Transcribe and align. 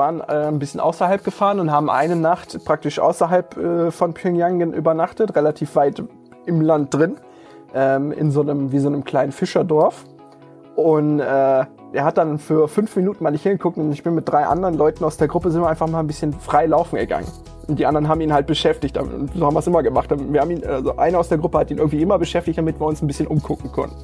waren 0.00 0.20
äh, 0.20 0.48
ein 0.48 0.58
bisschen 0.58 0.80
außerhalb 0.80 1.22
gefahren 1.22 1.60
und 1.60 1.70
haben 1.70 1.90
eine 1.90 2.16
Nacht 2.16 2.64
praktisch 2.64 2.98
außerhalb 2.98 3.56
äh, 3.56 3.90
von 3.90 4.14
Pyongyang 4.14 4.72
übernachtet, 4.72 5.36
relativ 5.36 5.76
weit 5.76 6.02
im 6.46 6.62
Land 6.62 6.94
drin, 6.94 7.16
ähm, 7.74 8.10
in 8.10 8.30
so 8.30 8.40
einem, 8.40 8.72
wie 8.72 8.78
so 8.78 8.88
einem 8.88 9.04
kleinen 9.04 9.30
Fischerdorf. 9.30 10.04
Und 10.74 11.20
äh, 11.20 11.24
er 11.92 12.04
hat 12.04 12.16
dann 12.16 12.38
für 12.38 12.66
fünf 12.66 12.96
Minuten 12.96 13.22
mal 13.22 13.30
nicht 13.30 13.42
hingeguckt 13.42 13.76
und 13.76 13.92
ich 13.92 14.02
bin 14.02 14.14
mit 14.14 14.26
drei 14.26 14.46
anderen 14.46 14.74
Leuten 14.74 15.04
aus 15.04 15.18
der 15.18 15.28
Gruppe 15.28 15.50
sind 15.50 15.60
wir 15.60 15.68
einfach 15.68 15.86
mal 15.88 16.00
ein 16.00 16.06
bisschen 16.06 16.32
frei 16.32 16.64
laufen 16.64 16.96
gegangen. 16.96 17.26
Und 17.68 17.78
die 17.78 17.84
anderen 17.84 18.08
haben 18.08 18.20
ihn 18.22 18.32
halt 18.32 18.46
beschäftigt. 18.46 18.96
So 18.96 19.46
haben 19.46 19.54
wir 19.54 19.58
es 19.58 19.66
immer 19.66 19.82
gemacht. 19.82 20.10
Wir 20.10 20.40
haben 20.40 20.50
ihn, 20.50 20.64
also 20.66 20.96
einer 20.96 21.18
aus 21.18 21.28
der 21.28 21.38
Gruppe 21.38 21.58
hat 21.58 21.70
ihn 21.70 21.78
irgendwie 21.78 22.00
immer 22.00 22.18
beschäftigt, 22.18 22.56
damit 22.56 22.80
wir 22.80 22.86
uns 22.86 23.02
ein 23.02 23.06
bisschen 23.06 23.26
umgucken 23.26 23.70
konnten. 23.70 23.96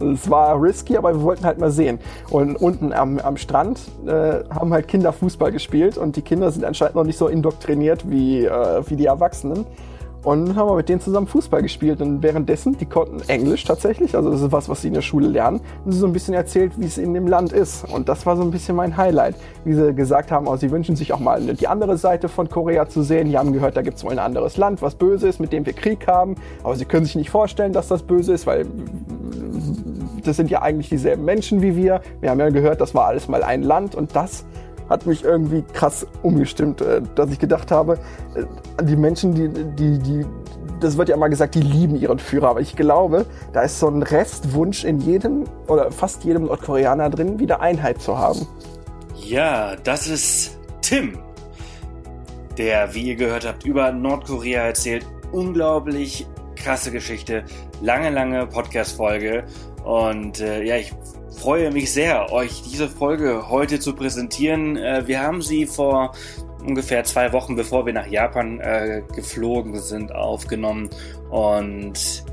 Es 0.00 0.30
war 0.30 0.60
risky, 0.60 0.96
aber 0.96 1.14
wir 1.14 1.22
wollten 1.22 1.44
halt 1.44 1.58
mal 1.58 1.70
sehen. 1.70 1.98
Und 2.30 2.56
unten 2.56 2.92
am, 2.92 3.18
am 3.18 3.36
Strand 3.36 3.80
äh, 4.06 4.44
haben 4.50 4.72
halt 4.72 4.88
Kinder 4.88 5.12
Fußball 5.12 5.52
gespielt 5.52 5.98
und 5.98 6.16
die 6.16 6.22
Kinder 6.22 6.50
sind 6.50 6.64
anscheinend 6.64 6.96
noch 6.96 7.04
nicht 7.04 7.18
so 7.18 7.28
indoktriniert 7.28 8.08
wie, 8.10 8.44
äh, 8.44 8.82
wie 8.86 8.96
die 8.96 9.06
Erwachsenen. 9.06 9.66
Und 10.22 10.54
haben 10.54 10.68
wir 10.68 10.76
mit 10.76 10.88
denen 10.88 11.00
zusammen 11.00 11.26
Fußball 11.26 11.62
gespielt. 11.62 12.02
Und 12.02 12.22
währenddessen, 12.22 12.76
die 12.76 12.84
konnten 12.84 13.20
Englisch 13.28 13.64
tatsächlich, 13.64 14.14
also 14.14 14.30
das 14.30 14.42
ist 14.42 14.52
was, 14.52 14.68
was 14.68 14.82
sie 14.82 14.88
in 14.88 14.94
der 14.94 15.00
Schule 15.00 15.28
lernen. 15.28 15.60
Und 15.84 15.92
sie 15.92 15.98
so 15.98 16.06
ein 16.06 16.12
bisschen 16.12 16.34
erzählt, 16.34 16.72
wie 16.76 16.84
es 16.84 16.98
in 16.98 17.14
dem 17.14 17.26
Land 17.26 17.52
ist. 17.52 17.84
Und 17.90 18.08
das 18.08 18.26
war 18.26 18.36
so 18.36 18.42
ein 18.42 18.50
bisschen 18.50 18.76
mein 18.76 18.96
Highlight. 18.96 19.36
Wie 19.64 19.72
sie 19.72 19.94
gesagt 19.94 20.30
haben, 20.30 20.46
oh, 20.46 20.56
sie 20.56 20.70
wünschen 20.70 20.94
sich 20.94 21.12
auch 21.12 21.20
mal 21.20 21.40
die 21.40 21.68
andere 21.68 21.96
Seite 21.96 22.28
von 22.28 22.50
Korea 22.50 22.88
zu 22.88 23.02
sehen. 23.02 23.28
Die 23.28 23.38
haben 23.38 23.52
gehört, 23.52 23.76
da 23.76 23.82
gibt 23.82 23.96
es 23.96 24.04
wohl 24.04 24.12
ein 24.12 24.18
anderes 24.18 24.58
Land, 24.58 24.82
was 24.82 24.94
böse 24.94 25.26
ist, 25.26 25.40
mit 25.40 25.52
dem 25.52 25.64
wir 25.64 25.72
Krieg 25.72 26.06
haben. 26.06 26.34
Aber 26.62 26.76
sie 26.76 26.84
können 26.84 27.06
sich 27.06 27.16
nicht 27.16 27.30
vorstellen, 27.30 27.72
dass 27.72 27.88
das 27.88 28.02
böse 28.02 28.34
ist, 28.34 28.46
weil 28.46 28.66
das 30.24 30.36
sind 30.36 30.50
ja 30.50 30.60
eigentlich 30.60 30.90
dieselben 30.90 31.24
Menschen 31.24 31.62
wie 31.62 31.76
wir. 31.76 32.02
Wir 32.20 32.30
haben 32.30 32.40
ja 32.40 32.50
gehört, 32.50 32.80
das 32.80 32.94
war 32.94 33.06
alles 33.06 33.28
mal 33.28 33.42
ein 33.42 33.62
Land 33.62 33.94
und 33.94 34.14
das 34.14 34.44
hat 34.90 35.06
mich 35.06 35.24
irgendwie 35.24 35.62
krass 35.72 36.06
umgestimmt, 36.22 36.82
äh, 36.82 37.00
dass 37.14 37.30
ich 37.30 37.38
gedacht 37.38 37.70
habe, 37.70 37.98
äh, 38.34 38.84
die 38.84 38.96
Menschen, 38.96 39.34
die, 39.34 39.48
die, 39.48 39.98
die, 39.98 40.26
das 40.80 40.98
wird 40.98 41.08
ja 41.08 41.14
immer 41.14 41.28
gesagt, 41.28 41.54
die 41.54 41.60
lieben 41.60 41.96
ihren 41.96 42.18
Führer, 42.18 42.48
aber 42.48 42.60
ich 42.60 42.76
glaube, 42.76 43.24
da 43.52 43.62
ist 43.62 43.78
so 43.78 43.88
ein 43.88 44.02
Restwunsch 44.02 44.84
in 44.84 45.00
jedem 45.00 45.44
oder 45.68 45.90
fast 45.90 46.24
jedem 46.24 46.44
Nordkoreaner 46.44 47.08
drin, 47.08 47.38
wieder 47.38 47.60
Einheit 47.60 48.02
zu 48.02 48.18
haben. 48.18 48.46
Ja, 49.16 49.76
das 49.76 50.08
ist 50.08 50.58
Tim, 50.82 51.18
der, 52.58 52.94
wie 52.94 53.02
ihr 53.02 53.16
gehört 53.16 53.46
habt, 53.46 53.64
über 53.64 53.92
Nordkorea 53.92 54.62
erzählt. 54.62 55.06
Unglaublich 55.32 56.26
krasse 56.56 56.90
Geschichte, 56.90 57.44
lange, 57.80 58.10
lange 58.10 58.46
Podcast-Folge. 58.46 59.44
Und 59.84 60.40
äh, 60.40 60.62
ja, 60.62 60.76
ich 60.76 60.92
freue 61.40 61.70
mich 61.70 61.90
sehr, 61.90 62.30
euch 62.32 62.60
diese 62.70 62.86
Folge 62.86 63.48
heute 63.48 63.80
zu 63.80 63.94
präsentieren. 63.94 64.76
Äh, 64.76 65.06
wir 65.06 65.22
haben 65.22 65.40
sie 65.40 65.64
vor 65.64 66.12
ungefähr 66.62 67.02
zwei 67.04 67.32
Wochen, 67.32 67.56
bevor 67.56 67.86
wir 67.86 67.94
nach 67.94 68.06
Japan 68.06 68.60
äh, 68.60 69.02
geflogen 69.14 69.80
sind, 69.80 70.14
aufgenommen. 70.14 70.90
Und 71.30 72.24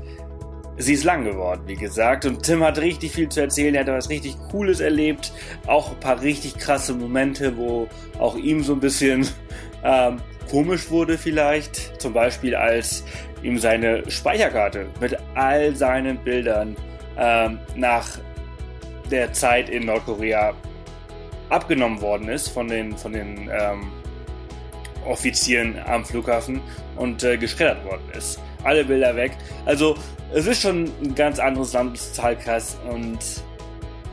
sie 0.76 0.92
ist 0.92 1.04
lang 1.04 1.24
geworden, 1.24 1.62
wie 1.64 1.76
gesagt. 1.76 2.26
Und 2.26 2.42
Tim 2.42 2.62
hat 2.62 2.78
richtig 2.78 3.12
viel 3.12 3.30
zu 3.30 3.40
erzählen. 3.40 3.74
Er 3.74 3.80
hat 3.80 3.88
was 3.88 4.10
richtig 4.10 4.36
Cooles 4.50 4.80
erlebt. 4.80 5.32
Auch 5.66 5.92
ein 5.92 6.00
paar 6.00 6.20
richtig 6.20 6.58
krasse 6.58 6.92
Momente, 6.92 7.56
wo 7.56 7.88
auch 8.18 8.36
ihm 8.36 8.62
so 8.62 8.74
ein 8.74 8.80
bisschen 8.80 9.26
ähm, 9.84 10.18
komisch 10.50 10.90
wurde 10.90 11.16
vielleicht. 11.16 11.98
Zum 11.98 12.12
Beispiel 12.12 12.54
als 12.54 13.04
ihm 13.42 13.58
seine 13.58 14.02
Speicherkarte 14.10 14.84
mit 15.00 15.16
all 15.34 15.74
seinen 15.74 16.18
Bildern 16.18 16.76
ähm, 17.16 17.58
nach 17.74 18.18
der 19.10 19.32
Zeit 19.32 19.68
in 19.68 19.86
Nordkorea 19.86 20.54
abgenommen 21.48 22.00
worden 22.00 22.28
ist 22.28 22.48
von 22.48 22.68
den, 22.68 22.96
von 22.96 23.12
den 23.12 23.50
ähm, 23.50 23.90
Offizieren 25.06 25.78
am 25.86 26.04
Flughafen 26.04 26.60
und 26.96 27.22
äh, 27.22 27.36
geschreddert 27.38 27.84
worden 27.84 28.02
ist. 28.16 28.40
Alle 28.64 28.84
Bilder 28.84 29.16
weg. 29.16 29.32
Also 29.64 29.96
es 30.34 30.46
ist 30.46 30.62
schon 30.62 30.90
ein 31.02 31.14
ganz 31.14 31.38
anderes 31.38 31.72
Land, 31.72 31.96
ist 31.96 32.16
total 32.16 32.36
und 32.90 33.18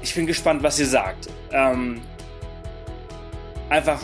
ich 0.01 0.13
bin 0.15 0.25
gespannt, 0.25 0.63
was 0.63 0.79
ihr 0.79 0.85
sagt. 0.85 1.27
Ähm, 1.51 2.01
einfach, 3.69 4.01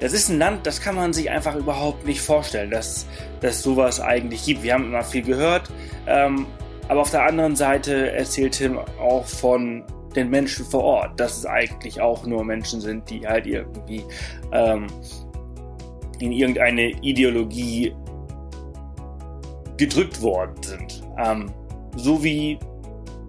das 0.00 0.12
ist 0.12 0.28
ein 0.28 0.38
Land, 0.38 0.66
das 0.66 0.80
kann 0.80 0.96
man 0.96 1.12
sich 1.12 1.30
einfach 1.30 1.54
überhaupt 1.54 2.04
nicht 2.04 2.20
vorstellen, 2.20 2.70
dass, 2.70 3.06
dass 3.40 3.62
sowas 3.62 4.00
eigentlich 4.00 4.44
gibt. 4.44 4.62
Wir 4.62 4.74
haben 4.74 4.84
immer 4.84 5.04
viel 5.04 5.22
gehört, 5.22 5.70
ähm, 6.06 6.46
aber 6.88 7.00
auf 7.00 7.10
der 7.10 7.24
anderen 7.24 7.56
Seite 7.56 8.12
erzählt 8.12 8.58
Tim 8.58 8.78
auch 9.00 9.24
von 9.24 9.84
den 10.16 10.30
Menschen 10.30 10.64
vor 10.64 10.82
Ort, 10.82 11.20
dass 11.20 11.38
es 11.38 11.46
eigentlich 11.46 12.00
auch 12.00 12.26
nur 12.26 12.44
Menschen 12.44 12.80
sind, 12.80 13.08
die 13.10 13.26
halt 13.26 13.46
irgendwie 13.46 14.04
ähm, 14.52 14.86
in 16.20 16.32
irgendeine 16.32 16.90
Ideologie 17.02 17.94
gedrückt 19.76 20.22
worden 20.22 20.62
sind. 20.62 21.02
Ähm, 21.18 21.50
so 21.96 22.22
wie 22.22 22.58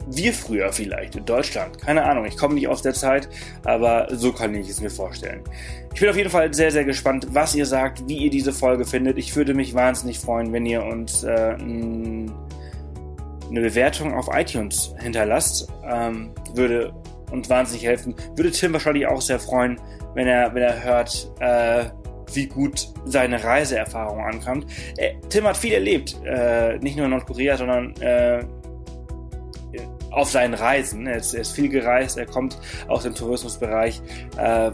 wir 0.07 0.34
früher 0.34 0.72
vielleicht 0.72 1.16
in 1.16 1.25
Deutschland. 1.25 1.79
Keine 1.79 2.03
Ahnung, 2.03 2.25
ich 2.25 2.38
komme 2.38 2.53
nicht 2.53 2.68
aus 2.68 2.81
der 2.81 2.94
Zeit, 2.94 3.28
aber 3.63 4.07
so 4.12 4.31
kann 4.31 4.53
ich 4.53 4.69
es 4.69 4.79
mir 4.79 4.91
vorstellen. 4.91 5.41
Ich 5.94 6.00
bin 6.00 6.09
auf 6.09 6.18
jeden 6.18 6.29
Fall 6.29 6.53
sehr, 6.53 6.72
sehr 6.72 6.85
gespannt, 6.85 7.28
was 7.31 7.56
ihr 7.56 7.66
sagt, 7.66 8.07
wie 8.07 8.18
ihr 8.18 8.29
diese 8.29 8.53
Folge 8.53 8.85
findet. 8.85 9.18
Ich 9.18 9.35
würde 9.35 9.53
mich 9.53 9.74
wahnsinnig 9.74 10.19
freuen, 10.19 10.53
wenn 10.53 10.66
ihr 10.66 10.84
uns 10.84 11.24
äh, 11.24 11.56
eine 13.50 13.61
Bewertung 13.61 14.13
auf 14.13 14.28
iTunes 14.31 14.94
hinterlasst, 15.00 15.67
ähm, 15.88 16.31
würde 16.53 16.94
uns 17.31 17.50
wahnsinnig 17.50 17.85
helfen. 17.85 18.16
Würde 18.35 18.51
Tim 18.51 18.73
wahrscheinlich 18.73 19.07
auch 19.07 19.22
sehr 19.22 19.39
freuen, 19.39 19.79
wenn 20.13 20.28
er, 20.28 20.53
wenn 20.53 20.63
er 20.63 20.83
hört, 20.83 21.31
äh, 21.39 21.85
wie 22.33 22.47
gut 22.47 22.88
seine 23.06 23.44
Reiseerfahrung 23.44 24.19
ankommt. 24.19 24.66
Äh, 24.97 25.16
Tim 25.29 25.45
hat 25.45 25.57
viel 25.57 25.73
erlebt, 25.73 26.19
äh, 26.25 26.78
nicht 26.79 26.97
nur 26.97 27.06
in 27.06 27.11
Nordkorea, 27.11 27.57
sondern 27.57 27.95
äh, 28.01 28.44
auf 30.12 30.29
seinen 30.29 30.53
Reisen. 30.53 31.07
Er 31.07 31.17
ist, 31.17 31.33
er 31.33 31.41
ist, 31.41 31.51
viel 31.51 31.69
gereist, 31.69 32.17
er 32.17 32.25
kommt 32.25 32.57
aus 32.88 33.03
dem 33.03 33.13
Tourismusbereich. 33.13 34.01
Äh, 34.38 34.72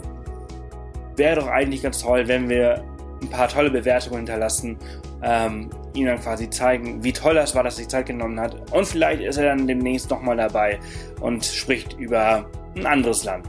Wäre 1.17 1.41
doch 1.41 1.47
eigentlich 1.47 1.83
ganz 1.83 2.01
toll, 2.01 2.27
wenn 2.27 2.47
wir 2.47 2.83
ein 3.21 3.29
paar 3.29 3.49
tolle 3.49 3.69
Bewertungen 3.69 4.17
hinterlassen 4.17 4.77
ähm, 5.23 5.69
ihm 5.93 6.05
dann 6.05 6.19
quasi 6.19 6.49
zeigen, 6.49 7.03
wie 7.03 7.13
toll 7.13 7.35
das 7.35 7.55
war, 7.55 7.63
dass 7.63 7.75
er 7.75 7.77
sich 7.77 7.87
Zeit 7.89 8.05
genommen 8.05 8.39
hat. 8.39 8.71
Und 8.71 8.85
vielleicht 8.85 9.21
ist 9.21 9.37
er 9.37 9.45
dann 9.45 9.67
demnächst 9.67 10.09
nochmal 10.09 10.37
dabei 10.37 10.79
und 11.19 11.45
spricht 11.45 11.97
über 11.99 12.45
ein 12.75 12.85
anderes 12.85 13.23
Land. 13.23 13.45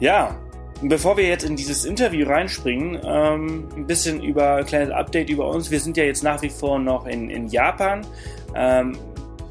Ja, 0.00 0.36
bevor 0.82 1.16
wir 1.16 1.28
jetzt 1.28 1.44
in 1.44 1.56
dieses 1.56 1.84
Interview 1.84 2.26
reinspringen, 2.26 3.00
ähm, 3.04 3.68
ein 3.76 3.86
bisschen 3.86 4.22
über 4.22 4.56
ein 4.56 4.64
kleines 4.64 4.90
Update 4.90 5.30
über 5.30 5.48
uns. 5.48 5.70
Wir 5.70 5.80
sind 5.80 5.96
ja 5.96 6.04
jetzt 6.04 6.24
nach 6.24 6.42
wie 6.42 6.50
vor 6.50 6.78
noch 6.78 7.06
in, 7.06 7.30
in 7.30 7.46
Japan. 7.46 8.04
Ähm, 8.54 8.96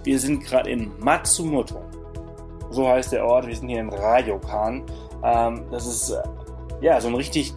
wir 0.03 0.19
sind 0.19 0.43
gerade 0.43 0.69
in 0.69 0.91
Matsumoto. 0.99 1.81
So 2.71 2.87
heißt 2.87 3.11
der 3.11 3.25
Ort. 3.25 3.47
Wir 3.47 3.55
sind 3.55 3.69
hier 3.69 3.79
in 3.79 3.89
Ryokan. 3.89 4.83
Ähm, 5.23 5.61
das 5.71 5.85
ist 5.85 6.09
äh, 6.09 6.21
ja 6.81 6.99
so 6.99 7.07
ein 7.07 7.15
richtig 7.15 7.53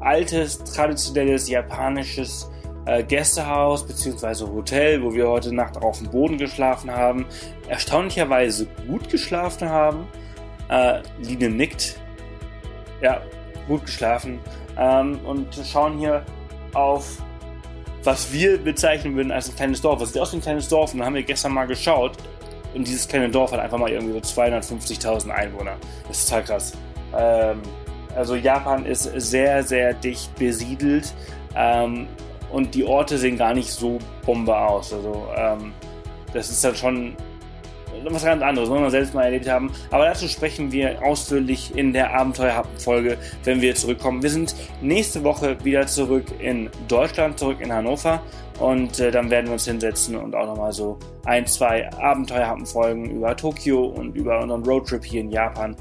altes, 0.00 0.62
traditionelles 0.64 1.48
japanisches 1.48 2.50
äh, 2.86 3.02
Gästehaus 3.02 3.86
bzw. 3.86 4.46
Hotel, 4.46 5.02
wo 5.02 5.12
wir 5.12 5.28
heute 5.28 5.54
Nacht 5.54 5.76
auf 5.78 5.98
dem 5.98 6.10
Boden 6.10 6.38
geschlafen 6.38 6.90
haben. 6.90 7.26
Erstaunlicherweise 7.68 8.66
gut 8.86 9.08
geschlafen 9.10 9.68
haben. 9.68 10.06
Äh, 10.68 11.00
Line 11.20 11.50
nickt. 11.50 12.00
Ja, 13.00 13.20
gut 13.68 13.84
geschlafen. 13.84 14.40
Ähm, 14.78 15.18
und 15.24 15.48
schauen 15.70 15.98
hier 15.98 16.24
auf, 16.74 17.22
was 18.04 18.32
wir 18.32 18.58
bezeichnen 18.58 19.16
würden 19.16 19.32
als 19.32 19.48
ein 19.48 19.56
kleines 19.56 19.80
Dorf. 19.80 20.00
Was 20.00 20.12
sieht 20.12 20.22
aus 20.22 20.32
wie 20.32 20.36
ein 20.36 20.42
kleines 20.42 20.68
Dorf? 20.68 20.92
Und 20.92 21.00
dann 21.00 21.06
haben 21.06 21.14
wir 21.14 21.22
gestern 21.22 21.52
mal 21.52 21.66
geschaut. 21.66 22.12
Und 22.74 22.86
dieses 22.86 23.08
kleine 23.08 23.30
Dorf 23.30 23.52
hat 23.52 23.60
einfach 23.60 23.78
mal 23.78 23.90
irgendwie 23.90 24.12
so 24.12 24.40
250.000 24.40 25.30
Einwohner. 25.30 25.76
Das 26.06 26.18
ist 26.18 26.28
total 26.28 26.44
krass. 26.44 26.72
Ähm, 27.16 27.62
also 28.16 28.34
Japan 28.34 28.84
ist 28.86 29.04
sehr, 29.16 29.62
sehr 29.62 29.94
dicht 29.94 30.34
besiedelt 30.36 31.14
ähm, 31.54 32.06
und 32.50 32.74
die 32.74 32.84
Orte 32.84 33.18
sehen 33.18 33.36
gar 33.36 33.54
nicht 33.54 33.70
so 33.70 33.98
Bombe 34.24 34.56
aus. 34.56 34.92
Also 34.92 35.26
ähm, 35.36 35.72
das 36.32 36.50
ist 36.50 36.64
dann 36.64 36.74
schon 36.74 37.16
was 38.04 38.24
ganz 38.24 38.42
anderes, 38.42 38.68
muss 38.68 38.80
man 38.80 38.90
selbst 38.90 39.14
mal 39.14 39.24
erlebt 39.24 39.48
haben. 39.48 39.70
Aber 39.90 40.04
dazu 40.04 40.28
sprechen 40.28 40.70
wir 40.72 41.02
ausführlich 41.02 41.76
in 41.76 41.92
der 41.92 42.14
Abenteuerhappen-Folge, 42.14 43.16
wenn 43.44 43.60
wir 43.60 43.74
zurückkommen. 43.74 44.22
Wir 44.22 44.30
sind 44.30 44.54
nächste 44.80 45.24
Woche 45.24 45.56
wieder 45.64 45.86
zurück 45.86 46.26
in 46.38 46.70
Deutschland, 46.88 47.38
zurück 47.38 47.58
in 47.60 47.72
Hannover. 47.72 48.22
Und 48.58 49.00
äh, 49.00 49.10
dann 49.10 49.30
werden 49.30 49.46
wir 49.46 49.52
uns 49.54 49.66
hinsetzen 49.66 50.16
und 50.16 50.34
auch 50.34 50.46
nochmal 50.46 50.72
so 50.72 50.98
ein, 51.26 51.46
zwei 51.46 51.90
Abenteuerhappen-Folgen 51.92 53.10
über 53.10 53.36
Tokio 53.36 53.84
und 53.84 54.16
über 54.16 54.40
unseren 54.40 54.64
Roadtrip 54.64 55.04
hier 55.04 55.20
in 55.20 55.30
Japan 55.30 55.76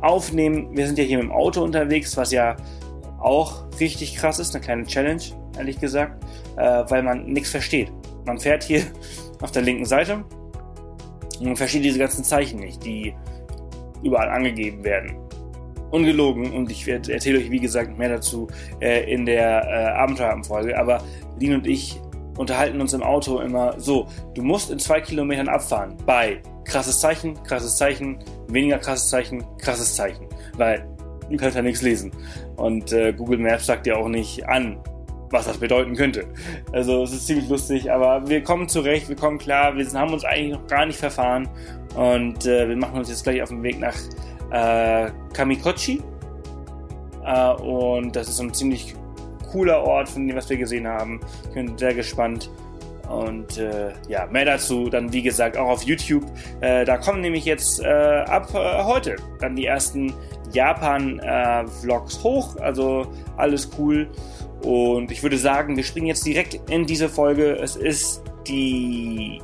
aufnehmen. 0.00 0.76
Wir 0.76 0.86
sind 0.86 0.98
ja 0.98 1.04
hier 1.04 1.18
mit 1.18 1.26
dem 1.26 1.32
Auto 1.32 1.62
unterwegs, 1.62 2.16
was 2.16 2.32
ja 2.32 2.56
auch 3.20 3.64
richtig 3.80 4.16
krass 4.16 4.38
ist, 4.38 4.54
eine 4.54 4.64
kleine 4.64 4.84
Challenge, 4.84 5.22
ehrlich 5.56 5.80
gesagt, 5.80 6.24
äh, 6.56 6.84
weil 6.88 7.02
man 7.02 7.26
nichts 7.26 7.50
versteht. 7.50 7.92
Man 8.26 8.38
fährt 8.38 8.62
hier 8.64 8.82
auf 9.42 9.50
der 9.50 9.62
linken 9.62 9.84
Seite 9.84 10.24
und 11.40 11.46
man 11.46 11.56
versteht 11.56 11.84
diese 11.84 11.98
ganzen 11.98 12.24
Zeichen 12.24 12.60
nicht, 12.60 12.84
die 12.84 13.14
überall 14.02 14.28
angegeben 14.28 14.84
werden. 14.84 15.16
ungelogen 15.90 16.52
und 16.52 16.70
ich 16.70 16.86
erzähle 16.86 17.38
euch, 17.38 17.50
wie 17.50 17.60
gesagt, 17.60 17.96
mehr 17.98 18.10
dazu 18.10 18.46
äh, 18.80 19.10
in 19.12 19.24
der 19.26 19.64
äh, 19.64 19.98
Abenteuerfolge. 19.98 20.78
Aber 20.78 21.02
Lin 21.40 21.54
und 21.54 21.66
ich 21.66 22.00
unterhalten 22.36 22.80
uns 22.80 22.92
im 22.92 23.02
Auto 23.02 23.40
immer 23.40 23.78
so, 23.80 24.06
du 24.34 24.42
musst 24.42 24.70
in 24.70 24.78
zwei 24.78 25.00
Kilometern 25.00 25.48
abfahren 25.48 25.96
bei 26.06 26.40
krasses 26.64 27.00
Zeichen, 27.00 27.42
krasses 27.42 27.76
Zeichen, 27.76 28.18
weniger 28.48 28.78
krasses 28.78 29.08
Zeichen, 29.08 29.44
krasses 29.58 29.94
Zeichen. 29.94 30.26
Weil 30.56 30.86
du 31.30 31.36
kannst 31.36 31.56
ja 31.56 31.62
nichts 31.62 31.82
lesen. 31.82 32.12
Und 32.56 32.92
äh, 32.92 33.12
Google 33.12 33.38
Maps 33.38 33.66
sagt 33.66 33.86
dir 33.86 33.96
auch 33.96 34.08
nicht 34.08 34.46
an, 34.48 34.78
was 35.30 35.46
das 35.46 35.58
bedeuten 35.58 35.94
könnte. 35.94 36.26
Also 36.72 37.02
es 37.02 37.12
ist 37.12 37.26
ziemlich 37.26 37.48
lustig, 37.48 37.90
aber 37.90 38.26
wir 38.28 38.42
kommen 38.42 38.68
zurecht, 38.68 39.08
wir 39.08 39.16
kommen 39.16 39.38
klar, 39.38 39.76
wir 39.76 39.86
haben 39.92 40.12
uns 40.12 40.24
eigentlich 40.24 40.52
noch 40.52 40.66
gar 40.66 40.86
nicht 40.86 40.98
verfahren 40.98 41.48
und 41.94 42.46
äh, 42.46 42.68
wir 42.68 42.76
machen 42.76 42.98
uns 42.98 43.08
jetzt 43.08 43.24
gleich 43.24 43.42
auf 43.42 43.50
den 43.50 43.62
Weg 43.62 43.78
nach 43.78 43.94
äh, 44.50 45.10
Kamikochi. 45.32 46.02
Äh, 47.24 47.52
und 47.54 48.16
das 48.16 48.28
ist 48.28 48.40
ein 48.40 48.52
ziemlich 48.54 48.94
cooler 49.50 49.82
Ort 49.82 50.08
von 50.08 50.26
dem, 50.26 50.36
was 50.36 50.48
wir 50.48 50.56
gesehen 50.56 50.86
haben. 50.86 51.20
Ich 51.48 51.54
bin 51.54 51.76
sehr 51.76 51.94
gespannt. 51.94 52.50
Und 53.08 53.56
äh, 53.56 53.92
ja, 54.08 54.26
mehr 54.26 54.44
dazu 54.44 54.88
dann 54.90 55.12
wie 55.12 55.22
gesagt 55.22 55.56
auch 55.56 55.68
auf 55.68 55.82
YouTube. 55.82 56.24
Äh, 56.60 56.84
da 56.84 56.98
kommen 56.98 57.20
nämlich 57.20 57.44
jetzt 57.44 57.80
äh, 57.80 57.86
ab 57.86 58.52
äh, 58.54 58.84
heute 58.84 59.16
dann 59.40 59.56
die 59.56 59.66
ersten 59.66 60.12
Japan-Vlogs 60.52 62.22
hoch. 62.22 62.56
Also 62.56 63.06
alles 63.36 63.70
cool. 63.78 64.08
Und 64.62 65.10
ich 65.10 65.22
würde 65.22 65.38
sagen, 65.38 65.76
wir 65.76 65.84
springen 65.84 66.08
jetzt 66.08 66.26
direkt 66.26 66.70
in 66.70 66.86
diese 66.86 67.08
Folge. 67.08 67.56
Es 67.56 67.76
ist 67.76 68.22
die 68.46 69.40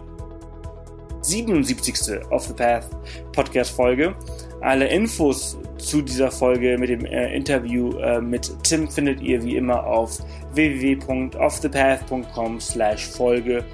77. 1.22 2.20
Off 2.30 2.46
the 2.46 2.52
Path 2.52 2.88
Podcast 3.32 3.70
Folge. 3.70 4.14
Alle 4.60 4.88
Infos 4.88 5.58
zu 5.78 6.02
dieser 6.02 6.30
Folge 6.30 6.78
mit 6.78 6.88
dem 6.88 7.04
äh, 7.04 7.34
Interview 7.34 7.98
äh, 7.98 8.20
mit 8.20 8.52
Tim 8.62 8.88
findet 8.88 9.20
ihr 9.20 9.42
wie 9.42 9.56
immer 9.56 9.84
auf 9.86 10.20
www.offthepath.com 10.54 12.60
slash 12.60 13.08
Folge 13.08 13.64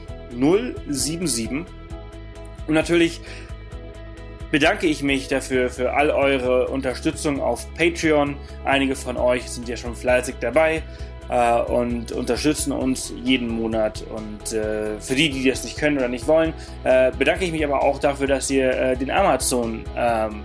077. 0.88 1.66
Und 2.66 2.74
natürlich 2.74 3.20
bedanke 4.50 4.86
ich 4.86 5.02
mich 5.02 5.28
dafür 5.28 5.70
für 5.70 5.92
all 5.92 6.10
eure 6.10 6.68
Unterstützung 6.68 7.40
auf 7.40 7.72
Patreon. 7.74 8.36
Einige 8.64 8.96
von 8.96 9.16
euch 9.16 9.48
sind 9.48 9.68
ja 9.68 9.76
schon 9.76 9.94
fleißig 9.94 10.36
dabei 10.40 10.82
äh, 11.28 11.60
und 11.60 12.12
unterstützen 12.12 12.72
uns 12.72 13.12
jeden 13.22 13.48
Monat. 13.48 14.04
Und 14.14 14.52
äh, 14.52 15.00
für 15.00 15.14
die, 15.14 15.30
die 15.30 15.48
das 15.48 15.64
nicht 15.64 15.78
können 15.78 15.98
oder 15.98 16.08
nicht 16.08 16.26
wollen, 16.26 16.52
äh, 16.84 17.12
bedanke 17.16 17.44
ich 17.44 17.52
mich 17.52 17.64
aber 17.64 17.82
auch 17.82 17.98
dafür, 17.98 18.26
dass 18.26 18.50
ihr 18.50 18.70
äh, 18.70 18.96
den 18.96 19.10
Amazon-Banner 19.10 20.32
ähm, 20.32 20.42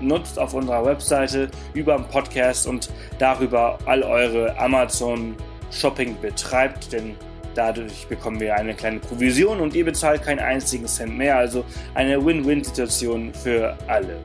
nutzt 0.00 0.38
auf 0.38 0.54
unserer 0.54 0.84
Webseite 0.84 1.50
über 1.74 1.96
den 1.96 2.06
Podcast 2.08 2.66
und 2.66 2.90
darüber 3.18 3.78
all 3.86 4.02
eure 4.02 4.58
Amazon-Shopping 4.58 6.16
betreibt, 6.20 6.92
denn 6.92 7.16
Dadurch 7.56 8.06
bekommen 8.06 8.38
wir 8.38 8.54
eine 8.54 8.74
kleine 8.74 9.00
Provision 9.00 9.60
und 9.60 9.74
ihr 9.74 9.86
bezahlt 9.86 10.22
keinen 10.22 10.40
einzigen 10.40 10.86
Cent 10.86 11.16
mehr. 11.16 11.38
Also 11.38 11.64
eine 11.94 12.22
Win-Win-Situation 12.22 13.32
für 13.32 13.76
alle. 13.86 14.18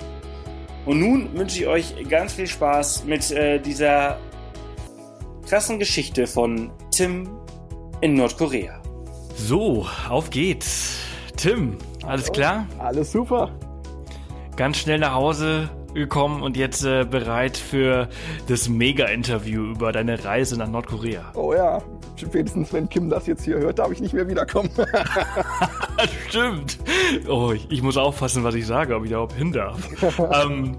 Und 0.85 0.99
nun 0.99 1.29
wünsche 1.33 1.59
ich 1.59 1.67
euch 1.67 2.09
ganz 2.09 2.33
viel 2.33 2.47
Spaß 2.47 3.05
mit 3.05 3.31
äh, 3.31 3.59
dieser 3.59 4.19
krassen 5.47 5.79
Geschichte 5.79 6.27
von 6.27 6.71
Tim 6.91 7.29
in 8.01 8.15
Nordkorea. 8.15 8.81
So, 9.35 9.85
auf 10.09 10.29
geht's. 10.29 10.97
Tim, 11.37 11.77
alles 12.05 12.25
Hallo. 12.25 12.33
klar? 12.33 12.67
Alles 12.79 13.13
super. 13.13 13.49
Ganz 14.61 14.77
schnell 14.77 14.99
nach 14.99 15.15
Hause 15.15 15.71
gekommen 15.95 16.43
und 16.43 16.55
jetzt 16.55 16.85
äh, 16.85 17.03
bereit 17.03 17.57
für 17.57 18.09
das 18.47 18.69
Mega-Interview 18.69 19.63
über 19.63 19.91
deine 19.91 20.23
Reise 20.23 20.55
nach 20.55 20.67
Nordkorea. 20.67 21.31
Oh 21.33 21.51
ja, 21.51 21.81
spätestens 22.15 22.71
wenn 22.71 22.87
Kim 22.87 23.09
das 23.09 23.25
jetzt 23.25 23.43
hier 23.43 23.57
hört, 23.57 23.79
darf 23.79 23.91
ich 23.91 24.01
nicht 24.01 24.13
mehr 24.13 24.27
wiederkommen. 24.27 24.69
Stimmt. 26.29 26.77
Oh, 27.27 27.53
ich, 27.55 27.71
ich, 27.71 27.81
muss 27.81 27.97
aufpassen, 27.97 28.43
was 28.43 28.53
ich 28.53 28.67
sage, 28.67 28.95
ob 28.95 29.03
ich 29.03 29.09
da 29.09 29.15
überhaupt 29.15 29.33
hin 29.33 29.51
darf. 29.51 29.79
ähm, 30.45 30.77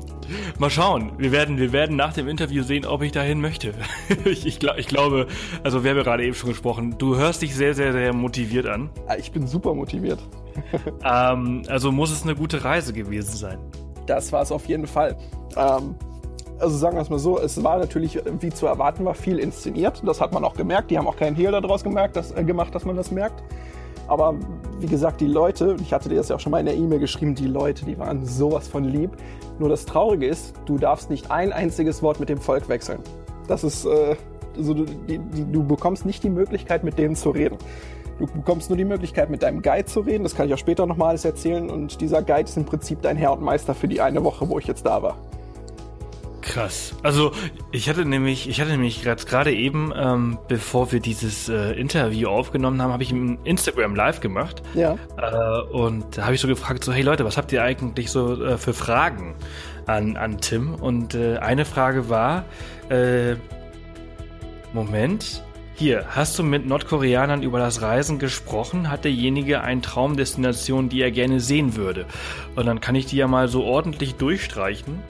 Mal 0.59 0.71
schauen. 0.71 1.13
Wir 1.19 1.33
werden, 1.33 1.59
wir 1.59 1.73
werden 1.73 1.97
nach 1.97 2.13
dem 2.13 2.29
Interview 2.29 2.63
sehen, 2.63 2.87
ob 2.87 3.03
ich 3.03 3.13
dahin 3.13 3.41
möchte. 3.41 3.75
ich, 4.25 4.47
ich, 4.47 4.63
ich, 4.63 4.89
glaube, 4.89 5.27
also 5.63 5.85
wir 5.85 5.91
haben 5.91 5.99
ja 5.99 6.03
gerade 6.03 6.25
eben 6.25 6.35
schon 6.35 6.51
gesprochen, 6.51 6.97
du 6.99 7.17
hörst 7.17 7.43
dich 7.43 7.55
sehr, 7.55 7.75
sehr, 7.75 7.93
sehr 7.93 8.13
motiviert 8.13 8.67
an. 8.67 8.91
Ich 9.19 9.33
bin 9.33 9.47
super 9.47 9.75
motiviert. 9.75 10.21
ähm, 11.05 11.63
also 11.69 11.93
muss 11.93 12.11
es 12.11 12.23
eine 12.23 12.35
gute 12.35 12.65
Reise 12.65 12.93
gewesen 12.93 13.37
sein. 13.37 13.59
Das 14.07 14.33
war 14.33 14.43
es 14.43 14.53
auf 14.53 14.67
jeden 14.67 14.87
Fall. 14.87 15.17
Ähm, 15.57 15.95
also 16.59 16.77
sagen 16.77 16.97
wir 16.97 17.03
es 17.03 17.11
mal 17.11 17.19
so, 17.19 17.39
es 17.41 17.63
war 17.63 17.79
natürlich, 17.79 18.19
wie 18.41 18.51
zu 18.51 18.67
erwarten 18.67 19.05
war, 19.05 19.15
viel 19.15 19.39
inszeniert. 19.39 20.03
Das 20.07 20.21
hat 20.21 20.33
man 20.33 20.45
auch 20.45 20.55
gemerkt. 20.55 20.91
Die 20.91 20.99
haben 20.99 21.09
auch 21.09 21.17
keinen 21.17 21.35
Hehl 21.35 21.51
daraus 21.51 21.83
gemerkt, 21.83 22.17
dass, 22.17 22.31
äh, 22.31 22.45
gemacht, 22.45 22.75
dass 22.75 22.85
man 22.85 22.97
das 22.97 23.11
merkt. 23.11 23.43
Aber 24.09 24.35
wie 24.81 24.87
gesagt, 24.87 25.21
die 25.21 25.27
Leute, 25.27 25.77
ich 25.81 25.93
hatte 25.93 26.09
dir 26.09 26.17
das 26.17 26.29
ja 26.29 26.37
auch 26.37 26.41
schon 26.41 26.53
mal 26.53 26.59
in 26.59 26.67
der 26.67 26.77
E-Mail 26.77 26.99
geschrieben, 26.99 27.35
die 27.35 27.47
Leute, 27.47 27.85
die 27.85 27.99
waren 27.99 28.27
sowas 28.27 28.69
von 28.69 28.85
lieb. 28.85 29.11
Nur 29.59 29.69
das 29.69 29.87
Traurige 29.87 30.27
ist, 30.27 30.55
du 30.67 30.79
darfst 30.79 31.11
nicht 31.11 31.31
ein 31.31 31.53
einziges 31.53 32.03
Wort 32.03 32.21
mit 32.21 32.29
dem 32.29 32.39
Volk 32.39 32.69
wechseln. 32.69 33.01
Das 33.49 33.65
ist, 33.65 33.85
äh, 33.85 34.17
also 34.57 34.75
du, 34.75 34.85
die, 34.85 35.19
die, 35.19 35.51
du 35.51 35.65
bekommst 35.65 36.05
nicht 36.05 36.23
die 36.25 36.31
Möglichkeit, 36.31 36.85
mit 36.85 36.99
denen 36.99 37.15
zu 37.15 37.31
reden. 37.31 37.57
Du 38.19 38.27
bekommst 38.27 38.71
nur 38.71 38.77
die 38.77 38.85
Möglichkeit, 38.85 39.31
mit 39.31 39.43
deinem 39.43 39.63
Guide 39.63 39.87
zu 39.87 40.01
reden. 40.01 40.23
Das 40.23 40.35
kann 40.35 40.47
ich 40.47 40.55
auch 40.55 40.59
später 40.59 40.87
nochmal 40.87 41.11
alles 41.11 41.25
erzählen. 41.25 41.71
Und 41.71 42.01
dieser 42.01 42.23
Guide 42.23 42.45
ist 42.45 42.57
im 42.57 42.65
Prinzip 42.65 43.03
dein 43.03 43.17
Herr 43.17 43.33
und 43.33 43.43
Meister 43.43 43.75
für 43.75 43.89
die 43.89 44.01
eine 44.01 44.23
Woche, 44.23 44.49
wo 44.49 44.59
ich 44.59 44.67
jetzt 44.67 44.87
da 44.87 45.03
war. 45.03 45.17
Krass. 46.43 46.95
Also 47.03 47.33
ich 47.71 47.89
hatte 47.89 48.05
nämlich, 48.05 48.49
ich 48.49 48.61
hatte 48.61 48.73
nämlich 48.73 49.03
gerade 49.03 49.53
eben, 49.53 49.93
ähm, 49.97 50.39
bevor 50.49 50.93
wir 50.93 51.01
dieses 51.01 51.49
äh, 51.49 51.73
Interview 51.73 52.29
aufgenommen 52.29 52.83
haben, 52.83 52.93
habe 52.93 53.03
ich 53.03 53.13
ein 53.13 53.39
Instagram 53.45 53.95
Live 53.95 54.21
gemacht. 54.21 54.63
Ja. 54.75 54.99
Äh, 55.17 55.63
und 55.73 56.19
da 56.19 56.25
habe 56.25 56.35
ich 56.35 56.41
so 56.41 56.49
gefragt, 56.49 56.83
so 56.85 56.93
hey 56.93 57.03
Leute, 57.03 57.25
was 57.25 57.37
habt 57.37 57.53
ihr 57.53 57.63
eigentlich 57.63 58.11
so 58.11 58.45
äh, 58.45 58.59
für 58.59 58.75
Fragen 58.75 59.37
an, 59.87 60.17
an 60.17 60.41
Tim? 60.41 60.75
Und 60.75 61.15
äh, 61.15 61.39
eine 61.39 61.65
Frage 61.65 62.09
war, 62.09 62.45
äh, 62.89 63.37
Moment, 64.73 65.45
hier, 65.75 66.05
hast 66.09 66.39
du 66.39 66.43
mit 66.43 66.67
Nordkoreanern 66.67 67.43
über 67.43 67.59
das 67.59 67.83
Reisen 67.83 68.19
gesprochen? 68.19 68.91
Hat 68.91 69.05
derjenige 69.05 69.63
eine 69.63 69.81
Traumdestination, 69.81 70.89
die 70.89 71.03
er 71.03 71.11
gerne 71.11 71.41
sehen 71.41 71.77
würde? 71.77 72.07
Und 72.57 72.67
dann 72.67 72.81
kann 72.81 72.95
ich 72.95 73.07
die 73.07 73.17
ja 73.17 73.27
mal 73.27 73.49
so 73.49 73.65
ordentlich 73.65 74.17
durchstreichen. 74.17 75.03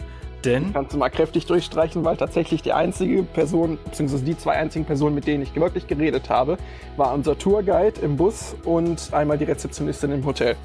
Denn? 0.44 0.72
Kannst 0.72 0.92
du 0.92 0.98
mal 0.98 1.08
kräftig 1.08 1.46
durchstreichen, 1.46 2.04
weil 2.04 2.16
tatsächlich 2.16 2.62
die 2.62 2.72
einzige 2.72 3.22
Person, 3.22 3.78
beziehungsweise 3.84 4.24
die 4.24 4.36
zwei 4.36 4.52
einzigen 4.52 4.84
Personen, 4.84 5.14
mit 5.14 5.26
denen 5.26 5.43
ich 5.43 5.55
wirklich 5.55 5.86
geredet 5.86 6.28
habe, 6.31 6.56
war 6.96 7.14
unser 7.14 7.38
Tourguide 7.38 8.00
im 8.00 8.17
Bus 8.17 8.56
und 8.64 9.10
einmal 9.12 9.38
die 9.38 9.44
Rezeptionistin 9.44 10.10
im 10.12 10.24
Hotel. 10.24 10.56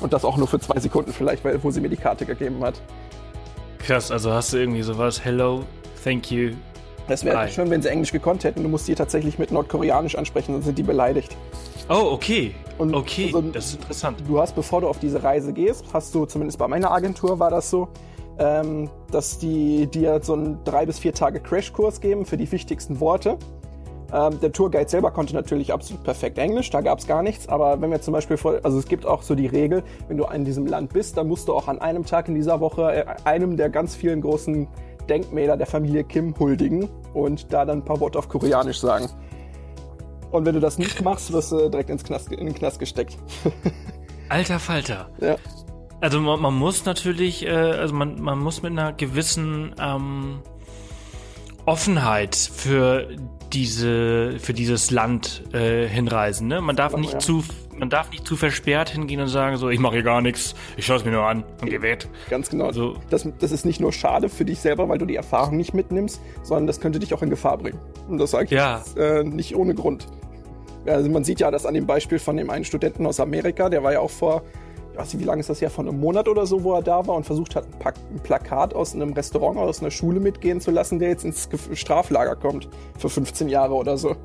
Und 0.00 0.12
das 0.12 0.24
auch 0.24 0.36
nur 0.36 0.48
für 0.48 0.58
zwei 0.58 0.80
Sekunden 0.80 1.12
vielleicht, 1.12 1.44
weil, 1.44 1.62
wo 1.62 1.70
sie 1.70 1.80
mir 1.80 1.88
die 1.88 1.96
Karte 1.96 2.26
gegeben 2.26 2.62
hat. 2.64 2.80
Krass, 3.78 4.10
also 4.10 4.32
hast 4.32 4.52
du 4.52 4.58
irgendwie 4.58 4.82
sowas, 4.82 5.24
hello, 5.24 5.64
thank 6.02 6.30
you. 6.30 6.52
Es 7.08 7.24
wäre 7.24 7.48
schön, 7.48 7.68
wenn 7.70 7.82
sie 7.82 7.88
Englisch 7.88 8.12
gekonnt 8.12 8.44
hätten. 8.44 8.62
Du 8.62 8.68
musst 8.68 8.86
die 8.88 8.94
tatsächlich 8.94 9.38
mit 9.38 9.50
Nordkoreanisch 9.50 10.16
ansprechen, 10.16 10.52
dann 10.52 10.62
sind 10.62 10.78
die 10.78 10.82
beleidigt. 10.82 11.36
Oh, 11.88 12.10
okay. 12.12 12.54
Und 12.78 12.94
okay, 12.94 13.26
also, 13.26 13.42
das 13.42 13.66
ist 13.66 13.74
interessant. 13.74 14.22
Du 14.26 14.40
hast, 14.40 14.54
bevor 14.54 14.80
du 14.80 14.88
auf 14.88 14.98
diese 14.98 15.22
Reise 15.22 15.52
gehst, 15.52 15.84
hast 15.92 16.14
du, 16.14 16.26
zumindest 16.26 16.58
bei 16.58 16.68
meiner 16.68 16.90
Agentur 16.90 17.38
war 17.38 17.50
das 17.50 17.70
so, 17.70 17.88
ähm, 18.38 18.90
dass 19.10 19.38
die 19.38 19.86
dir 19.86 20.20
so 20.22 20.34
einen 20.34 20.62
drei 20.64 20.86
bis 20.86 20.98
vier 20.98 21.14
Tage 21.14 21.40
Crashkurs 21.40 22.00
geben 22.00 22.24
für 22.24 22.36
die 22.36 22.50
wichtigsten 22.50 23.00
Worte. 23.00 23.38
Ähm, 24.12 24.38
der 24.40 24.52
Tourguide 24.52 24.88
selber 24.88 25.10
konnte 25.10 25.34
natürlich 25.34 25.72
absolut 25.72 26.04
perfekt 26.04 26.36
Englisch, 26.36 26.68
da 26.70 26.82
gab 26.82 26.98
es 26.98 27.06
gar 27.06 27.22
nichts. 27.22 27.48
Aber 27.48 27.80
wenn 27.80 27.90
wir 27.90 28.00
zum 28.02 28.12
Beispiel, 28.12 28.36
vor, 28.36 28.60
also 28.62 28.78
es 28.78 28.86
gibt 28.86 29.06
auch 29.06 29.22
so 29.22 29.34
die 29.34 29.46
Regel, 29.46 29.82
wenn 30.08 30.18
du 30.18 30.24
in 30.24 30.44
diesem 30.44 30.66
Land 30.66 30.92
bist, 30.92 31.16
dann 31.16 31.28
musst 31.28 31.48
du 31.48 31.54
auch 31.54 31.68
an 31.68 31.80
einem 31.80 32.04
Tag 32.04 32.28
in 32.28 32.34
dieser 32.34 32.60
Woche 32.60 32.92
äh, 32.92 33.04
einem 33.24 33.56
der 33.56 33.70
ganz 33.70 33.94
vielen 33.94 34.20
großen 34.20 34.68
Denkmäler 35.08 35.56
der 35.56 35.66
Familie 35.66 36.04
Kim 36.04 36.38
huldigen 36.38 36.88
und 37.14 37.52
da 37.52 37.64
dann 37.64 37.78
ein 37.78 37.84
paar 37.84 38.00
Worte 38.00 38.18
auf 38.18 38.28
Koreanisch 38.28 38.80
sagen. 38.80 39.08
Und 40.30 40.46
wenn 40.46 40.54
du 40.54 40.60
das 40.60 40.78
nicht 40.78 41.02
machst, 41.02 41.32
wirst 41.32 41.52
du 41.52 41.68
direkt 41.68 41.90
ins 41.90 42.04
Knast, 42.04 42.32
in 42.32 42.46
den 42.46 42.54
Knast 42.54 42.78
gesteckt. 42.78 43.18
Alter 44.28 44.58
Falter. 44.58 45.10
Ja. 45.20 45.36
Also 46.02 46.20
man, 46.20 46.40
man 46.40 46.54
muss 46.54 46.84
natürlich, 46.84 47.46
äh, 47.46 47.50
also 47.50 47.94
man, 47.94 48.20
man 48.20 48.40
muss 48.40 48.60
mit 48.60 48.72
einer 48.72 48.92
gewissen 48.92 49.72
ähm, 49.80 50.40
Offenheit 51.64 52.34
für 52.34 53.06
diese 53.52 54.40
für 54.40 54.52
dieses 54.52 54.90
Land 54.90 55.44
äh, 55.52 55.86
hinreisen. 55.86 56.48
Ne? 56.48 56.60
Man 56.60 56.74
darf 56.74 56.96
nicht 56.96 57.12
ja. 57.12 57.18
zu 57.20 57.44
man 57.78 57.88
darf 57.88 58.10
nicht 58.10 58.26
zu 58.26 58.34
versperrt 58.34 58.90
hingehen 58.90 59.20
und 59.20 59.28
sagen 59.28 59.56
so, 59.58 59.70
ich 59.70 59.78
mache 59.78 59.94
hier 59.94 60.02
gar 60.02 60.20
nichts, 60.20 60.56
ich 60.76 60.84
schaue 60.84 60.96
es 60.96 61.04
mir 61.04 61.12
nur 61.12 61.22
an 61.22 61.44
und 61.60 61.70
geh 61.70 61.80
weg. 61.82 62.08
Ganz 62.28 62.50
genau. 62.50 62.66
Also, 62.66 62.96
das, 63.08 63.26
das 63.38 63.52
ist 63.52 63.64
nicht 63.64 63.80
nur 63.80 63.92
schade 63.92 64.28
für 64.28 64.44
dich 64.44 64.58
selber, 64.58 64.88
weil 64.88 64.98
du 64.98 65.06
die 65.06 65.16
Erfahrung 65.16 65.56
nicht 65.56 65.72
mitnimmst, 65.72 66.20
sondern 66.42 66.66
das 66.66 66.80
könnte 66.80 66.98
dich 66.98 67.14
auch 67.14 67.22
in 67.22 67.30
Gefahr 67.30 67.58
bringen. 67.58 67.78
Und 68.08 68.18
das 68.18 68.32
sage 68.32 68.46
ich 68.46 68.50
ja. 68.50 68.78
jetzt, 68.78 68.98
äh, 68.98 69.24
nicht 69.24 69.56
ohne 69.56 69.74
Grund. 69.74 70.06
Also 70.84 71.08
man 71.10 71.22
sieht 71.22 71.40
ja 71.40 71.50
das 71.50 71.64
an 71.64 71.74
dem 71.74 71.86
Beispiel 71.86 72.18
von 72.18 72.36
dem 72.36 72.50
einen 72.50 72.64
Studenten 72.64 73.06
aus 73.06 73.20
Amerika, 73.20 73.68
der 73.68 73.82
war 73.84 73.92
ja 73.92 74.00
auch 74.00 74.10
vor 74.10 74.42
ich 74.92 74.98
weiß 74.98 75.14
nicht, 75.14 75.22
wie 75.22 75.26
lange 75.26 75.40
ist 75.40 75.48
das 75.48 75.60
ja, 75.60 75.70
von 75.70 75.88
einem 75.88 75.98
Monat 75.98 76.28
oder 76.28 76.46
so, 76.46 76.62
wo 76.62 76.74
er 76.74 76.82
da 76.82 77.06
war 77.06 77.14
und 77.14 77.24
versucht 77.24 77.56
hat, 77.56 77.64
ein, 77.64 77.92
ein 78.14 78.20
Plakat 78.22 78.74
aus 78.74 78.94
einem 78.94 79.12
Restaurant, 79.12 79.58
aus 79.58 79.80
einer 79.80 79.90
Schule 79.90 80.20
mitgehen 80.20 80.60
zu 80.60 80.70
lassen, 80.70 80.98
der 80.98 81.08
jetzt 81.08 81.24
ins 81.24 81.48
Straflager 81.72 82.36
kommt 82.36 82.68
für 82.98 83.08
15 83.08 83.48
Jahre 83.48 83.74
oder 83.74 83.96
so. 83.96 84.16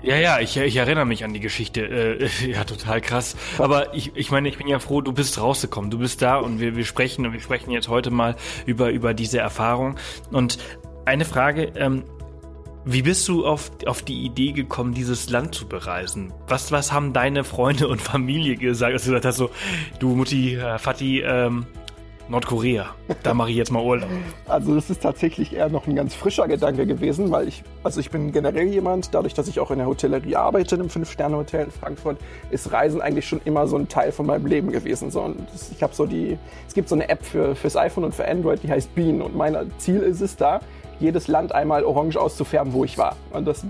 Ja, 0.00 0.16
ja, 0.16 0.38
ich, 0.38 0.56
ich 0.56 0.76
erinnere 0.76 1.04
mich 1.04 1.24
an 1.24 1.34
die 1.34 1.40
Geschichte. 1.40 1.80
Äh, 1.82 2.28
ja, 2.50 2.64
total 2.64 3.00
krass. 3.00 3.36
Aber 3.58 3.94
ich, 3.94 4.12
ich 4.14 4.30
meine, 4.30 4.48
ich 4.48 4.56
bin 4.56 4.68
ja 4.68 4.78
froh, 4.78 5.00
du 5.00 5.12
bist 5.12 5.40
rausgekommen. 5.40 5.90
Du 5.90 5.98
bist 5.98 6.22
da 6.22 6.36
und 6.36 6.60
wir, 6.60 6.76
wir 6.76 6.84
sprechen 6.84 7.26
und 7.26 7.32
wir 7.32 7.40
sprechen 7.40 7.70
jetzt 7.70 7.88
heute 7.88 8.10
mal 8.10 8.36
über, 8.64 8.90
über 8.90 9.12
diese 9.12 9.38
Erfahrung. 9.38 9.96
Und 10.30 10.58
eine 11.04 11.24
Frage, 11.24 11.72
ähm, 11.76 12.04
wie 12.90 13.02
bist 13.02 13.28
du 13.28 13.44
auf, 13.44 13.70
auf 13.84 14.00
die 14.00 14.24
Idee 14.24 14.52
gekommen, 14.52 14.94
dieses 14.94 15.28
Land 15.28 15.54
zu 15.54 15.68
bereisen? 15.68 16.32
Was, 16.46 16.72
was 16.72 16.90
haben 16.90 17.12
deine 17.12 17.44
Freunde 17.44 17.86
und 17.86 18.00
Familie 18.00 18.56
gesagt, 18.56 18.94
als 18.94 19.04
du 19.04 19.10
gesagt 19.10 19.26
hast, 19.26 19.36
so, 19.36 19.50
du 19.98 20.14
Mutti, 20.14 20.54
äh, 20.54 20.78
Vati, 20.78 21.20
ähm, 21.20 21.66
Nordkorea. 22.30 22.86
Da 23.22 23.32
mache 23.32 23.50
ich 23.50 23.56
jetzt 23.56 23.70
mal 23.70 23.82
Urlaub. 23.82 24.08
Also 24.48 24.74
das 24.74 24.88
ist 24.88 25.02
tatsächlich 25.02 25.54
eher 25.54 25.68
noch 25.68 25.86
ein 25.86 25.94
ganz 25.96 26.14
frischer 26.14 26.48
Gedanke 26.48 26.86
gewesen, 26.86 27.30
weil 27.30 27.48
ich, 27.48 27.62
also 27.82 28.00
ich 28.00 28.10
bin 28.10 28.32
generell 28.32 28.66
jemand, 28.66 29.14
dadurch, 29.14 29.34
dass 29.34 29.48
ich 29.48 29.60
auch 29.60 29.70
in 29.70 29.78
der 29.78 29.86
Hotellerie 29.86 30.36
arbeite, 30.36 30.74
einem 30.74 30.88
Fünf-Sterne-Hotel 30.88 31.66
in 31.66 31.70
Frankfurt, 31.70 32.18
ist 32.50 32.72
Reisen 32.72 33.02
eigentlich 33.02 33.28
schon 33.28 33.40
immer 33.44 33.66
so 33.66 33.76
ein 33.76 33.88
Teil 33.88 34.12
von 34.12 34.26
meinem 34.26 34.46
Leben 34.46 34.70
gewesen. 34.72 35.10
So, 35.10 35.22
und 35.22 35.46
ich 35.72 35.82
habe 35.82 35.94
so 35.94 36.06
die, 36.06 36.38
es 36.66 36.74
gibt 36.74 36.88
so 36.88 36.94
eine 36.94 37.08
App 37.08 37.24
für 37.24 37.54
fürs 37.54 37.76
iPhone 37.76 38.04
und 38.04 38.14
für 38.14 38.26
Android, 38.26 38.62
die 38.62 38.70
heißt 38.70 38.94
Bean. 38.94 39.20
Und 39.20 39.36
mein 39.36 39.56
Ziel 39.78 40.00
ist 40.00 40.20
es 40.20 40.36
da, 40.36 40.60
jedes 41.00 41.28
Land 41.28 41.52
einmal 41.52 41.84
orange 41.84 42.16
auszufärben, 42.16 42.72
wo 42.72 42.84
ich 42.84 42.98
war. 42.98 43.16
Und 43.32 43.46
das, 43.46 43.64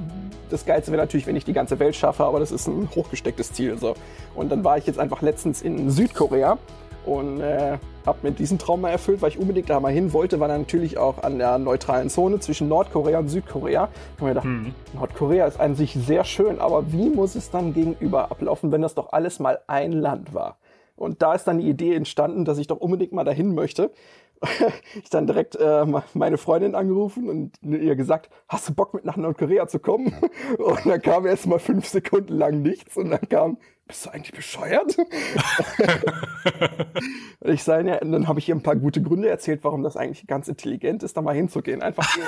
das 0.50 0.64
Geilste 0.64 0.92
wäre 0.92 1.02
natürlich, 1.02 1.26
wenn 1.26 1.36
ich 1.36 1.44
die 1.44 1.52
ganze 1.52 1.78
Welt 1.78 1.96
schaffe, 1.96 2.24
aber 2.24 2.40
das 2.40 2.52
ist 2.52 2.66
ein 2.66 2.88
hochgestecktes 2.94 3.52
Ziel. 3.52 3.78
So. 3.78 3.94
Und 4.34 4.50
dann 4.50 4.64
war 4.64 4.78
ich 4.78 4.86
jetzt 4.86 4.98
einfach 4.98 5.22
letztens 5.22 5.62
in 5.62 5.90
Südkorea 5.90 6.58
und 7.04 7.40
äh, 7.40 7.78
habe 8.06 8.18
mir 8.22 8.32
diesen 8.32 8.58
Traum 8.58 8.82
mal 8.82 8.90
erfüllt, 8.90 9.22
weil 9.22 9.30
ich 9.30 9.38
unbedingt 9.38 9.70
da 9.70 9.80
mal 9.80 9.92
hin 9.92 10.12
wollte, 10.12 10.40
war 10.40 10.48
dann 10.48 10.62
natürlich 10.62 10.98
auch 10.98 11.22
an 11.22 11.38
der 11.38 11.58
neutralen 11.58 12.10
Zone 12.10 12.38
zwischen 12.40 12.68
Nordkorea 12.68 13.18
und 13.18 13.28
Südkorea. 13.28 13.88
Ich 13.92 14.20
habe 14.20 14.24
mir 14.24 14.28
gedacht, 14.30 14.44
hm. 14.44 14.74
Nordkorea 14.94 15.46
ist 15.46 15.60
an 15.60 15.74
sich 15.74 15.94
sehr 15.94 16.24
schön, 16.24 16.60
aber 16.60 16.92
wie 16.92 17.08
muss 17.08 17.34
es 17.34 17.50
dann 17.50 17.72
gegenüber 17.74 18.30
ablaufen, 18.30 18.72
wenn 18.72 18.82
das 18.82 18.94
doch 18.94 19.12
alles 19.12 19.38
mal 19.38 19.60
ein 19.66 19.92
Land 19.92 20.34
war? 20.34 20.56
Und 20.96 21.22
da 21.22 21.34
ist 21.34 21.44
dann 21.44 21.58
die 21.58 21.68
Idee 21.68 21.94
entstanden, 21.94 22.44
dass 22.44 22.58
ich 22.58 22.66
doch 22.66 22.78
unbedingt 22.78 23.12
mal 23.12 23.24
dahin 23.24 23.54
möchte. 23.54 23.92
ich 25.02 25.10
dann 25.10 25.26
direkt 25.26 25.56
äh, 25.56 25.84
meine 26.14 26.38
Freundin 26.38 26.74
angerufen 26.74 27.28
und 27.28 27.58
ihr 27.62 27.96
gesagt, 27.96 28.30
hast 28.48 28.68
du 28.68 28.74
Bock 28.74 28.94
mit 28.94 29.04
nach 29.04 29.16
Nordkorea 29.16 29.66
zu 29.66 29.78
kommen? 29.78 30.14
Und 30.58 30.86
dann 30.86 31.02
kam 31.02 31.26
erst 31.26 31.46
mal 31.46 31.58
fünf 31.58 31.86
Sekunden 31.86 32.36
lang 32.36 32.62
nichts 32.62 32.96
und 32.96 33.10
dann 33.10 33.28
kam, 33.28 33.58
bist 33.86 34.06
du 34.06 34.10
eigentlich 34.10 34.32
bescheuert? 34.32 34.96
ich 37.44 37.62
sei 37.62 37.82
ja, 37.82 37.98
dann 37.98 38.28
habe 38.28 38.38
ich 38.38 38.48
ihr 38.48 38.54
ein 38.54 38.62
paar 38.62 38.76
gute 38.76 39.02
Gründe 39.02 39.28
erzählt, 39.28 39.60
warum 39.62 39.82
das 39.82 39.96
eigentlich 39.96 40.26
ganz 40.26 40.48
intelligent 40.48 41.02
ist, 41.02 41.16
da 41.16 41.22
mal 41.22 41.34
hinzugehen. 41.34 41.82
Einfach 41.82 42.08
so. 42.14 42.20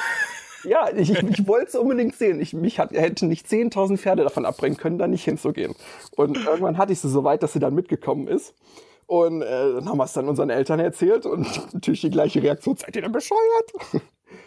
Ja, 0.68 0.88
ich, 0.94 1.10
ich 1.10 1.46
wollte 1.46 1.68
es 1.68 1.74
unbedingt 1.74 2.14
sehen. 2.16 2.40
Ich 2.40 2.52
mich 2.52 2.78
hat, 2.78 2.92
hätte 2.92 3.26
nicht 3.26 3.46
10.000 3.46 3.96
Pferde 3.96 4.22
davon 4.22 4.44
abbringen 4.44 4.76
können, 4.76 4.98
da 4.98 5.06
nicht 5.06 5.24
hinzugehen. 5.24 5.74
Und 6.16 6.36
irgendwann 6.44 6.78
hatte 6.78 6.92
ich 6.92 7.00
sie 7.00 7.08
so 7.08 7.24
weit, 7.24 7.42
dass 7.42 7.52
sie 7.52 7.60
dann 7.60 7.74
mitgekommen 7.74 8.28
ist. 8.28 8.54
Und 9.10 9.42
äh, 9.42 9.72
dann 9.72 9.88
haben 9.88 9.98
wir 9.98 10.04
es 10.04 10.12
dann 10.12 10.28
unseren 10.28 10.50
Eltern 10.50 10.78
erzählt 10.78 11.26
und 11.26 11.44
natürlich 11.74 12.02
die 12.02 12.10
gleiche 12.10 12.44
Reaktion, 12.44 12.76
seid 12.76 12.94
ihr 12.94 13.02
denn 13.02 13.10
bescheuert? 13.10 13.72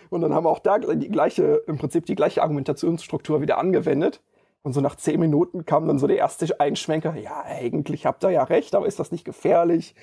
Und 0.10 0.22
dann 0.22 0.34
haben 0.34 0.46
wir 0.46 0.52
auch 0.52 0.60
da 0.60 0.78
die 0.78 1.10
gleiche, 1.10 1.64
im 1.68 1.78
Prinzip 1.78 2.06
die 2.06 2.16
gleiche 2.16 2.42
Argumentationsstruktur 2.42 3.42
wieder 3.42 3.58
angewendet. 3.58 4.22
Und 4.62 4.72
so 4.72 4.80
nach 4.80 4.96
zehn 4.96 5.20
Minuten 5.20 5.66
kam 5.66 5.86
dann 5.86 6.00
so 6.00 6.08
der 6.08 6.16
erste 6.16 6.62
Einschwenker, 6.62 7.14
ja, 7.18 7.44
eigentlich 7.44 8.06
habt 8.06 8.24
ihr 8.24 8.30
ja 8.30 8.44
recht, 8.44 8.74
aber 8.74 8.86
ist 8.86 9.00
das 9.00 9.12
nicht 9.12 9.26
gefährlich? 9.26 9.96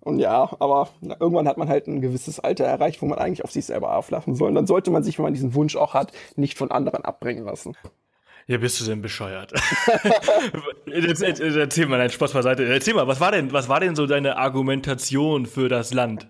Und 0.00 0.18
ja, 0.18 0.50
aber 0.58 0.90
na, 1.00 1.16
irgendwann 1.18 1.48
hat 1.48 1.56
man 1.56 1.70
halt 1.70 1.86
ein 1.86 2.02
gewisses 2.02 2.38
Alter 2.38 2.64
erreicht, 2.64 3.00
wo 3.00 3.06
man 3.06 3.18
eigentlich 3.18 3.44
auf 3.44 3.50
sich 3.50 3.64
selber 3.64 3.96
auflachen 3.96 4.34
soll. 4.34 4.48
Und 4.48 4.56
dann 4.56 4.66
sollte 4.66 4.90
man 4.90 5.02
sich, 5.02 5.16
wenn 5.16 5.24
man 5.24 5.32
diesen 5.32 5.54
Wunsch 5.54 5.74
auch 5.74 5.94
hat, 5.94 6.12
nicht 6.36 6.58
von 6.58 6.70
anderen 6.70 7.02
abbringen 7.06 7.46
lassen. 7.46 7.78
Ja, 8.46 8.58
bist 8.58 8.80
du 8.80 8.84
denn 8.84 9.02
bescheuert? 9.02 9.52
Erzähl 10.86 11.86
mal, 11.86 11.98
dein 11.98 12.10
Spaß 12.10 12.32
beiseite. 12.32 12.64
Erzähl 12.64 12.94
mal, 12.94 13.06
was 13.06 13.20
war 13.20 13.30
denn, 13.30 13.52
was 13.52 13.68
war 13.68 13.80
denn 13.80 13.94
so 13.94 14.06
deine 14.06 14.36
Argumentation 14.36 15.46
für 15.46 15.68
das 15.68 15.94
Land? 15.94 16.28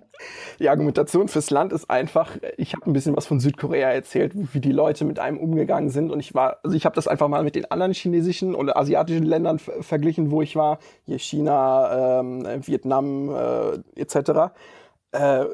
Die 0.61 0.69
Argumentation 0.69 1.28
fürs 1.28 1.50
Land 1.50 1.73
ist 1.73 1.90
einfach, 1.90 2.37
ich 2.57 2.75
habe 2.75 2.88
ein 2.88 2.92
bisschen 2.92 3.16
was 3.16 3.26
von 3.26 3.40
Südkorea 3.40 3.90
erzählt, 3.90 4.33
wie 4.35 4.61
die 4.61 4.73
Leute 4.73 5.04
mit 5.04 5.19
einem 5.19 5.38
umgegangen 5.38 5.90
sind 5.90 6.11
und 6.11 6.21
ich 6.21 6.35
war, 6.35 6.59
also 6.62 6.76
ich 6.76 6.85
habe 6.85 6.95
das 6.95 7.09
einfach 7.09 7.28
mal 7.28 7.42
mit 7.42 7.57
den 7.57 7.71
anderen 7.71 7.92
chinesischen 7.92 8.54
oder 8.54 8.76
asiatischen 8.76 9.25
Ländern 9.25 9.59
verglichen, 9.59 10.31
wo 10.31 10.42
ich 10.42 10.54
war, 10.54 10.78
hier 11.04 11.19
China, 11.19 12.21
ähm, 12.21 12.47
Vietnam 12.66 13.35
äh, 13.35 14.00
etc. 14.00 14.52
Äh, 15.11 15.47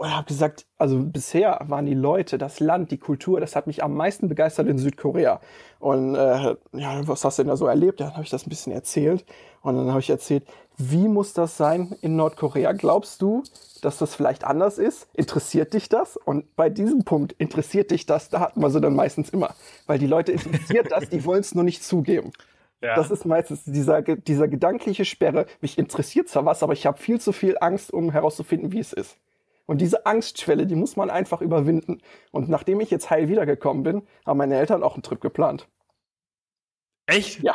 und 0.00 0.16
habe 0.16 0.26
gesagt, 0.26 0.66
also 0.78 0.98
bisher 0.98 1.60
waren 1.68 1.84
die 1.84 1.94
Leute, 1.94 2.38
das 2.38 2.58
Land, 2.58 2.90
die 2.90 2.96
Kultur, 2.96 3.38
das 3.38 3.54
hat 3.54 3.66
mich 3.66 3.84
am 3.84 3.94
meisten 3.94 4.28
begeistert 4.30 4.66
in 4.66 4.78
Südkorea. 4.78 5.40
Und 5.80 6.14
äh, 6.14 6.56
ja, 6.72 7.08
was 7.08 7.24
hast 7.24 7.38
du 7.38 7.42
denn 7.42 7.48
da 7.48 7.56
so 7.56 7.66
erlebt? 7.66 8.00
Ja, 8.00 8.06
dann 8.06 8.14
habe 8.14 8.24
ich 8.24 8.30
das 8.30 8.46
ein 8.46 8.50
bisschen 8.50 8.72
erzählt. 8.72 9.24
Und 9.62 9.76
dann 9.76 9.88
habe 9.88 10.00
ich 10.00 10.10
erzählt, 10.10 10.44
wie 10.76 11.08
muss 11.08 11.32
das 11.32 11.56
sein 11.56 11.96
in 12.00 12.16
Nordkorea? 12.16 12.72
Glaubst 12.72 13.20
du, 13.22 13.42
dass 13.82 13.98
das 13.98 14.14
vielleicht 14.14 14.44
anders 14.44 14.78
ist? 14.78 15.08
Interessiert 15.14 15.72
dich 15.72 15.88
das? 15.88 16.16
Und 16.16 16.54
bei 16.54 16.68
diesem 16.68 17.04
Punkt, 17.04 17.32
interessiert 17.32 17.90
dich 17.90 18.06
das, 18.06 18.28
da 18.28 18.40
hatten 18.40 18.60
wir 18.60 18.70
sie 18.70 18.80
dann 18.80 18.94
meistens 18.94 19.30
immer. 19.30 19.54
Weil 19.86 19.98
die 19.98 20.06
Leute 20.06 20.32
interessiert 20.32 20.92
das, 20.92 21.08
die 21.08 21.24
wollen 21.24 21.40
es 21.40 21.54
nur 21.54 21.64
nicht 21.64 21.82
zugeben. 21.82 22.32
Ja. 22.82 22.94
Das 22.94 23.10
ist 23.10 23.26
meistens 23.26 23.64
dieser, 23.64 24.00
dieser 24.00 24.48
gedankliche 24.48 25.04
Sperre. 25.04 25.44
Mich 25.60 25.76
interessiert 25.76 26.30
zwar 26.30 26.46
was, 26.46 26.62
aber 26.62 26.72
ich 26.72 26.86
habe 26.86 26.96
viel 26.96 27.20
zu 27.20 27.32
viel 27.32 27.58
Angst, 27.60 27.92
um 27.92 28.10
herauszufinden, 28.10 28.72
wie 28.72 28.78
es 28.78 28.94
ist. 28.94 29.18
Und 29.70 29.80
diese 29.80 30.04
Angstschwelle, 30.04 30.66
die 30.66 30.74
muss 30.74 30.96
man 30.96 31.10
einfach 31.10 31.40
überwinden. 31.40 32.02
Und 32.32 32.48
nachdem 32.48 32.80
ich 32.80 32.90
jetzt 32.90 33.08
heil 33.08 33.28
wiedergekommen 33.28 33.84
bin, 33.84 34.02
haben 34.26 34.38
meine 34.38 34.58
Eltern 34.58 34.82
auch 34.82 34.94
einen 34.94 35.04
Trip 35.04 35.20
geplant. 35.20 35.68
Echt? 37.06 37.40
Ja. 37.40 37.54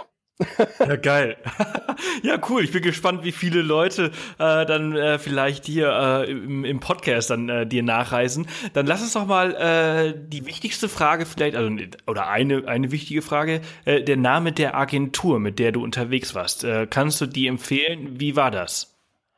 Ja, 0.80 0.96
geil. 0.96 1.36
ja, 2.24 2.40
cool. 2.48 2.64
Ich 2.64 2.72
bin 2.72 2.84
gespannt, 2.84 3.26
wie 3.26 3.34
viele 3.34 3.62
Leute 3.62 4.12
äh, 4.40 4.66
dann 4.66 4.96
äh, 4.96 5.20
vielleicht 5.20 5.66
hier 5.66 5.90
äh, 5.90 6.32
im, 6.32 6.64
im 6.64 6.80
Podcast 6.80 7.32
dann 7.32 7.50
äh, 7.50 7.68
dir 7.68 7.84
nachreisen. 7.84 8.48
Dann 8.72 8.86
lass 8.86 9.02
uns 9.02 9.12
doch 9.12 9.26
mal 9.26 9.54
äh, 9.54 10.14
die 10.18 10.46
wichtigste 10.46 10.88
Frage 10.88 11.26
vielleicht, 11.26 11.58
also 11.58 11.70
oder 12.08 12.30
eine 12.30 12.66
eine 12.66 12.92
wichtige 12.92 13.24
Frage, 13.24 13.60
äh, 13.84 14.02
der 14.02 14.16
Name 14.16 14.54
der 14.54 14.78
Agentur, 14.78 15.42
mit 15.42 15.60
der 15.60 15.74
du 15.74 15.84
unterwegs 15.84 16.34
warst. 16.34 16.64
Äh, 16.64 16.88
kannst 16.90 17.20
du 17.20 17.26
die 17.26 17.48
empfehlen? 17.48 18.22
Wie 18.22 18.38
war 18.38 18.52
das? 18.52 18.95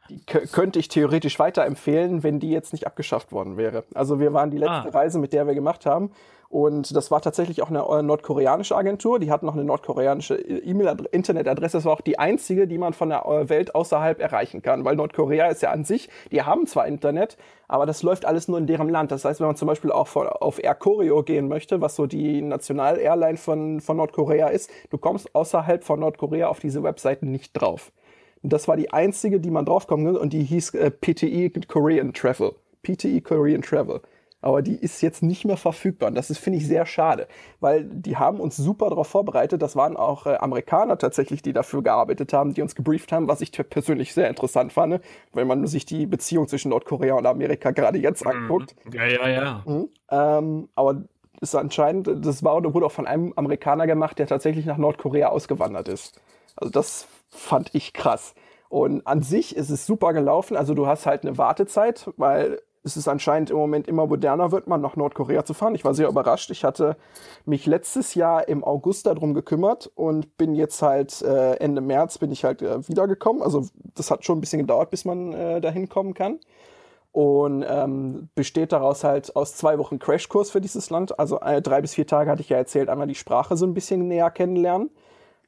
Die 0.09 0.19
könnte 0.25 0.79
ich 0.79 0.87
theoretisch 0.87 1.39
weiterempfehlen, 1.39 2.23
wenn 2.23 2.39
die 2.39 2.51
jetzt 2.51 2.73
nicht 2.73 2.87
abgeschafft 2.87 3.31
worden 3.31 3.57
wäre. 3.57 3.83
Also 3.93 4.19
wir 4.19 4.33
waren 4.33 4.51
die 4.51 4.57
letzte 4.57 4.89
ah. 4.89 4.89
Reise, 4.89 5.19
mit 5.19 5.33
der 5.33 5.47
wir 5.47 5.55
gemacht 5.55 5.85
haben. 5.85 6.11
Und 6.49 6.95
das 6.95 7.11
war 7.11 7.21
tatsächlich 7.21 7.61
auch 7.61 7.69
eine 7.69 7.81
äh, 7.81 8.01
nordkoreanische 8.01 8.75
Agentur. 8.75 9.19
Die 9.19 9.31
hatten 9.31 9.45
noch 9.45 9.53
eine 9.53 9.65
nordkoreanische 9.65 10.35
E-Mail-Internetadresse. 10.35 11.77
Das 11.77 11.85
war 11.85 11.93
auch 11.93 12.01
die 12.01 12.19
einzige, 12.19 12.67
die 12.67 12.77
man 12.77 12.93
von 12.93 13.09
der 13.09 13.25
äh, 13.25 13.49
Welt 13.49 13.75
außerhalb 13.75 14.21
erreichen 14.21 14.61
kann. 14.61 14.85
Weil 14.85 14.95
Nordkorea 14.95 15.47
ist 15.47 15.61
ja 15.61 15.71
an 15.71 15.83
sich, 15.83 16.09
die 16.31 16.43
haben 16.43 16.65
zwar 16.65 16.87
Internet, 16.87 17.37
aber 17.67 17.85
das 17.85 18.01
läuft 18.01 18.23
alles 18.23 18.47
nur 18.47 18.57
in 18.57 18.67
deren 18.67 18.87
Land. 18.87 19.11
Das 19.11 19.25
heißt, 19.25 19.41
wenn 19.41 19.47
man 19.47 19.57
zum 19.57 19.67
Beispiel 19.67 19.91
auch 19.91 20.15
auf 20.15 20.63
Air 20.63 20.75
Koryo 20.75 21.21
gehen 21.23 21.49
möchte, 21.49 21.81
was 21.81 21.97
so 21.97 22.05
die 22.05 22.41
National-Airline 22.41 23.37
von, 23.37 23.81
von 23.81 23.97
Nordkorea 23.97 24.47
ist, 24.47 24.69
du 24.89 24.97
kommst 24.97 25.35
außerhalb 25.35 25.83
von 25.83 25.99
Nordkorea 25.99 26.47
auf 26.47 26.59
diese 26.59 26.81
Webseiten 26.81 27.29
nicht 27.29 27.51
drauf. 27.53 27.91
Das 28.49 28.67
war 28.67 28.77
die 28.77 28.91
einzige, 28.91 29.39
die 29.39 29.51
man 29.51 29.65
draufkommen 29.65 30.05
konnte 30.05 30.19
und 30.19 30.33
die 30.33 30.43
hieß 30.43 30.73
äh, 30.75 30.91
PTE 30.91 31.49
Korean 31.67 32.13
Travel. 32.13 32.53
PTE 32.83 33.21
Korean 33.21 33.61
Travel. 33.61 34.01
Aber 34.39 34.61
die 34.61 34.75
ist 34.75 35.01
jetzt 35.01 35.23
nicht 35.23 35.45
mehr 35.45 35.57
verfügbar. 35.57 36.09
Und 36.09 36.15
das 36.15 36.29
ist, 36.29 36.37
finde 36.37 36.59
ich, 36.59 36.67
sehr 36.67 36.85
schade, 36.85 37.27
weil 37.59 37.83
die 37.85 38.17
haben 38.17 38.39
uns 38.39 38.55
super 38.55 38.89
darauf 38.89 39.07
vorbereitet. 39.07 39.61
Das 39.61 39.75
waren 39.75 39.97
auch 39.97 40.27
äh, 40.27 40.35
Amerikaner 40.35 40.97
tatsächlich, 40.97 41.41
die 41.41 41.53
dafür 41.53 41.81
gearbeitet 41.81 42.33
haben, 42.33 42.53
die 42.53 42.61
uns 42.61 42.75
gebrieft 42.75 43.11
haben, 43.11 43.27
was 43.27 43.41
ich 43.41 43.51
persönlich 43.51 44.13
sehr 44.13 44.29
interessant 44.29 44.73
fand, 44.73 45.01
wenn 45.33 45.47
man 45.47 45.65
sich 45.65 45.85
die 45.85 46.05
Beziehung 46.05 46.47
zwischen 46.47 46.69
Nordkorea 46.69 47.15
und 47.15 47.25
Amerika 47.25 47.71
gerade 47.71 47.97
jetzt 47.97 48.25
mhm. 48.25 48.31
anguckt. 48.31 48.75
Ja, 48.93 49.05
ja, 49.05 49.27
ja. 49.27 49.63
Mhm. 49.65 49.89
Ähm, 50.11 50.69
aber 50.75 51.03
ist 51.41 51.55
anscheinend, 51.55 52.09
das 52.25 52.43
war 52.43 52.63
wurde 52.73 52.85
auch 52.85 52.91
von 52.91 53.07
einem 53.07 53.33
Amerikaner 53.35 53.87
gemacht, 53.87 54.19
der 54.19 54.27
tatsächlich 54.27 54.65
nach 54.65 54.77
Nordkorea 54.77 55.29
ausgewandert 55.29 55.87
ist. 55.87 56.19
Also 56.55 56.71
das 56.71 57.07
fand 57.37 57.73
ich 57.73 57.93
krass. 57.93 58.33
Und 58.69 59.07
an 59.07 59.21
sich 59.21 59.55
ist 59.55 59.69
es 59.69 59.85
super 59.85 60.13
gelaufen. 60.13 60.57
Also 60.57 60.73
du 60.73 60.87
hast 60.87 61.05
halt 61.05 61.23
eine 61.23 61.37
Wartezeit, 61.37 62.11
weil 62.17 62.59
es 62.83 62.97
ist 62.97 63.07
anscheinend 63.07 63.49
im 63.49 63.57
Moment 63.57 63.87
immer 63.87 64.07
moderner 64.07 64.51
wird, 64.51 64.67
man 64.67 64.81
nach 64.81 64.95
Nordkorea 64.95 65.43
zu 65.45 65.53
fahren. 65.53 65.75
Ich 65.75 65.85
war 65.85 65.93
sehr 65.93 66.07
überrascht. 66.07 66.49
Ich 66.51 66.63
hatte 66.63 66.95
mich 67.45 67.65
letztes 67.65 68.15
Jahr 68.15 68.47
im 68.47 68.63
August 68.63 69.05
darum 69.05 69.33
gekümmert 69.33 69.91
und 69.95 70.37
bin 70.37 70.55
jetzt 70.55 70.81
halt 70.81 71.21
äh, 71.21 71.55
Ende 71.55 71.81
März 71.81 72.17
bin 72.17 72.31
ich 72.31 72.43
halt 72.43 72.61
äh, 72.61 72.87
wiedergekommen. 72.87 73.41
Also 73.41 73.65
das 73.95 74.09
hat 74.09 74.25
schon 74.25 74.37
ein 74.37 74.41
bisschen 74.41 74.59
gedauert, 74.59 74.89
bis 74.89 75.05
man 75.05 75.33
äh, 75.33 75.61
dahin 75.61 75.89
kommen 75.89 76.13
kann. 76.13 76.39
Und 77.11 77.65
ähm, 77.67 78.29
besteht 78.35 78.71
daraus 78.71 79.03
halt 79.03 79.35
aus 79.35 79.55
zwei 79.55 79.79
Wochen 79.79 79.97
Crashkurs 79.97 80.51
für 80.51 80.61
dieses 80.61 80.89
Land. 80.89 81.19
Also 81.19 81.39
äh, 81.39 81.61
drei 81.61 81.81
bis 81.81 81.95
vier 81.95 82.05
Tage 82.05 82.29
hatte 82.29 82.41
ich 82.41 82.49
ja 82.49 82.57
erzählt, 82.57 82.89
einmal 82.89 83.07
die 83.07 83.15
Sprache 83.15 83.57
so 83.57 83.65
ein 83.65 83.73
bisschen 83.73 84.07
näher 84.07 84.29
kennenlernen 84.29 84.91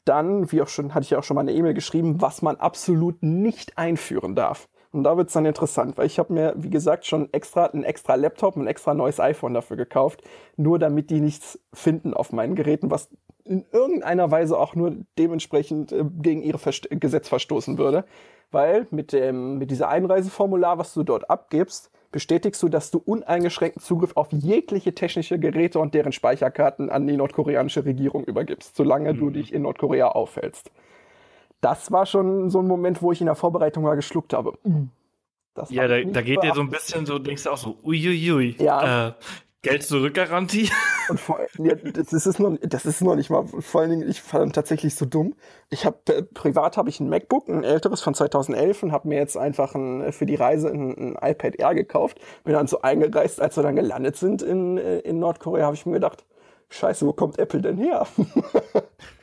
dann, 0.05 0.51
wie 0.51 0.61
auch 0.61 0.67
schon, 0.67 0.93
hatte 0.93 1.03
ich 1.03 1.11
ja 1.11 1.19
auch 1.19 1.23
schon 1.23 1.35
mal 1.35 1.41
eine 1.41 1.53
E-Mail 1.53 1.73
geschrieben, 1.73 2.21
was 2.21 2.41
man 2.41 2.55
absolut 2.55 3.21
nicht 3.21 3.77
einführen 3.77 4.35
darf. 4.35 4.67
Und 4.91 5.03
da 5.03 5.17
wird's 5.17 5.33
dann 5.33 5.45
interessant, 5.45 5.97
weil 5.97 6.07
ich 6.07 6.17
habe 6.17 6.33
mir, 6.33 6.53
wie 6.57 6.71
gesagt, 6.71 7.05
schon 7.05 7.31
extra 7.31 7.65
einen 7.65 7.83
extra 7.83 8.15
Laptop, 8.15 8.55
ein 8.55 8.65
extra 8.65 8.95
neues 8.95 9.19
iPhone 9.19 9.53
dafür 9.53 9.77
gekauft, 9.77 10.23
nur 10.57 10.79
damit 10.79 11.11
die 11.11 11.21
nichts 11.21 11.59
finden 11.73 12.13
auf 12.15 12.31
meinen 12.31 12.55
Geräten, 12.55 12.89
was 12.89 13.09
in 13.43 13.65
irgendeiner 13.71 14.31
Weise 14.31 14.57
auch 14.57 14.75
nur 14.75 14.95
dementsprechend 15.17 15.91
äh, 15.91 16.03
gegen 16.21 16.41
ihre 16.41 16.57
Verst 16.57 16.87
Gesetz 16.89 17.29
verstoßen 17.29 17.77
würde. 17.77 18.05
Weil 18.51 18.87
mit 18.89 19.13
dem, 19.13 19.59
mit 19.59 19.69
dieser 19.69 19.89
Einreiseformular, 19.89 20.79
was 20.79 20.93
du 20.95 21.03
dort 21.03 21.29
abgibst, 21.29 21.91
bestätigst 22.11 22.61
du, 22.63 22.69
dass 22.69 22.91
du 22.91 23.01
uneingeschränkten 23.03 23.81
Zugriff 23.81 24.13
auf 24.15 24.27
jegliche 24.31 24.95
technische 24.95 25.39
Geräte 25.39 25.79
und 25.79 25.93
deren 25.93 26.11
Speicherkarten 26.11 26.89
an 26.89 27.07
die 27.07 27.17
nordkoreanische 27.17 27.85
Regierung 27.85 28.23
übergibst, 28.23 28.75
solange 28.75 29.13
mhm. 29.13 29.17
du 29.19 29.29
dich 29.29 29.53
in 29.53 29.61
Nordkorea 29.61 30.07
aufhältst 30.07 30.71
das 31.61 31.91
war 31.91 32.05
schon 32.05 32.49
so 32.49 32.59
ein 32.59 32.67
Moment, 32.67 33.01
wo 33.01 33.11
ich 33.11 33.19
in 33.21 33.25
der 33.25 33.35
Vorbereitung 33.35 33.83
mal 33.83 33.95
geschluckt 33.95 34.33
habe. 34.33 34.57
Mm. 34.63 34.85
ja, 35.69 35.87
da, 35.87 36.01
da 36.01 36.21
geht 36.21 36.41
dir 36.43 36.53
so 36.53 36.61
ein 36.61 36.69
bisschen 36.69 37.05
so, 37.05 37.19
denkst 37.19 37.43
du 37.43 37.49
auch 37.49 37.57
so, 37.57 37.77
uiuiui. 37.83 38.55
Ja. 38.59 39.09
Äh, 39.09 39.13
Geld 39.61 39.83
zurückgarantie? 39.83 40.69
Und 41.09 41.19
vor, 41.19 41.39
ja, 41.57 41.75
das 41.75 42.13
ist 42.13 42.39
noch, 42.39 42.57
das 42.61 42.85
ist 42.85 43.01
noch 43.01 43.15
nicht 43.15 43.29
mal, 43.29 43.45
vor 43.45 43.81
allen 43.81 43.89
Dingen, 43.89 44.09
ich 44.09 44.21
fand 44.21 44.55
tatsächlich 44.55 44.95
so 44.95 45.05
dumm. 45.05 45.35
Ich 45.69 45.85
habe 45.85 45.97
äh, 46.13 46.21
privat 46.21 46.77
habe 46.77 46.89
ich 46.89 46.99
ein 46.99 47.09
MacBook, 47.09 47.49
ein 47.49 47.63
älteres 47.63 48.01
von 48.01 48.13
2011 48.13 48.83
und 48.83 48.91
habe 48.91 49.07
mir 49.09 49.17
jetzt 49.17 49.35
einfach 49.35 49.75
ein, 49.75 50.13
für 50.13 50.25
die 50.25 50.35
Reise 50.35 50.69
ein, 50.69 51.15
ein, 51.17 51.31
iPad 51.31 51.55
Air 51.55 51.75
gekauft. 51.75 52.19
Bin 52.43 52.53
dann 52.53 52.67
so 52.67 52.81
eingereist, 52.81 53.41
als 53.41 53.57
wir 53.57 53.63
dann 53.63 53.75
gelandet 53.75 54.15
sind 54.15 54.41
in, 54.41 54.77
äh, 54.77 54.99
in 54.99 55.19
Nordkorea, 55.19 55.65
habe 55.65 55.75
ich 55.75 55.85
mir 55.85 55.93
gedacht, 55.93 56.25
Scheiße, 56.69 57.05
wo 57.05 57.13
kommt 57.13 57.39
Apple 57.39 57.61
denn 57.61 57.77
her? 57.77 58.07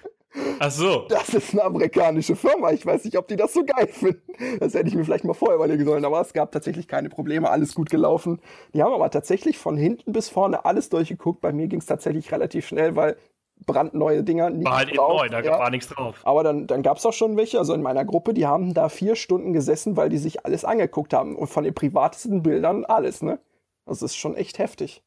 Ach 0.59 0.71
so. 0.71 1.07
Das 1.09 1.29
ist 1.31 1.53
eine 1.53 1.65
amerikanische 1.65 2.37
Firma. 2.37 2.71
Ich 2.73 2.85
weiß 2.85 3.05
nicht, 3.05 3.17
ob 3.19 3.29
die 3.29 3.37
das 3.37 3.53
so 3.53 3.65
geil 3.65 3.89
finden. 3.89 4.23
Das 4.61 4.75
hätte 4.75 4.89
ich 4.89 4.95
mir 4.95 5.05
vielleicht 5.05 5.25
mal 5.25 5.35
vorher 5.35 5.57
überlegen 5.57 5.85
sollen. 5.85 6.05
Aber 6.05 6.21
es 6.21 6.33
gab 6.33 6.53
tatsächlich 6.53 6.89
keine 6.89 7.09
Probleme. 7.09 7.51
Alles 7.51 7.75
gut 7.75 7.91
gelaufen. 7.91 8.41
Die 8.75 8.83
haben 8.83 8.93
aber 8.93 9.11
tatsächlich 9.11 9.59
von 9.59 9.77
hinten 9.77 10.13
bis 10.13 10.29
vorne 10.29 10.65
alles 10.65 10.89
durchgeguckt. 10.89 11.41
Bei 11.41 11.53
mir 11.53 11.69
ging 11.69 11.81
es 11.81 11.87
tatsächlich 11.87 12.31
relativ 12.33 12.67
schnell, 12.67 12.97
weil 12.97 13.17
brandneue 13.65 14.23
Dinger. 14.23 14.51
War 14.65 14.79
halt 14.79 14.97
drauf, 14.97 15.25
eben 15.25 15.33
neu, 15.33 15.41
da 15.41 15.41
ja. 15.41 15.59
war 15.59 15.71
nichts 15.71 15.89
drauf. 15.89 16.21
Aber 16.25 16.43
dann, 16.43 16.67
dann 16.67 16.83
gab 16.83 16.99
es 16.99 17.07
auch 17.07 17.13
schon 17.13 17.37
welche, 17.37 17.59
also 17.59 17.73
in 17.73 17.83
meiner 17.83 18.05
Gruppe, 18.05 18.35
die 18.35 18.47
haben 18.47 18.75
da 18.75 18.89
vier 18.89 19.17
Stunden 19.17 19.53
gesessen, 19.53 19.97
weil 19.97 20.11
die 20.11 20.19
sich 20.19 20.45
alles 20.45 20.65
angeguckt 20.65 21.15
haben. 21.15 21.37
Und 21.37 21.49
von 21.49 21.65
den 21.65 21.75
privatesten 21.75 22.43
Bildern 22.43 22.85
alles, 22.85 23.23
ne? 23.23 23.39
Das 23.87 24.03
ist 24.03 24.17
schon 24.17 24.35
echt 24.35 24.59
heftig. 24.59 25.03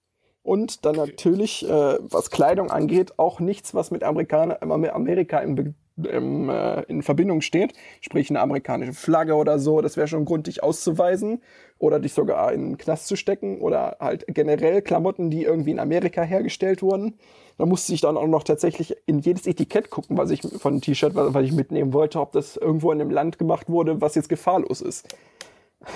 Und 0.50 0.84
dann 0.84 0.96
natürlich, 0.96 1.64
äh, 1.64 1.98
was 2.00 2.32
Kleidung 2.32 2.72
angeht, 2.72 3.20
auch 3.20 3.40
nichts, 3.40 3.76
was 3.76 3.92
mit 3.92 4.04
Amerikaner, 4.04 4.58
Amerika 4.64 5.38
im, 5.42 5.76
im, 5.96 6.50
äh, 6.50 6.82
in 6.86 7.04
Verbindung 7.04 7.42
steht. 7.42 7.76
Sprich 8.02 8.32
eine 8.32 8.40
amerikanische 8.40 8.94
Flagge 8.94 9.36
oder 9.36 9.60
so. 9.60 9.82
Das 9.82 9.96
wäre 9.96 10.08
schon 10.08 10.24
ein 10.24 10.26
Grund, 10.26 10.48
dich 10.48 10.64
auszuweisen 10.64 11.44
oder 11.78 12.00
dich 12.00 12.14
sogar 12.14 12.52
in 12.52 12.64
den 12.64 12.78
Knast 12.80 13.06
zu 13.06 13.16
stecken. 13.16 13.62
Oder 13.62 13.98
halt 14.00 14.26
generell 14.28 14.82
Klamotten, 14.82 15.30
die 15.30 15.44
irgendwie 15.44 15.70
in 15.70 15.80
Amerika 15.80 16.24
hergestellt 16.24 16.82
wurden. 16.82 17.20
Da 17.60 17.68
musste 17.68 17.94
ich 17.94 18.02
dann 18.02 18.18
auch 18.18 18.26
noch 18.26 18.42
tatsächlich 18.42 18.96
in 19.06 19.20
jedes 19.20 19.46
Etikett 19.46 19.92
gucken, 19.92 20.18
was 20.18 20.32
ich 20.32 20.42
von 20.42 20.74
einem 20.74 20.82
T-Shirt, 20.82 21.12
was 21.14 21.46
ich 21.46 21.52
mitnehmen 21.52 21.94
wollte, 21.94 22.20
ob 22.20 22.32
das 22.32 22.58
irgendwo 22.58 22.92
in 22.92 23.00
einem 23.00 23.12
Land 23.12 23.38
gemacht 23.38 23.70
wurde, 23.70 24.02
was 24.02 24.16
jetzt 24.16 24.30
gefahrlos 24.30 24.82
ist. 24.82 25.16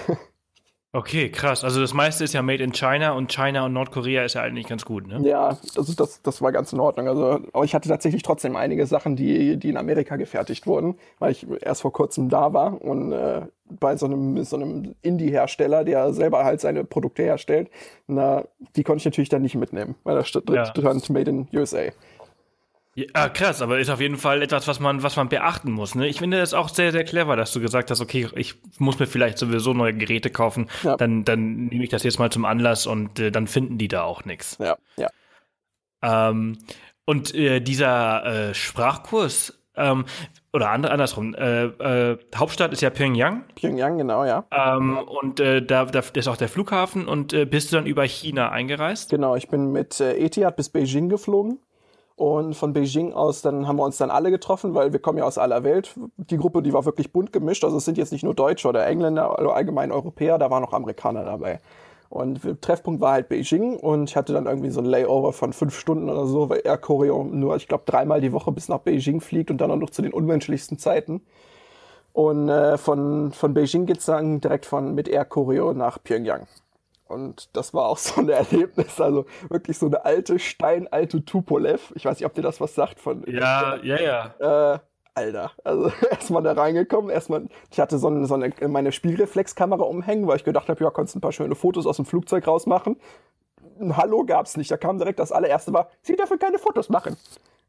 Okay, 0.95 1.31
krass. 1.31 1.63
Also 1.63 1.81
das 1.81 1.95
meiste 1.95 2.23
ist 2.23 2.33
ja 2.33 2.43
made 2.43 2.63
in 2.63 2.71
China 2.71 3.13
und 3.13 3.27
China 3.31 3.65
und 3.65 3.73
Nordkorea 3.73 4.25
ist 4.25 4.35
ja 4.35 4.43
eigentlich 4.43 4.67
ganz 4.67 4.85
gut, 4.85 5.07
ne? 5.07 5.27
Ja, 5.27 5.57
das, 5.73 5.95
das, 5.95 6.21
das 6.21 6.39
war 6.39 6.51
ganz 6.51 6.71
in 6.71 6.79
Ordnung. 6.79 7.07
Also, 7.07 7.39
aber 7.51 7.65
ich 7.65 7.73
hatte 7.73 7.89
tatsächlich 7.89 8.21
trotzdem 8.21 8.55
einige 8.55 8.85
Sachen, 8.85 9.15
die, 9.15 9.57
die 9.57 9.69
in 9.69 9.77
Amerika 9.77 10.17
gefertigt 10.17 10.67
wurden, 10.67 10.93
weil 11.17 11.31
ich 11.31 11.47
erst 11.61 11.81
vor 11.81 11.91
kurzem 11.91 12.29
da 12.29 12.53
war 12.53 12.79
und 12.79 13.11
äh, 13.11 13.41
bei 13.79 13.97
so 13.97 14.05
einem, 14.05 14.43
so 14.43 14.55
einem 14.55 14.93
Indie-Hersteller, 15.01 15.83
der 15.83 16.13
selber 16.13 16.45
halt 16.45 16.61
seine 16.61 16.83
Produkte 16.83 17.23
herstellt, 17.23 17.71
na, 18.05 18.43
die 18.75 18.83
konnte 18.83 18.99
ich 18.99 19.05
natürlich 19.05 19.29
dann 19.29 19.41
nicht 19.41 19.55
mitnehmen, 19.55 19.95
weil 20.03 20.15
da 20.15 20.23
stand, 20.23 20.47
ja. 20.51 20.65
stand 20.65 21.09
Made 21.09 21.31
in 21.31 21.47
USA. 21.53 21.85
Ja, 22.95 23.05
ah, 23.13 23.29
krass, 23.29 23.63
aber 23.63 23.79
ist 23.79 23.89
auf 23.89 23.99
jeden 23.99 24.17
Fall 24.17 24.43
etwas, 24.43 24.67
was 24.67 24.79
man, 24.79 25.01
was 25.01 25.15
man 25.15 25.27
beachten 25.27 25.71
muss. 25.71 25.95
Ne? 25.95 26.07
Ich 26.07 26.19
finde 26.19 26.37
das 26.37 26.53
auch 26.53 26.69
sehr, 26.69 26.91
sehr 26.91 27.03
clever, 27.03 27.35
dass 27.35 27.51
du 27.51 27.59
gesagt 27.59 27.89
hast, 27.89 28.01
okay, 28.01 28.27
ich 28.35 28.55
muss 28.77 28.99
mir 28.99 29.07
vielleicht 29.07 29.39
sowieso 29.39 29.73
neue 29.73 29.93
Geräte 29.93 30.29
kaufen, 30.29 30.69
ja. 30.83 30.95
dann, 30.95 31.25
dann 31.25 31.65
nehme 31.65 31.83
ich 31.83 31.89
das 31.89 32.03
jetzt 32.03 32.19
mal 32.19 32.31
zum 32.31 32.45
Anlass 32.45 32.85
und 32.85 33.19
äh, 33.19 33.31
dann 33.31 33.47
finden 33.47 33.79
die 33.79 33.87
da 33.87 34.03
auch 34.03 34.25
nichts. 34.25 34.57
Ja, 34.59 34.77
ja. 34.97 35.09
Ähm, 36.03 36.59
und 37.05 37.33
äh, 37.33 37.61
dieser 37.61 38.49
äh, 38.49 38.53
Sprachkurs, 38.53 39.59
ähm, 39.75 40.05
oder 40.53 40.69
andere, 40.69 40.93
andersrum, 40.93 41.33
äh, 41.33 41.65
äh, 41.65 42.17
Hauptstadt 42.35 42.73
ist 42.73 42.81
ja 42.81 42.91
Pyongyang. 42.91 43.43
Pyongyang, 43.55 43.97
genau, 43.97 44.23
ja. 44.23 44.45
Ähm, 44.51 44.99
und 44.99 45.39
äh, 45.39 45.65
da, 45.65 45.85
da 45.85 46.03
ist 46.13 46.27
auch 46.27 46.37
der 46.37 46.47
Flughafen 46.47 47.07
und 47.07 47.33
äh, 47.33 47.45
bist 47.45 47.71
du 47.71 47.77
dann 47.77 47.87
über 47.87 48.03
China 48.03 48.49
eingereist? 48.49 49.09
Genau, 49.09 49.35
ich 49.35 49.47
bin 49.47 49.71
mit 49.71 49.99
äh, 49.99 50.15
Etihad 50.15 50.55
bis 50.55 50.69
Beijing 50.69 51.09
geflogen. 51.09 51.59
Und 52.15 52.53
von 52.53 52.73
Beijing 52.73 53.13
aus, 53.13 53.41
dann 53.41 53.67
haben 53.67 53.77
wir 53.77 53.83
uns 53.83 53.97
dann 53.97 54.11
alle 54.11 54.29
getroffen, 54.29 54.75
weil 54.75 54.93
wir 54.93 54.99
kommen 54.99 55.17
ja 55.17 55.23
aus 55.23 55.39
aller 55.39 55.63
Welt. 55.63 55.95
Die 56.17 56.37
Gruppe, 56.37 56.61
die 56.61 56.71
war 56.71 56.85
wirklich 56.85 57.11
bunt 57.11 57.33
gemischt. 57.33 57.63
Also 57.63 57.77
es 57.77 57.85
sind 57.85 57.97
jetzt 57.97 58.11
nicht 58.11 58.23
nur 58.23 58.35
Deutsche 58.35 58.67
oder 58.67 58.85
Engländer 58.85 59.39
oder 59.39 59.55
allgemein 59.55 59.91
Europäer, 59.91 60.37
da 60.37 60.51
waren 60.51 60.63
auch 60.63 60.73
Amerikaner 60.73 61.25
dabei. 61.25 61.59
Und 62.09 62.43
der 62.43 62.61
Treffpunkt 62.61 63.01
war 63.01 63.13
halt 63.13 63.27
Beijing 63.27 63.75
und 63.75 64.11
ich 64.11 64.15
hatte 64.15 64.33
dann 64.33 64.45
irgendwie 64.45 64.69
so 64.69 64.79
ein 64.81 64.85
Layover 64.85 65.33
von 65.33 65.51
fünf 65.51 65.75
Stunden 65.75 66.11
oder 66.11 66.27
so, 66.27 66.47
weil 66.47 66.61
Air 66.63 66.77
Koryo 66.77 67.23
nur, 67.23 67.55
ich 67.55 67.67
glaube, 67.67 67.85
dreimal 67.87 68.21
die 68.21 68.31
Woche 68.31 68.51
bis 68.51 68.69
nach 68.69 68.77
Beijing 68.77 69.19
fliegt 69.19 69.49
und 69.49 69.57
dann 69.59 69.71
auch 69.71 69.77
noch 69.77 69.89
zu 69.89 70.03
den 70.03 70.13
unmenschlichsten 70.13 70.77
Zeiten. 70.77 71.21
Und 72.11 72.49
äh, 72.49 72.77
von, 72.77 73.31
von 73.31 73.55
Beijing 73.55 73.87
geht's 73.87 74.05
dann 74.05 74.39
direkt 74.39 74.67
von 74.67 74.93
mit 74.93 75.07
Air 75.07 75.25
Koryo 75.25 75.73
nach 75.73 75.97
Pyongyang. 76.03 76.45
Und 77.07 77.55
das 77.55 77.73
war 77.73 77.85
auch 77.85 77.97
so 77.99 78.21
ein 78.21 78.29
Erlebnis, 78.29 78.99
also 78.99 79.25
wirklich 79.49 79.77
so 79.77 79.87
eine 79.87 80.05
alte, 80.05 80.39
steinalte 80.39 81.23
Tupolev. 81.25 81.93
Ich 81.95 82.05
weiß 82.05 82.19
nicht, 82.19 82.25
ob 82.25 82.33
dir 82.33 82.41
das 82.41 82.61
was 82.61 82.75
sagt 82.75 82.99
von. 82.99 83.23
Ja, 83.27 83.77
ja, 83.83 83.99
ja. 84.39 84.73
Äh, 84.73 84.79
Alter, 85.15 85.51
also 85.63 85.91
erstmal 86.11 86.41
da 86.41 86.53
reingekommen, 86.53 87.11
erstmal, 87.11 87.47
ich 87.71 87.79
hatte 87.79 87.99
so 87.99 88.07
eine, 88.07 88.25
so 88.25 88.33
eine 88.33 88.51
meine 88.67 88.91
Spielreflexkamera 88.91 89.83
umhängen, 89.83 90.27
weil 90.27 90.37
ich 90.37 90.43
gedacht 90.43 90.69
habe, 90.69 90.83
ja, 90.83 90.89
kannst 90.89 91.15
ein 91.15 91.21
paar 91.21 91.31
schöne 91.31 91.55
Fotos 91.55 91.85
aus 91.85 91.97
dem 91.97 92.05
Flugzeug 92.05 92.47
rausmachen. 92.47 92.99
Ein 93.79 93.95
Hallo 93.95 94.23
gab's 94.25 94.57
nicht, 94.57 94.71
da 94.71 94.77
kam 94.77 94.97
direkt 94.97 95.19
das 95.19 95.31
allererste 95.31 95.71
war, 95.73 95.89
Sie 96.01 96.15
dürfen 96.15 96.39
keine 96.39 96.57
Fotos 96.57 96.89
machen. 96.89 97.15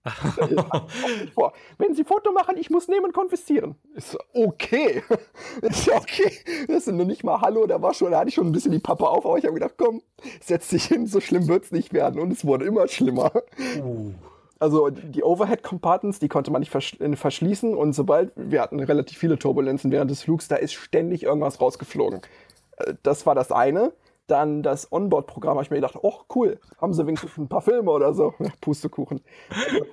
Wenn 1.78 1.94
Sie 1.94 2.04
Foto 2.04 2.32
machen, 2.32 2.56
ich 2.58 2.68
muss 2.68 2.88
nehmen 2.88 3.06
und 3.06 3.12
konfiszieren. 3.12 3.74
Ist 3.94 4.16
okay. 4.34 5.02
ist 5.62 5.88
okay. 5.90 6.32
Das 6.68 6.84
sind 6.84 6.96
nur 6.96 7.06
nicht 7.06 7.24
mal 7.24 7.40
Hallo, 7.40 7.66
da 7.66 7.80
war 7.80 7.94
schon, 7.94 8.10
da 8.10 8.18
hatte 8.18 8.28
ich 8.28 8.34
schon 8.34 8.46
ein 8.46 8.52
bisschen 8.52 8.72
die 8.72 8.78
Pappe 8.78 9.08
auf, 9.08 9.24
aber 9.24 9.38
ich 9.38 9.44
habe 9.44 9.54
gedacht, 9.54 9.74
komm, 9.78 10.02
setz 10.40 10.68
dich 10.68 10.84
hin, 10.84 11.06
so 11.06 11.20
schlimm 11.20 11.48
wird's 11.48 11.72
nicht 11.72 11.94
werden. 11.94 12.20
Und 12.20 12.32
es 12.32 12.44
wurde 12.44 12.66
immer 12.66 12.86
schlimmer. 12.88 13.32
Uh. 13.82 14.12
Also 14.58 14.88
die 14.90 15.22
Overhead-Compartments, 15.22 16.20
die 16.20 16.28
konnte 16.28 16.50
man 16.50 16.60
nicht 16.60 16.70
versch 16.70 16.98
äh, 17.00 17.16
verschließen 17.16 17.74
und 17.74 17.92
sobald, 17.92 18.32
wir 18.36 18.60
hatten 18.62 18.80
relativ 18.80 19.18
viele 19.18 19.38
Turbulenzen 19.38 19.90
während 19.90 20.10
des 20.10 20.22
Flugs, 20.22 20.48
da 20.48 20.56
ist 20.56 20.74
ständig 20.74 21.24
irgendwas 21.24 21.60
rausgeflogen. 21.60 22.20
Äh, 22.76 22.94
das 23.02 23.26
war 23.26 23.34
das 23.34 23.52
eine. 23.52 23.92
Dann 24.26 24.62
das 24.62 24.90
Onboard-Programm, 24.90 25.56
habe 25.56 25.64
ich 25.64 25.70
mir 25.70 25.76
gedacht, 25.76 25.98
oh 26.00 26.20
cool, 26.34 26.58
haben 26.80 26.94
sie 26.94 27.06
wenigstens 27.06 27.36
ein 27.36 27.48
paar 27.48 27.60
Filme 27.60 27.90
oder 27.90 28.14
so. 28.14 28.34
Pustekuchen. 28.60 29.20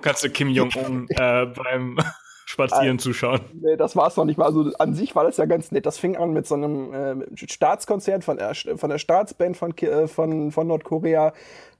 Kannst 0.00 0.24
du 0.24 0.30
Kim 0.30 0.48
Jong-un 0.48 1.06
äh, 1.10 1.46
beim 1.46 1.98
Spazieren 2.46 2.98
zuschauen. 2.98 3.40
Nee, 3.52 3.76
das 3.76 3.96
war 3.96 4.08
es 4.08 4.16
noch 4.16 4.24
nicht 4.24 4.38
mal. 4.38 4.46
Also 4.46 4.70
an 4.78 4.94
sich 4.94 5.14
war 5.14 5.24
das 5.24 5.36
ja 5.36 5.44
ganz 5.44 5.70
nett. 5.70 5.86
Das 5.86 5.98
fing 5.98 6.16
an 6.16 6.32
mit 6.32 6.46
so 6.46 6.54
einem 6.54 6.92
äh, 6.92 7.26
Staatskonzert 7.34 8.24
von 8.24 8.36
der, 8.36 8.54
von 8.54 8.90
der 8.90 8.98
Staatsband 8.98 9.56
von, 9.56 9.76
äh, 9.78 10.08
von, 10.08 10.50
von 10.50 10.66
Nordkorea. 10.66 11.32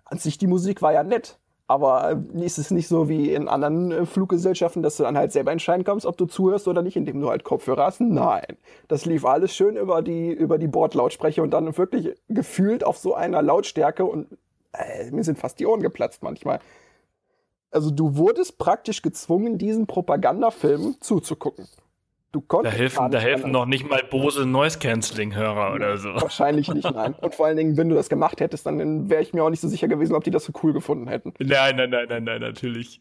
An 0.04 0.18
sich 0.18 0.38
die 0.38 0.46
Musik 0.46 0.82
war 0.82 0.92
ja 0.92 1.02
nett. 1.02 1.38
Aber 1.66 2.10
äh, 2.10 2.44
ist 2.44 2.58
es 2.58 2.70
nicht 2.70 2.88
so 2.88 3.08
wie 3.08 3.32
in 3.32 3.48
anderen 3.48 3.92
äh, 3.92 4.06
Fluggesellschaften, 4.06 4.82
dass 4.82 4.96
du 4.96 5.04
dann 5.04 5.16
halt 5.16 5.32
selber 5.32 5.52
entscheiden 5.52 5.84
kannst, 5.84 6.06
ob 6.06 6.16
du 6.16 6.26
zuhörst 6.26 6.68
oder 6.68 6.82
nicht, 6.82 6.96
indem 6.96 7.20
du 7.20 7.30
halt 7.30 7.44
Kopfhörer 7.44 7.86
hast? 7.86 8.00
Nein. 8.00 8.56
Das 8.88 9.06
lief 9.06 9.24
alles 9.24 9.54
schön 9.54 9.76
über 9.76 10.02
die, 10.02 10.30
über 10.32 10.58
die 10.58 10.68
Bordlautsprecher 10.68 11.42
und 11.42 11.50
dann 11.50 11.76
wirklich 11.76 12.14
gefühlt 12.28 12.84
auf 12.84 12.98
so 12.98 13.14
einer 13.14 13.42
Lautstärke 13.42 14.04
und 14.04 14.26
äh, 14.72 15.10
mir 15.10 15.24
sind 15.24 15.38
fast 15.38 15.60
die 15.60 15.66
Ohren 15.66 15.82
geplatzt 15.82 16.22
manchmal. 16.22 16.60
Also 17.70 17.90
du 17.90 18.16
wurdest 18.16 18.58
praktisch 18.58 19.00
gezwungen, 19.00 19.56
diesen 19.56 19.86
Propagandafilmen 19.86 21.00
zuzugucken. 21.00 21.66
Du 22.32 22.40
konntest 22.40 22.74
da 22.74 22.78
helfen, 22.78 23.10
da 23.10 23.18
helfen 23.18 23.50
noch 23.50 23.66
nicht 23.66 23.86
mal 23.86 24.02
Bose 24.02 24.46
Noise 24.46 24.78
Cancelling 24.78 25.34
Hörer 25.34 25.74
oder 25.74 25.98
so. 25.98 26.08
Wahrscheinlich 26.14 26.66
nicht, 26.72 26.90
nein. 26.94 27.14
Und 27.20 27.34
vor 27.34 27.44
allen 27.44 27.58
Dingen, 27.58 27.76
wenn 27.76 27.90
du 27.90 27.94
das 27.94 28.08
gemacht 28.08 28.40
hättest, 28.40 28.64
dann 28.64 29.10
wäre 29.10 29.20
ich 29.20 29.34
mir 29.34 29.44
auch 29.44 29.50
nicht 29.50 29.60
so 29.60 29.68
sicher 29.68 29.86
gewesen, 29.86 30.14
ob 30.14 30.24
die 30.24 30.30
das 30.30 30.46
so 30.46 30.52
cool 30.62 30.72
gefunden 30.72 31.08
hätten. 31.08 31.34
Nein, 31.38 31.76
nein, 31.76 31.90
nein, 31.90 32.06
nein, 32.08 32.24
nein, 32.24 32.40
natürlich. 32.40 33.00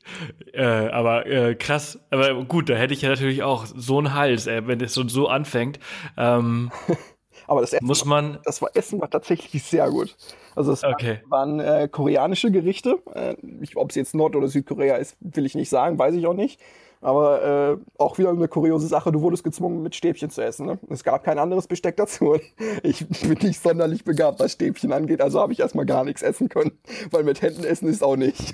Äh, 0.52 0.66
aber 0.66 1.28
äh, 1.28 1.56
krass. 1.56 1.98
Aber 2.10 2.44
gut, 2.44 2.70
da 2.70 2.74
hätte 2.74 2.94
ich 2.94 3.04
ja 3.04 3.10
natürlich 3.10 3.42
auch 3.42 3.66
so 3.66 4.00
einen 4.00 4.14
Hals, 4.14 4.48
ey, 4.48 4.68
wenn 4.68 4.82
es 4.82 4.94
so, 4.94 5.08
so 5.08 5.30
anfängt. 5.30 5.80
Ähm, 6.18 6.70
aber 7.48 7.62
das 7.62 7.72
Essen, 7.72 7.88
muss 7.88 8.04
man. 8.04 8.40
Das 8.44 8.62
war 8.62 8.72
Essen 8.74 9.00
war 9.00 9.10
tatsächlich 9.10 9.64
sehr 9.64 9.90
gut. 9.90 10.18
Also 10.58 10.74
es 10.74 10.84
okay. 10.84 11.22
waren, 11.30 11.60
waren 11.60 11.84
äh, 11.84 11.88
koreanische 11.88 12.52
Gerichte. 12.52 12.98
Äh, 13.14 13.36
ob 13.76 13.92
es 13.92 13.96
jetzt 13.96 14.14
Nord- 14.14 14.36
oder 14.36 14.50
Südkorea 14.50 14.98
ist, 14.98 15.16
will 15.22 15.46
ich 15.46 15.56
nicht 15.56 15.70
sagen, 15.70 15.98
weiß 15.98 16.16
ich 16.16 16.28
auch 16.28 16.34
nicht. 16.34 16.60
Aber 17.02 17.44
äh, 17.44 17.78
auch 17.98 18.20
wieder 18.20 18.30
eine 18.30 18.48
kuriose 18.48 18.88
Sache, 18.88 19.12
du 19.12 19.22
wurdest 19.22 19.44
gezwungen, 19.44 19.82
mit 19.82 19.96
Stäbchen 19.96 20.30
zu 20.30 20.44
essen. 20.44 20.68
Ne? 20.68 20.80
Es 20.90 21.04
gab 21.04 21.24
kein 21.24 21.40
anderes 21.40 21.68
Besteck 21.68 21.98
dazu. 21.98 22.40
Ich 22.84 23.08
bin 23.08 23.38
nicht 23.42 23.62
sonderlich 23.62 24.04
begabt, 24.04 24.40
was 24.40 24.54
Stäbchen 24.54 24.94
angeht, 24.94 25.22
also 25.22 25.40
habe 25.40 25.54
ich 25.54 25.60
erstmal 25.60 25.86
gar 25.86 26.04
nichts 26.04 26.22
essen 26.22 26.50
können. 26.50 26.72
Weil 27.10 27.24
mit 27.24 27.42
Händen 27.42 27.64
essen 27.64 27.90
ist 27.90 28.04
auch 28.04 28.16
nicht. 28.16 28.54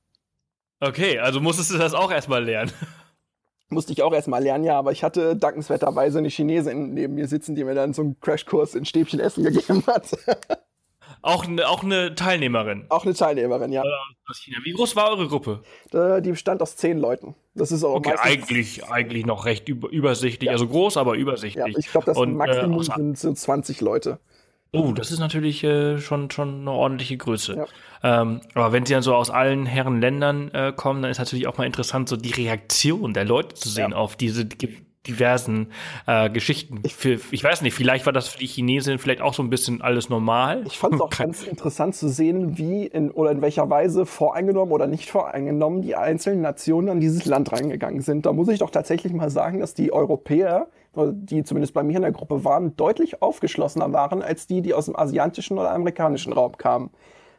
okay, 0.80 1.18
also 1.18 1.40
musstest 1.40 1.72
du 1.72 1.78
das 1.78 1.94
auch 1.94 2.10
erstmal 2.10 2.44
lernen. 2.44 2.72
Musste 3.68 3.92
ich 3.92 4.02
auch 4.02 4.12
erstmal 4.12 4.42
lernen, 4.42 4.64
ja, 4.64 4.78
aber 4.78 4.92
ich 4.92 5.02
hatte 5.02 5.34
dankenswerterweise 5.34 6.18
eine 6.18 6.28
Chinesin 6.28 6.92
neben 6.92 7.14
mir 7.14 7.26
sitzen, 7.26 7.54
die 7.54 7.64
mir 7.64 7.74
dann 7.74 7.94
so 7.94 8.02
einen 8.02 8.20
Crashkurs 8.20 8.74
in 8.74 8.84
Stäbchen 8.84 9.18
essen 9.18 9.44
gegeben 9.44 9.82
hat. 9.86 10.10
Auch 11.22 11.46
eine, 11.46 11.68
auch 11.68 11.82
eine 11.82 12.14
Teilnehmerin. 12.14 12.86
Auch 12.88 13.04
eine 13.04 13.14
Teilnehmerin, 13.14 13.72
ja. 13.72 13.82
China. 14.34 14.58
Wie 14.64 14.72
groß 14.72 14.96
war 14.96 15.10
eure 15.10 15.28
Gruppe? 15.28 15.62
Die 15.92 16.30
bestand 16.30 16.62
aus 16.62 16.76
zehn 16.76 16.98
Leuten. 16.98 17.34
Das 17.54 17.70
ist 17.70 17.84
auch 17.84 17.94
okay, 17.94 18.14
eigentlich, 18.18 18.84
eigentlich 18.84 19.26
noch 19.26 19.44
recht 19.44 19.68
übersichtlich. 19.68 20.46
Ja. 20.46 20.52
Also 20.52 20.66
groß, 20.66 20.96
aber 20.96 21.14
übersichtlich. 21.14 21.74
Ja, 21.74 21.78
ich 21.78 21.88
glaube, 21.88 22.06
das 22.06 22.16
Und, 22.16 22.34
Maximum 22.34 22.80
äh, 22.80 22.84
sind 22.84 23.18
so 23.18 23.32
20 23.32 23.80
Leute. 23.80 24.18
Oh, 24.74 24.92
das 24.92 25.10
ist 25.10 25.18
natürlich 25.18 25.62
äh, 25.64 25.98
schon, 25.98 26.30
schon 26.30 26.62
eine 26.62 26.70
ordentliche 26.70 27.18
Größe. 27.18 27.56
Ja. 28.02 28.22
Ähm, 28.22 28.40
aber 28.54 28.72
wenn 28.72 28.86
sie 28.86 28.94
dann 28.94 29.02
so 29.02 29.14
aus 29.14 29.28
allen 29.28 29.66
Herren 29.66 30.00
Ländern 30.00 30.50
äh, 30.52 30.72
kommen, 30.74 31.02
dann 31.02 31.10
ist 31.10 31.18
natürlich 31.18 31.46
auch 31.46 31.58
mal 31.58 31.66
interessant, 31.66 32.08
so 32.08 32.16
die 32.16 32.30
Reaktion 32.30 33.12
der 33.12 33.26
Leute 33.26 33.54
zu 33.54 33.68
sehen 33.68 33.90
ja. 33.90 33.96
auf 33.96 34.16
diese 34.16 34.46
diversen 35.06 35.68
äh, 36.06 36.30
Geschichten. 36.30 36.80
Ich, 36.84 36.94
für, 36.94 37.18
ich 37.30 37.42
weiß 37.42 37.62
nicht, 37.62 37.74
vielleicht 37.74 38.06
war 38.06 38.12
das 38.12 38.28
für 38.28 38.38
die 38.38 38.46
Chinesen 38.46 38.98
vielleicht 38.98 39.20
auch 39.20 39.34
so 39.34 39.42
ein 39.42 39.50
bisschen 39.50 39.82
alles 39.82 40.08
normal. 40.08 40.62
Ich 40.66 40.78
fand 40.78 40.94
es 40.94 41.00
auch 41.00 41.10
ganz 41.18 41.42
interessant 41.44 41.94
zu 41.96 42.08
sehen, 42.08 42.56
wie 42.56 42.86
in 42.86 43.10
oder 43.10 43.32
in 43.32 43.42
welcher 43.42 43.68
Weise 43.68 44.06
voreingenommen 44.06 44.72
oder 44.72 44.86
nicht 44.86 45.10
voreingenommen 45.10 45.82
die 45.82 45.96
einzelnen 45.96 46.40
Nationen 46.40 46.88
an 46.88 47.00
dieses 47.00 47.26
Land 47.26 47.52
reingegangen 47.52 48.00
sind. 48.00 48.26
Da 48.26 48.32
muss 48.32 48.48
ich 48.48 48.60
doch 48.60 48.70
tatsächlich 48.70 49.12
mal 49.12 49.30
sagen, 49.30 49.58
dass 49.60 49.74
die 49.74 49.92
Europäer, 49.92 50.68
die 50.94 51.42
zumindest 51.42 51.74
bei 51.74 51.82
mir 51.82 51.96
in 51.96 52.02
der 52.02 52.12
Gruppe 52.12 52.44
waren, 52.44 52.76
deutlich 52.76 53.22
aufgeschlossener 53.22 53.92
waren 53.92 54.22
als 54.22 54.46
die, 54.46 54.62
die 54.62 54.74
aus 54.74 54.84
dem 54.84 54.96
asiatischen 54.96 55.58
oder 55.58 55.72
amerikanischen 55.72 56.32
Raum 56.32 56.56
kamen. 56.56 56.90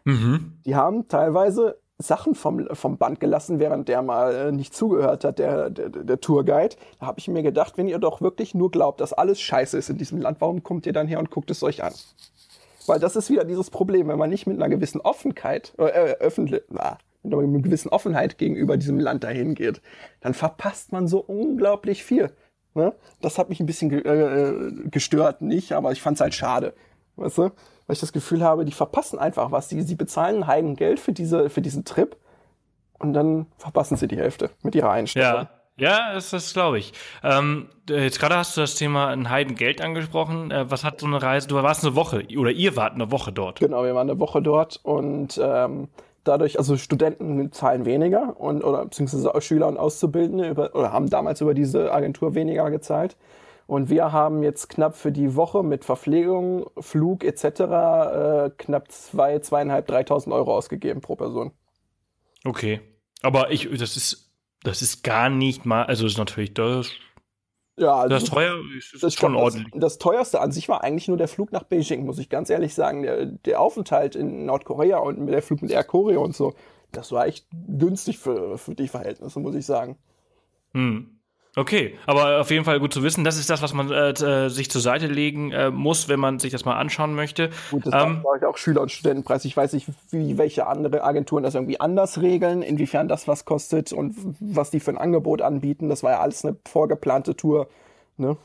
Mhm. 0.06 0.54
Die 0.66 0.76
haben 0.76 1.08
teilweise 1.08 1.78
Sachen 1.98 2.36
vom, 2.36 2.68
vom 2.74 2.98
Band 2.98 3.20
gelassen, 3.20 3.60
während 3.60 3.88
der 3.88 4.02
mal 4.02 4.34
äh, 4.34 4.52
nicht 4.52 4.74
zugehört 4.74 5.24
hat, 5.24 5.40
der, 5.40 5.70
der, 5.70 5.90
der 5.90 6.20
Tourguide. 6.20 6.76
Da 7.00 7.06
habe 7.06 7.20
ich 7.20 7.28
mir 7.28 7.44
gedacht, 7.44 7.78
wenn 7.78 7.88
ihr 7.88 8.00
doch 8.00 8.22
wirklich 8.22 8.56
nur 8.56 8.72
glaubt, 8.72 9.00
dass 9.00 9.14
alles 9.14 9.40
scheiße 9.40 9.78
ist 9.78 9.90
in 9.90 9.98
diesem 9.98 10.20
Land, 10.20 10.42
warum 10.42 10.64
kommt 10.64 10.86
ihr 10.86 10.94
dann 10.94 11.08
her 11.08 11.20
und 11.20 11.30
guckt 11.30 11.52
es 11.52 11.64
euch 11.64 11.84
an? 11.84 11.94
Weil 12.88 13.00
das 13.00 13.16
ist 13.16 13.30
wieder 13.30 13.46
dieses 13.46 13.70
Problem, 13.70 14.08
wenn 14.08 14.18
man 14.18 14.30
nicht 14.30 14.48
mit 14.48 14.58
einer 14.58 14.70
gewissen 14.70 15.02
Offenheit, 15.02 15.74
äh, 15.78 15.86
äh 15.86 16.18
öffentlich, 16.20 16.64
na, 16.70 16.98
mit 17.24 17.34
einer 17.34 17.62
gewissen 17.62 17.90
Offenheit 17.90 18.38
gegenüber 18.38 18.76
diesem 18.76 19.00
Land 19.00 19.24
dahin 19.24 19.56
geht, 19.56 19.82
dann 20.20 20.34
verpasst 20.34 20.92
man 20.92 21.08
so 21.08 21.20
unglaublich 21.20 22.04
viel. 22.04 22.32
Ne? 22.74 22.94
Das 23.22 23.38
hat 23.38 23.50
mich 23.50 23.60
ein 23.60 23.66
bisschen 23.66 23.90
ge 23.90 24.02
äh, 24.02 24.90
gestört, 24.90 25.42
nicht, 25.42 25.74
aber 25.74 25.92
ich 25.92 26.02
fand 26.02 26.18
es 26.18 26.22
halt 26.22 26.34
schade. 26.34 26.74
Weißt 27.16 27.38
du? 27.38 27.52
Weil 27.88 27.96
ich 27.96 28.00
das 28.00 28.14
Gefühl 28.14 28.44
habe, 28.44 28.66
die 28.66 28.72
verpassen 28.72 29.20
einfach 29.20 29.52
was. 29.52 29.70
Sie, 29.70 29.82
sie 29.82 29.96
bezahlen 29.96 30.44
ein 30.44 30.48
Heidengeld 30.48 31.00
für, 31.00 31.14
diese, 31.14 31.50
für 31.50 31.62
diesen 31.62 31.86
Trip 31.86 32.16
und 33.00 33.14
dann 33.14 33.48
verpassen 33.58 33.98
sie 33.98 34.08
die 34.08 34.18
Hälfte 34.18 34.52
mit 34.62 34.76
ihrer 34.76 34.92
Einstellung. 34.92 35.44
Ja. 35.44 35.50
Ja, 35.76 36.14
das, 36.14 36.30
das 36.30 36.54
glaube 36.54 36.78
ich. 36.78 36.94
Ähm, 37.24 37.68
jetzt 37.90 38.20
gerade 38.20 38.36
hast 38.36 38.56
du 38.56 38.62
das 38.62 38.76
Thema 38.76 39.08
ein 39.08 39.32
Heidengeld 39.32 39.82
angesprochen. 39.82 40.52
Äh, 40.52 40.70
was 40.70 40.84
hat 40.84 41.00
so 41.00 41.08
eine 41.08 41.20
Reise? 41.22 41.48
Du 41.48 41.56
warst 41.56 41.84
eine 41.84 41.96
Woche 41.96 42.24
oder 42.38 42.52
ihr 42.52 42.76
wart 42.76 42.94
eine 42.94 43.12
Woche 43.12 43.32
dort. 43.32 43.60
Genau, 43.60 43.84
wir 43.84 43.96
waren 43.96 44.08
eine 44.08 44.20
Woche 44.20 44.44
dort 44.44 44.80
und 44.84 45.42
ähm, 45.44 45.88
dadurch, 46.24 46.60
also 46.60 46.78
Studenten 46.78 47.52
zahlen 47.52 47.86
weniger 47.86 48.40
und 48.40 48.64
oder 48.64 48.86
beziehungsweise 48.86 49.32
Schüler 49.42 49.68
und 49.68 49.78
Auszubildende 49.78 50.48
über, 50.48 50.76
oder 50.76 50.94
haben 50.94 51.10
damals 51.10 51.42
über 51.42 51.56
diese 51.56 51.92
Agentur 51.92 52.36
weniger 52.36 52.70
gezahlt. 52.70 53.18
Und 53.66 53.90
wir 53.90 54.12
haben 54.12 54.44
jetzt 54.44 54.70
knapp 54.70 54.96
für 54.96 55.12
die 55.12 55.36
Woche 55.36 55.64
mit 55.64 55.86
Verpflegung, 55.86 56.70
Flug 56.80 57.24
etc. 57.24 57.44
Äh, 57.46 58.50
knapp 58.58 58.92
zwei, 58.92 59.40
zweieinhalb, 59.40 59.88
dreitausend 59.88 60.34
Euro 60.34 60.56
ausgegeben 60.56 61.02
pro 61.02 61.16
Person. 61.16 61.52
Okay, 62.46 62.82
aber 63.22 63.52
ich, 63.52 63.70
das 63.70 63.96
ist, 63.96 64.32
das 64.64 64.82
ist 64.82 65.04
gar 65.04 65.30
nicht 65.30 65.66
mal, 65.66 65.84
also 65.84 66.06
ist 66.06 66.18
natürlich 66.18 66.54
das. 66.54 66.92
Ja, 67.78 67.96
also 67.96 68.10
das 68.10 68.26
teuer 68.26 68.56
ist, 68.78 68.94
ist 68.94 69.18
schon 69.18 69.36
ordentlich. 69.36 69.72
Das, 69.72 69.94
das, 69.94 69.98
teuerste 69.98 70.42
an 70.42 70.52
sich 70.52 70.70
war 70.70 70.84
eigentlich 70.84 71.08
nur 71.08 71.18
der 71.18 71.28
Flug 71.28 71.52
nach 71.52 71.64
Beijing, 71.64 72.06
muss 72.06 72.20
ich 72.20 72.30
ganz 72.30 72.50
ehrlich 72.50 72.76
sagen. 72.76 73.02
Der, 73.02 73.26
der 73.26 73.60
Aufenthalt 73.60 74.16
in 74.16 74.46
Nordkorea 74.46 74.98
und 74.98 75.26
der 75.26 75.42
Flug 75.42 75.62
mit 75.62 75.72
Air 75.72 75.84
Korea 75.84 76.20
und 76.20 76.36
so, 76.36 76.54
das 76.92 77.12
war 77.12 77.26
echt 77.26 77.48
günstig 77.52 78.20
für, 78.20 78.58
für 78.60 78.76
die 78.76 78.88
Verhältnisse, 78.88 79.40
muss 79.40 79.56
ich 79.56 79.66
sagen. 79.66 79.98
Hm. 80.74 81.20
Okay, 81.56 82.00
aber 82.08 82.42
auf 82.42 82.50
jeden 82.50 82.66
Fall 82.66 82.80
gut 82.80 82.94
zu 82.94 83.04
wissen. 83.04 83.24
Das 83.24 83.38
ist 83.38 83.48
das, 83.50 83.62
was 83.62 83.74
man 83.74 83.92
äh, 83.92 84.10
äh, 84.10 84.50
sich 84.50 84.72
zur 84.72 84.82
Seite 84.82 85.06
legen 85.06 85.52
äh, 85.52 85.70
muss, 85.70 86.10
wenn 86.10 86.20
man 86.20 86.40
sich 86.40 86.52
das 86.52 86.66
mal 86.66 86.78
anschauen 86.78 87.14
möchte. 87.14 87.52
Gut, 87.70 87.86
das 87.86 87.94
ähm, 87.94 88.24
war 88.24 88.38
ich 88.38 88.44
auch 88.44 88.58
Schüler- 88.58 88.82
und 88.82 88.92
Studentenpreis. 88.92 89.46
Ich 89.46 89.56
weiß 89.56 89.74
nicht, 89.74 89.88
wie 90.10 90.40
welche 90.40 90.66
andere 90.66 91.04
Agenturen 91.04 91.44
das 91.44 91.54
irgendwie 91.54 91.80
anders 91.80 92.20
regeln, 92.22 92.64
inwiefern 92.64 93.08
das 93.08 93.28
was 93.28 93.46
kostet 93.46 93.94
und 93.94 94.16
was 94.40 94.72
die 94.72 94.80
für 94.80 94.92
ein 94.92 94.98
Angebot 94.98 95.44
anbieten. 95.44 95.90
Das 95.90 96.02
war 96.02 96.12
ja 96.12 96.20
alles 96.22 96.44
eine 96.44 96.56
vorgeplante 96.68 97.36
Tour. 97.36 97.68
Ne? 98.18 98.36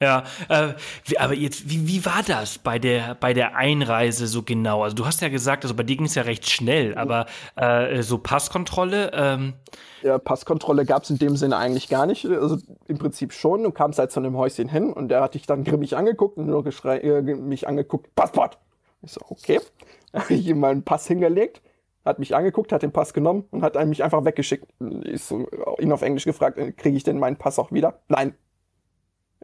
Ja, 0.00 0.24
äh, 0.50 0.74
wie, 1.06 1.18
aber 1.18 1.32
jetzt, 1.32 1.70
wie, 1.70 1.88
wie 1.88 2.04
war 2.04 2.22
das 2.26 2.58
bei 2.58 2.78
der, 2.78 3.14
bei 3.14 3.32
der 3.32 3.56
Einreise 3.56 4.26
so 4.26 4.42
genau? 4.42 4.82
Also 4.82 4.94
du 4.94 5.06
hast 5.06 5.22
ja 5.22 5.30
gesagt, 5.30 5.64
also 5.64 5.74
bei 5.74 5.84
dir 5.84 5.96
ging 5.96 6.04
es 6.04 6.14
ja 6.14 6.22
recht 6.22 6.50
schnell, 6.50 6.94
aber 6.98 7.24
äh, 7.56 8.02
so 8.02 8.18
Passkontrolle? 8.18 9.10
Ähm 9.14 9.54
ja, 10.02 10.18
Passkontrolle 10.18 10.84
gab 10.84 11.04
es 11.04 11.10
in 11.10 11.18
dem 11.18 11.36
Sinne 11.36 11.56
eigentlich 11.56 11.88
gar 11.88 12.04
nicht. 12.04 12.26
Also 12.26 12.58
im 12.86 12.98
Prinzip 12.98 13.32
schon. 13.32 13.62
Du 13.62 13.70
kamst 13.70 13.98
halt 13.98 14.12
zu 14.12 14.20
einem 14.20 14.36
Häuschen 14.36 14.68
hin 14.68 14.92
und 14.92 15.08
der 15.08 15.22
hat 15.22 15.32
dich 15.32 15.46
dann 15.46 15.64
grimmig 15.64 15.96
angeguckt 15.96 16.36
und 16.36 16.46
nur 16.46 16.62
geschrei 16.62 16.98
äh, 16.98 17.22
mich 17.22 17.66
angeguckt, 17.66 18.14
Passport! 18.14 18.58
Ich 19.00 19.12
so, 19.12 19.20
okay. 19.30 19.60
Habe 20.12 20.34
ich 20.34 20.46
ihm 20.46 20.60
meinen 20.60 20.82
Pass 20.82 21.06
hingelegt, 21.06 21.62
hat 22.04 22.18
mich 22.18 22.34
angeguckt, 22.34 22.72
hat 22.72 22.82
den 22.82 22.92
Pass 22.92 23.12
genommen 23.14 23.44
und 23.50 23.62
hat 23.62 23.82
mich 23.86 24.04
einfach 24.04 24.24
weggeschickt. 24.24 24.66
Ich 25.04 25.24
so, 25.24 25.46
ihn 25.78 25.92
auf 25.92 26.02
Englisch 26.02 26.24
gefragt, 26.24 26.58
äh, 26.58 26.72
kriege 26.72 26.96
ich 26.98 27.02
denn 27.02 27.18
meinen 27.18 27.36
Pass 27.36 27.58
auch 27.58 27.72
wieder? 27.72 28.00
Nein, 28.08 28.34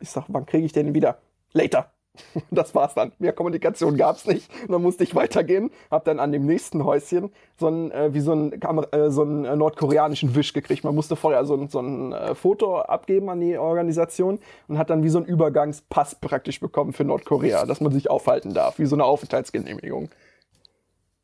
ich 0.02 0.10
sag, 0.10 0.24
wann 0.28 0.46
kriege 0.46 0.66
ich 0.66 0.72
den 0.72 0.94
wieder? 0.94 1.18
Later. 1.52 1.92
Das 2.50 2.74
war's 2.74 2.94
dann. 2.94 3.12
Mehr 3.18 3.32
Kommunikation 3.32 3.96
gab's 3.96 4.26
nicht. 4.26 4.50
Dann 4.68 4.82
musste 4.82 5.02
ich 5.04 5.14
weitergehen. 5.14 5.70
Hab 5.90 6.04
dann 6.04 6.20
an 6.20 6.30
dem 6.30 6.44
nächsten 6.44 6.84
Häuschen 6.84 7.30
so 7.58 7.68
ein, 7.68 7.90
äh, 7.90 8.12
wie 8.12 8.20
so 8.20 8.32
ein, 8.32 8.52
äh, 8.52 9.10
so 9.10 9.22
einen 9.22 9.44
äh, 9.44 9.56
nordkoreanischen 9.56 10.34
Wisch 10.34 10.52
gekriegt. 10.52 10.84
Man 10.84 10.94
musste 10.94 11.16
vorher 11.16 11.44
so 11.46 11.54
ein, 11.54 11.68
so 11.68 11.80
ein 11.80 12.12
äh, 12.12 12.34
Foto 12.34 12.80
abgeben 12.80 13.30
an 13.30 13.40
die 13.40 13.56
Organisation 13.56 14.38
und 14.68 14.78
hat 14.78 14.90
dann 14.90 15.02
wie 15.02 15.08
so 15.08 15.18
ein 15.18 15.24
Übergangspass 15.24 16.16
praktisch 16.16 16.60
bekommen 16.60 16.92
für 16.92 17.04
Nordkorea, 17.04 17.64
dass 17.64 17.80
man 17.80 17.92
sich 17.92 18.10
aufhalten 18.10 18.52
darf, 18.52 18.78
wie 18.78 18.86
so 18.86 18.96
eine 18.96 19.04
Aufenthaltsgenehmigung. 19.04 20.10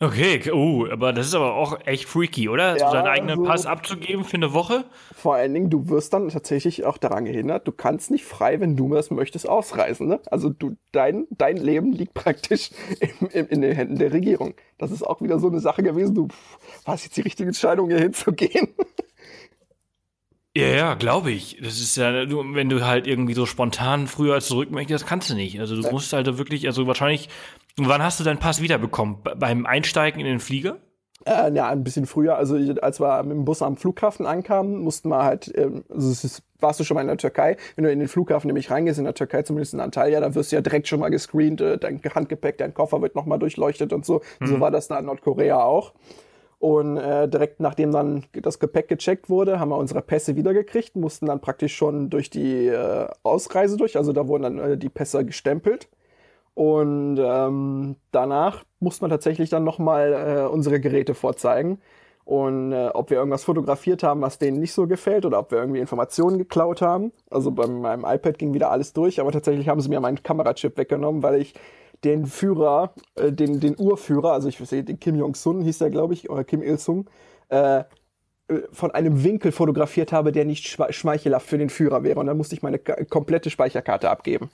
Okay, 0.00 0.48
oh, 0.52 0.87
aber 0.88 1.12
das 1.12 1.26
ist 1.26 1.34
aber 1.34 1.54
auch 1.54 1.80
echt 1.84 2.04
freaky, 2.04 2.48
oder? 2.48 2.78
Ja, 2.78 2.87
so 2.87 2.92
seinen 2.92 3.08
eigenen 3.08 3.38
so 3.38 3.42
Pass 3.42 3.66
abzugeben 3.66 4.24
für 4.24 4.37
eine 4.37 4.52
Woche? 4.52 4.84
Vor 5.12 5.34
allen 5.34 5.52
Dingen, 5.52 5.70
du 5.70 5.88
wirst 5.88 6.12
dann 6.12 6.28
tatsächlich 6.28 6.84
auch 6.84 6.98
daran 6.98 7.24
gehindert, 7.24 7.66
du 7.66 7.72
kannst 7.72 8.12
nicht 8.12 8.24
frei, 8.24 8.61
wenn 8.61 8.76
du 8.76 8.94
das 8.94 9.11
möchtest, 9.11 9.48
ausreisen. 9.48 10.06
Ne? 10.06 10.20
Also 10.30 10.50
du, 10.50 10.76
dein, 10.92 11.26
dein 11.30 11.56
Leben 11.56 11.92
liegt 11.92 12.14
praktisch 12.14 12.70
im, 13.00 13.28
im, 13.32 13.48
in 13.48 13.61
den 13.61 13.74
Händen 13.74 13.98
der 13.98 14.12
Regierung. 14.12 14.54
Das 14.78 14.92
ist 14.92 15.02
auch 15.02 15.20
wieder 15.20 15.40
so 15.40 15.48
eine 15.48 15.58
Sache 15.58 15.82
gewesen, 15.82 16.14
du 16.14 16.28
war 16.84 16.94
es 16.94 17.02
jetzt 17.02 17.16
die 17.16 17.22
richtige 17.22 17.48
Entscheidung, 17.48 17.88
hier 17.88 17.98
hinzugehen? 17.98 18.68
Ja, 20.56 20.66
ja, 20.66 20.94
glaube 20.94 21.30
ich. 21.30 21.58
Das 21.62 21.78
ist 21.78 21.96
ja, 21.96 22.24
du, 22.24 22.42
wenn 22.54 22.68
du 22.68 22.84
halt 22.84 23.06
irgendwie 23.06 23.34
so 23.34 23.46
spontan 23.46 24.06
früher 24.06 24.40
zurück 24.40 24.70
möchtest, 24.70 25.06
kannst 25.06 25.30
du 25.30 25.34
nicht. 25.34 25.61
Also 25.61 25.80
du 25.80 25.88
musst 25.90 26.12
halt 26.12 26.38
wirklich, 26.38 26.66
also 26.66 26.87
wahrscheinlich 26.87 27.28
wann 27.86 28.02
hast 28.02 28.18
du 28.18 28.24
deinen 28.24 28.38
Pass 28.38 28.62
wiederbekommen? 28.62 29.18
Beim 29.36 29.66
Einsteigen 29.66 30.20
in 30.20 30.26
den 30.26 30.40
Flieger? 30.40 30.78
Äh, 31.26 31.52
ja, 31.52 31.68
ein 31.68 31.84
bisschen 31.84 32.06
früher. 32.06 32.36
Also 32.36 32.56
als 32.80 33.00
wir 33.00 33.22
mit 33.22 33.32
dem 33.32 33.44
Bus 33.44 33.60
am 33.60 33.76
Flughafen 33.76 34.24
ankamen, 34.26 34.78
mussten 34.78 35.08
wir 35.08 35.24
halt, 35.24 35.52
ähm, 35.56 35.84
also 35.88 36.10
es 36.10 36.24
ist, 36.24 36.42
warst 36.60 36.80
du 36.80 36.84
schon 36.84 36.94
mal 36.94 37.02
in 37.02 37.08
der 37.08 37.16
Türkei, 37.16 37.56
wenn 37.76 37.84
du 37.84 37.92
in 37.92 37.98
den 37.98 38.08
Flughafen 38.08 38.46
nämlich 38.48 38.70
reingehst, 38.70 38.98
in 38.98 39.04
der 39.04 39.14
Türkei, 39.14 39.42
zumindest 39.42 39.74
in 39.74 39.80
Antalya, 39.80 40.20
da 40.20 40.34
wirst 40.34 40.52
du 40.52 40.56
ja 40.56 40.62
direkt 40.62 40.88
schon 40.88 41.00
mal 41.00 41.10
gescreent, 41.10 41.60
äh, 41.60 41.76
dein 41.78 42.00
Handgepäck, 42.02 42.58
dein 42.58 42.72
Koffer 42.72 43.02
wird 43.02 43.14
nochmal 43.14 43.38
durchleuchtet 43.38 43.92
und 43.92 44.06
so. 44.06 44.22
Mhm. 44.40 44.46
So 44.46 44.60
war 44.60 44.70
das 44.70 44.88
da 44.88 44.98
in 44.98 45.06
Nordkorea 45.06 45.62
auch. 45.62 45.92
Und 46.60 46.96
äh, 46.96 47.28
direkt 47.28 47.60
nachdem 47.60 47.92
dann 47.92 48.24
das 48.32 48.58
Gepäck 48.58 48.88
gecheckt 48.88 49.30
wurde, 49.30 49.60
haben 49.60 49.68
wir 49.68 49.76
unsere 49.76 50.02
Pässe 50.02 50.34
wiedergekriegt, 50.34 50.96
mussten 50.96 51.26
dann 51.26 51.40
praktisch 51.40 51.76
schon 51.76 52.10
durch 52.10 52.30
die 52.30 52.66
äh, 52.66 53.06
Ausreise 53.22 53.76
durch, 53.76 53.96
also 53.96 54.12
da 54.12 54.26
wurden 54.26 54.42
dann 54.42 54.58
äh, 54.58 54.76
die 54.78 54.88
Pässe 54.88 55.24
gestempelt. 55.24 55.88
Und 56.59 57.21
ähm, 57.21 57.94
danach 58.11 58.64
muss 58.81 59.01
man 59.01 59.11
tatsächlich 59.11 59.49
dann 59.49 59.62
nochmal 59.62 60.12
äh, 60.12 60.53
unsere 60.53 60.81
Geräte 60.81 61.14
vorzeigen. 61.14 61.81
Und 62.25 62.73
äh, 62.73 62.88
ob 62.94 63.11
wir 63.11 63.18
irgendwas 63.18 63.44
fotografiert 63.44 64.03
haben, 64.03 64.23
was 64.23 64.38
denen 64.38 64.59
nicht 64.59 64.73
so 64.73 64.88
gefällt, 64.88 65.25
oder 65.25 65.38
ob 65.38 65.53
wir 65.53 65.59
irgendwie 65.59 65.79
Informationen 65.79 66.37
geklaut 66.37 66.83
haben. 66.83 67.12
Also 67.31 67.53
bei 67.53 67.68
meinem 67.68 68.05
iPad 68.05 68.38
ging 68.40 68.55
wieder 68.55 68.73
alles 68.73 68.92
durch, 68.92 69.21
aber 69.21 69.31
tatsächlich 69.31 69.68
haben 69.68 69.81
sie 69.81 69.88
mir 69.88 70.01
meinen 70.01 70.21
Kamerachip 70.21 70.77
weggenommen, 70.77 71.23
weil 71.23 71.40
ich 71.40 71.55
den 72.03 72.27
Führer, 72.27 72.92
äh, 73.14 73.31
den, 73.31 73.61
den 73.61 73.79
Urführer, 73.79 74.33
also 74.33 74.49
ich 74.49 74.59
sehe, 74.59 74.83
den 74.83 74.99
Kim 74.99 75.14
Jong-sun 75.14 75.62
hieß 75.62 75.79
der, 75.79 75.90
glaube 75.90 76.14
ich, 76.14 76.29
oder 76.29 76.42
Kim 76.42 76.64
Il-sung, 76.64 77.09
äh, 77.51 77.79
äh, 77.79 77.85
von 78.73 78.90
einem 78.90 79.23
Winkel 79.23 79.53
fotografiert 79.53 80.11
habe, 80.11 80.33
der 80.33 80.44
nicht 80.44 80.66
schmeichelhaft 80.66 81.47
für 81.47 81.59
den 81.59 81.71
Führer 81.71 82.03
wäre. 82.03 82.18
Und 82.18 82.27
dann 82.27 82.37
musste 82.37 82.57
ich 82.57 82.62
meine 82.62 82.81
komplette 82.81 83.49
Speicherkarte 83.49 84.11
abgeben. 84.11 84.51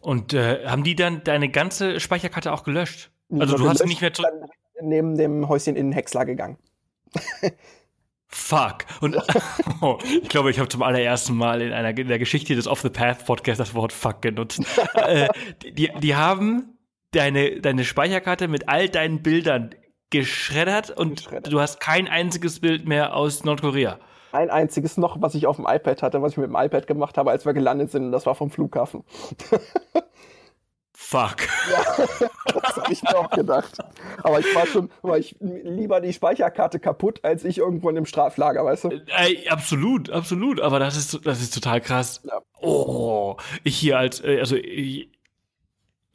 Und 0.00 0.32
äh, 0.32 0.66
haben 0.66 0.84
die 0.84 0.94
dann 0.94 1.24
deine 1.24 1.48
ganze 1.48 2.00
Speicherkarte 2.00 2.52
auch 2.52 2.62
gelöscht? 2.62 3.10
Also 3.30 3.56
du 3.56 3.68
hast 3.68 3.84
nicht 3.84 4.00
mehr 4.00 4.12
zu 4.12 4.22
neben 4.80 5.16
dem 5.16 5.48
Häuschen 5.48 5.76
in 5.76 5.88
den 5.88 5.92
Häcksler 5.92 6.24
gegangen. 6.24 6.56
Fuck. 8.26 8.84
Und 9.00 9.16
oh, 9.80 9.98
ich 10.04 10.28
glaube, 10.28 10.50
ich 10.50 10.58
habe 10.58 10.68
zum 10.68 10.82
allerersten 10.82 11.34
Mal 11.34 11.62
in 11.62 11.72
einer 11.72 11.96
in 11.96 12.08
der 12.08 12.18
Geschichte 12.18 12.54
des 12.54 12.66
Off 12.66 12.80
the 12.80 12.90
Path 12.90 13.24
Podcast 13.24 13.58
das 13.58 13.74
Wort 13.74 13.92
Fuck 13.92 14.22
genutzt. 14.22 14.60
äh, 14.94 15.28
die, 15.64 15.90
die 16.00 16.14
haben 16.14 16.78
deine, 17.12 17.60
deine 17.60 17.84
Speicherkarte 17.84 18.48
mit 18.48 18.68
all 18.68 18.88
deinen 18.88 19.22
Bildern 19.22 19.74
geschreddert 20.10 20.90
und 20.90 21.16
geschreddert. 21.16 21.52
du 21.52 21.60
hast 21.60 21.80
kein 21.80 22.06
einziges 22.06 22.60
Bild 22.60 22.86
mehr 22.86 23.14
aus 23.14 23.44
Nordkorea. 23.44 23.98
Ein 24.32 24.50
einziges 24.50 24.96
noch, 24.96 25.20
was 25.20 25.34
ich 25.34 25.46
auf 25.46 25.56
dem 25.56 25.66
iPad 25.68 26.02
hatte, 26.02 26.22
was 26.22 26.32
ich 26.32 26.38
mit 26.38 26.48
dem 26.48 26.56
iPad 26.56 26.86
gemacht 26.86 27.18
habe, 27.18 27.30
als 27.30 27.46
wir 27.46 27.52
gelandet 27.52 27.90
sind, 27.90 28.06
und 28.06 28.12
das 28.12 28.26
war 28.26 28.34
vom 28.34 28.50
Flughafen. 28.50 29.04
Fuck. 31.00 31.36
Ja, 31.70 32.06
das 32.52 32.76
habe 32.76 32.92
ich 32.92 33.02
mir 33.02 33.16
auch 33.16 33.30
gedacht. 33.30 33.78
Aber 34.24 34.40
ich 34.40 34.54
war 34.54 34.66
schon, 34.66 34.90
war 35.00 35.16
ich 35.16 35.36
lieber 35.40 36.00
die 36.00 36.12
Speicherkarte 36.12 36.80
kaputt, 36.80 37.20
als 37.22 37.44
ich 37.44 37.58
irgendwo 37.58 37.88
in 37.88 37.96
einem 37.96 38.04
Straflager, 38.04 38.64
weißt 38.64 38.84
du? 38.84 38.90
Ey, 39.16 39.48
absolut, 39.48 40.10
absolut. 40.10 40.60
Aber 40.60 40.80
das 40.80 40.96
ist, 40.96 41.24
das 41.24 41.40
ist 41.40 41.54
total 41.54 41.80
krass. 41.80 42.20
Ja. 42.24 42.40
Oh, 42.60 43.36
ich 43.64 43.78
hier 43.78 43.96
als, 43.96 44.22
äh, 44.22 44.40
also 44.40 44.56
ich, 44.56 45.08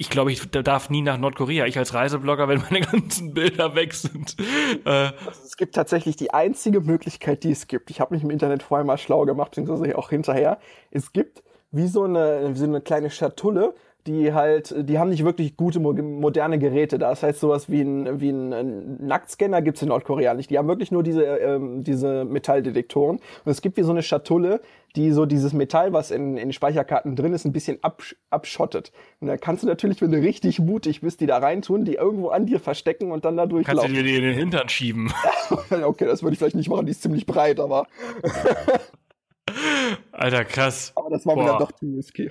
ich 0.04 0.10
glaube, 0.10 0.34
ich 0.34 0.52
darf 0.52 0.90
nie 0.90 1.02
nach 1.02 1.18
Nordkorea. 1.18 1.66
Ich 1.66 1.78
als 1.78 1.94
Reiseblogger, 1.94 2.50
wenn 2.50 2.62
meine 2.70 2.82
ganzen 2.92 3.34
Bilder 3.34 3.74
weg 3.74 3.94
sind. 3.94 4.36
Äh, 4.84 4.90
also 4.90 5.44
es 5.46 5.56
gibt 5.56 5.76
tatsächlich 5.76 6.18
die 6.18 6.34
einzige 6.34 6.82
Möglichkeit, 6.82 7.46
die 7.46 7.52
es 7.52 7.68
gibt. 7.68 7.90
Ich 7.90 8.02
habe 8.02 8.14
mich 8.14 8.22
im 8.22 8.30
Internet 8.30 8.64
vorher 8.64 8.84
mal 8.84 8.98
schlau 8.98 9.24
gemacht, 9.24 9.52
beziehungsweise 9.52 9.98
auch 9.98 10.10
hinterher. 10.10 10.60
Es 10.92 11.14
gibt 11.14 11.42
wie 11.72 11.88
so 11.88 12.04
eine, 12.04 12.50
wie 12.54 12.60
so 12.60 12.66
eine 12.66 12.82
kleine 12.82 13.12
Schatulle, 13.12 13.76
die 14.08 14.34
halt, 14.34 14.74
die 14.78 15.00
haben 15.00 15.10
nicht 15.10 15.24
wirklich 15.24 15.56
gute 15.56 15.80
moderne 15.80 16.60
Geräte. 16.60 17.00
Das 17.00 17.24
heißt, 17.24 17.40
sowas 17.40 17.70
wie 17.70 17.82
ein, 17.82 18.20
wie 18.20 18.32
ein 18.32 19.06
Nacktscanner 19.06 19.62
gibt's 19.62 19.82
in 19.82 19.88
Nordkorea 19.88 20.34
nicht. 20.34 20.50
Die 20.50 20.58
haben 20.58 20.68
wirklich 20.68 20.92
nur 20.92 21.04
diese, 21.04 21.24
ähm, 21.24 21.84
diese 21.84 22.26
Metalldetektoren. 22.26 23.18
Und 23.18 23.52
es 23.52 23.62
gibt 23.62 23.78
wie 23.78 23.84
so 23.84 23.92
eine 23.92 24.04
Schatulle, 24.04 24.62
die 24.96 25.12
so 25.12 25.26
dieses 25.26 25.54
Metall, 25.54 25.94
was 25.94 26.12
in, 26.12 26.38
in 26.38 26.52
Speicherkarten 26.52 27.16
drin 27.16 27.34
ist, 27.34 27.46
ein 27.46 27.54
bisschen 27.54 27.80
absch 27.82 28.16
abschottet. 28.30 28.92
Und 29.22 29.28
da 29.28 29.38
kannst 29.38 29.64
du 29.64 29.68
natürlich, 29.68 30.02
wenn 30.02 30.12
du 30.12 30.20
richtig 30.20 30.60
mutig 30.60 31.02
bist, 31.02 31.22
die 31.22 31.26
da 31.26 31.38
reintun, 31.38 31.86
die 31.86 31.96
irgendwo 31.96 32.30
an 32.30 32.46
dir 32.46 32.60
verstecken 32.60 33.12
und 33.12 33.26
dann 33.26 33.38
da 33.38 33.46
durchlaufen. 33.46 33.80
Kannst 33.82 33.98
du 33.98 34.04
dir 34.04 34.08
die 34.08 34.18
in 34.18 34.24
den 34.24 34.36
Hintern 34.36 34.70
schieben. 34.70 35.14
okay, 35.84 36.06
das 36.06 36.24
würde 36.24 36.34
ich 36.34 36.40
vielleicht 36.40 36.56
nicht 36.56 36.70
machen, 36.70 36.86
die 36.86 36.92
ist 36.92 37.02
ziemlich 37.02 37.26
breit, 37.26 37.60
aber... 37.60 37.88
Alter, 40.12 40.46
krass. 40.46 40.94
Aber 40.96 41.10
das 41.10 41.26
war 41.26 41.36
mir 41.36 41.46
dann 41.46 41.60
doch 41.60 41.72
zu 41.72 41.86
risky. 41.96 42.30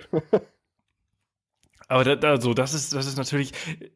Aber 1.88 2.04
da, 2.04 2.28
also, 2.28 2.54
das 2.54 2.74
ist, 2.74 2.94
das 2.94 3.06
ist 3.06 3.16
natürlich, 3.16 3.52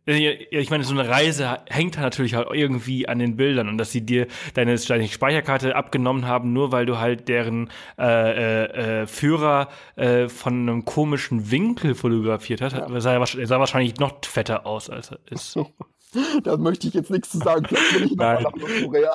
äh, 0.06 0.44
ich 0.50 0.70
meine, 0.70 0.84
so 0.84 0.92
eine 0.92 1.08
Reise 1.08 1.58
hängt 1.66 1.98
natürlich 1.98 2.34
halt 2.34 2.48
irgendwie 2.52 3.08
an 3.08 3.18
den 3.18 3.36
Bildern 3.36 3.68
und 3.68 3.78
dass 3.78 3.92
sie 3.92 4.04
dir 4.04 4.26
deine, 4.54 4.76
Speicherkarte 4.78 5.74
abgenommen 5.76 6.26
haben, 6.26 6.52
nur 6.52 6.72
weil 6.72 6.86
du 6.86 6.98
halt 6.98 7.28
deren 7.28 7.70
äh, 7.98 8.04
äh, 8.04 9.02
äh 9.02 9.06
Führer 9.06 9.68
äh, 9.96 10.28
von 10.28 10.68
einem 10.68 10.84
komischen 10.84 11.50
Winkel 11.50 11.94
fotografiert 11.94 12.60
hast, 12.60 12.74
ja. 12.74 13.00
sah, 13.00 13.24
sah 13.26 13.58
wahrscheinlich 13.58 13.98
noch 13.98 14.24
fetter 14.24 14.66
aus, 14.66 14.90
als 14.90 15.10
er 15.10 15.18
ist. 15.30 15.58
da 16.44 16.56
möchte 16.56 16.88
ich 16.88 16.94
jetzt 16.94 17.10
nichts 17.10 17.30
zu 17.30 17.38
sagen. 17.38 17.66
Vielleicht 17.66 17.92
bin 17.92 18.04
ich 18.04 18.16
nach 18.16 18.40
Nordkorea. 18.40 19.14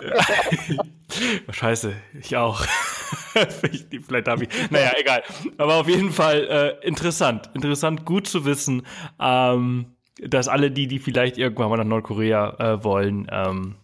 Scheiße, 1.52 1.94
ich 2.20 2.36
auch. 2.38 2.66
Vielleicht 3.34 4.28
habe 4.28 4.44
ich. 4.44 4.50
Naja, 4.72 4.92
egal. 5.00 5.24
Aber 5.58 5.76
auf 5.76 5.88
jeden 5.88 6.12
Fall 6.12 6.80
äh, 6.82 6.88
interessant. 6.88 7.50
Interessant, 7.54 8.06
gut 8.06 8.28
zu 8.28 8.46
wissen, 8.46 8.84
ähm, 9.20 9.96
dass 10.22 10.48
alle 10.48 10.72
die, 10.72 10.88
die 10.88 11.00
vielleicht 11.00 11.38
irgendwann 11.38 11.70
mal 11.70 11.78
nach 11.78 11.86
Nordkorea 11.86 12.56
äh, 12.60 12.84
wollen, 12.84 13.28
ähm, 13.32 13.76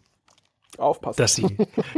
aufpassen. 0.78 1.18
Dass 1.18 1.36
sie, 1.36 1.58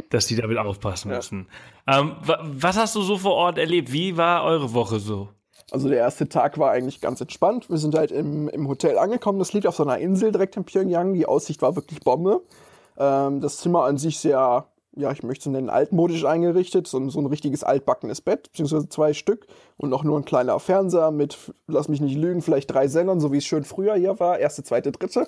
dass 0.10 0.28
sie 0.28 0.36
damit 0.36 0.58
aufpassen 0.58 1.10
müssen. 1.10 1.48
Ähm, 1.88 2.16
was 2.22 2.78
hast 2.78 2.96
du 2.96 3.02
so 3.02 3.18
vor 3.18 3.34
Ort 3.34 3.58
erlebt? 3.58 3.92
Wie 3.92 4.16
war 4.16 4.44
eure 4.44 4.74
Woche 4.74 5.00
so? 5.00 5.30
Also 5.72 5.90
der 5.90 5.98
erste 5.98 6.28
Tag 6.28 6.58
war 6.58 6.72
eigentlich 6.72 7.02
ganz 7.02 7.22
entspannt. 7.22 7.70
Wir 7.70 7.78
sind 7.78 7.96
halt 7.96 8.12
im, 8.12 8.50
im 8.50 8.68
Hotel 8.68 8.98
angekommen. 8.98 9.40
Das 9.40 9.54
liegt 9.54 9.68
auf 9.68 9.76
so 9.76 9.84
einer 9.84 9.98
Insel 10.00 10.32
direkt 10.32 10.58
in 10.58 10.64
Pyongyang. 10.64 11.14
Die 11.14 11.26
Aussicht 11.26 11.62
war 11.62 11.76
wirklich 11.76 12.00
Bombe. 12.02 12.42
Ähm, 12.98 13.42
das 13.42 13.58
Zimmer 13.58 13.84
an 13.84 13.98
sich 13.98 14.20
sehr 14.20 14.66
ja, 14.96 15.12
ich 15.12 15.24
möchte 15.24 15.50
es 15.50 15.54
nennen, 15.54 15.70
altmodisch 15.70 16.26
eingerichtet, 16.26 16.88
so, 16.88 17.10
so 17.10 17.20
ein 17.20 17.26
richtiges 17.26 17.64
altbackenes 17.64 18.22
Bett, 18.22 18.52
beziehungsweise 18.52 18.90
zwei 18.90 19.14
Stück 19.14 19.48
und 19.80 19.90
noch 19.90 20.04
nur 20.04 20.20
ein 20.20 20.26
kleiner 20.26 20.60
Fernseher 20.60 21.10
mit, 21.10 21.38
lass 21.68 21.88
mich 21.88 22.02
nicht 22.02 22.18
lügen, 22.18 22.42
vielleicht 22.42 22.70
drei 22.70 22.90
Sendern, 22.90 23.22
so 23.22 23.32
wie 23.32 23.38
es 23.38 23.46
schön 23.46 23.64
früher 23.64 23.96
hier 23.96 24.20
war, 24.20 24.38
erste, 24.38 24.62
zweite, 24.62 24.92
dritte. 24.92 25.26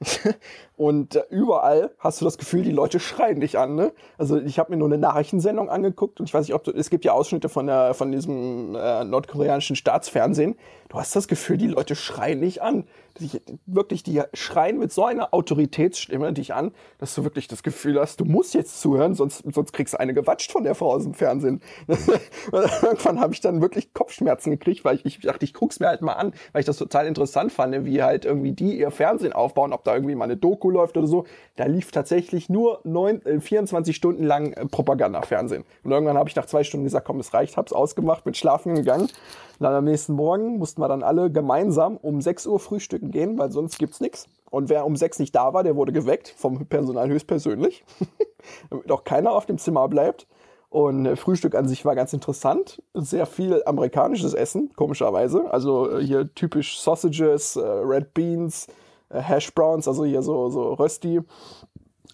und 0.76 1.16
äh, 1.16 1.22
überall 1.30 1.90
hast 1.98 2.20
du 2.20 2.26
das 2.26 2.36
Gefühl, 2.36 2.62
die 2.62 2.70
Leute 2.70 3.00
schreien 3.00 3.40
dich 3.40 3.58
an. 3.58 3.74
Ne? 3.74 3.92
Also 4.18 4.38
ich 4.38 4.58
habe 4.58 4.72
mir 4.72 4.76
nur 4.76 4.88
eine 4.88 4.98
Nachrichtensendung 4.98 5.70
angeguckt 5.70 6.20
und 6.20 6.28
ich 6.28 6.34
weiß 6.34 6.46
nicht, 6.46 6.54
ob 6.54 6.64
du, 6.64 6.72
es 6.72 6.90
gibt 6.90 7.06
ja 7.06 7.12
Ausschnitte 7.12 7.48
von, 7.48 7.66
der, 7.66 7.94
von 7.94 8.12
diesem 8.12 8.74
äh, 8.74 9.04
nordkoreanischen 9.04 9.74
Staatsfernsehen. 9.74 10.56
Du 10.90 10.98
hast 10.98 11.16
das 11.16 11.26
Gefühl, 11.26 11.56
die 11.56 11.66
Leute 11.66 11.96
schreien 11.96 12.42
dich 12.42 12.62
an. 12.62 12.84
Die, 13.20 13.40
wirklich, 13.64 14.02
die 14.02 14.22
schreien 14.34 14.78
mit 14.78 14.92
so 14.92 15.04
einer 15.04 15.32
Autoritätsstimme 15.32 16.32
dich 16.32 16.52
an, 16.52 16.72
dass 16.98 17.14
du 17.14 17.22
wirklich 17.22 17.46
das 17.48 17.62
Gefühl 17.62 17.98
hast, 18.00 18.20
du 18.20 18.24
musst 18.24 18.54
jetzt 18.54 18.80
zuhören, 18.80 19.14
sonst, 19.14 19.44
sonst 19.52 19.72
kriegst 19.72 19.94
du 19.94 20.00
eine 20.00 20.14
gewatscht 20.14 20.50
von 20.50 20.64
der 20.64 20.74
Frau 20.74 20.92
aus 20.92 21.04
dem 21.04 21.14
Fernsehen. 21.14 21.62
Irgendwann 22.52 23.20
habe 23.20 23.32
ich 23.32 23.40
dann 23.40 23.62
wirklich 23.62 23.93
Kopfschmerzen 23.94 24.50
gekriegt, 24.50 24.84
weil 24.84 24.96
ich, 24.96 25.06
ich 25.06 25.20
dachte, 25.20 25.44
ich 25.44 25.54
guck's 25.54 25.80
mir 25.80 25.86
halt 25.86 26.02
mal 26.02 26.12
an, 26.12 26.34
weil 26.52 26.60
ich 26.60 26.66
das 26.66 26.76
total 26.76 27.06
interessant 27.06 27.52
fand, 27.52 27.84
wie 27.84 28.02
halt 28.02 28.24
irgendwie 28.24 28.52
die 28.52 28.78
ihr 28.78 28.90
Fernsehen 28.90 29.32
aufbauen, 29.32 29.72
ob 29.72 29.84
da 29.84 29.94
irgendwie 29.94 30.14
mal 30.14 30.24
eine 30.24 30.36
Doku 30.36 30.70
läuft 30.70 30.96
oder 30.96 31.06
so. 31.06 31.24
Da 31.56 31.64
lief 31.64 31.90
tatsächlich 31.92 32.48
nur 32.48 32.80
neun, 32.84 33.24
äh, 33.24 33.40
24 33.40 33.96
Stunden 33.96 34.24
lang 34.24 34.52
äh, 34.52 34.66
Propaganda-Fernsehen. 34.66 35.64
Und 35.82 35.90
irgendwann 35.90 36.18
habe 36.18 36.28
ich 36.28 36.36
nach 36.36 36.46
zwei 36.46 36.64
Stunden 36.64 36.84
gesagt, 36.84 37.06
komm, 37.06 37.20
es 37.20 37.32
reicht, 37.32 37.56
hab's 37.56 37.72
ausgemacht, 37.72 38.24
bin 38.24 38.34
schlafen 38.34 38.74
gegangen. 38.74 39.04
Und 39.04 39.60
dann 39.60 39.74
am 39.74 39.84
nächsten 39.84 40.14
Morgen 40.14 40.58
mussten 40.58 40.80
wir 40.80 40.88
dann 40.88 41.02
alle 41.02 41.30
gemeinsam 41.30 41.96
um 41.96 42.20
6 42.20 42.46
Uhr 42.46 42.58
frühstücken 42.58 43.10
gehen, 43.10 43.38
weil 43.38 43.52
sonst 43.52 43.78
gibt's 43.78 44.00
nichts. 44.00 44.26
Und 44.50 44.68
wer 44.68 44.84
um 44.84 44.96
6 44.96 45.18
nicht 45.20 45.34
da 45.34 45.52
war, 45.54 45.62
der 45.62 45.76
wurde 45.76 45.92
geweckt 45.92 46.34
vom 46.36 46.66
Personal 46.66 47.08
höchstpersönlich, 47.08 47.84
damit 48.70 48.90
auch 48.90 49.04
keiner 49.04 49.32
auf 49.32 49.46
dem 49.46 49.58
Zimmer 49.58 49.88
bleibt. 49.88 50.26
Und 50.74 51.06
äh, 51.06 51.14
Frühstück 51.14 51.54
an 51.54 51.68
sich 51.68 51.84
war 51.84 51.94
ganz 51.94 52.12
interessant. 52.12 52.82
Sehr 52.94 53.26
viel 53.26 53.62
amerikanisches 53.64 54.34
Essen, 54.34 54.72
komischerweise. 54.74 55.48
Also 55.52 55.88
äh, 55.88 56.04
hier 56.04 56.34
typisch 56.34 56.80
Sausages, 56.80 57.54
äh, 57.54 57.60
Red 57.60 58.12
Beans, 58.12 58.66
Hash 59.08 59.54
Browns, 59.54 59.86
also 59.86 60.04
hier 60.04 60.20
so, 60.22 60.48
so 60.48 60.72
Rösti. 60.72 61.20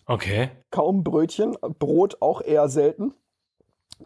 Okay. 0.04 0.50
Kaum 0.70 1.02
Brötchen, 1.02 1.56
Brot 1.78 2.18
auch 2.20 2.42
eher 2.42 2.68
selten. 2.68 3.14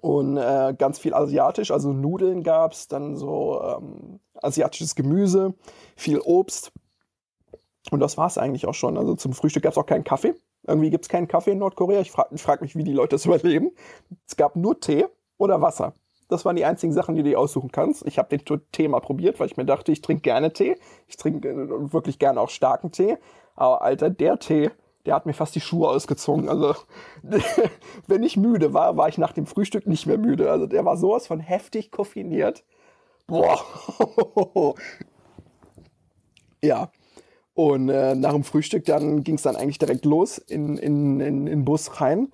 Und 0.00 0.36
äh, 0.36 0.72
ganz 0.78 1.00
viel 1.00 1.14
asiatisch, 1.14 1.72
also 1.72 1.92
Nudeln 1.92 2.44
gab's, 2.44 2.86
dann 2.86 3.16
so 3.16 3.60
ähm, 3.60 4.20
asiatisches 4.34 4.94
Gemüse, 4.94 5.54
viel 5.96 6.20
Obst. 6.20 6.70
Und 7.90 7.98
das 7.98 8.16
war's 8.16 8.38
eigentlich 8.38 8.68
auch 8.68 8.74
schon. 8.74 8.98
Also 8.98 9.16
zum 9.16 9.32
Frühstück 9.32 9.64
gab's 9.64 9.78
auch 9.78 9.86
keinen 9.86 10.04
Kaffee. 10.04 10.36
Irgendwie 10.66 10.90
gibt 10.90 11.04
es 11.04 11.08
keinen 11.08 11.28
Kaffee 11.28 11.52
in 11.52 11.58
Nordkorea. 11.58 12.00
Ich 12.00 12.10
frage 12.10 12.36
frag 12.38 12.60
mich, 12.60 12.76
wie 12.76 12.84
die 12.84 12.92
Leute 12.92 13.16
das 13.16 13.26
überleben. 13.26 13.72
Es 14.26 14.36
gab 14.36 14.56
nur 14.56 14.80
Tee 14.80 15.06
oder 15.38 15.60
Wasser. 15.60 15.94
Das 16.28 16.44
waren 16.44 16.56
die 16.56 16.64
einzigen 16.64 16.92
Sachen, 16.92 17.14
die 17.14 17.22
du 17.22 17.38
aussuchen 17.38 17.70
kannst. 17.70 18.06
Ich 18.06 18.18
habe 18.18 18.36
den 18.36 18.60
Tee 18.72 18.88
mal 18.88 19.00
probiert, 19.00 19.38
weil 19.40 19.46
ich 19.46 19.56
mir 19.56 19.66
dachte, 19.66 19.92
ich 19.92 20.00
trinke 20.00 20.22
gerne 20.22 20.52
Tee. 20.52 20.76
Ich 21.06 21.16
trinke 21.16 21.48
äh, 21.48 21.92
wirklich 21.92 22.18
gerne 22.18 22.40
auch 22.40 22.48
starken 22.48 22.92
Tee. 22.92 23.18
Aber 23.54 23.82
Alter, 23.82 24.10
der 24.10 24.38
Tee, 24.38 24.70
der 25.06 25.14
hat 25.14 25.26
mir 25.26 25.34
fast 25.34 25.54
die 25.54 25.60
Schuhe 25.60 25.88
ausgezogen. 25.88 26.48
Also, 26.48 26.74
wenn 28.06 28.22
ich 28.22 28.36
müde 28.36 28.72
war, 28.72 28.96
war 28.96 29.08
ich 29.08 29.18
nach 29.18 29.32
dem 29.32 29.46
Frühstück 29.46 29.86
nicht 29.86 30.06
mehr 30.06 30.18
müde. 30.18 30.50
Also, 30.50 30.66
der 30.66 30.84
war 30.84 30.96
sowas 30.96 31.26
von 31.26 31.40
heftig 31.40 31.90
koffiniert. 31.90 32.64
Boah. 33.26 33.60
ja. 36.62 36.90
Und 37.54 37.88
äh, 37.88 38.16
nach 38.16 38.32
dem 38.32 38.44
Frühstück 38.44 38.84
dann 38.84 39.22
ging 39.22 39.36
es 39.36 39.42
dann 39.42 39.56
eigentlich 39.56 39.78
direkt 39.78 40.04
los 40.04 40.38
in, 40.38 40.76
in, 40.76 41.20
in, 41.20 41.46
in 41.46 41.64
Bus 41.64 42.00
rein. 42.00 42.28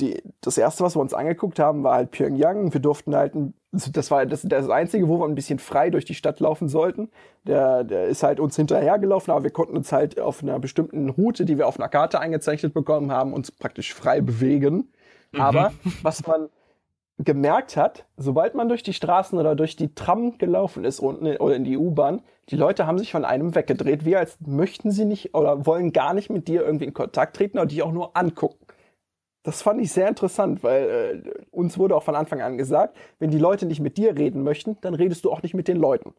Die, 0.00 0.20
das 0.40 0.58
erste, 0.58 0.82
was 0.82 0.96
wir 0.96 1.00
uns 1.00 1.14
angeguckt 1.14 1.60
haben, 1.60 1.84
war 1.84 1.94
halt 1.94 2.10
Pyongyang. 2.10 2.72
Wir 2.72 2.80
durften 2.80 3.14
halt, 3.14 3.36
ein, 3.36 3.54
das 3.70 4.10
war 4.10 4.26
das, 4.26 4.42
das 4.42 4.68
Einzige, 4.68 5.08
wo 5.08 5.20
wir 5.20 5.26
ein 5.26 5.36
bisschen 5.36 5.60
frei 5.60 5.90
durch 5.90 6.04
die 6.04 6.14
Stadt 6.16 6.40
laufen 6.40 6.68
sollten. 6.68 7.10
Der, 7.44 7.84
der 7.84 8.06
ist 8.06 8.24
halt 8.24 8.40
uns 8.40 8.56
hinterhergelaufen, 8.56 9.32
aber 9.32 9.44
wir 9.44 9.52
konnten 9.52 9.76
uns 9.76 9.92
halt 9.92 10.18
auf 10.18 10.42
einer 10.42 10.58
bestimmten 10.58 11.08
Route, 11.10 11.44
die 11.44 11.56
wir 11.56 11.68
auf 11.68 11.78
einer 11.78 11.88
Karte 11.88 12.18
eingezeichnet 12.18 12.74
bekommen 12.74 13.12
haben, 13.12 13.32
uns 13.32 13.52
praktisch 13.52 13.94
frei 13.94 14.20
bewegen. 14.20 14.92
Mhm. 15.30 15.40
Aber 15.40 15.72
was 16.02 16.26
man 16.26 16.48
gemerkt 17.18 17.76
hat, 17.76 18.06
sobald 18.16 18.56
man 18.56 18.68
durch 18.68 18.82
die 18.82 18.92
Straßen 18.92 19.38
oder 19.38 19.54
durch 19.54 19.76
die 19.76 19.94
Tram 19.94 20.38
gelaufen 20.38 20.84
ist 20.84 20.98
unten 20.98 21.36
oder 21.36 21.54
in 21.54 21.62
die 21.62 21.76
U-Bahn, 21.76 22.22
die 22.50 22.56
Leute 22.56 22.86
haben 22.86 22.98
sich 22.98 23.12
von 23.12 23.24
einem 23.24 23.54
weggedreht, 23.54 24.04
wie 24.04 24.16
als 24.16 24.38
möchten 24.40 24.90
sie 24.90 25.04
nicht 25.04 25.34
oder 25.34 25.64
wollen 25.66 25.92
gar 25.92 26.14
nicht 26.14 26.30
mit 26.30 26.48
dir 26.48 26.64
irgendwie 26.64 26.84
in 26.84 26.94
Kontakt 26.94 27.36
treten 27.36 27.58
oder 27.58 27.66
dich 27.66 27.82
auch 27.82 27.92
nur 27.92 28.16
angucken. 28.16 28.64
Das 29.42 29.60
fand 29.62 29.80
ich 29.80 29.92
sehr 29.92 30.08
interessant, 30.08 30.62
weil 30.62 31.22
äh, 31.26 31.44
uns 31.50 31.78
wurde 31.78 31.94
auch 31.94 32.02
von 32.02 32.14
Anfang 32.14 32.40
an 32.40 32.56
gesagt, 32.56 32.96
wenn 33.18 33.30
die 33.30 33.38
Leute 33.38 33.66
nicht 33.66 33.80
mit 33.80 33.98
dir 33.98 34.16
reden 34.16 34.42
möchten, 34.42 34.78
dann 34.80 34.94
redest 34.94 35.24
du 35.24 35.30
auch 35.30 35.42
nicht 35.42 35.54
mit 35.54 35.68
den 35.68 35.76
Leuten. 35.76 36.14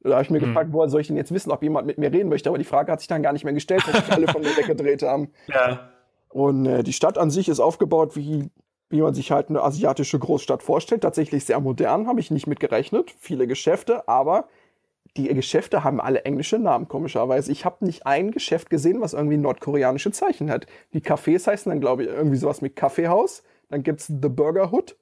Da 0.00 0.12
habe 0.12 0.22
ich 0.22 0.30
mir 0.30 0.40
hm. 0.40 0.48
gefragt, 0.48 0.72
woher 0.72 0.88
soll 0.88 1.00
ich 1.00 1.08
denn 1.08 1.16
jetzt 1.16 1.32
wissen, 1.32 1.50
ob 1.50 1.62
jemand 1.62 1.86
mit 1.86 1.98
mir 1.98 2.12
reden 2.12 2.28
möchte? 2.28 2.48
Aber 2.48 2.58
die 2.58 2.64
Frage 2.64 2.92
hat 2.92 3.00
sich 3.00 3.08
dann 3.08 3.22
gar 3.22 3.32
nicht 3.32 3.44
mehr 3.44 3.54
gestellt, 3.54 3.82
weil 3.86 4.00
sich 4.00 4.12
alle 4.12 4.28
von 4.28 4.42
mir 4.42 4.56
weggedreht 4.56 5.02
haben. 5.02 5.30
Ja. 5.48 5.90
Und 6.30 6.66
äh, 6.66 6.82
die 6.82 6.92
Stadt 6.92 7.16
an 7.16 7.30
sich 7.30 7.48
ist 7.48 7.58
aufgebaut, 7.58 8.14
wie, 8.14 8.50
wie 8.90 9.00
man 9.00 9.14
sich 9.14 9.30
halt 9.30 9.48
eine 9.48 9.62
asiatische 9.62 10.18
Großstadt 10.18 10.62
vorstellt. 10.62 11.00
Tatsächlich 11.00 11.46
sehr 11.46 11.58
modern, 11.58 12.06
habe 12.06 12.20
ich 12.20 12.30
nicht 12.30 12.46
mit 12.46 12.60
gerechnet. 12.60 13.14
Viele 13.18 13.46
Geschäfte, 13.46 14.06
aber 14.06 14.46
die 15.18 15.34
Geschäfte 15.34 15.82
haben 15.82 16.00
alle 16.00 16.24
englische 16.24 16.58
Namen, 16.58 16.86
komischerweise. 16.86 17.50
Ich 17.50 17.64
habe 17.64 17.84
nicht 17.84 18.06
ein 18.06 18.30
Geschäft 18.30 18.70
gesehen, 18.70 19.00
was 19.00 19.14
irgendwie 19.14 19.36
nordkoreanische 19.36 20.12
Zeichen 20.12 20.50
hat. 20.50 20.66
Die 20.92 21.00
Cafés 21.00 21.46
heißen 21.46 21.68
dann, 21.70 21.80
glaube 21.80 22.04
ich, 22.04 22.08
irgendwie 22.08 22.36
sowas 22.36 22.62
mit 22.62 22.76
Kaffeehaus. 22.76 23.42
Dann 23.68 23.82
gibt's 23.82 24.06
The 24.06 24.28
Burger 24.28 24.72
Hood 24.72 24.96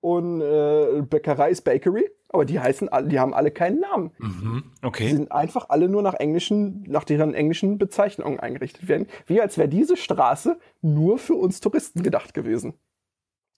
und 0.00 0.40
äh, 0.40 1.02
Bäckerei 1.02 1.50
ist 1.50 1.62
Bakery, 1.62 2.08
aber 2.28 2.44
die 2.44 2.60
heißen 2.60 2.88
alle, 2.88 3.08
die 3.08 3.18
haben 3.18 3.34
alle 3.34 3.50
keinen 3.50 3.80
Namen. 3.80 4.12
Mhm, 4.18 4.64
okay. 4.82 5.08
Die 5.08 5.14
sind 5.14 5.32
einfach 5.32 5.70
alle 5.70 5.88
nur 5.88 6.02
nach 6.02 6.14
englischen, 6.14 6.84
nach 6.86 7.04
deren 7.04 7.34
englischen 7.34 7.78
Bezeichnungen 7.78 8.38
eingerichtet 8.38 8.88
werden. 8.88 9.08
Wie 9.26 9.40
als 9.40 9.58
wäre 9.58 9.68
diese 9.68 9.96
Straße 9.96 10.58
nur 10.82 11.18
für 11.18 11.34
uns 11.34 11.60
Touristen 11.60 12.02
gedacht 12.02 12.34
gewesen. 12.34 12.74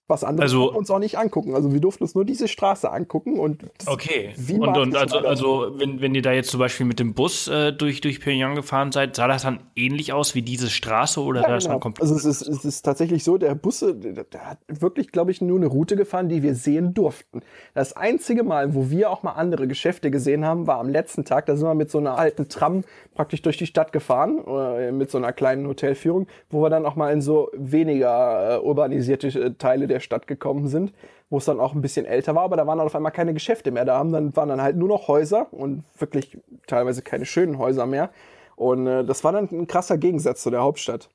Was 0.09 0.25
andere 0.25 0.45
also, 0.45 0.73
uns 0.73 0.91
auch 0.91 0.99
nicht 0.99 1.19
angucken. 1.19 1.55
Also 1.55 1.71
wir 1.71 1.81
durften 1.81 2.03
uns 2.03 2.15
nur 2.15 2.25
diese 2.25 2.49
Straße 2.49 2.91
angucken 2.91 3.39
und 3.39 3.65
okay. 3.87 4.35
und, 4.59 4.77
und 4.77 4.97
also, 4.97 5.19
also 5.19 5.73
wenn, 5.77 6.01
wenn 6.01 6.15
ihr 6.15 6.23
da 6.23 6.33
jetzt 6.33 6.51
zum 6.51 6.61
Beispiel 6.61 6.87
mit 6.87 6.99
dem 6.99 7.13
Bus 7.13 7.47
äh, 7.47 7.75
durch, 7.75 8.01
durch 8.01 8.21
Pyongyang 8.21 8.55
gefahren 8.55 8.91
seid, 8.91 9.17
sah 9.17 9.29
das 9.29 9.43
dann 9.43 9.61
ähnlich 9.77 10.15
aus 10.15 10.35
wie 10.35 10.41
diese 10.41 10.71
Straße 10.71 11.21
oder 11.21 11.43
ja, 11.43 11.49
das 11.49 11.65
genau. 11.65 11.79
komplett? 11.79 12.03
Also 12.03 12.17
es 12.17 12.25
ist, 12.25 12.49
es 12.49 12.65
ist 12.65 12.83
tatsächlich 12.83 13.23
so, 13.23 13.37
der 13.37 13.55
Bus, 13.55 13.81
der 13.81 14.47
hat 14.47 14.59
wirklich, 14.67 15.13
glaube 15.13 15.31
ich, 15.31 15.43
nur 15.43 15.59
eine 15.59 15.67
Route 15.67 15.95
gefahren, 15.95 16.31
die 16.31 16.43
wir 16.43 16.55
sehen 16.55 16.95
durften. 16.95 17.43
Das 17.75 17.93
einzige 17.95 18.45
Mal, 18.45 18.75
wo 18.75 18.89
wir 18.89 19.11
auch 19.11 19.23
mal 19.23 19.33
andere 19.33 19.69
Geschäfte 19.69 20.11
gesehen 20.11 20.45
haben, 20.45 20.67
war 20.67 20.81
am 20.81 20.89
letzten 20.89 21.27
Tag. 21.27 21.45
Da 21.45 21.57
sind 21.57 21.67
wir 21.67 21.75
mit 21.75 21.91
so 21.91 21.99
einer 21.99 22.17
alten 22.17 22.49
Tram 22.49 22.85
praktisch 23.15 23.43
durch 23.43 23.59
die 23.59 23.67
Stadt 23.67 23.93
gefahren, 23.93 24.39
äh, 24.47 24.91
mit 24.91 25.11
so 25.11 25.19
einer 25.19 25.35
kleinen 25.35 25.67
Hotelführung, 25.67 26.29
wo 26.49 26.63
wir 26.63 26.71
dann 26.71 26.87
auch 26.87 26.97
mal 26.97 27.13
in 27.13 27.21
so 27.21 27.51
weniger 27.53 28.57
äh, 28.57 28.59
urbanisierte 28.61 29.29
äh, 29.29 29.51
Teile 29.59 29.87
der 29.87 29.98
Stadt 30.01 30.27
gekommen 30.27 30.69
sind, 30.69 30.93
wo 31.31 31.39
es 31.39 31.45
dann 31.45 31.61
auch 31.61 31.75
ein 31.75 31.83
bisschen 31.83 32.07
älter 32.07 32.35
war, 32.35 32.45
aber 32.45 32.57
da 32.57 32.67
waren 32.67 32.79
dann 32.79 32.87
auf 32.87 32.95
einmal 32.95 33.13
keine 33.13 33.35
Geschäfte 33.35 33.71
mehr. 33.71 33.85
Da 33.85 33.99
haben 33.99 34.13
dann, 34.13 34.35
waren 34.37 34.49
dann 34.49 34.63
halt 34.63 34.77
nur 34.77 34.89
noch 34.89 35.09
Häuser 35.09 35.53
und 35.53 35.85
wirklich 35.99 36.39
teilweise 36.67 37.03
keine 37.03 37.27
schönen 37.27 37.59
Häuser 37.59 37.87
mehr. 37.87 38.11
Und 38.57 38.87
äh, 38.87 39.05
das 39.05 39.25
war 39.25 39.33
dann 39.33 39.49
ein 39.51 39.67
krasser 39.67 39.99
Gegensatz 39.99 40.43
zu 40.43 40.51
der 40.51 40.63
Hauptstadt. 40.63 41.11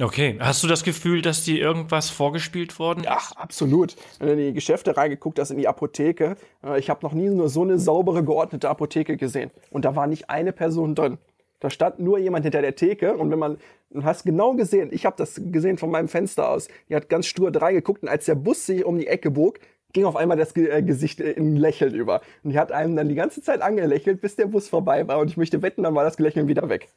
Okay, 0.00 0.36
hast 0.38 0.62
du 0.62 0.68
das 0.68 0.84
Gefühl, 0.84 1.22
dass 1.22 1.44
dir 1.44 1.58
irgendwas 1.58 2.08
vorgespielt 2.08 2.78
worden 2.78 3.00
ist? 3.00 3.10
Ach, 3.10 3.32
absolut. 3.32 3.96
Wenn 4.20 4.28
du 4.28 4.32
in 4.34 4.38
die 4.38 4.52
Geschäfte 4.52 4.96
reingeguckt 4.96 5.40
hast, 5.40 5.50
in 5.50 5.58
die 5.58 5.66
Apotheke, 5.66 6.36
äh, 6.64 6.78
ich 6.78 6.88
habe 6.88 7.00
noch 7.02 7.12
nie 7.12 7.28
nur 7.28 7.48
so 7.48 7.62
eine 7.62 7.78
saubere, 7.80 8.22
geordnete 8.22 8.68
Apotheke 8.68 9.16
gesehen. 9.16 9.50
Und 9.70 9.84
da 9.84 9.96
war 9.96 10.06
nicht 10.06 10.30
eine 10.30 10.52
Person 10.52 10.94
drin. 10.94 11.18
Da 11.60 11.70
stand 11.70 11.98
nur 11.98 12.18
jemand 12.18 12.44
hinter 12.44 12.62
der 12.62 12.76
Theke 12.76 13.16
und 13.16 13.32
wenn 13.32 13.40
man, 13.40 13.58
du 13.90 14.04
hast 14.04 14.24
genau 14.24 14.54
gesehen, 14.54 14.90
ich 14.92 15.06
habe 15.06 15.16
das 15.16 15.40
gesehen 15.52 15.78
von 15.78 15.90
meinem 15.90 16.08
Fenster 16.08 16.50
aus, 16.50 16.68
die 16.88 16.94
hat 16.94 17.08
ganz 17.08 17.26
stur 17.26 17.50
drei 17.50 17.72
geguckt 17.72 18.02
und 18.02 18.08
als 18.08 18.26
der 18.26 18.34
Bus 18.34 18.66
sich 18.66 18.84
um 18.84 18.98
die 18.98 19.06
Ecke 19.06 19.30
bog, 19.30 19.60
ging 19.92 20.04
auf 20.04 20.16
einmal 20.16 20.36
das 20.36 20.54
äh, 20.56 20.82
Gesicht 20.82 21.20
in 21.20 21.54
ein 21.54 21.56
Lächeln 21.56 21.94
über. 21.94 22.20
Und 22.42 22.50
die 22.50 22.58
hat 22.58 22.72
einem 22.72 22.94
dann 22.94 23.08
die 23.08 23.14
ganze 23.14 23.40
Zeit 23.40 23.62
angelächelt, 23.62 24.20
bis 24.20 24.36
der 24.36 24.46
Bus 24.46 24.68
vorbei 24.68 25.08
war 25.08 25.18
und 25.18 25.30
ich 25.30 25.36
möchte 25.36 25.62
wetten, 25.62 25.82
dann 25.82 25.94
war 25.94 26.04
das 26.04 26.18
Lächeln 26.18 26.48
wieder 26.48 26.68
weg. 26.68 26.88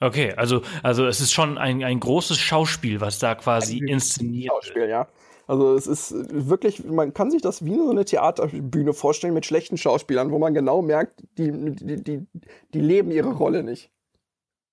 Okay, 0.00 0.32
also, 0.36 0.62
also 0.82 1.06
es 1.06 1.20
ist 1.20 1.32
schon 1.32 1.56
ein, 1.56 1.82
ein 1.84 2.00
großes 2.00 2.38
Schauspiel, 2.38 3.00
was 3.00 3.18
da 3.18 3.34
quasi 3.34 3.80
ein 3.80 3.88
inszeniert 3.88 4.52
wird. 4.52 4.64
Schauspiel, 4.64 4.88
ja. 4.88 5.08
Also 5.46 5.74
es 5.74 5.86
ist 5.86 6.14
wirklich, 6.30 6.84
man 6.84 7.12
kann 7.12 7.30
sich 7.30 7.42
das 7.42 7.64
wie 7.64 7.76
so 7.76 7.90
eine 7.90 8.04
Theaterbühne 8.04 8.94
vorstellen 8.94 9.34
mit 9.34 9.44
schlechten 9.44 9.76
Schauspielern, 9.76 10.30
wo 10.30 10.38
man 10.38 10.54
genau 10.54 10.80
merkt, 10.80 11.22
die, 11.36 11.52
die, 11.52 12.02
die, 12.02 12.26
die 12.72 12.80
leben 12.80 13.10
ihre 13.10 13.32
Rolle 13.32 13.62
nicht. 13.62 13.90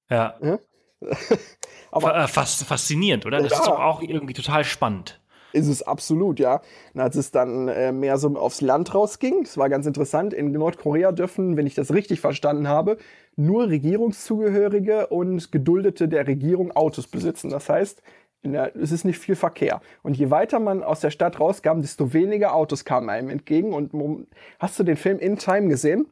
Ja. 0.10 0.36
ja? 0.42 0.60
Aber 1.92 2.16
äh, 2.16 2.28
Fast, 2.28 2.64
faszinierend, 2.64 3.26
oder? 3.26 3.42
Das 3.42 3.52
ja. 3.52 3.58
ist 3.60 3.68
doch 3.68 3.80
auch 3.80 4.02
irgendwie 4.02 4.34
total 4.34 4.64
spannend. 4.64 5.20
Ist 5.54 5.68
es 5.68 5.84
absolut, 5.84 6.40
ja. 6.40 6.62
Und 6.94 7.02
als 7.02 7.16
es 7.16 7.32
dann 7.32 7.68
äh, 7.68 7.92
mehr 7.92 8.18
so 8.18 8.30
aufs 8.38 8.62
Land 8.62 8.94
rausging, 8.94 9.44
das 9.44 9.58
war 9.58 9.70
ganz 9.70 9.86
interessant, 9.86 10.34
in 10.34 10.52
Nordkorea 10.52 11.12
dürfen, 11.12 11.58
wenn 11.58 11.68
ich 11.68 11.76
das 11.76 11.94
richtig 11.94 12.22
verstanden 12.22 12.68
habe, 12.68 12.98
nur 13.36 13.68
Regierungszugehörige 13.68 15.08
und 15.08 15.52
Geduldete 15.52 16.08
der 16.08 16.28
Regierung 16.28 16.72
Autos 16.72 17.08
besitzen. 17.08 17.50
Das 17.50 17.70
heißt, 17.70 18.02
der, 18.44 18.76
es 18.76 18.92
ist 18.92 19.04
nicht 19.04 19.20
viel 19.20 19.36
Verkehr. 19.36 19.82
Und 20.02 20.18
je 20.18 20.30
weiter 20.32 20.60
man 20.60 20.84
aus 20.84 21.00
der 21.00 21.12
Stadt 21.12 21.40
rauskam, 21.40 21.82
desto 21.82 22.14
weniger 22.14 22.56
Autos 22.56 22.86
kamen 22.86 23.10
einem 23.10 23.30
entgegen. 23.30 23.74
Und 23.74 24.28
hast 24.60 24.80
du 24.80 24.84
den 24.84 24.98
Film 24.98 25.20
In 25.20 25.38
Time 25.38 25.68
gesehen? 25.68 26.08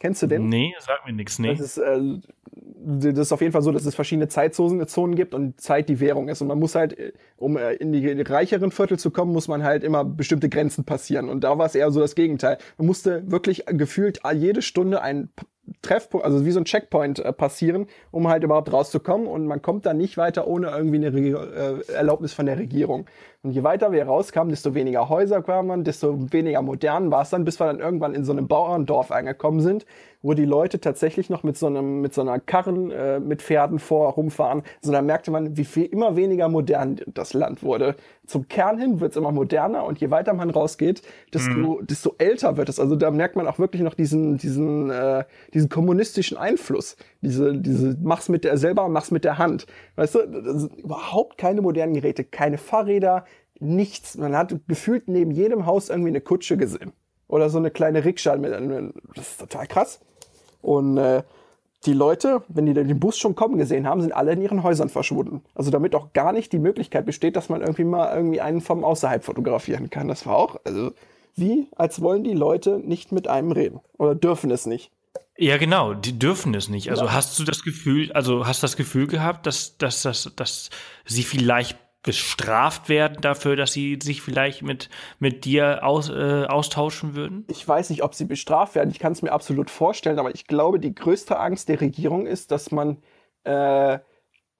Kennst 0.00 0.22
du 0.22 0.26
den? 0.26 0.48
Nee, 0.48 0.74
sag 0.80 1.06
mir 1.06 1.12
nichts, 1.12 1.38
nee. 1.38 1.50
Das 1.50 1.60
ist, 1.60 1.78
äh, 1.78 2.00
das 2.86 3.18
ist 3.18 3.32
auf 3.32 3.40
jeden 3.40 3.52
Fall 3.52 3.62
so, 3.62 3.72
dass 3.72 3.86
es 3.86 3.94
verschiedene 3.94 4.28
Zeitzonen 4.28 5.14
gibt 5.14 5.34
und 5.34 5.60
Zeit 5.60 5.88
die 5.88 6.00
Währung 6.00 6.28
ist. 6.28 6.42
Und 6.42 6.48
man 6.48 6.58
muss 6.58 6.74
halt, 6.74 6.96
um 7.36 7.56
äh, 7.56 7.74
in 7.74 7.92
die 7.92 8.20
reicheren 8.20 8.70
Viertel 8.70 8.98
zu 8.98 9.10
kommen, 9.10 9.32
muss 9.32 9.48
man 9.48 9.62
halt 9.62 9.84
immer 9.84 10.04
bestimmte 10.04 10.48
Grenzen 10.48 10.84
passieren. 10.84 11.28
Und 11.28 11.44
da 11.44 11.56
war 11.56 11.66
es 11.66 11.74
eher 11.74 11.90
so 11.90 12.00
das 12.00 12.14
Gegenteil. 12.14 12.58
Man 12.76 12.86
musste 12.86 13.30
wirklich 13.30 13.64
gefühlt 13.66 14.20
jede 14.34 14.60
Stunde 14.60 15.00
ein 15.00 15.30
Treffpunkt, 15.80 16.26
also 16.26 16.44
wie 16.44 16.50
so 16.50 16.60
ein 16.60 16.66
Checkpoint 16.66 17.20
äh, 17.20 17.32
passieren, 17.32 17.86
um 18.10 18.28
halt 18.28 18.44
überhaupt 18.44 18.72
rauszukommen. 18.72 19.26
Und 19.26 19.46
man 19.46 19.62
kommt 19.62 19.86
da 19.86 19.94
nicht 19.94 20.16
weiter 20.16 20.46
ohne 20.46 20.68
irgendwie 20.68 20.96
eine 20.96 21.14
Re 21.14 21.82
äh, 21.88 21.92
Erlaubnis 21.92 22.34
von 22.34 22.46
der 22.46 22.58
Regierung. 22.58 23.06
Und 23.44 23.50
je 23.50 23.62
weiter 23.62 23.92
wir 23.92 24.06
rauskamen, 24.06 24.48
desto 24.48 24.74
weniger 24.74 25.10
Häuser 25.10 25.42
kamen 25.42 25.68
man, 25.68 25.84
desto 25.84 26.32
weniger 26.32 26.62
modern 26.62 27.10
war 27.10 27.20
es 27.20 27.28
dann, 27.28 27.44
bis 27.44 27.60
wir 27.60 27.66
dann 27.66 27.78
irgendwann 27.78 28.14
in 28.14 28.24
so 28.24 28.32
einem 28.32 28.48
Bauerndorf 28.48 29.10
angekommen 29.10 29.60
sind, 29.60 29.84
wo 30.22 30.32
die 30.32 30.46
Leute 30.46 30.80
tatsächlich 30.80 31.28
noch 31.28 31.42
mit 31.42 31.58
so 31.58 31.66
einem 31.66 32.00
mit 32.00 32.14
so 32.14 32.22
einer 32.22 32.40
Karren 32.40 32.90
äh, 32.90 33.20
mit 33.20 33.42
Pferden 33.42 33.78
vor 33.78 34.14
rumfahren. 34.14 34.62
So 34.80 34.92
da 34.92 35.02
merkte 35.02 35.30
man, 35.30 35.58
wie 35.58 35.66
viel 35.66 35.84
immer 35.84 36.16
weniger 36.16 36.48
modern 36.48 37.02
das 37.06 37.34
Land 37.34 37.62
wurde. 37.62 37.96
Zum 38.26 38.48
Kern 38.48 38.78
hin 38.78 39.00
wird 39.00 39.10
es 39.10 39.18
immer 39.18 39.30
moderner 39.30 39.84
und 39.84 40.00
je 40.00 40.10
weiter 40.10 40.32
man 40.32 40.48
rausgeht, 40.48 41.02
desto 41.34 41.50
mhm. 41.50 41.86
desto 41.86 42.14
älter 42.16 42.56
wird 42.56 42.70
es. 42.70 42.80
Also 42.80 42.96
da 42.96 43.10
merkt 43.10 43.36
man 43.36 43.46
auch 43.46 43.58
wirklich 43.58 43.82
noch 43.82 43.92
diesen 43.92 44.38
diesen 44.38 44.88
äh, 44.88 45.24
diesen 45.52 45.68
kommunistischen 45.68 46.38
Einfluss. 46.38 46.96
Diese 47.24 47.56
diese 47.58 47.96
mach's 48.02 48.28
mit 48.28 48.44
der 48.44 48.56
selber, 48.58 48.88
mach's 48.88 49.10
mit 49.10 49.24
der 49.24 49.38
Hand. 49.38 49.66
Weißt 49.96 50.14
du, 50.14 50.20
überhaupt 50.76 51.38
keine 51.38 51.62
modernen 51.62 51.94
Geräte, 51.94 52.24
keine 52.24 52.58
Fahrräder, 52.58 53.24
nichts. 53.58 54.16
Man 54.16 54.36
hat 54.36 54.54
gefühlt 54.68 55.08
neben 55.08 55.30
jedem 55.30 55.66
Haus 55.66 55.88
irgendwie 55.88 56.10
eine 56.10 56.20
Kutsche 56.20 56.56
gesehen. 56.56 56.92
Oder 57.28 57.50
so 57.50 57.58
eine 57.58 57.70
kleine 57.70 58.04
Rikscha. 58.04 58.36
Das 58.36 59.28
ist 59.28 59.40
total 59.40 59.66
krass. 59.66 60.00
Und 60.62 60.98
äh, 60.98 61.22
die 61.86 61.92
Leute, 61.92 62.42
wenn 62.48 62.66
die 62.66 62.74
den 62.74 63.00
Bus 63.00 63.18
schon 63.18 63.34
kommen 63.34 63.58
gesehen 63.58 63.86
haben, 63.86 64.00
sind 64.00 64.12
alle 64.12 64.32
in 64.32 64.42
ihren 64.42 64.62
Häusern 64.62 64.88
verschwunden. 64.88 65.42
Also 65.54 65.70
damit 65.70 65.94
auch 65.94 66.12
gar 66.12 66.32
nicht 66.32 66.52
die 66.52 66.58
Möglichkeit 66.58 67.06
besteht, 67.06 67.36
dass 67.36 67.48
man 67.48 67.60
irgendwie 67.60 67.84
mal 67.84 68.14
irgendwie 68.14 68.40
einen 68.40 68.60
vom 68.60 68.84
außerhalb 68.84 69.24
fotografieren 69.24 69.90
kann. 69.90 70.08
Das 70.08 70.26
war 70.26 70.36
auch, 70.36 70.56
also 70.64 70.92
wie, 71.36 71.68
als 71.76 72.00
wollen 72.00 72.24
die 72.24 72.32
Leute 72.32 72.78
nicht 72.78 73.12
mit 73.12 73.28
einem 73.28 73.52
reden. 73.52 73.80
Oder 73.98 74.14
dürfen 74.14 74.50
es 74.50 74.66
nicht. 74.66 74.92
Ja, 75.36 75.56
genau, 75.56 75.94
die 75.94 76.18
dürfen 76.18 76.54
es 76.54 76.68
nicht. 76.68 76.90
Also 76.90 77.06
ja. 77.06 77.12
hast 77.12 77.38
du 77.38 77.44
das 77.44 77.62
Gefühl, 77.62 78.12
also 78.12 78.46
hast 78.46 78.62
das 78.62 78.76
Gefühl 78.76 79.06
gehabt, 79.06 79.46
dass, 79.46 79.76
dass, 79.78 80.02
dass, 80.02 80.32
dass 80.36 80.70
sie 81.04 81.24
vielleicht 81.24 81.76
bestraft 82.04 82.88
werden 82.88 83.20
dafür, 83.20 83.56
dass 83.56 83.72
sie 83.72 83.98
sich 84.00 84.22
vielleicht 84.22 84.62
mit, 84.62 84.90
mit 85.18 85.44
dir 85.44 85.82
aus, 85.82 86.10
äh, 86.10 86.44
austauschen 86.44 87.16
würden? 87.16 87.44
Ich 87.48 87.66
weiß 87.66 87.90
nicht, 87.90 88.04
ob 88.04 88.14
sie 88.14 88.26
bestraft 88.26 88.74
werden. 88.74 88.90
Ich 88.90 88.98
kann 88.98 89.12
es 89.12 89.22
mir 89.22 89.32
absolut 89.32 89.70
vorstellen, 89.70 90.18
aber 90.18 90.34
ich 90.34 90.46
glaube, 90.46 90.78
die 90.78 90.94
größte 90.94 91.40
Angst 91.40 91.68
der 91.68 91.80
Regierung 91.80 92.26
ist, 92.26 92.50
dass 92.50 92.70
man 92.70 92.98
äh, 93.44 93.98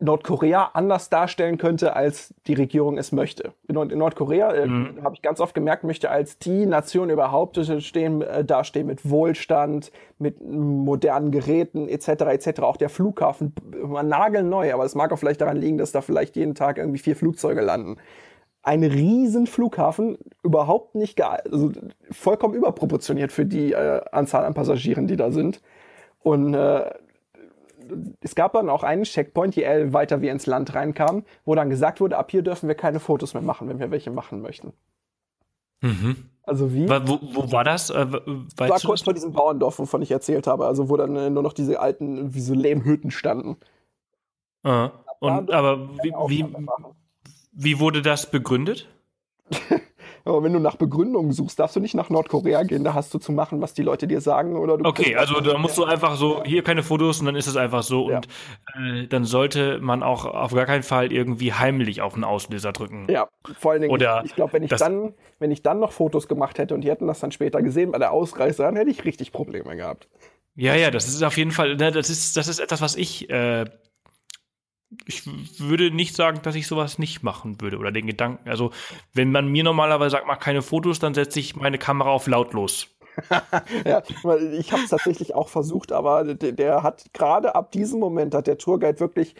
Nordkorea 0.04 0.70
anders 0.74 1.08
darstellen 1.10 1.58
könnte, 1.58 1.96
als 1.96 2.34
die 2.46 2.54
Regierung 2.54 2.98
es 2.98 3.10
möchte. 3.12 3.52
In, 3.68 3.74
Nordkorea, 3.74 4.52
äh, 4.52 4.66
mhm. 4.66 5.02
habe 5.02 5.14
ich 5.14 5.22
ganz 5.22 5.40
oft 5.40 5.54
gemerkt, 5.54 5.84
möchte 5.84 6.10
als 6.10 6.38
die 6.38 6.66
Nation 6.66 7.10
überhaupt 7.10 7.58
stehen, 7.80 8.22
äh, 8.22 8.44
dastehen 8.44 8.86
mit 8.86 9.08
Wohlstand, 9.08 9.90
mit 10.18 10.40
modernen 10.42 11.30
Geräten 11.30 11.88
etc. 11.88 12.08
etc. 12.08 12.60
Auch 12.60 12.76
der 12.76 12.88
Flughafen 12.88 13.54
war 13.82 14.02
nagelneu, 14.02 14.72
aber 14.72 14.84
es 14.84 14.94
mag 14.94 15.12
auch 15.12 15.18
vielleicht 15.18 15.40
daran 15.40 15.56
liegen, 15.56 15.78
dass 15.78 15.92
da 15.92 16.00
vielleicht 16.00 16.36
jeden 16.36 16.54
Tag 16.54 16.78
irgendwie 16.78 16.98
vier 16.98 17.16
Flugzeuge 17.16 17.60
landen. 17.60 17.96
Ein 18.62 18.82
riesen 18.82 19.46
Flughafen, 19.46 20.16
überhaupt 20.42 20.94
nicht 20.94 21.16
geil, 21.16 21.42
also 21.50 21.72
vollkommen 22.10 22.54
überproportioniert 22.54 23.32
für 23.32 23.44
die 23.44 23.72
äh, 23.72 24.00
Anzahl 24.12 24.44
an 24.44 24.54
Passagieren, 24.54 25.06
die 25.06 25.16
da 25.16 25.30
sind. 25.30 25.60
Und 26.22 26.54
äh, 26.54 26.90
es 28.20 28.34
gab 28.34 28.52
dann 28.54 28.68
auch 28.68 28.82
einen 28.82 29.04
Checkpoint, 29.04 29.56
je 29.56 29.92
weiter 29.92 30.20
wir 30.22 30.32
ins 30.32 30.46
Land 30.46 30.74
reinkamen, 30.74 31.24
wo 31.44 31.54
dann 31.54 31.70
gesagt 31.70 32.00
wurde, 32.00 32.16
ab 32.16 32.30
hier 32.30 32.42
dürfen 32.42 32.68
wir 32.68 32.74
keine 32.74 33.00
Fotos 33.00 33.34
mehr 33.34 33.42
machen, 33.42 33.68
wenn 33.68 33.78
wir 33.78 33.90
welche 33.90 34.10
machen 34.10 34.40
möchten. 34.42 34.72
Mhm. 35.80 36.16
Also 36.42 36.72
wie? 36.74 36.88
Wo, 36.88 37.18
wo 37.22 37.52
war 37.52 37.64
das? 37.64 37.90
Äh, 37.90 38.12
war 38.12 38.80
kurz 38.80 39.02
vor 39.02 39.14
diesem 39.14 39.32
Bauerndorf, 39.32 39.78
wovon 39.78 40.02
ich 40.02 40.10
erzählt 40.10 40.46
habe, 40.46 40.66
also 40.66 40.88
wo 40.88 40.96
dann 40.96 41.16
äh, 41.16 41.30
nur 41.30 41.42
noch 41.42 41.52
diese 41.52 41.80
alten, 41.80 42.34
wie 42.34 42.40
so 42.40 42.54
Lehmhütten 42.54 43.10
standen. 43.10 43.56
Ah. 44.62 44.90
Und 45.20 45.50
aber 45.52 45.88
wie, 46.02 46.12
wie, 46.28 46.46
Wie 47.52 47.80
wurde 47.80 48.02
das 48.02 48.30
begründet? 48.30 48.88
Aber 50.26 50.42
wenn 50.42 50.54
du 50.54 50.58
nach 50.58 50.76
Begründungen 50.76 51.32
suchst, 51.32 51.58
darfst 51.58 51.76
du 51.76 51.80
nicht 51.80 51.94
nach 51.94 52.08
Nordkorea 52.08 52.62
gehen. 52.62 52.82
Da 52.82 52.94
hast 52.94 53.12
du 53.12 53.18
zu 53.18 53.30
machen, 53.30 53.60
was 53.60 53.74
die 53.74 53.82
Leute 53.82 54.06
dir 54.06 54.22
sagen. 54.22 54.56
Oder 54.56 54.78
okay, 54.82 55.16
also 55.16 55.40
da 55.40 55.58
musst 55.58 55.76
du 55.76 55.84
einfach 55.84 56.16
so, 56.16 56.42
hier 56.44 56.62
keine 56.62 56.82
Fotos 56.82 57.20
und 57.20 57.26
dann 57.26 57.36
ist 57.36 57.46
es 57.46 57.56
einfach 57.56 57.82
so. 57.82 58.10
Ja. 58.10 58.20
Und 58.76 59.02
äh, 59.02 59.06
dann 59.06 59.24
sollte 59.24 59.80
man 59.80 60.02
auch 60.02 60.24
auf 60.24 60.54
gar 60.54 60.64
keinen 60.64 60.82
Fall 60.82 61.12
irgendwie 61.12 61.52
heimlich 61.52 62.00
auf 62.00 62.14
den 62.14 62.24
Auslöser 62.24 62.72
drücken. 62.72 63.06
Ja, 63.10 63.28
vor 63.58 63.72
allen 63.72 63.82
Dingen, 63.82 63.92
Oder 63.92 64.22
ich, 64.24 64.30
ich 64.30 64.34
glaube, 64.34 64.54
wenn 64.54 64.62
ich 64.62 64.70
dann, 64.70 65.12
wenn 65.38 65.50
ich 65.50 65.62
dann 65.62 65.78
noch 65.78 65.92
Fotos 65.92 66.26
gemacht 66.26 66.58
hätte 66.58 66.74
und 66.74 66.80
die 66.80 66.90
hätten 66.90 67.06
das 67.06 67.20
dann 67.20 67.30
später 67.30 67.60
gesehen 67.60 67.92
bei 67.92 67.98
der 67.98 68.12
Ausreise, 68.12 68.62
dann 68.62 68.76
hätte 68.76 68.90
ich 68.90 69.04
richtig 69.04 69.30
Probleme 69.30 69.76
gehabt. 69.76 70.08
Ja, 70.56 70.74
ja, 70.74 70.90
das 70.90 71.08
ist 71.08 71.22
auf 71.22 71.36
jeden 71.36 71.50
Fall, 71.50 71.76
ne, 71.76 71.90
das 71.90 72.08
ist, 72.08 72.36
das 72.36 72.48
ist 72.48 72.60
etwas, 72.60 72.80
was 72.80 72.96
ich, 72.96 73.28
äh, 73.28 73.64
ich 75.06 75.22
würde 75.60 75.90
nicht 75.90 76.16
sagen, 76.16 76.40
dass 76.42 76.54
ich 76.54 76.66
sowas 76.66 76.98
nicht 76.98 77.22
machen 77.22 77.60
würde 77.60 77.78
oder 77.78 77.92
den 77.92 78.06
Gedanken. 78.06 78.48
Also, 78.48 78.70
wenn 79.12 79.30
man 79.30 79.48
mir 79.48 79.64
normalerweise 79.64 80.10
sagt, 80.10 80.26
mach 80.26 80.40
keine 80.40 80.62
Fotos, 80.62 80.98
dann 80.98 81.14
setze 81.14 81.40
ich 81.40 81.56
meine 81.56 81.78
Kamera 81.78 82.10
auf 82.10 82.26
lautlos. 82.26 82.88
Ja, 83.84 84.02
ich 84.58 84.72
habe 84.72 84.82
es 84.82 84.90
tatsächlich 84.90 85.36
auch 85.36 85.48
versucht, 85.48 85.92
aber 85.92 86.34
der, 86.34 86.50
der 86.50 86.82
hat 86.82 87.04
gerade 87.12 87.54
ab 87.54 87.70
diesem 87.70 88.00
Moment 88.00 88.34
hat 88.34 88.48
der 88.48 88.58
Tourguide 88.58 88.98
wirklich 88.98 89.36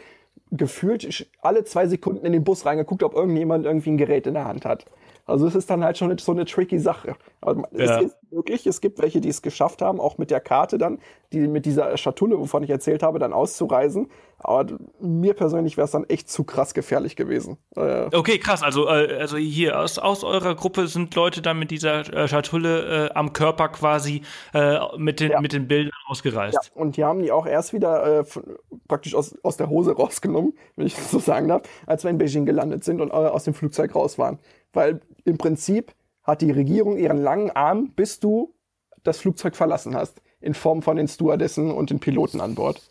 gefühlt 0.53 1.27
alle 1.43 1.65
zwei 1.65 1.89
Sekunden 1.89 2.25
in 2.25 2.33
den 2.33 2.45
Bus 2.45 2.65
reingeguckt, 2.67 3.03
ob 3.03 3.15
irgendjemand 3.15 3.67
irgendwie 3.67 3.91
ein 3.91 3.97
Gerät 3.97 4.27
in 4.27 4.35
der 4.35 4.45
Hand 4.45 4.65
hat. 4.65 4.87
Also 5.27 5.47
es 5.47 5.55
ist 5.55 5.71
dann 5.71 5.83
halt 5.83 5.97
schon 5.97 6.17
so 6.19 6.33
eine 6.33 6.45
tricky 6.45 6.79
Sache. 6.79 7.17
Aber 7.41 7.63
Ja. 7.73 8.01
Es 8.01 8.07
ist 8.07 8.17
möglich, 8.31 8.67
es 8.67 8.81
gibt 8.81 9.01
welche, 9.01 9.21
die 9.21 9.29
es 9.29 9.41
geschafft 9.43 9.81
haben, 9.81 10.01
auch 10.01 10.19
mit 10.19 10.31
der 10.31 10.41
Karte 10.41 10.77
dann, 10.77 10.99
die 11.33 11.47
mit 11.49 11.65
dieser 11.67 11.97
Schatulle, 11.97 12.39
wovon 12.39 12.63
ich 12.63 12.71
erzählt 12.71 13.03
habe, 13.03 13.19
dann 13.19 13.33
auszureisen. 13.33 14.09
Aber 14.39 14.67
mir 15.01 15.33
persönlich 15.35 15.77
wäre 15.77 15.87
es 15.87 15.93
dann 15.93 16.05
echt 16.05 16.29
zu 16.29 16.45
krass 16.45 16.75
gefährlich 16.75 17.17
gewesen. 17.17 17.57
Äh, 17.77 18.09
Okay, 18.13 18.39
krass. 18.39 18.63
Also, 18.63 18.87
äh, 18.89 19.17
also 19.19 19.37
hier 19.39 19.79
aus, 19.81 19.99
aus 19.99 20.25
eurer 20.25 20.55
Gruppe 20.55 20.89
sind 20.89 21.15
Leute 21.15 21.41
dann 21.41 21.59
mit 21.59 21.71
dieser 21.71 22.01
äh, 22.13 22.29
Schatulle 22.29 23.09
äh, 23.09 23.15
am 23.15 23.33
Körper 23.33 23.69
quasi 23.71 24.23
äh, 24.53 24.79
mit, 24.99 25.21
den, 25.21 25.31
Ja. 25.31 25.41
mit 25.41 25.53
den 25.55 25.67
Bildern 25.69 25.93
ausgereist. 26.07 26.55
Ja, 26.75 26.81
und 26.81 26.97
die 26.99 27.05
haben 27.05 27.23
die 27.23 27.33
auch 27.33 27.47
erst 27.47 27.73
wieder 27.73 28.21
äh, 28.21 28.25
praktisch 28.89 29.15
aus, 29.15 29.35
aus 29.43 29.57
der 29.57 29.71
Hose 29.71 29.93
rausgenommen, 29.97 30.53
wenn 30.77 30.87
ich 30.87 30.95
das 30.97 31.11
so 31.11 31.19
sagen 31.19 31.49
darf, 31.49 31.63
als 31.87 32.05
wir 32.05 32.11
in 32.11 32.19
Beijing 32.19 32.45
gelandet 32.45 32.85
sind 32.85 33.01
und 33.01 33.11
aus 33.13 33.45
dem 33.45 33.55
Flugzeug 33.55 33.95
raus 33.95 34.19
waren. 34.19 34.39
Weil 34.75 35.01
im 35.25 35.39
Prinzip 35.39 35.95
hat 36.23 36.43
die 36.43 36.51
Regierung 36.51 36.99
ihren 36.99 37.19
langen 37.19 37.51
Arm, 37.51 37.93
bis 37.95 38.21
du 38.21 38.55
das 39.03 39.19
Flugzeug 39.19 39.57
verlassen 39.57 39.95
hast, 39.95 40.21
in 40.41 40.55
Form 40.55 40.83
von 40.83 40.97
den 40.97 41.09
Stewardessen 41.09 41.71
und 41.71 41.91
den 41.91 42.01
Piloten 42.01 42.41
an 42.41 42.55
Bord. 42.55 42.83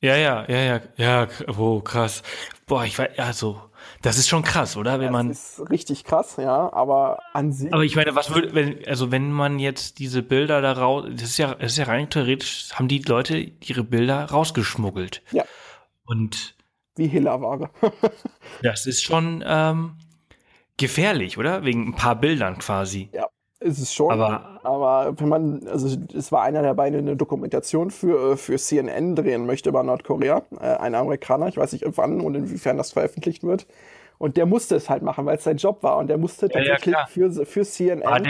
Ja, 0.00 0.16
ja, 0.16 0.44
ja, 0.48 0.58
ja, 0.58 0.80
ja, 0.96 1.28
oh, 1.56 1.80
krass. 1.80 2.22
Boah, 2.66 2.84
ich 2.84 2.98
weiß, 2.98 3.18
also, 3.18 3.60
das 4.02 4.18
ist 4.18 4.28
schon 4.28 4.42
krass, 4.42 4.76
oder? 4.76 4.98
Wenn 4.98 5.12
man, 5.12 5.28
das 5.28 5.58
ist 5.58 5.70
richtig 5.70 6.02
krass, 6.02 6.36
ja, 6.38 6.72
aber 6.72 7.20
an 7.32 7.52
sich. 7.52 7.72
aber 7.72 7.84
ich 7.84 7.94
meine, 7.94 8.16
was 8.16 8.34
würde, 8.34 8.52
wenn, 8.52 8.84
also 8.86 9.12
wenn 9.12 9.30
man 9.30 9.60
jetzt 9.60 10.00
diese 10.00 10.24
Bilder 10.24 10.60
da 10.60 10.72
raus, 10.72 11.04
das 11.08 11.22
ist 11.22 11.38
ja, 11.38 11.54
das 11.54 11.72
ist 11.72 11.78
ja 11.78 11.84
rein 11.84 12.10
theoretisch, 12.10 12.70
haben 12.72 12.88
die 12.88 12.98
Leute 12.98 13.38
ihre 13.38 13.84
Bilder 13.84 14.24
rausgeschmuggelt. 14.24 15.22
Ja. 15.30 15.44
Und 16.04 16.56
wie 16.96 17.06
Hiller-Ware. 17.06 17.70
das 18.62 18.86
ist 18.86 19.04
schon 19.04 19.44
ähm, 19.46 19.96
gefährlich, 20.82 21.38
oder? 21.38 21.64
Wegen 21.64 21.88
ein 21.88 21.94
paar 21.94 22.16
Bildern 22.16 22.58
quasi. 22.58 23.08
ist 23.60 23.78
es 23.78 23.94
schon. 23.94 24.10
Aber 24.12 24.60
Aber 24.64 25.14
wenn 25.18 25.28
man, 25.28 25.66
also 25.68 25.96
es 26.14 26.30
war 26.32 26.42
einer 26.42 26.62
der 26.62 26.74
beiden 26.74 27.00
eine 27.00 27.16
Dokumentation 27.16 27.90
für, 27.90 28.32
äh, 28.32 28.36
für 28.36 28.58
CNN 28.58 29.16
drehen 29.16 29.46
möchte 29.46 29.70
über 29.70 29.82
Nordkorea, 29.82 30.42
äh, 30.60 30.64
ein 30.64 30.94
Amerikaner, 30.94 31.48
ich 31.48 31.56
weiß 31.56 31.72
nicht 31.72 31.84
wann 31.96 32.20
und 32.20 32.34
inwiefern 32.34 32.76
das 32.76 32.92
veröffentlicht 32.92 33.44
wird. 33.44 33.66
Und 34.18 34.36
der 34.36 34.46
musste 34.46 34.76
es 34.76 34.88
halt 34.90 35.02
machen, 35.02 35.26
weil 35.26 35.36
es 35.36 35.44
sein 35.44 35.56
Job 35.56 35.82
war. 35.82 35.96
Und 35.98 36.08
der 36.08 36.18
musste 36.18 36.46
Ja, 36.46 36.60
ja, 36.60 36.68
tatsächlich 36.76 36.94
klar. 36.94 37.06
für, 37.08 37.46
für 37.46 37.64
CNN, 37.64 38.26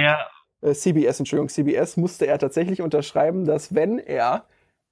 äh, 0.63 0.73
CBS, 0.73 1.19
Entschuldigung, 1.19 1.49
CBS, 1.49 1.97
musste 1.97 2.27
er 2.27 2.39
tatsächlich 2.39 2.81
unterschreiben, 2.81 3.45
dass 3.45 3.75
wenn 3.75 3.99
er 3.99 4.45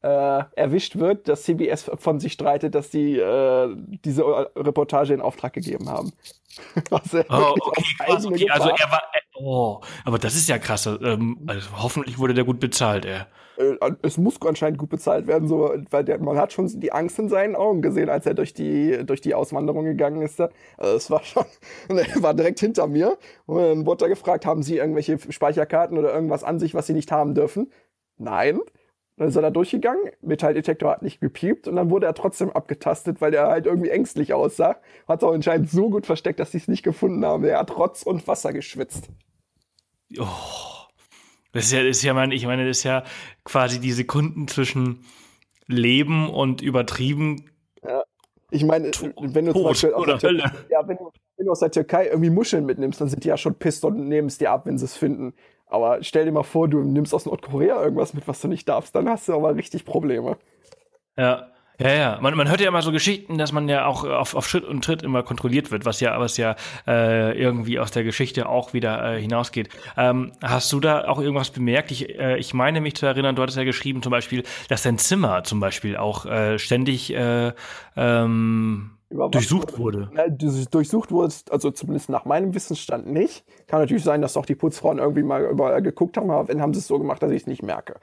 äh, 0.03 0.45
erwischt 0.57 0.97
wird, 0.99 1.29
dass 1.29 1.43
CBS 1.45 1.91
von 1.97 2.21
sich 2.21 2.33
streitet, 2.33 2.75
dass 2.75 2.91
die 2.91 3.19
äh, 3.19 3.77
diese 4.05 4.25
Reportage 4.57 5.15
in 5.15 5.21
Auftrag 5.21 5.53
gegeben 5.53 5.89
haben. 5.89 6.13
Also 6.91 7.23
Oh, 7.29 7.55
okay, 7.61 7.97
krass, 8.05 8.27
okay. 8.27 8.49
Also 8.51 8.71
er 8.71 8.91
war, 8.91 9.03
äh, 9.13 9.21
oh, 9.35 9.81
aber 10.05 10.19
das 10.19 10.35
ist 10.35 10.49
ja 10.49 10.59
krass. 10.59 10.87
Ähm, 10.87 11.39
also 11.47 11.71
hoffentlich 11.83 12.19
wurde 12.19 12.35
der 12.35 12.45
gut 12.45 12.61
bezahlt, 12.61 13.05
er. 13.05 13.29
äh, 13.57 13.77
es 14.03 14.17
muss 14.19 14.41
anscheinend 14.43 14.79
gut 14.79 14.91
bezahlt 14.91 15.27
werden, 15.27 15.49
so, 15.49 15.73
weil 15.91 16.05
der, 16.05 16.19
man 16.21 16.37
hat 16.37 16.53
schon 16.53 16.67
die 16.81 16.93
Angst 16.93 17.19
in 17.19 17.29
seinen 17.29 17.57
Augen 17.57 17.83
gesehen, 17.83 18.09
als 18.09 18.27
er 18.27 18.35
durch 18.35 18.55
die, 18.55 19.05
durch 19.07 19.21
die 19.21 19.35
Auswanderung 19.35 19.85
gegangen 19.85 20.23
ist. 20.23 20.41
Da. 20.41 20.51
Also 20.77 20.97
es 20.97 21.11
war 21.11 21.23
schon, 21.25 21.45
er 21.89 22.23
war 22.23 22.35
direkt 22.35 22.61
hinter 22.61 22.87
mir 22.87 23.19
und 23.47 23.59
dann 23.63 23.87
wurde 23.87 24.07
er 24.07 24.09
gefragt, 24.09 24.47
haben 24.47 24.63
Sie 24.63 24.77
irgendwelche 24.79 25.19
Speicherkarten 25.33 25.99
oder 25.99 26.13
irgendwas 26.15 26.45
an 26.45 26.59
sich, 26.59 26.75
was 26.75 26.87
Sie 26.87 26.95
nicht 26.95 27.13
haben 27.13 27.35
dürfen? 27.35 27.73
Nein. 28.19 28.61
Dann 29.21 29.29
ist 29.29 29.37
er 29.37 29.43
da 29.43 29.51
durchgegangen, 29.51 30.01
Metalldetektor 30.23 30.93
hat 30.93 31.03
nicht 31.03 31.21
gepiept 31.21 31.69
und 31.69 31.77
dann 31.77 31.91
wurde 31.91 32.07
er 32.07 32.15
trotzdem 32.15 32.49
abgetastet, 32.49 33.21
weil 33.21 33.35
er 33.35 33.49
halt 33.49 33.67
irgendwie 33.67 33.91
ängstlich 33.91 34.33
aussah. 34.33 34.81
Hat 35.07 35.23
auch 35.23 35.35
anscheinend 35.35 35.69
so 35.69 35.91
gut 35.91 36.07
versteckt, 36.07 36.41
dass 36.41 36.53
sie 36.53 36.57
es 36.57 36.69
nicht 36.69 36.83
gefunden 36.83 37.23
haben. 37.27 37.45
Er 37.45 37.59
hat 37.59 37.77
Rotz 37.77 38.03
und 38.03 38.27
Wasser 38.27 38.55
geschwitzt. 38.55 39.11
Oh. 40.19 40.25
Das 41.53 41.67
ist 41.67 41.73
ja, 41.73 41.81
das 41.81 41.99
ist 41.99 42.03
ja, 42.03 42.15
mein, 42.15 42.33
ich 42.33 42.47
meine, 42.47 42.67
das 42.67 42.79
ist 42.79 42.85
ja 42.85 43.05
quasi 43.45 43.79
die 43.79 43.93
Sekunden 43.93 44.49
zwischen 44.49 45.05
Leben 45.67 46.31
und 46.31 46.63
übertrieben 46.63 47.45
Ich 48.51 48.65
meine, 48.65 48.85
wenn 48.85 49.45
du 49.45 49.53
zum 49.53 49.65
Beispiel 49.65 49.93
aus 49.93 50.23
der. 50.23 50.33
Ja, 50.33 50.89
wenn 50.89 50.97
du, 50.97 51.11
wenn 51.37 51.45
du 51.45 51.53
aus 51.53 51.61
der 51.61 51.71
Türkei 51.71 52.07
irgendwie 52.07 52.31
Muscheln 52.31 52.65
mitnimmst, 52.65 52.99
dann 53.03 53.11
sind 53.11 53.25
die 53.25 53.29
ja 53.29 53.37
schon 53.37 53.55
pisst 53.57 53.85
und 53.85 54.09
nehmen 54.09 54.29
es 54.29 54.39
dir 54.39 54.51
ab, 54.51 54.65
wenn 54.65 54.79
sie 54.79 54.87
es 54.87 54.97
finden. 54.97 55.35
Aber 55.71 56.03
stell 56.03 56.25
dir 56.25 56.33
mal 56.33 56.43
vor, 56.43 56.69
du 56.69 56.83
nimmst 56.83 57.15
aus 57.15 57.27
Nordkorea 57.27 57.83
irgendwas 57.83 58.13
mit, 58.13 58.27
was 58.29 58.41
du 58.41 58.49
nicht 58.49 58.69
darfst, 58.69 58.95
dann 58.95 59.09
hast 59.09 59.29
du 59.29 59.35
aber 59.35 59.55
richtig 59.55 59.85
Probleme. 59.85 60.37
Ja. 61.17 61.47
Ja, 61.79 61.95
ja. 61.95 62.19
Man, 62.21 62.37
man 62.37 62.47
hört 62.47 62.61
ja 62.61 62.69
immer 62.69 62.83
so 62.83 62.93
Geschichten, 62.93 63.39
dass 63.39 63.53
man 63.53 63.67
ja 63.67 63.87
auch 63.87 64.05
auf, 64.05 64.35
auf 64.35 64.47
Schritt 64.47 64.65
und 64.65 64.85
Tritt 64.85 65.03
immer 65.03 65.23
kontrolliert 65.23 65.71
wird, 65.71 65.87
was 65.87 65.99
ja, 66.01 66.21
was 66.21 66.37
ja 66.37 66.55
äh, 66.87 67.33
irgendwie 67.41 67.79
aus 67.79 67.91
der 67.91 68.05
Geschichte 68.05 68.51
auch 68.51 68.75
wieder 68.75 69.15
äh, 69.15 69.21
hinausgeht. 69.21 69.71
Ähm, 69.97 70.33
hast 70.43 70.71
du 70.75 70.81
da 70.81 71.09
auch 71.09 71.19
irgendwas 71.19 71.49
bemerkt? 71.49 71.91
Ich, 71.91 72.19
äh, 72.19 72.37
ich 72.37 72.53
meine 72.53 72.83
mich 72.83 72.97
zu 72.97 73.07
erinnern, 73.07 73.35
du 73.35 73.41
hattest 73.41 73.57
ja 73.57 73.65
geschrieben 73.65 74.03
zum 74.03 74.11
Beispiel, 74.11 74.43
dass 74.69 74.83
dein 74.83 74.99
Zimmer 74.99 75.43
zum 75.45 75.59
Beispiel 75.59 75.97
auch 75.97 76.27
äh, 76.27 76.59
ständig 76.59 77.15
äh, 77.15 77.55
ähm, 77.97 78.91
durchsucht 79.11 79.79
wurde. 79.79 80.11
Du 80.31 80.65
durchsucht 80.71 81.11
wurdest, 81.11 81.51
also 81.53 81.71
zumindest 81.71 82.09
nach 82.09 82.25
meinem 82.25 82.55
Wissensstand 82.55 83.07
nicht. 83.07 83.45
Kann 83.67 83.81
natürlich 83.81 84.05
sein, 84.05 84.23
dass 84.23 84.37
auch 84.37 84.47
die 84.47 84.55
Putzfrauen 84.55 84.99
irgendwie 84.99 85.23
mal 85.23 85.45
überall 85.45 85.83
geguckt 85.83 86.17
haben, 86.17 86.31
aber 86.31 86.49
wenn 86.49 86.63
haben 86.63 86.73
sie 86.75 86.81
es 86.81 86.87
so 86.87 86.99
gemacht, 86.99 87.23
dass 87.23 87.31
ich 87.31 87.43
es 87.43 87.47
nicht 87.47 87.63
merke. 87.63 87.97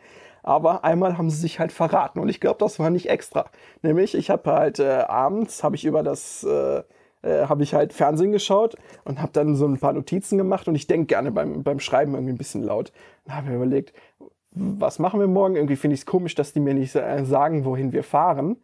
Aber 0.44 0.84
einmal 0.84 1.18
haben 1.18 1.30
sie 1.30 1.38
sich 1.38 1.60
halt 1.60 1.72
verraten 1.72 2.20
und 2.20 2.30
ich 2.30 2.40
glaube, 2.40 2.60
das 2.60 2.80
war 2.80 2.90
nicht 2.90 3.10
extra. 3.10 3.46
Nämlich, 3.82 4.16
ich 4.16 4.30
habe 4.30 4.52
halt 4.52 4.80
äh, 4.80 5.04
abends, 5.08 5.64
habe 5.64 5.76
ich 5.76 5.86
über 5.86 6.04
das, 6.04 6.44
äh, 6.44 6.84
äh, 7.22 7.48
habe 7.48 7.64
ich 7.64 7.74
halt 7.74 7.94
Fernsehen 7.94 8.32
geschaut 8.32 8.76
und 9.04 9.22
habe 9.22 9.32
dann 9.34 9.56
so 9.56 9.66
ein 9.66 9.80
paar 9.80 9.94
Notizen 9.94 10.38
gemacht 10.38 10.68
und 10.68 10.76
ich 10.76 10.88
denke 10.88 11.08
gerne 11.08 11.32
beim, 11.32 11.64
beim 11.64 11.80
Schreiben 11.80 12.14
irgendwie 12.14 12.34
ein 12.34 12.38
bisschen 12.38 12.64
laut. 12.64 12.92
Dann 13.26 13.36
habe 13.36 13.46
ich 13.46 13.52
mir 13.52 13.58
überlegt, 13.58 13.94
was 14.52 15.00
machen 15.00 15.20
wir 15.20 15.28
morgen? 15.28 15.56
Irgendwie 15.56 15.76
finde 15.76 15.96
ich 15.96 16.02
es 16.02 16.06
komisch, 16.06 16.36
dass 16.36 16.54
die 16.54 16.60
mir 16.60 16.74
nicht 16.74 16.96
äh, 16.96 17.26
sagen, 17.26 17.66
wohin 17.66 17.92
wir 17.92 18.04
fahren. 18.04 18.58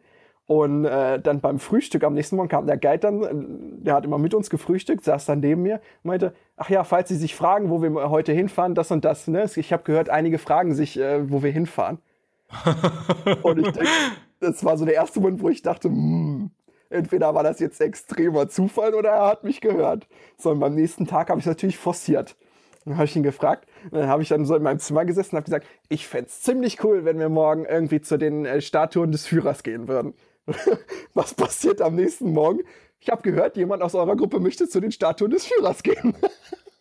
Und 0.46 0.84
äh, 0.84 1.18
dann 1.20 1.40
beim 1.40 1.58
Frühstück 1.58 2.04
am 2.04 2.12
nächsten 2.12 2.36
Morgen 2.36 2.50
kam 2.50 2.66
der 2.66 2.76
Guide 2.76 2.98
dann, 2.98 3.22
äh, 3.22 3.82
der 3.84 3.94
hat 3.94 4.04
immer 4.04 4.18
mit 4.18 4.34
uns 4.34 4.50
gefrühstückt, 4.50 5.02
saß 5.02 5.24
dann 5.24 5.40
neben 5.40 5.62
mir 5.62 5.76
und 6.02 6.08
meinte, 6.08 6.34
ach 6.56 6.68
ja, 6.68 6.84
falls 6.84 7.08
Sie 7.08 7.16
sich 7.16 7.34
fragen, 7.34 7.70
wo 7.70 7.82
wir 7.82 8.10
heute 8.10 8.32
hinfahren, 8.32 8.74
das 8.74 8.90
und 8.90 9.04
das, 9.04 9.26
ne? 9.26 9.46
Ich 9.56 9.72
habe 9.72 9.84
gehört, 9.84 10.10
einige 10.10 10.38
fragen 10.38 10.74
sich, 10.74 10.98
äh, 10.98 11.30
wo 11.30 11.42
wir 11.42 11.50
hinfahren. 11.50 11.98
und 13.42 13.58
ich 13.58 13.72
denke, 13.72 13.88
das 14.40 14.64
war 14.64 14.76
so 14.76 14.84
der 14.84 14.94
erste 14.94 15.20
Moment, 15.20 15.42
wo 15.42 15.48
ich 15.48 15.62
dachte, 15.62 15.88
hm, 15.88 16.50
entweder 16.90 17.34
war 17.34 17.42
das 17.42 17.58
jetzt 17.58 17.80
extremer 17.80 18.48
Zufall 18.48 18.94
oder 18.94 19.10
er 19.10 19.26
hat 19.26 19.44
mich 19.44 19.62
gehört. 19.62 20.06
So, 20.36 20.50
und 20.50 20.60
beim 20.60 20.74
nächsten 20.74 21.06
Tag 21.06 21.30
habe 21.30 21.40
ich 21.40 21.46
natürlich 21.46 21.78
forciert. 21.78 22.36
Dann 22.84 22.96
habe 22.96 23.06
ich 23.06 23.16
ihn 23.16 23.22
gefragt. 23.22 23.66
Dann 23.90 24.08
habe 24.08 24.22
ich 24.22 24.28
dann 24.28 24.44
so 24.44 24.54
in 24.54 24.62
meinem 24.62 24.78
Zimmer 24.78 25.06
gesessen 25.06 25.34
und 25.34 25.38
habe 25.38 25.44
gesagt, 25.46 25.66
ich 25.88 26.06
fände 26.06 26.26
es 26.26 26.42
ziemlich 26.42 26.84
cool, 26.84 27.06
wenn 27.06 27.18
wir 27.18 27.30
morgen 27.30 27.64
irgendwie 27.64 28.02
zu 28.02 28.18
den 28.18 28.44
äh, 28.44 28.60
Statuen 28.60 29.10
des 29.10 29.26
Führers 29.26 29.62
gehen 29.62 29.88
würden. 29.88 30.12
Was 31.14 31.34
passiert 31.34 31.80
am 31.80 31.94
nächsten 31.94 32.32
Morgen? 32.32 32.60
Ich 33.00 33.08
habe 33.10 33.22
gehört, 33.22 33.56
jemand 33.56 33.82
aus 33.82 33.94
eurer 33.94 34.16
Gruppe 34.16 34.40
möchte 34.40 34.68
zu 34.68 34.80
den 34.80 34.92
Statuen 34.92 35.30
des 35.30 35.46
Führers 35.46 35.82
gehen. 35.82 36.14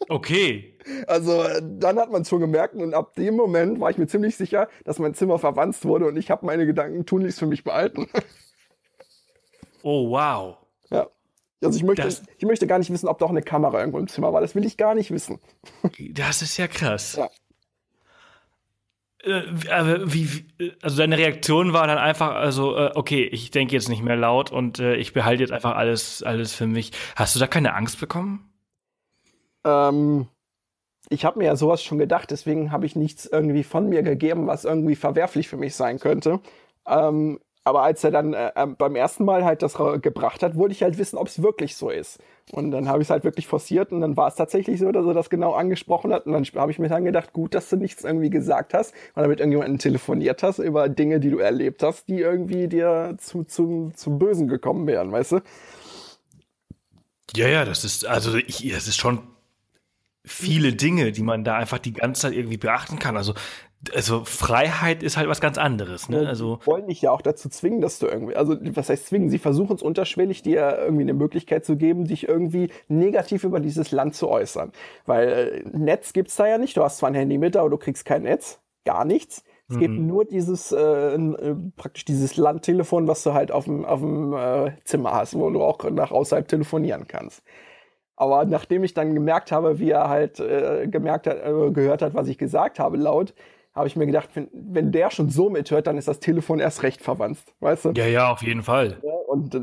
Okay. 0.09 0.77
Also 1.07 1.45
dann 1.61 1.97
hat 1.97 2.11
man 2.11 2.23
es 2.23 2.29
schon 2.29 2.41
gemerkt 2.41 2.75
und 2.75 2.93
ab 2.93 3.15
dem 3.15 3.37
Moment 3.37 3.79
war 3.79 3.89
ich 3.89 3.97
mir 3.97 4.05
ziemlich 4.05 4.35
sicher, 4.35 4.67
dass 4.83 4.99
mein 4.99 5.13
Zimmer 5.13 5.39
verwanzt 5.39 5.85
wurde 5.85 6.07
und 6.07 6.17
ich 6.17 6.29
habe 6.29 6.45
meine 6.45 6.65
Gedanken 6.65 7.05
tunlichst 7.05 7.39
für 7.39 7.45
mich 7.45 7.63
behalten. 7.63 8.09
Oh, 9.81 10.09
wow. 10.09 10.57
ja. 10.89 11.07
Also 11.63 11.77
ich 11.77 11.83
möchte, 11.83 12.03
Das- 12.03 12.23
ich 12.37 12.45
möchte 12.45 12.67
gar 12.67 12.79
nicht 12.79 12.91
wissen, 12.91 13.07
ob 13.07 13.19
da 13.19 13.25
auch 13.25 13.29
eine 13.29 13.41
Kamera 13.41 13.79
irgendwo 13.79 13.99
im 13.99 14.07
Zimmer 14.09 14.33
war. 14.33 14.41
Das 14.41 14.55
will 14.55 14.65
ich 14.65 14.75
gar 14.75 14.93
nicht 14.95 15.11
wissen. 15.11 15.39
Das 16.11 16.41
ist 16.41 16.57
ja 16.57 16.67
krass. 16.67 17.15
Ja. 17.15 17.29
Äh, 19.23 19.99
wie, 20.05 20.45
also 20.81 20.97
deine 20.97 21.17
Reaktion 21.17 21.73
war 21.73 21.87
dann 21.87 21.97
einfach, 21.97 22.35
also, 22.35 22.75
äh, 22.75 22.91
okay, 22.95 23.23
ich 23.23 23.51
denke 23.51 23.73
jetzt 23.73 23.89
nicht 23.89 24.03
mehr 24.03 24.15
laut 24.15 24.51
und 24.51 24.79
äh, 24.79 24.95
ich 24.95 25.13
behalte 25.13 25.41
jetzt 25.41 25.53
einfach 25.53 25.75
alles, 25.75 26.23
alles 26.23 26.53
für 26.53 26.67
mich. 26.67 26.91
Hast 27.15 27.35
du 27.35 27.39
da 27.39 27.47
keine 27.47 27.73
Angst 27.73 27.99
bekommen? 27.99 28.49
Ähm, 29.63 30.27
ich 31.09 31.25
habe 31.25 31.39
mir 31.39 31.45
ja 31.45 31.55
sowas 31.55 31.83
schon 31.83 31.97
gedacht, 31.99 32.31
deswegen 32.31 32.71
habe 32.71 32.85
ich 32.85 32.95
nichts 32.95 33.25
irgendwie 33.25 33.63
von 33.63 33.87
mir 33.87 34.03
gegeben, 34.03 34.47
was 34.47 34.65
irgendwie 34.65 34.95
verwerflich 34.95 35.47
für 35.47 35.57
mich 35.57 35.75
sein 35.75 35.99
könnte. 35.99 36.39
Ähm, 36.85 37.39
aber 37.63 37.83
als 37.83 38.03
er 38.03 38.11
dann 38.11 38.33
äh, 38.33 38.51
ähm, 38.55 38.75
beim 38.77 38.95
ersten 38.95 39.23
Mal 39.23 39.45
halt 39.45 39.61
das 39.61 39.77
gebracht 40.01 40.43
hat, 40.43 40.55
wollte 40.55 40.73
ich 40.73 40.83
halt 40.83 40.97
wissen, 40.97 41.17
ob 41.17 41.27
es 41.27 41.41
wirklich 41.41 41.75
so 41.75 41.89
ist. 41.89 42.19
Und 42.51 42.71
dann 42.71 42.89
habe 42.89 43.01
ich 43.01 43.07
es 43.07 43.09
halt 43.09 43.23
wirklich 43.23 43.47
forciert 43.47 43.93
und 43.93 44.01
dann 44.01 44.17
war 44.17 44.27
es 44.27 44.35
tatsächlich 44.35 44.79
so, 44.79 44.91
dass 44.91 45.05
er 45.05 45.13
das 45.13 45.29
genau 45.29 45.53
angesprochen 45.53 46.11
hat. 46.11 46.25
Und 46.25 46.33
dann 46.33 46.45
habe 46.61 46.71
ich 46.71 46.79
mir 46.79 46.89
dann 46.89 47.05
gedacht, 47.05 47.31
gut, 47.31 47.53
dass 47.55 47.69
du 47.69 47.77
nichts 47.77 48.03
irgendwie 48.03 48.29
gesagt 48.29 48.73
hast 48.73 48.93
oder 49.15 49.29
mit 49.29 49.39
irgendjemandem 49.39 49.79
telefoniert 49.79 50.43
hast 50.43 50.59
über 50.59 50.89
Dinge, 50.89 51.21
die 51.21 51.29
du 51.29 51.37
erlebt 51.37 51.83
hast, 51.83 52.09
die 52.09 52.19
irgendwie 52.19 52.67
dir 52.67 53.15
zu, 53.17 53.45
zu, 53.45 53.91
zu 53.95 54.17
Bösen 54.17 54.49
gekommen 54.49 54.85
wären, 54.87 55.11
weißt 55.13 55.33
du? 55.33 55.39
Ja, 57.35 57.47
ja, 57.47 57.63
das 57.63 57.85
ist, 57.85 58.05
also 58.05 58.35
ich, 58.35 58.69
das 58.73 58.87
ist 58.87 58.97
schon 58.97 59.19
viele 60.25 60.73
Dinge, 60.73 61.13
die 61.13 61.23
man 61.23 61.43
da 61.43 61.55
einfach 61.55 61.79
die 61.79 61.93
ganze 61.93 62.23
Zeit 62.23 62.33
irgendwie 62.33 62.57
beachten 62.57 62.99
kann. 62.99 63.15
Also 63.15 63.33
also 63.93 64.23
Freiheit 64.23 65.03
ist 65.03 65.17
halt 65.17 65.27
was 65.27 65.41
ganz 65.41 65.57
anderes. 65.57 66.09
Ne? 66.09 66.27
Also 66.27 66.57
die 66.57 66.67
wollen 66.67 66.87
dich 66.87 67.01
ja 67.01 67.11
auch 67.11 67.21
dazu 67.21 67.49
zwingen, 67.49 67.81
dass 67.81 67.99
du 67.99 68.07
irgendwie, 68.07 68.35
also 68.35 68.55
was 68.61 68.89
heißt 68.89 69.07
zwingen? 69.07 69.29
Sie 69.29 69.39
versuchen 69.39 69.75
es 69.75 69.81
unterschwellig, 69.81 70.41
dir 70.41 70.77
irgendwie 70.79 71.03
eine 71.03 71.13
Möglichkeit 71.13 71.65
zu 71.65 71.75
geben, 71.75 72.05
dich 72.05 72.27
irgendwie 72.27 72.69
negativ 72.87 73.43
über 73.43 73.59
dieses 73.59 73.91
Land 73.91 74.15
zu 74.15 74.29
äußern. 74.29 74.71
Weil 75.05 75.27
äh, 75.27 75.77
Netz 75.77 76.13
gibt's 76.13 76.35
da 76.35 76.47
ja 76.47 76.57
nicht. 76.57 76.77
Du 76.77 76.83
hast 76.83 76.97
zwar 76.97 77.09
ein 77.09 77.15
Handy 77.15 77.37
mit, 77.37 77.57
aber 77.57 77.69
du 77.69 77.77
kriegst 77.77 78.05
kein 78.05 78.23
Netz, 78.23 78.59
gar 78.85 79.05
nichts. 79.05 79.43
Es 79.69 79.75
mhm. 79.75 79.79
gibt 79.79 79.99
nur 79.99 80.25
dieses 80.25 80.71
äh, 80.71 81.15
äh, 81.15 81.55
praktisch 81.75 82.05
dieses 82.05 82.37
Landtelefon, 82.37 83.07
was 83.07 83.23
du 83.23 83.33
halt 83.33 83.51
auf 83.51 83.65
dem 83.65 83.85
auf 83.85 83.99
dem 83.99 84.33
äh, 84.33 84.71
Zimmer 84.83 85.13
hast, 85.13 85.35
wo 85.35 85.49
du 85.49 85.61
auch 85.61 85.89
nach 85.89 86.11
außerhalb 86.11 86.47
telefonieren 86.47 87.07
kannst. 87.07 87.43
Aber 88.15 88.45
nachdem 88.45 88.83
ich 88.83 88.93
dann 88.93 89.15
gemerkt 89.15 89.51
habe, 89.51 89.79
wie 89.79 89.89
er 89.89 90.09
halt 90.09 90.39
äh, 90.39 90.87
gemerkt 90.87 91.27
hat, 91.27 91.37
äh, 91.37 91.71
gehört 91.71 92.01
hat, 92.01 92.13
was 92.13 92.27
ich 92.27 92.37
gesagt 92.37 92.79
habe, 92.79 92.97
laut, 92.97 93.33
habe 93.73 93.87
ich 93.87 93.95
mir 93.95 94.05
gedacht, 94.05 94.29
wenn, 94.35 94.49
wenn 94.53 94.91
der 94.91 95.09
schon 95.09 95.29
so 95.29 95.49
mithört, 95.49 95.87
dann 95.87 95.97
ist 95.97 96.07
das 96.07 96.19
Telefon 96.19 96.59
erst 96.59 96.83
recht 96.83 97.01
verwandt, 97.01 97.39
weißt 97.59 97.85
du? 97.85 97.91
Ja, 97.95 98.05
ja, 98.05 98.31
auf 98.31 98.43
jeden 98.43 98.61
Fall. 98.61 98.97
Ja, 99.03 99.13
und 99.27 99.55
äh, 99.55 99.61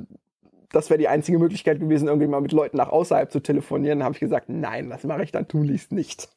das 0.73 0.91
wäre 0.91 0.99
die 0.99 1.09
einzige 1.09 1.39
Möglichkeit 1.39 1.81
gewesen, 1.81 2.09
irgendwie 2.09 2.27
mal 2.27 2.41
mit 2.41 2.53
Leuten 2.53 2.77
nach 2.77 2.89
außerhalb 2.89 3.31
zu 3.31 3.41
telefonieren. 3.41 4.01
Dann 4.01 4.07
habe 4.07 4.15
ich 4.15 4.21
gesagt, 4.21 4.49
nein, 4.49 4.91
das 4.91 5.05
mache 5.05 5.23
ich 5.23 5.33
dann 5.33 5.49
tunlichst 5.49 5.93
nicht. 5.93 6.29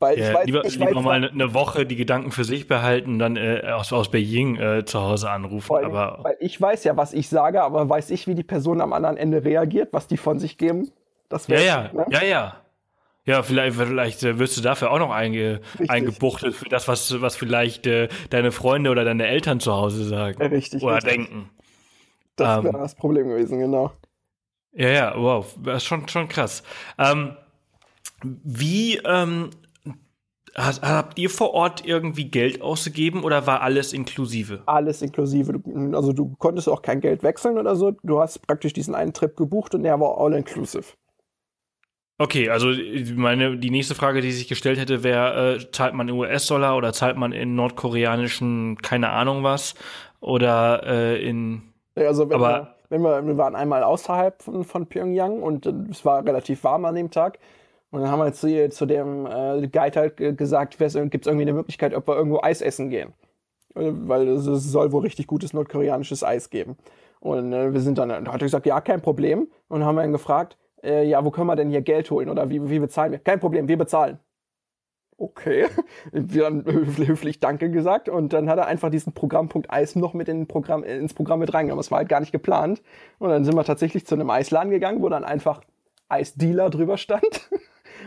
Weil 0.00 0.18
ja, 0.18 0.28
ich 0.28 0.34
weiß, 0.34 0.46
lieber, 0.46 0.64
ich 0.64 0.78
lieber 0.78 0.96
weiß, 0.96 1.02
mal 1.02 1.28
eine 1.28 1.54
Woche 1.54 1.86
die 1.86 1.96
Gedanken 1.96 2.30
für 2.30 2.44
sich 2.44 2.66
behalten 2.66 3.18
dann 3.18 3.36
äh, 3.36 3.62
aus, 3.72 3.92
aus 3.92 4.10
Beijing 4.10 4.56
äh, 4.56 4.84
zu 4.84 5.00
Hause 5.00 5.30
anrufen. 5.30 5.70
Weil, 5.70 5.84
aber 5.84 6.18
weil 6.22 6.36
ich 6.40 6.60
weiß 6.60 6.84
ja, 6.84 6.96
was 6.96 7.12
ich 7.12 7.28
sage, 7.28 7.62
aber 7.62 7.88
weiß 7.88 8.10
ich, 8.10 8.26
wie 8.26 8.34
die 8.34 8.42
Person 8.42 8.80
am 8.80 8.92
anderen 8.92 9.16
Ende 9.16 9.44
reagiert, 9.44 9.92
was 9.92 10.06
die 10.06 10.16
von 10.16 10.38
sich 10.38 10.58
geben. 10.58 10.90
Das 11.28 11.46
ja, 11.46 11.58
ja, 11.58 11.90
ne? 11.92 12.06
ja, 12.10 12.24
ja. 12.24 12.56
Ja, 13.26 13.42
vielleicht, 13.42 13.76
vielleicht 13.76 14.22
äh, 14.22 14.38
wirst 14.38 14.56
du 14.58 14.60
dafür 14.60 14.90
auch 14.90 14.98
noch 14.98 15.10
einge, 15.10 15.60
eingebuchtet 15.88 16.54
für 16.54 16.68
das, 16.68 16.88
was, 16.88 17.20
was 17.22 17.36
vielleicht 17.36 17.86
äh, 17.86 18.08
deine 18.28 18.52
Freunde 18.52 18.90
oder 18.90 19.04
deine 19.04 19.26
Eltern 19.26 19.60
zu 19.60 19.72
Hause 19.72 20.04
sagen. 20.04 20.42
Richtig. 20.42 20.82
Oder 20.82 20.96
richtig. 20.96 21.12
denken. 21.14 21.50
Das 22.36 22.62
wäre 22.62 22.74
ähm, 22.74 22.82
das 22.82 22.94
Problem 22.94 23.28
gewesen, 23.28 23.58
genau. 23.58 23.92
Ja, 24.72 24.88
ja, 24.88 25.14
wow, 25.16 25.56
das 25.62 25.78
ist 25.78 25.84
schon, 25.84 26.06
schon 26.08 26.28
krass. 26.28 26.62
Ähm, 26.98 27.36
wie 28.22 28.96
ähm, 29.04 29.50
hast, 30.54 30.82
habt 30.82 31.18
ihr 31.18 31.30
vor 31.30 31.54
Ort 31.54 31.86
irgendwie 31.86 32.24
Geld 32.24 32.60
ausgegeben 32.60 33.22
oder 33.22 33.46
war 33.46 33.62
alles 33.62 33.92
inklusive? 33.92 34.62
Alles 34.66 35.00
inklusive. 35.00 35.60
Also 35.92 36.12
du 36.12 36.34
konntest 36.38 36.68
auch 36.68 36.82
kein 36.82 37.00
Geld 37.00 37.22
wechseln 37.22 37.56
oder 37.56 37.76
so. 37.76 37.92
Du 38.02 38.20
hast 38.20 38.46
praktisch 38.46 38.72
diesen 38.72 38.94
einen 38.94 39.12
Trip 39.12 39.36
gebucht 39.36 39.74
und 39.74 39.84
der 39.84 39.98
war 40.00 40.18
all 40.18 40.34
inclusive. 40.34 40.84
Okay, 42.16 42.48
also 42.48 42.68
meine 43.16 43.56
die 43.58 43.70
nächste 43.70 43.96
Frage, 43.96 44.20
die 44.20 44.30
sich 44.30 44.46
gestellt 44.46 44.78
hätte, 44.78 45.02
wäre, 45.02 45.56
äh, 45.56 45.70
zahlt 45.72 45.94
man 45.94 46.08
in 46.08 46.14
US-Dollar 46.14 46.76
oder 46.76 46.92
zahlt 46.92 47.16
man 47.16 47.32
in 47.32 47.56
nordkoreanischen, 47.56 48.78
keine 48.78 49.10
Ahnung 49.10 49.42
was, 49.42 49.74
oder 50.20 50.82
äh, 50.86 51.28
in. 51.28 51.62
Also 51.96 52.28
wenn, 52.30 52.36
aber, 52.36 52.48
wir, 52.48 52.74
wenn 52.90 53.02
wir, 53.02 53.26
wir 53.26 53.36
waren 53.36 53.56
einmal 53.56 53.82
außerhalb 53.82 54.42
von, 54.42 54.64
von 54.64 54.86
Pyongyang 54.86 55.42
und 55.42 55.66
äh, 55.66 55.72
es 55.90 56.04
war 56.04 56.24
relativ 56.24 56.62
warm 56.62 56.84
an 56.84 56.94
dem 56.94 57.10
Tag. 57.10 57.38
Und 57.90 58.00
dann 58.00 58.10
haben 58.10 58.20
wir 58.20 58.32
zu, 58.32 58.70
zu 58.70 58.86
dem 58.86 59.26
äh, 59.26 59.68
Guide 59.68 60.00
halt 60.00 60.16
gesagt, 60.36 60.78
gibt 60.78 60.82
es 60.82 60.94
irgendwie 60.94 61.42
eine 61.42 61.52
Möglichkeit, 61.52 61.94
ob 61.94 62.08
wir 62.08 62.16
irgendwo 62.16 62.40
Eis 62.42 62.60
essen 62.60 62.90
gehen. 62.90 63.12
Äh, 63.74 63.90
weil 63.92 64.28
es 64.28 64.44
soll 64.44 64.92
wohl 64.92 65.02
richtig 65.02 65.26
gutes 65.26 65.52
nordkoreanisches 65.52 66.22
Eis 66.22 66.50
geben. 66.50 66.76
Und 67.20 67.52
äh, 67.52 67.72
wir 67.72 67.80
sind 67.80 67.98
dann, 67.98 68.08
da 68.08 68.32
hat 68.32 68.42
er 68.42 68.46
gesagt, 68.46 68.66
ja, 68.66 68.80
kein 68.80 69.00
Problem. 69.00 69.48
Und 69.68 69.84
haben 69.84 69.96
wir 69.96 70.04
ihn 70.04 70.12
gefragt, 70.12 70.56
äh, 70.84 71.04
ja, 71.04 71.24
wo 71.24 71.30
können 71.30 71.46
wir 71.46 71.56
denn 71.56 71.70
hier 71.70 71.82
Geld 71.82 72.10
holen 72.10 72.28
oder 72.28 72.50
wie, 72.50 72.68
wie 72.68 72.78
bezahlen 72.78 73.12
wir? 73.12 73.18
Kein 73.18 73.40
Problem, 73.40 73.68
wir 73.68 73.78
bezahlen. 73.78 74.18
Okay, 75.16 75.66
wir 76.12 76.44
haben 76.46 76.64
höflich 76.64 77.40
Danke 77.40 77.70
gesagt 77.70 78.08
und 78.08 78.32
dann 78.32 78.48
hat 78.48 78.58
er 78.58 78.66
einfach 78.66 78.90
diesen 78.90 79.12
Programmpunkt 79.12 79.70
Eis 79.70 79.96
noch 79.96 80.12
mit 80.12 80.28
in 80.28 80.46
Programm, 80.46 80.82
ins 80.82 81.14
Programm 81.14 81.40
mit 81.40 81.54
reingenommen. 81.54 81.80
Das 81.80 81.90
war 81.90 81.98
halt 81.98 82.08
gar 82.08 82.20
nicht 82.20 82.32
geplant. 82.32 82.82
Und 83.18 83.30
dann 83.30 83.44
sind 83.44 83.54
wir 83.54 83.64
tatsächlich 83.64 84.06
zu 84.06 84.14
einem 84.14 84.30
Eisladen 84.30 84.70
gegangen, 84.70 85.02
wo 85.02 85.08
dann 85.08 85.24
einfach 85.24 85.62
Eisdealer 86.08 86.70
drüber 86.70 86.96
stand. 86.96 87.50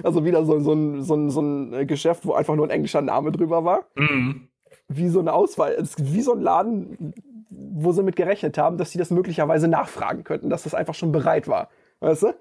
Also 0.03 0.23
wieder 0.23 0.45
so, 0.45 0.59
so, 0.59 0.73
ein, 0.73 1.01
so, 1.01 1.15
ein, 1.15 1.32
so 1.32 1.41
ein 1.41 1.88
Geschäft, 1.88 2.23
wo 2.28 2.34
einfach 2.34 2.55
nur 2.55 2.67
ein 2.67 2.69
englischer 2.69 3.01
Name 3.01 3.32
drüber 3.32 3.65
war. 3.65 3.86
Mhm. 3.95 4.47
Wie 4.88 5.07
so 5.07 5.19
eine 5.19 5.34
Auswahl, 5.34 5.75
wie 5.97 6.21
so 6.21 6.34
ein 6.34 6.41
Laden, 6.41 7.13
wo 7.49 7.91
sie 7.93 8.03
mit 8.03 8.15
gerechnet 8.15 8.59
haben, 8.59 8.78
dass 8.78 8.91
sie 8.91 8.99
das 8.99 9.09
möglicherweise 9.09 9.67
nachfragen 9.67 10.23
könnten, 10.23 10.51
dass 10.51 10.63
das 10.63 10.75
einfach 10.75 10.93
schon 10.93 11.11
bereit 11.11 11.47
war. 11.47 11.69
Weißt 11.99 12.23
du? 12.23 12.34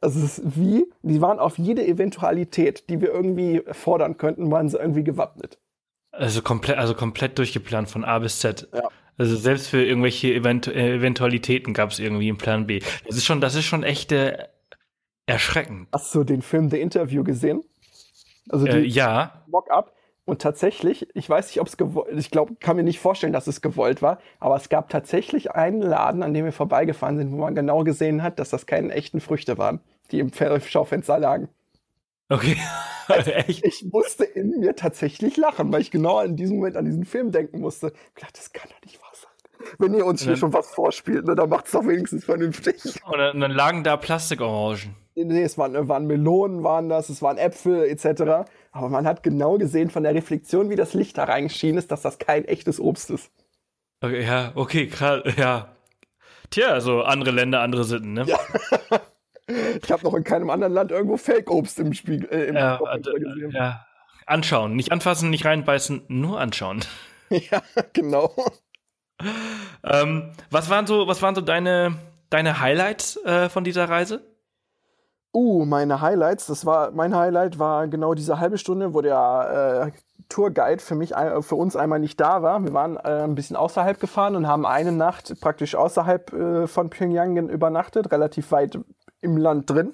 Also 0.00 0.20
es 0.20 0.38
ist 0.38 0.56
wie, 0.56 0.86
die 1.02 1.20
waren 1.20 1.38
auf 1.38 1.58
jede 1.58 1.86
Eventualität, 1.86 2.88
die 2.88 3.00
wir 3.00 3.12
irgendwie 3.12 3.62
fordern 3.72 4.16
könnten, 4.16 4.50
waren 4.50 4.68
sie 4.68 4.78
irgendwie 4.78 5.04
gewappnet. 5.04 5.58
Also 6.12 6.42
komplett, 6.42 6.78
also 6.78 6.94
komplett 6.94 7.38
durchgeplant 7.38 7.88
von 7.88 8.04
A 8.04 8.18
bis 8.18 8.38
Z. 8.38 8.68
Ja. 8.72 8.88
Also 9.16 9.36
selbst 9.36 9.68
für 9.68 9.84
irgendwelche 9.84 10.32
Event 10.32 10.68
äh, 10.68 10.94
Eventualitäten 10.94 11.74
gab 11.74 11.90
es 11.90 11.98
irgendwie 11.98 12.28
einen 12.28 12.38
Plan 12.38 12.66
B. 12.66 12.80
Das 13.06 13.16
ist 13.16 13.24
schon, 13.24 13.40
das 13.40 13.56
ist 13.56 13.64
schon 13.64 13.82
echt 13.82 14.12
äh, 14.12 14.46
erschreckend. 15.26 15.88
Hast 15.92 16.14
du 16.14 16.24
den 16.24 16.42
Film 16.42 16.70
The 16.70 16.80
Interview 16.80 17.24
gesehen? 17.24 17.64
Also 18.48 18.66
äh, 18.66 18.84
ja. 18.84 19.44
Mock-up. 19.48 19.92
Und 20.28 20.42
tatsächlich, 20.42 21.08
ich 21.14 21.30
weiß 21.30 21.46
nicht, 21.46 21.58
ob 21.58 21.68
es 21.68 21.78
gewollt, 21.78 22.08
ich 22.14 22.30
glaube, 22.30 22.56
kann 22.56 22.76
mir 22.76 22.82
nicht 22.82 22.98
vorstellen, 22.98 23.32
dass 23.32 23.46
es 23.46 23.62
gewollt 23.62 24.02
war, 24.02 24.18
aber 24.40 24.56
es 24.56 24.68
gab 24.68 24.90
tatsächlich 24.90 25.52
einen 25.52 25.80
Laden, 25.80 26.22
an 26.22 26.34
dem 26.34 26.44
wir 26.44 26.52
vorbeigefahren 26.52 27.16
sind, 27.16 27.32
wo 27.32 27.38
man 27.38 27.54
genau 27.54 27.82
gesehen 27.82 28.22
hat, 28.22 28.38
dass 28.38 28.50
das 28.50 28.66
keine 28.66 28.92
echten 28.92 29.20
Früchte 29.20 29.56
waren, 29.56 29.80
die 30.10 30.18
im 30.18 30.30
Schaufenster 30.30 31.18
lagen. 31.18 31.48
Okay. 32.28 32.58
Also 33.08 33.30
Echt? 33.48 33.64
Ich 33.64 33.86
musste 33.90 34.24
in 34.24 34.60
mir 34.60 34.76
tatsächlich 34.76 35.38
lachen, 35.38 35.72
weil 35.72 35.80
ich 35.80 35.90
genau 35.90 36.20
in 36.20 36.36
diesem 36.36 36.56
Moment 36.56 36.76
an 36.76 36.84
diesen 36.84 37.06
Film 37.06 37.32
denken 37.32 37.60
musste. 37.60 37.94
Ich 38.14 38.20
dachte, 38.20 38.34
das 38.34 38.52
kann 38.52 38.68
doch 38.68 38.82
nicht 38.84 39.00
wahr 39.00 39.12
sein. 39.14 39.76
Wenn 39.78 39.94
ihr 39.94 40.04
uns 40.04 40.24
hier 40.24 40.36
schon 40.36 40.52
was 40.52 40.68
vorspielt, 40.68 41.24
ne, 41.24 41.34
dann 41.34 41.48
macht 41.48 41.64
es 41.64 41.72
doch 41.72 41.86
wenigstens 41.86 42.26
vernünftig. 42.26 42.84
Und 43.06 43.16
dann, 43.16 43.40
dann 43.40 43.50
lagen 43.50 43.82
da 43.82 43.96
Plastikorangen. 43.96 44.94
Nee, 45.24 45.42
es 45.42 45.58
waren, 45.58 45.88
waren 45.88 46.06
Melonen, 46.06 46.62
waren 46.62 46.88
das, 46.88 47.08
es 47.08 47.22
waren 47.22 47.38
Äpfel 47.38 47.84
etc. 47.84 48.48
Aber 48.72 48.88
man 48.88 49.06
hat 49.06 49.22
genau 49.22 49.58
gesehen 49.58 49.90
von 49.90 50.04
der 50.04 50.14
Reflexion, 50.14 50.70
wie 50.70 50.76
das 50.76 50.94
Licht 50.94 51.18
da 51.18 51.24
reingeschienen 51.24 51.78
ist, 51.78 51.90
dass 51.90 52.02
das 52.02 52.18
kein 52.18 52.44
echtes 52.44 52.80
Obst 52.80 53.10
ist. 53.10 53.30
Okay, 54.00 54.24
ja, 54.24 54.52
okay, 54.54 54.86
krass, 54.86 55.22
ja. 55.36 55.74
Tja, 56.50 56.68
also 56.68 57.02
andere 57.02 57.32
Länder, 57.32 57.60
andere 57.60 57.84
Sitten, 57.84 58.12
ne? 58.12 58.24
Ja. 58.26 58.38
ich 59.82 59.90
habe 59.90 60.04
noch 60.04 60.14
in 60.14 60.24
keinem 60.24 60.50
anderen 60.50 60.72
Land 60.72 60.92
irgendwo 60.92 61.16
Fake-Obst 61.16 61.80
im 61.80 61.92
Spiegel 61.92 62.28
äh, 62.30 62.46
im 62.46 62.54
ja, 62.54 62.78
gesehen. 62.96 63.50
Ja. 63.50 63.84
Anschauen, 64.26 64.76
nicht 64.76 64.92
anfassen, 64.92 65.30
nicht 65.30 65.44
reinbeißen, 65.44 66.04
nur 66.08 66.38
anschauen. 66.38 66.84
ja, 67.30 67.62
genau. 67.92 68.34
ähm, 69.82 70.32
was 70.50 70.70
waren 70.70 70.86
so, 70.86 71.08
was 71.08 71.20
waren 71.22 71.34
so 71.34 71.40
deine, 71.40 71.96
deine 72.30 72.60
Highlights 72.60 73.16
äh, 73.24 73.48
von 73.48 73.64
dieser 73.64 73.88
Reise? 73.88 74.22
Uh, 75.32 75.64
meine 75.64 76.00
Highlights. 76.00 76.46
Das 76.46 76.64
war 76.64 76.90
mein 76.90 77.14
Highlight 77.14 77.58
war 77.58 77.86
genau 77.88 78.14
diese 78.14 78.40
halbe 78.40 78.58
Stunde, 78.58 78.94
wo 78.94 79.02
der 79.02 79.92
äh, 79.94 79.98
Tourguide 80.28 80.82
für 80.82 80.94
mich 80.94 81.14
äh, 81.14 81.42
für 81.42 81.54
uns 81.54 81.76
einmal 81.76 81.98
nicht 81.98 82.18
da 82.18 82.42
war. 82.42 82.62
Wir 82.64 82.72
waren 82.72 82.96
äh, 82.96 83.24
ein 83.24 83.34
bisschen 83.34 83.56
außerhalb 83.56 84.00
gefahren 84.00 84.36
und 84.36 84.46
haben 84.46 84.64
eine 84.64 84.92
Nacht 84.92 85.38
praktisch 85.40 85.74
außerhalb 85.74 86.32
äh, 86.32 86.66
von 86.66 86.90
Pyongyang 86.90 87.48
übernachtet, 87.48 88.10
relativ 88.10 88.52
weit 88.52 88.78
im 89.20 89.36
Land 89.36 89.68
drin, 89.70 89.92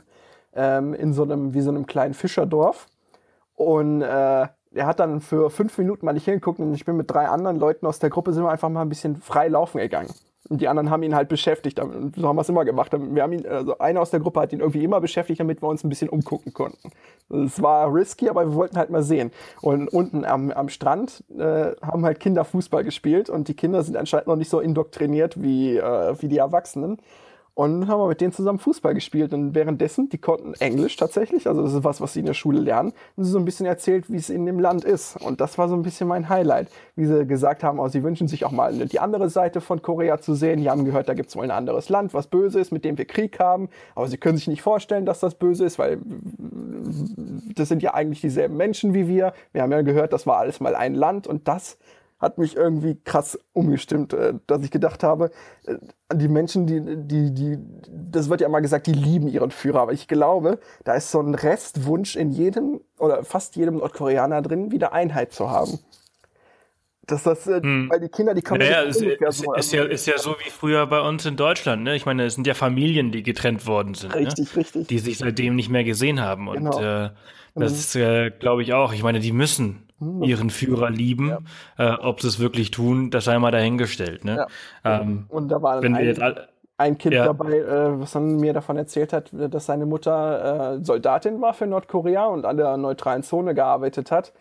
ähm, 0.55 0.95
in 0.95 1.13
so 1.13 1.25
einem 1.25 1.53
wie 1.53 1.61
so 1.61 1.71
einem 1.71 1.87
kleinen 1.87 2.15
Fischerdorf. 2.15 2.87
Und 3.55 4.03
äh, 4.03 4.47
er 4.75 4.87
hat 4.87 5.01
dann 5.01 5.21
für 5.21 5.51
fünf 5.51 5.79
Minuten 5.79 6.07
mal 6.07 6.13
nicht 6.13 6.25
hingeguckt 6.25 6.59
und 6.59 6.75
ich 6.75 6.85
bin 6.85 6.97
mit 6.97 7.11
drei 7.11 7.29
anderen 7.29 7.59
Leuten 7.59 7.87
aus 7.87 7.99
der 7.99 8.11
Gruppe 8.11 8.33
sind 8.33 8.43
wir 8.45 8.51
einfach 8.51 8.69
mal 8.69 8.83
ein 8.83 8.89
bisschen 8.89 9.17
frei 9.17 9.49
laufen 9.49 9.79
gegangen. 9.79 10.13
Und 10.49 10.61
die 10.61 10.69
anderen 10.69 10.91
haben 10.91 11.03
ihn 11.03 11.15
halt 11.15 11.29
beschäftigt. 11.29 11.81
Und 11.81 12.17
so 12.17 12.29
haben 12.29 12.37
wir 12.37 12.43
es 12.43 12.49
immer 12.49 12.65
gemacht. 12.65 12.93
Wir 12.93 13.23
haben 13.23 13.33
ihn, 13.33 13.47
also 13.47 13.79
einer 13.79 14.01
aus 14.01 14.11
der 14.11 14.21
Gruppe 14.21 14.41
hat 14.41 14.53
ihn 14.53 14.61
irgendwie 14.61 14.85
immer 14.85 15.01
beschäftigt, 15.01 15.41
damit 15.41 15.63
wir 15.63 15.69
uns 15.69 15.85
ein 15.85 15.89
bisschen 15.89 16.11
umgucken 16.11 16.53
konnten. 16.53 16.91
Es 17.31 17.63
war 17.63 17.93
risky, 17.93 18.29
aber 18.29 18.47
wir 18.47 18.55
wollten 18.55 18.77
halt 18.77 18.91
mal 18.91 19.03
sehen. 19.03 19.31
Und 19.63 19.89
unten 19.89 20.25
am, 20.25 20.51
am 20.51 20.69
Strand 20.69 21.25
äh, 21.39 21.73
haben 21.81 22.05
halt 22.05 22.21
Kinder 22.21 22.45
Fußball 22.45 22.85
gespielt 22.85 23.31
und 23.31 23.49
die 23.49 23.55
Kinder 23.55 23.83
sind 23.83 23.97
anscheinend 23.97 24.27
noch 24.27 24.37
nicht 24.37 24.51
so 24.51 24.61
indoktriniert 24.61 25.43
wie, 25.43 25.79
äh, 25.79 26.15
wie 26.21 26.29
die 26.29 26.39
Erwachsenen. 26.39 26.99
Und 27.57 27.87
haben 27.87 28.01
wir 28.01 28.09
mit 28.09 28.21
denen 28.21 28.33
zusammen 28.33 28.59
Fußball 28.59 28.95
gespielt. 28.95 29.33
Und 29.33 29.55
währenddessen, 29.55 30.09
die 30.09 30.19
konnten 30.19 30.55
Englisch 30.55 30.97
tatsächlich, 30.97 31.47
also 31.47 31.63
das 31.63 31.73
ist 31.73 31.85
was, 31.85 32.01
was 32.01 32.13
sie 32.13 32.21
in 32.21 32.27
der 32.27 32.35
Schule 32.35 32.59
lernen, 32.59 32.93
und 33.15 33.25
sie 33.25 33.31
so 33.31 33.39
ein 33.39 33.45
bisschen 33.45 33.65
erzählt, 33.65 34.11
wie 34.11 34.17
es 34.17 34.29
in 34.29 34.45
dem 34.45 34.59
Land 34.59 34.85
ist. 34.85 35.17
Und 35.23 35.41
das 35.41 35.57
war 35.57 35.69
so 35.69 35.77
ein 35.77 35.83
bisschen 35.83 36.09
mein 36.09 36.29
Highlight. 36.29 36.69
Wie 36.97 37.07
sie 37.07 37.25
gesagt 37.27 37.63
haben, 37.63 37.79
oh, 37.79 37.87
sie 37.87 38.03
wünschen 38.03 38.27
sich 38.27 38.45
auch 38.45 38.51
mal 38.51 38.73
die 38.73 38.99
andere 38.99 39.31
Seite 39.31 39.61
von 39.61 39.83
Korea 39.83 40.19
zu 40.19 40.35
sehen. 40.35 40.61
Die 40.61 40.69
haben 40.69 40.85
gehört, 40.85 41.09
da 41.09 41.15
gibt 41.15 41.29
es 41.29 41.37
wohl 41.37 41.45
ein 41.45 41.53
anderes 41.53 41.89
Land, 41.89 42.13
was 42.13 42.27
böse 42.27 42.59
ist, 42.59 42.73
mit 42.73 42.85
dem 42.85 42.99
wir 42.99 43.05
Krieg 43.05 43.39
haben. 43.39 43.69
Aber 43.95 44.09
sie 44.09 44.19
können 44.19 44.37
sich 44.37 44.49
nicht 44.49 44.63
vorstellen, 44.63 45.07
dass 45.07 45.21
das 45.21 45.37
böse 45.37 45.65
ist, 45.65 45.79
weil 45.79 45.99
das 47.55 47.69
sind 47.69 47.85
ja 47.85 47.95
eigentlich 47.95 48.21
dieselben 48.21 48.57
Menschen 48.57 48.95
wie 48.95 49.07
wir. 49.07 49.33
Wir 49.53 49.63
haben 49.63 49.71
ja 49.71 49.83
gehört, 49.83 50.13
das 50.13 50.27
war 50.27 50.39
alles 50.39 50.59
mal 50.59 50.75
ein 50.75 50.95
Land 50.95 51.29
und 51.29 51.47
das 51.47 51.79
hat 52.19 52.39
mich 52.39 52.57
irgendwie 52.57 52.97
krass 53.05 53.39
umgestimmt, 53.53 54.13
äh, 54.13 54.35
dass 54.47 54.63
ich 54.63 54.71
gedacht 54.71 55.03
habe, 55.03 55.31
äh, 55.67 55.77
die 56.15 56.29
Menschen, 56.29 56.67
die, 56.67 56.81
die, 56.81 57.35
die, 57.35 57.59
das 57.89 58.29
wird 58.29 58.41
ja 58.41 58.47
immer 58.47 58.61
gesagt, 58.61 58.87
die 58.87 58.93
lieben 58.93 59.29
ihren 59.29 59.51
Führer, 59.51 59.81
aber 59.81 59.93
ich 59.93 60.09
glaube, 60.09 60.59
da 60.85 60.95
ist 60.95 61.11
so 61.11 61.21
ein 61.21 61.35
Restwunsch 61.35 62.17
in 62.17 62.31
jedem 62.31 62.81
oder 62.99 63.25
fast 63.25 63.57
jedem 63.57 63.77
Nordkoreaner 63.77 64.43
drin, 64.43 64.71
wieder 64.71 64.93
Einheit 64.93 65.33
zu 65.33 65.51
haben. 65.51 65.79
Dass 67.07 67.23
das, 67.23 67.47
äh, 67.47 67.61
hm. 67.61 67.91
weil 67.91 68.01
die 68.01 68.09
Kinder, 68.09 68.33
die 68.33 68.41
kommen 68.41 68.61
naja, 68.61 68.81
ist, 68.83 69.03
ist, 69.03 69.39
so, 69.39 69.53
ist, 69.53 69.73
ja, 69.73 69.85
ist 69.85 70.07
ja 70.07 70.17
so 70.17 70.37
wie 70.43 70.51
früher 70.51 70.87
bei 70.87 71.01
uns 71.01 71.27
in 71.27 71.37
Deutschland. 71.37 71.83
Ne? 71.83 71.97
Ich 71.97 72.07
meine, 72.07 72.25
es 72.25 72.35
sind 72.35 72.47
ja 72.47 72.55
Familien, 72.55 73.13
die 73.13 73.23
getrennt 73.23 73.67
worden 73.67 73.93
sind. 73.95 74.15
Richtig, 74.15 74.55
ne? 74.55 74.61
richtig. 74.63 74.89
Die 74.89 74.99
sich 74.99 75.19
seitdem 75.19 75.55
nicht 75.55 75.69
mehr 75.69 75.85
gesehen 75.85 76.23
haben. 76.23 76.51
Genau. 76.51 76.77
Und 76.77 76.83
äh, 76.83 77.11
das 77.55 77.95
äh, 77.95 78.31
glaube 78.31 78.63
ich 78.63 78.73
auch. 78.73 78.95
Ich 78.95 79.03
meine, 79.03 79.21
die 79.21 79.33
müssen. 79.33 79.87
Ihren 80.23 80.51
Führer 80.51 80.91
lieben. 80.91 81.29
Ja. 81.79 81.95
Äh, 81.95 82.01
ob 82.01 82.21
sie 82.21 82.29
es 82.29 82.39
wirklich 82.39 82.71
tun, 82.71 83.11
das 83.11 83.25
sei 83.25 83.39
mal 83.39 83.51
dahingestellt. 83.51 84.25
Ne? 84.25 84.47
Ja. 84.85 85.01
Ähm, 85.01 85.27
und 85.29 85.49
da 85.49 85.63
war 85.63 85.83
wenn 85.83 85.95
ein, 85.95 86.01
wir 86.01 86.07
jetzt 86.07 86.23
all, 86.23 86.49
ein 86.77 86.99
Kind 86.99 87.15
ja. 87.15 87.25
dabei, 87.25 87.59
äh, 87.59 88.01
was 88.01 88.13
dann 88.13 88.37
mir 88.37 88.53
davon 88.53 88.77
erzählt 88.77 89.13
hat, 89.13 89.31
dass 89.33 89.67
seine 89.67 89.87
Mutter 89.87 90.77
äh, 90.77 90.85
Soldatin 90.85 91.41
war 91.41 91.55
für 91.55 91.67
Nordkorea 91.67 92.27
und 92.27 92.45
an 92.45 92.57
der 92.57 92.77
neutralen 92.77 93.23
Zone 93.23 93.55
gearbeitet 93.55 94.11
hat 94.11 94.33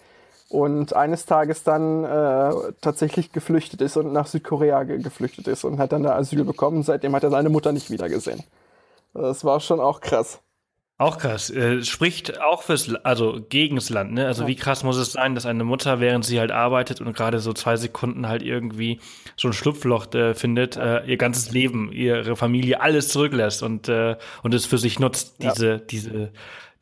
und 0.49 0.95
eines 0.95 1.25
Tages 1.25 1.63
dann 1.63 2.03
äh, 2.03 2.51
tatsächlich 2.81 3.31
geflüchtet 3.31 3.81
ist 3.81 3.97
und 3.97 4.13
nach 4.13 4.27
Südkorea 4.27 4.83
ge 4.83 4.99
geflüchtet 4.99 5.47
ist 5.47 5.63
und 5.63 5.79
hat 5.79 5.91
dann 5.91 6.03
da 6.03 6.15
Asyl 6.15 6.43
bekommen. 6.43 6.83
Seitdem 6.83 7.15
hat 7.15 7.23
er 7.23 7.31
seine 7.31 7.49
Mutter 7.49 7.71
nicht 7.71 7.89
wiedergesehen. 7.89 8.43
Das 9.13 9.43
war 9.43 9.59
schon 9.59 9.79
auch 9.79 9.99
krass. 9.99 10.42
Auch 11.03 11.17
krass. 11.17 11.49
Äh, 11.49 11.83
spricht 11.83 12.39
auch 12.39 12.63
fürs, 12.63 12.95
also 13.03 13.41
gegen 13.49 13.75
das 13.75 13.89
Land, 13.89 14.13
ne? 14.13 14.25
Also 14.25 14.43
ja. 14.43 14.47
wie 14.47 14.55
krass 14.55 14.85
muss 14.85 14.95
es 14.95 15.11
sein, 15.11 15.35
dass 15.35 15.45
eine 15.45 15.65
Mutter, 15.65 15.99
während 15.99 16.23
sie 16.23 16.39
halt 16.39 16.51
arbeitet 16.51 17.01
und 17.01 17.13
gerade 17.13 17.39
so 17.39 17.51
zwei 17.51 17.75
Sekunden 17.75 18.29
halt 18.29 18.41
irgendwie 18.41 19.01
so 19.35 19.49
ein 19.49 19.53
Schlupfloch 19.53 20.13
äh, 20.13 20.33
findet, 20.33 20.77
äh, 20.77 21.03
ihr 21.05 21.17
ganzes 21.17 21.51
Leben, 21.51 21.91
ihre 21.91 22.37
Familie, 22.37 22.79
alles 22.79 23.09
zurücklässt 23.09 23.63
und 23.63 23.89
äh, 23.89 24.15
und 24.43 24.53
es 24.53 24.65
für 24.65 24.77
sich 24.77 24.97
nutzt, 24.97 25.43
diese, 25.43 25.67
ja. 25.67 25.77
diese, 25.77 26.31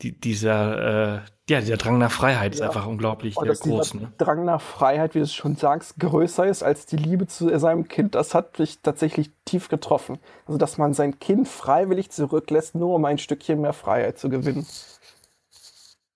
die, 0.02 0.20
dieser, 0.20 1.16
äh, 1.16 1.22
ja, 1.50 1.60
dieser 1.60 1.78
Drang 1.78 1.98
nach 1.98 2.12
Freiheit 2.12 2.56
ist 2.56 2.62
einfach 2.62 2.88
unglaublich 2.88 3.38
oh, 3.38 3.42
groß. 3.44 3.96
Ne? 3.96 4.12
Drang 4.18 4.46
nach 4.46 4.62
Freiheit, 4.62 5.14
wie 5.14 5.20
du 5.20 5.24
es 5.24 5.34
schon 5.34 5.56
sagst, 5.56 6.00
größer 6.00 6.48
ist 6.48 6.64
als 6.64 6.86
die 6.86 6.98
Liebe 6.98 7.28
zu 7.28 7.58
seinem 7.60 7.88
Kind, 7.88 8.16
das 8.16 8.34
hat 8.34 8.58
mich 8.60 8.80
tatsächlich 8.82 9.32
tief 9.46 9.70
getroffen. 9.70 10.20
Also, 10.46 10.58
dass 10.58 10.78
man 10.78 10.94
sein 10.94 11.20
Kind 11.20 11.48
freiwillig 11.48 12.10
zurücklässt, 12.10 12.76
nur 12.76 12.96
um 12.96 13.06
ein 13.06 13.18
Stückchen 13.18 13.62
mehr 13.62 13.74
Freiheit 13.74 14.18
zu 14.18 14.30
gewinnen. 14.30 14.66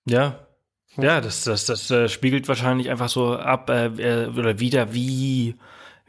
Ja. 0.06 0.40
Ja, 0.98 1.20
das, 1.20 1.44
das, 1.44 1.66
das 1.66 1.92
äh, 1.92 2.08
spiegelt 2.08 2.48
wahrscheinlich 2.48 2.90
einfach 2.90 3.10
so 3.10 3.36
ab 3.36 3.70
äh, 3.70 3.88
äh 3.88 4.28
oder 4.30 4.60
wieder, 4.60 4.94
wie, 4.94 5.56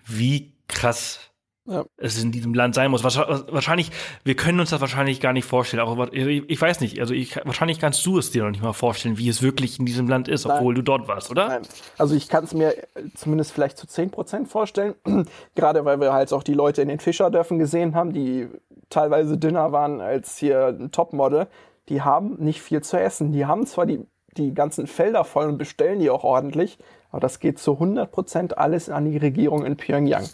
wie 0.07 0.53
krass 0.69 1.26
ja. 1.67 1.85
es 1.97 2.23
in 2.23 2.33
diesem 2.33 2.55
Land 2.55 2.75
sein 2.75 2.91
muss. 2.91 3.03
Wahrscheinlich, 3.05 3.91
wir 4.25 4.37
können 4.37 4.61
uns 4.61 4.71
das 4.71 4.81
wahrscheinlich 4.81 5.21
gar 5.21 5.33
nicht 5.33 5.45
vorstellen. 5.45 5.83
Auch 5.83 6.09
ich 6.13 6.61
weiß 6.61 6.81
nicht, 6.81 7.01
also 7.01 7.15
ich, 7.15 7.37
wahrscheinlich 7.45 7.79
kannst 7.79 8.05
du 8.07 8.19
es 8.19 8.31
dir 8.31 8.45
noch 8.45 8.51
nicht 8.51 8.63
mal 8.63 8.73
vorstellen, 8.73 9.19
wie 9.19 9.29
es 9.29 9.43
wirklich 9.43 9.79
in 9.79 9.87
diesem 9.87 10.09
Land 10.09 10.29
ist, 10.29 10.47
obwohl 10.47 10.75
Nein. 10.75 10.77
du 10.77 10.83
dort 10.83 11.09
warst, 11.09 11.31
oder? 11.31 11.49
Nein. 11.49 11.63
Also 11.99 12.15
ich 12.15 12.29
kann 12.29 12.45
es 12.45 12.55
mir 12.55 12.75
zumindest 13.15 13.53
vielleicht 13.53 13.79
zu 13.79 13.87
10% 13.87 14.47
vorstellen. 14.47 14.95
Gerade 15.55 15.85
weil 15.85 16.01
wir 16.01 16.13
halt 16.13 16.33
auch 16.33 16.43
die 16.43 16.55
Leute 16.55 16.83
in 16.83 16.89
den 16.89 17.01
Fischerdörfern 17.01 17.59
gesehen 17.59 17.95
haben, 17.95 18.13
die 18.13 18.49
teilweise 18.91 19.37
dünner 19.37 19.73
waren 19.73 20.01
als 20.01 20.39
hier 20.39 20.69
ein 20.69 20.91
Topmodel. 20.93 21.49
Die 21.89 22.03
haben 22.03 22.37
nicht 22.39 22.63
viel 22.63 22.83
zu 22.83 22.99
essen. 22.99 23.33
Die 23.33 23.47
haben 23.47 23.67
zwar 23.67 23.87
die, 23.87 24.01
die 24.37 24.55
ganzen 24.55 24.87
Felder 24.87 25.25
voll 25.25 25.47
und 25.47 25.59
bestellen 25.59 25.99
die 25.99 26.11
auch 26.11 26.25
ordentlich, 26.25 26.79
aber 27.11 27.21
das 27.21 27.41
geht 27.41 27.59
zu 27.59 27.73
100% 27.73 28.55
alles 28.55 28.91
an 28.91 29.11
die 29.11 29.17
Regierung 29.17 29.65
in 29.65 29.77
Pyongyang 29.77 30.29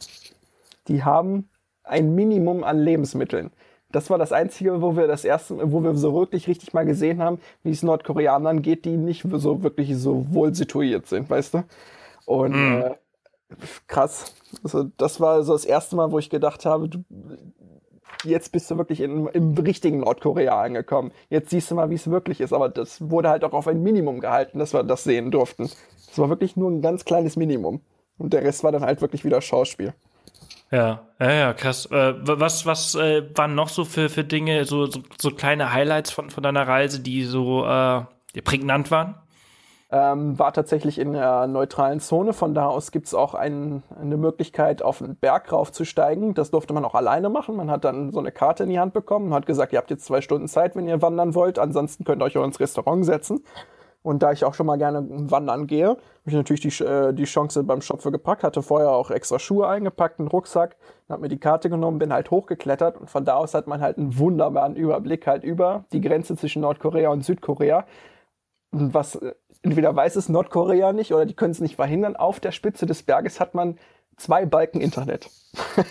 die 0.88 1.04
haben 1.04 1.48
ein 1.84 2.14
Minimum 2.14 2.64
an 2.64 2.78
Lebensmitteln. 2.78 3.50
Das 3.90 4.08
war 4.08 4.18
das 4.18 4.32
Einzige, 4.32 4.80
wo 4.80 4.96
wir 4.96 5.06
das 5.06 5.24
erste, 5.24 5.70
wo 5.70 5.82
wir 5.82 5.94
so 5.94 6.14
wirklich 6.14 6.48
richtig 6.48 6.72
mal 6.72 6.86
gesehen 6.86 7.20
haben, 7.20 7.38
wie 7.62 7.70
es 7.70 7.82
Nordkoreanern 7.82 8.62
geht, 8.62 8.86
die 8.86 8.96
nicht 8.96 9.24
so 9.30 9.62
wirklich 9.62 9.96
so 9.96 10.32
wohl 10.32 10.54
situiert 10.54 11.06
sind, 11.06 11.28
weißt 11.28 11.54
du? 11.54 11.64
Und 12.24 12.52
mm. 12.52 12.82
äh, 12.82 12.94
krass. 13.86 14.34
Also 14.64 14.84
das 14.96 15.20
war 15.20 15.42
so 15.42 15.52
das 15.52 15.66
erste 15.66 15.96
Mal, 15.96 16.10
wo 16.10 16.18
ich 16.18 16.30
gedacht 16.30 16.64
habe, 16.64 16.88
du, 16.88 17.04
jetzt 18.24 18.52
bist 18.52 18.70
du 18.70 18.78
wirklich 18.78 19.00
in, 19.00 19.26
im 19.26 19.52
richtigen 19.54 20.00
Nordkorea 20.00 20.60
angekommen. 20.62 21.12
Jetzt 21.28 21.50
siehst 21.50 21.70
du 21.70 21.74
mal, 21.74 21.90
wie 21.90 21.94
es 21.96 22.10
wirklich 22.10 22.40
ist. 22.40 22.54
Aber 22.54 22.70
das 22.70 23.10
wurde 23.10 23.28
halt 23.28 23.44
auch 23.44 23.52
auf 23.52 23.68
ein 23.68 23.82
Minimum 23.82 24.20
gehalten, 24.20 24.58
dass 24.58 24.72
wir 24.72 24.82
das 24.84 25.04
sehen 25.04 25.30
durften. 25.30 25.70
Das 26.08 26.18
war 26.18 26.28
wirklich 26.30 26.56
nur 26.56 26.70
ein 26.70 26.80
ganz 26.80 27.04
kleines 27.04 27.36
Minimum. 27.36 27.80
Und 28.18 28.32
der 28.32 28.42
Rest 28.42 28.64
war 28.64 28.72
dann 28.72 28.82
halt 28.82 29.00
wirklich 29.00 29.24
wieder 29.24 29.40
Schauspiel. 29.40 29.92
Ja, 30.72 31.00
ja, 31.20 31.32
ja, 31.32 31.52
krass. 31.52 31.86
Äh, 31.86 32.14
was 32.22 32.64
was 32.64 32.94
äh, 32.94 33.22
waren 33.36 33.54
noch 33.54 33.68
so 33.68 33.84
für, 33.84 34.08
für 34.08 34.24
Dinge, 34.24 34.64
so, 34.64 34.86
so, 34.86 35.02
so 35.20 35.30
kleine 35.30 35.72
Highlights 35.72 36.10
von, 36.10 36.30
von 36.30 36.42
deiner 36.42 36.66
Reise, 36.66 37.00
die 37.00 37.24
so 37.24 37.64
äh, 37.66 38.02
prägnant 38.42 38.90
waren? 38.90 39.16
Ähm, 39.90 40.38
war 40.38 40.54
tatsächlich 40.54 40.98
in 40.98 41.12
der 41.12 41.46
neutralen 41.46 42.00
Zone. 42.00 42.32
Von 42.32 42.54
da 42.54 42.66
aus 42.66 42.90
gibt's 42.90 43.12
auch 43.12 43.34
ein, 43.34 43.82
eine 44.00 44.16
Möglichkeit, 44.16 44.80
auf 44.80 45.02
einen 45.02 45.16
Berg 45.16 45.52
raufzusteigen. 45.52 46.32
Das 46.32 46.50
durfte 46.50 46.72
man 46.72 46.86
auch 46.86 46.94
alleine 46.94 47.28
machen. 47.28 47.56
Man 47.56 47.70
hat 47.70 47.84
dann 47.84 48.10
so 48.10 48.18
eine 48.18 48.32
Karte 48.32 48.62
in 48.62 48.70
die 48.70 48.80
Hand 48.80 48.94
bekommen 48.94 49.26
und 49.26 49.34
hat 49.34 49.44
gesagt, 49.44 49.74
ihr 49.74 49.78
habt 49.78 49.90
jetzt 49.90 50.06
zwei 50.06 50.22
Stunden 50.22 50.48
Zeit, 50.48 50.74
wenn 50.74 50.88
ihr 50.88 51.02
wandern 51.02 51.34
wollt. 51.34 51.58
Ansonsten 51.58 52.04
könnt 52.04 52.22
ihr 52.22 52.24
euch 52.24 52.38
auch 52.38 52.44
ins 52.44 52.58
Restaurant 52.58 53.04
setzen. 53.04 53.44
Und 54.02 54.22
da 54.22 54.32
ich 54.32 54.44
auch 54.44 54.54
schon 54.54 54.66
mal 54.66 54.78
gerne 54.78 55.06
wandern 55.08 55.66
gehe, 55.68 55.88
habe 55.88 56.00
ich 56.26 56.34
natürlich 56.34 56.60
die, 56.60 56.84
äh, 56.84 57.12
die 57.12 57.24
Chance 57.24 57.62
beim 57.62 57.80
Schopfe 57.80 58.10
gepackt, 58.10 58.42
hatte 58.42 58.62
vorher 58.62 58.90
auch 58.90 59.10
extra 59.10 59.38
Schuhe 59.38 59.68
eingepackt, 59.68 60.18
einen 60.18 60.28
Rucksack, 60.28 60.76
habe 61.08 61.22
mir 61.22 61.28
die 61.28 61.38
Karte 61.38 61.70
genommen, 61.70 61.98
bin 61.98 62.12
halt 62.12 62.30
hochgeklettert 62.30 62.98
und 63.00 63.08
von 63.08 63.24
da 63.24 63.34
aus 63.34 63.54
hat 63.54 63.68
man 63.68 63.80
halt 63.80 63.98
einen 63.98 64.18
wunderbaren 64.18 64.74
Überblick 64.74 65.26
halt 65.26 65.44
über 65.44 65.84
die 65.92 66.00
Grenze 66.00 66.36
zwischen 66.36 66.62
Nordkorea 66.62 67.10
und 67.10 67.24
Südkorea. 67.24 67.86
Was 68.72 69.14
äh, 69.16 69.34
entweder 69.62 69.94
weiß 69.94 70.16
es 70.16 70.28
Nordkorea 70.28 70.92
nicht 70.92 71.14
oder 71.14 71.26
die 71.26 71.34
können 71.34 71.52
es 71.52 71.60
nicht 71.60 71.76
verhindern. 71.76 72.16
Auf 72.16 72.40
der 72.40 72.52
Spitze 72.52 72.86
des 72.86 73.04
Berges 73.04 73.38
hat 73.38 73.54
man 73.54 73.78
zwei 74.16 74.46
Balken 74.46 74.80
Internet. 74.80 75.30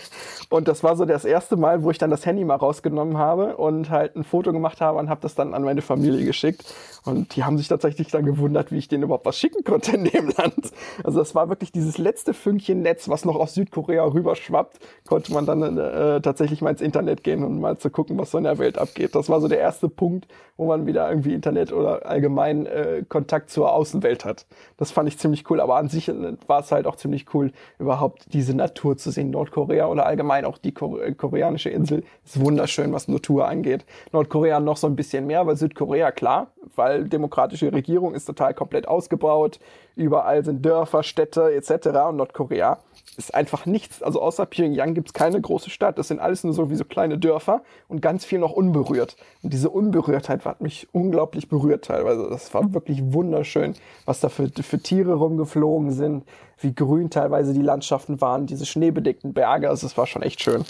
und 0.50 0.66
das 0.66 0.82
war 0.82 0.96
so 0.96 1.04
das 1.04 1.24
erste 1.24 1.56
Mal, 1.56 1.82
wo 1.82 1.90
ich 1.90 1.98
dann 1.98 2.10
das 2.10 2.26
Handy 2.26 2.44
mal 2.44 2.56
rausgenommen 2.56 3.16
habe 3.16 3.56
und 3.56 3.90
halt 3.90 4.16
ein 4.16 4.24
Foto 4.24 4.52
gemacht 4.52 4.80
habe 4.80 4.98
und 4.98 5.08
habe 5.08 5.20
das 5.20 5.34
dann 5.34 5.54
an 5.54 5.62
meine 5.62 5.82
Familie 5.82 6.24
geschickt. 6.24 6.64
Und 7.04 7.34
die 7.34 7.42
haben 7.44 7.58
sich 7.58 7.68
tatsächlich 7.68 8.08
dann 8.08 8.24
gewundert, 8.24 8.70
wie 8.70 8.78
ich 8.78 8.88
denen 8.88 9.04
überhaupt 9.04 9.26
was 9.26 9.36
schicken 9.36 9.64
konnte 9.64 9.96
in 9.96 10.04
dem 10.04 10.28
Land. 10.36 10.72
Also 11.02 11.18
das 11.18 11.34
war 11.34 11.48
wirklich 11.48 11.72
dieses 11.72 11.98
letzte 11.98 12.32
Fünkchen 12.34 12.82
Netz, 12.82 13.08
was 13.08 13.24
noch 13.24 13.36
aus 13.36 13.54
Südkorea 13.54 14.04
rüberschwappt, 14.04 14.78
konnte 15.06 15.32
man 15.32 15.46
dann 15.46 15.78
äh, 15.78 16.20
tatsächlich 16.20 16.60
mal 16.60 16.70
ins 16.70 16.80
Internet 16.80 17.24
gehen 17.24 17.42
und 17.42 17.60
mal 17.60 17.78
zu 17.78 17.90
gucken, 17.90 18.18
was 18.18 18.30
so 18.30 18.38
in 18.38 18.44
der 18.44 18.58
Welt 18.58 18.78
abgeht. 18.78 19.14
Das 19.14 19.28
war 19.28 19.40
so 19.40 19.48
der 19.48 19.58
erste 19.58 19.88
Punkt, 19.88 20.28
wo 20.56 20.66
man 20.66 20.86
wieder 20.86 21.08
irgendwie 21.08 21.34
Internet 21.34 21.72
oder 21.72 22.06
allgemein 22.06 22.66
äh, 22.66 23.04
Kontakt 23.08 23.50
zur 23.50 23.72
Außenwelt 23.72 24.24
hat. 24.24 24.46
Das 24.76 24.92
fand 24.92 25.08
ich 25.08 25.18
ziemlich 25.18 25.48
cool. 25.50 25.60
Aber 25.60 25.76
an 25.76 25.88
sich 25.88 26.08
äh, 26.08 26.36
war 26.46 26.60
es 26.60 26.70
halt 26.70 26.86
auch 26.86 26.96
ziemlich 26.96 27.34
cool, 27.34 27.52
überhaupt 27.78 28.32
diese 28.32 28.54
Natur 28.54 28.96
zu 28.96 29.10
sehen. 29.10 29.32
Nordkorea 29.52 29.86
oder 29.86 30.06
allgemein 30.06 30.44
auch 30.44 30.58
die 30.58 30.70
äh, 30.70 31.12
koreanische 31.12 31.68
Insel 31.68 32.02
ist 32.24 32.40
wunderschön, 32.40 32.92
was 32.92 33.08
Natur 33.08 33.48
angeht. 33.48 33.84
Nordkorea 34.12 34.60
noch 34.60 34.76
so 34.76 34.86
ein 34.86 34.96
bisschen 34.96 35.26
mehr, 35.26 35.46
weil 35.46 35.56
Südkorea, 35.56 36.10
klar, 36.10 36.48
weil 36.74 37.08
demokratische 37.08 37.72
Regierung 37.72 38.14
ist 38.14 38.24
total 38.24 38.54
komplett 38.54 38.88
ausgebaut. 38.88 39.60
Überall 39.94 40.44
sind 40.44 40.64
Dörfer, 40.64 41.02
Städte 41.02 41.52
etc. 41.52 41.88
Und 42.08 42.16
Nordkorea 42.16 42.78
ist 43.16 43.34
einfach 43.34 43.66
nichts. 43.66 44.02
Also 44.02 44.22
außer 44.22 44.46
Pyongyang 44.46 44.94
gibt 44.94 45.08
es 45.08 45.12
keine 45.12 45.40
große 45.40 45.70
Stadt. 45.70 45.98
Das 45.98 46.08
sind 46.08 46.20
alles 46.20 46.44
nur 46.44 46.54
so 46.54 46.70
wie 46.70 46.76
so 46.76 46.84
kleine 46.84 47.18
Dörfer 47.18 47.62
und 47.88 48.00
ganz 48.00 48.24
viel 48.24 48.38
noch 48.38 48.52
unberührt. 48.52 49.16
Und 49.42 49.52
diese 49.52 49.70
Unberührtheit 49.70 50.44
hat 50.44 50.60
mich 50.60 50.88
unglaublich 50.92 51.48
berührt 51.48 51.84
teilweise. 51.84 52.26
Das 52.30 52.52
war 52.54 52.72
wirklich 52.72 53.00
wunderschön, 53.02 53.74
was 54.06 54.20
da 54.20 54.28
für, 54.28 54.48
für 54.48 54.78
Tiere 54.78 55.14
rumgeflogen 55.14 55.92
sind, 55.92 56.24
wie 56.58 56.74
grün 56.74 57.10
teilweise 57.10 57.52
die 57.52 57.62
Landschaften 57.62 58.20
waren, 58.20 58.46
diese 58.46 58.64
schneebedeckten 58.64 59.34
Berge. 59.34 59.68
Also 59.68 59.86
es 59.86 59.96
war 59.96 60.06
schon 60.06 60.22
echt 60.22 60.42
schön. 60.42 60.64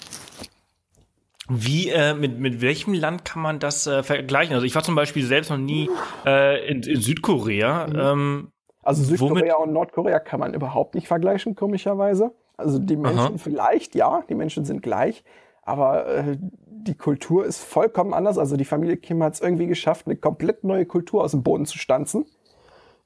Wie, 1.49 1.89
äh, 1.89 2.13
mit, 2.13 2.39
mit 2.39 2.61
welchem 2.61 2.93
Land 2.93 3.25
kann 3.25 3.41
man 3.41 3.59
das 3.59 3.85
äh, 3.85 4.01
vergleichen? 4.01 4.53
Also 4.53 4.65
ich 4.65 4.75
war 4.75 4.83
zum 4.83 4.95
Beispiel 4.95 5.25
selbst 5.25 5.49
noch 5.49 5.57
nie 5.57 5.89
äh, 6.25 6.65
in, 6.69 6.83
in 6.83 7.01
Südkorea. 7.01 7.87
Mhm. 7.87 7.99
Ähm, 7.99 8.47
also 8.83 9.03
Südkorea 9.03 9.55
und 9.55 9.73
Nordkorea 9.73 10.19
kann 10.19 10.39
man 10.39 10.53
überhaupt 10.53 10.95
nicht 10.95 11.07
vergleichen, 11.07 11.55
komischerweise. 11.55 12.31
Also 12.57 12.79
die 12.79 12.95
Menschen 12.95 13.19
Aha. 13.19 13.37
vielleicht, 13.37 13.95
ja, 13.95 14.23
die 14.29 14.35
Menschen 14.35 14.65
sind 14.65 14.81
gleich, 14.81 15.23
aber 15.63 16.07
äh, 16.07 16.37
die 16.67 16.95
Kultur 16.95 17.45
ist 17.45 17.63
vollkommen 17.63 18.13
anders. 18.13 18.37
Also 18.37 18.57
die 18.57 18.65
Familie 18.65 18.97
Kim 18.97 19.23
hat 19.23 19.33
es 19.33 19.41
irgendwie 19.41 19.67
geschafft, 19.67 20.05
eine 20.05 20.15
komplett 20.15 20.63
neue 20.63 20.85
Kultur 20.85 21.23
aus 21.23 21.31
dem 21.31 21.43
Boden 21.43 21.65
zu 21.65 21.77
stanzen 21.77 22.25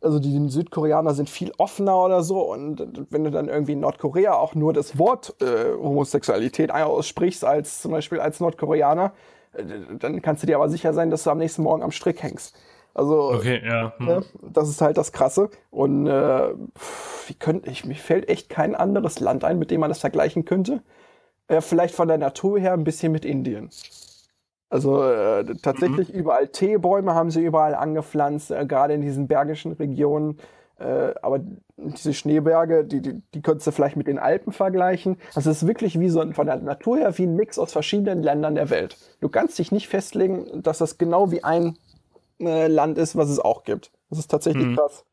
also 0.02 0.20
die 0.20 0.50
Südkoreaner 0.50 1.14
sind 1.14 1.30
viel 1.30 1.52
offener 1.58 1.98
oder 2.04 2.24
so 2.24 2.52
und 2.52 3.08
wenn 3.10 3.24
du 3.24 3.32
dann 3.32 3.50
irgendwie 3.50 3.74
in 3.74 3.80
Nordkorea 3.80 4.34
auch 4.34 4.54
nur 4.54 4.74
das 4.74 5.00
Wort 5.00 5.36
äh, 5.42 5.74
Homosexualität 5.74 6.72
aussprichst 6.72 7.44
als 7.44 7.82
zum 7.82 7.92
Beispiel 7.92 8.20
als 8.20 8.40
Nordkoreaner, 8.40 9.14
äh, 9.54 9.64
dann 9.98 10.22
kannst 10.22 10.44
du 10.44 10.48
dir 10.48 10.58
aber 10.58 10.70
sicher 10.70 10.94
sein, 10.94 11.10
dass 11.10 11.24
du 11.24 11.32
am 11.32 11.40
nächsten 11.40 11.64
Morgen 11.64 11.82
am 11.82 11.92
Strick 11.92 12.22
hängst. 12.22 12.56
Also 12.98 13.32
okay, 13.32 13.62
ja. 13.64 13.94
Hm. 13.98 14.06
Ne, 14.08 14.22
das 14.42 14.70
ist 14.70 14.82
halt 14.82 14.98
das 14.98 15.12
Krasse 15.12 15.52
und 15.70 16.08
äh, 16.08 16.50
wie 17.28 17.36
könnte 17.36 17.70
ich 17.70 17.86
mir 17.86 17.94
fällt 17.94 18.28
echt 18.28 18.50
kein 18.50 18.74
anderes 18.74 19.20
Land 19.20 19.44
ein, 19.44 19.60
mit 19.60 19.70
dem 19.70 19.82
man 19.82 19.90
das 19.92 20.00
vergleichen 20.00 20.46
könnte. 20.46 20.82
Äh, 21.48 21.62
vielleicht 21.62 21.94
von 21.94 22.08
der 22.08 22.18
Natur 22.18 22.60
her 22.60 22.74
ein 22.74 22.84
bisschen 22.84 23.12
mit 23.12 23.24
Indien. 23.24 23.70
Also 24.70 25.04
äh, 25.04 25.46
tatsächlich 25.62 26.12
mhm. 26.12 26.20
überall 26.20 26.48
Teebäume 26.48 27.14
haben 27.14 27.30
sie 27.30 27.44
überall 27.44 27.76
angepflanzt, 27.76 28.50
äh, 28.50 28.66
gerade 28.66 28.96
in 28.96 29.02
diesen 29.02 29.28
bergischen 29.28 29.74
Regionen. 29.74 30.40
Äh, 30.80 31.14
aber 31.22 31.40
diese 31.78 32.16
Schneeberge, 32.16 32.84
die, 32.84 33.02
die, 33.02 33.22
die 33.32 33.42
könntest 33.44 33.68
du 33.68 33.72
vielleicht 33.72 33.96
mit 33.96 34.08
den 34.08 34.18
Alpen 34.18 34.52
vergleichen. 34.52 35.18
Also 35.36 35.52
es 35.52 35.62
ist 35.62 35.68
wirklich 35.68 36.00
wie 36.00 36.10
so 36.10 36.20
ein, 36.20 36.34
von 36.34 36.48
der 36.48 36.58
Natur 36.58 36.98
her 36.98 37.16
wie 37.20 37.28
ein 37.28 37.36
Mix 37.36 37.60
aus 37.60 37.74
verschiedenen 37.74 38.24
Ländern 38.24 38.56
der 38.56 38.72
Welt. 38.72 38.98
Du 39.22 39.30
kannst 39.30 39.60
dich 39.60 39.72
nicht 39.72 39.88
festlegen, 39.88 40.64
dass 40.64 40.80
das 40.80 40.98
genau 40.98 41.32
wie 41.32 41.44
ein 41.44 41.78
äh, 42.40 42.68
Land 42.68 42.98
ist, 42.98 43.16
was 43.16 43.30
es 43.30 43.40
auch 43.40 43.64
gibt. 43.64 43.92
Das 44.10 44.20
ist 44.20 44.28
tatsächlich 44.28 44.66
mhm. 44.66 44.76
krass. 44.76 45.06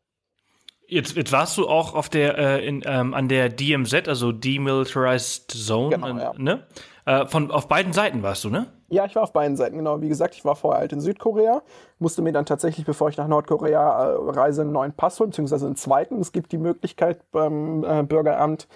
Jetzt, 0.86 1.16
jetzt 1.16 1.32
warst 1.32 1.56
du 1.56 1.66
auch 1.66 1.94
auf 1.94 2.08
der 2.08 2.36
äh, 2.36 2.66
in, 2.66 2.82
ähm, 2.84 3.14
an 3.14 3.28
der 3.28 3.48
DMZ, 3.48 4.06
also 4.06 4.32
Demilitarized 4.32 5.50
Zone, 5.50 5.96
genau, 5.96 6.18
ja. 6.18 6.32
ne? 6.36 6.66
Äh, 7.06 7.26
von 7.26 7.50
auf 7.50 7.68
beiden 7.68 7.92
Seiten 7.92 8.22
warst 8.22 8.44
du, 8.44 8.50
ne? 8.50 8.66
Ja, 8.88 9.04
ich 9.04 9.14
war 9.14 9.22
auf 9.22 9.32
beiden 9.32 9.56
Seiten, 9.56 9.76
genau. 9.76 10.00
Wie 10.00 10.08
gesagt, 10.08 10.34
ich 10.34 10.44
war 10.44 10.56
vorher 10.56 10.80
halt 10.80 10.92
in 10.92 11.00
Südkorea, 11.00 11.62
musste 11.98 12.22
mir 12.22 12.32
dann 12.32 12.46
tatsächlich, 12.46 12.86
bevor 12.86 13.08
ich 13.08 13.16
nach 13.16 13.28
Nordkorea 13.28 14.12
äh, 14.12 14.16
reise, 14.30 14.62
einen 14.62 14.72
neuen 14.72 14.92
Pass 14.92 15.18
holen, 15.20 15.30
beziehungsweise 15.30 15.66
einen 15.66 15.76
zweiten. 15.76 16.20
Es 16.20 16.32
gibt 16.32 16.52
die 16.52 16.58
Möglichkeit 16.58 17.30
beim 17.30 17.84
äh, 17.84 18.02
Bürgeramt, 18.02 18.68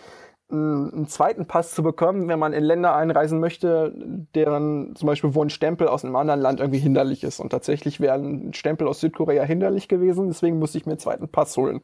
einen 0.51 1.07
zweiten 1.09 1.47
Pass 1.47 1.75
zu 1.75 1.83
bekommen, 1.83 2.27
wenn 2.29 2.39
man 2.39 2.55
in 2.55 2.65
Länder 2.65 2.95
einreisen 2.95 3.39
möchte, 3.39 3.93
deren 4.35 4.97
zum 4.97 5.07
Beispiel 5.07 5.35
wo 5.35 5.43
ein 5.43 5.51
Stempel 5.51 5.89
aus 5.89 6.05
einem 6.05 6.17
anderen 6.17 6.41
Land 6.41 6.61
irgendwie 6.61 6.79
hinderlich 6.79 7.23
ist. 7.23 7.39
Und 7.39 7.51
tatsächlich 7.51 8.01
wäre 8.01 8.15
ein 8.15 8.55
Stempel 8.55 8.89
aus 8.89 9.01
Südkorea 9.01 9.45
hinderlich 9.45 9.89
gewesen, 9.89 10.29
deswegen 10.29 10.59
musste 10.59 10.79
ich 10.79 10.87
mir 10.87 10.93
einen 10.93 11.01
zweiten 11.01 11.29
Pass 11.29 11.57
holen. 11.57 11.83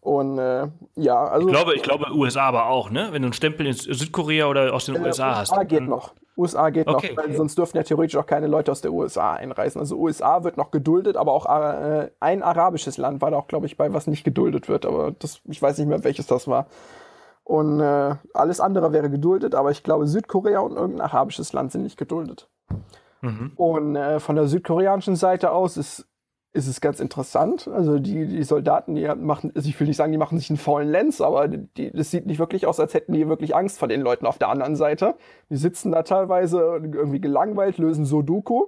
Und 0.00 0.36
äh, 0.38 0.66
ja, 0.96 1.24
also. 1.24 1.46
Ich 1.46 1.54
glaube, 1.54 1.74
ich 1.76 1.82
glaube, 1.82 2.12
USA 2.12 2.42
aber 2.42 2.66
auch, 2.66 2.90
ne? 2.90 3.10
Wenn 3.12 3.22
du 3.22 3.26
einen 3.26 3.34
Stempel 3.34 3.66
in 3.66 3.72
Südkorea 3.72 4.46
oder 4.48 4.74
aus 4.74 4.86
den 4.86 4.96
USA, 4.96 5.06
USA 5.06 5.36
hast. 5.36 5.52
USA 5.52 5.62
geht 5.62 5.82
noch. 5.82 6.12
USA 6.36 6.70
geht 6.70 6.88
okay, 6.88 7.10
noch, 7.10 7.18
weil 7.18 7.26
okay. 7.26 7.36
sonst 7.36 7.56
dürfen 7.56 7.76
ja 7.76 7.84
theoretisch 7.84 8.16
auch 8.16 8.26
keine 8.26 8.48
Leute 8.48 8.72
aus 8.72 8.80
der 8.80 8.92
USA 8.92 9.34
einreisen. 9.34 9.80
Also 9.80 9.96
USA 9.96 10.42
wird 10.42 10.56
noch 10.56 10.72
geduldet, 10.72 11.16
aber 11.16 11.32
auch 11.32 11.46
äh, 11.46 12.10
ein 12.18 12.42
arabisches 12.42 12.96
Land 12.96 13.20
war 13.20 13.30
da 13.30 13.36
auch, 13.36 13.46
glaube 13.46 13.66
ich, 13.66 13.76
bei, 13.76 13.92
was 13.92 14.08
nicht 14.08 14.24
geduldet 14.24 14.68
wird. 14.68 14.86
Aber 14.86 15.12
das, 15.12 15.40
ich 15.44 15.62
weiß 15.62 15.78
nicht 15.78 15.86
mehr, 15.86 16.02
welches 16.02 16.26
das 16.26 16.48
war. 16.48 16.66
Und 17.44 17.80
äh, 17.80 18.14
alles 18.34 18.60
andere 18.60 18.92
wäre 18.92 19.10
geduldet, 19.10 19.54
aber 19.54 19.70
ich 19.70 19.82
glaube, 19.82 20.06
Südkorea 20.06 20.60
und 20.60 20.76
irgendein 20.76 21.00
arabisches 21.00 21.52
Land 21.52 21.72
sind 21.72 21.82
nicht 21.82 21.98
geduldet. 21.98 22.48
Mhm. 23.20 23.52
Und 23.56 23.96
äh, 23.96 24.20
von 24.20 24.36
der 24.36 24.46
südkoreanischen 24.46 25.16
Seite 25.16 25.52
aus 25.52 25.76
ist 25.76 26.08
ist 26.54 26.66
es 26.66 26.80
ganz 26.80 27.00
interessant. 27.00 27.68
Also 27.68 27.98
die, 27.98 28.26
die 28.26 28.42
Soldaten, 28.42 28.94
die 28.94 29.08
machen, 29.16 29.52
also 29.54 29.68
ich 29.68 29.78
will 29.80 29.86
nicht 29.86 29.96
sagen, 29.96 30.12
die 30.12 30.18
machen 30.18 30.38
sich 30.38 30.50
einen 30.50 30.58
faulen 30.58 30.88
Lenz, 30.90 31.20
aber 31.20 31.48
die, 31.48 31.90
das 31.92 32.10
sieht 32.10 32.26
nicht 32.26 32.38
wirklich 32.38 32.66
aus, 32.66 32.78
als 32.78 32.92
hätten 32.94 33.12
die 33.12 33.26
wirklich 33.28 33.56
Angst 33.56 33.78
vor 33.78 33.88
den 33.88 34.02
Leuten 34.02 34.26
auf 34.26 34.38
der 34.38 34.48
anderen 34.48 34.76
Seite. 34.76 35.14
Die 35.48 35.56
sitzen 35.56 35.92
da 35.92 36.02
teilweise 36.02 36.60
irgendwie 36.60 37.20
gelangweilt, 37.20 37.78
lösen 37.78 38.04
Sudoku. 38.04 38.66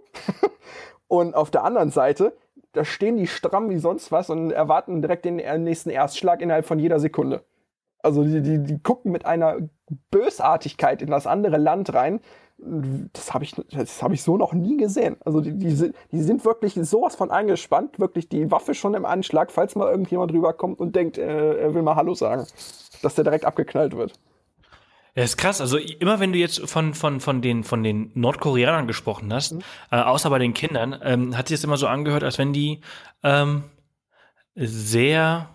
und 1.08 1.34
auf 1.34 1.50
der 1.50 1.64
anderen 1.64 1.90
Seite, 1.90 2.34
da 2.72 2.84
stehen 2.84 3.16
die 3.16 3.26
stramm 3.26 3.68
wie 3.68 3.78
sonst 3.78 4.10
was 4.10 4.30
und 4.30 4.50
erwarten 4.50 5.02
direkt 5.02 5.26
den 5.26 5.36
nächsten 5.62 5.90
Erstschlag 5.90 6.40
innerhalb 6.40 6.64
von 6.64 6.78
jeder 6.78 6.98
Sekunde. 6.98 7.42
Also 8.04 8.24
die, 8.24 8.42
die, 8.42 8.62
die 8.62 8.78
gucken 8.78 9.12
mit 9.12 9.26
einer 9.26 9.58
Bösartigkeit 10.10 11.02
in 11.02 11.10
das 11.10 11.26
andere 11.26 11.58
Land 11.58 11.92
rein, 11.94 12.20
das 12.58 13.34
habe 13.34 13.44
ich, 13.44 13.54
das 13.70 14.02
habe 14.02 14.14
ich 14.14 14.22
so 14.22 14.36
noch 14.36 14.52
nie 14.52 14.76
gesehen. 14.76 15.16
Also 15.24 15.40
die, 15.40 15.56
die, 15.56 15.72
sind, 15.72 15.96
die 16.12 16.22
sind 16.22 16.44
wirklich 16.44 16.74
sowas 16.74 17.16
von 17.16 17.30
eingespannt, 17.30 17.98
wirklich 17.98 18.28
die 18.28 18.50
Waffe 18.50 18.74
schon 18.74 18.94
im 18.94 19.04
Anschlag, 19.04 19.50
falls 19.50 19.74
mal 19.74 19.90
irgendjemand 19.90 20.32
rüberkommt 20.32 20.78
und 20.78 20.94
denkt, 20.94 21.18
äh, 21.18 21.58
er 21.58 21.74
will 21.74 21.82
mal 21.82 21.96
Hallo 21.96 22.14
sagen, 22.14 22.46
dass 23.02 23.14
der 23.14 23.24
direkt 23.24 23.44
abgeknallt 23.44 23.96
wird. 23.96 24.12
Ja, 25.16 25.22
ist 25.22 25.36
krass. 25.36 25.60
Also 25.60 25.78
immer 25.78 26.18
wenn 26.18 26.32
du 26.32 26.38
jetzt 26.38 26.68
von 26.68 26.94
von 26.94 27.20
von 27.20 27.40
den 27.40 27.62
von 27.62 27.84
den 27.84 28.10
Nordkoreanern 28.14 28.86
gesprochen 28.88 29.32
hast, 29.32 29.52
mhm. 29.52 29.60
äh, 29.90 30.00
außer 30.00 30.30
bei 30.30 30.38
den 30.38 30.54
Kindern, 30.54 30.98
ähm, 31.02 31.36
hat 31.36 31.48
sich 31.48 31.58
das 31.58 31.64
immer 31.64 31.76
so 31.76 31.86
angehört, 31.86 32.24
als 32.24 32.38
wenn 32.38 32.52
die 32.52 32.80
ähm, 33.22 33.64
sehr 34.54 35.53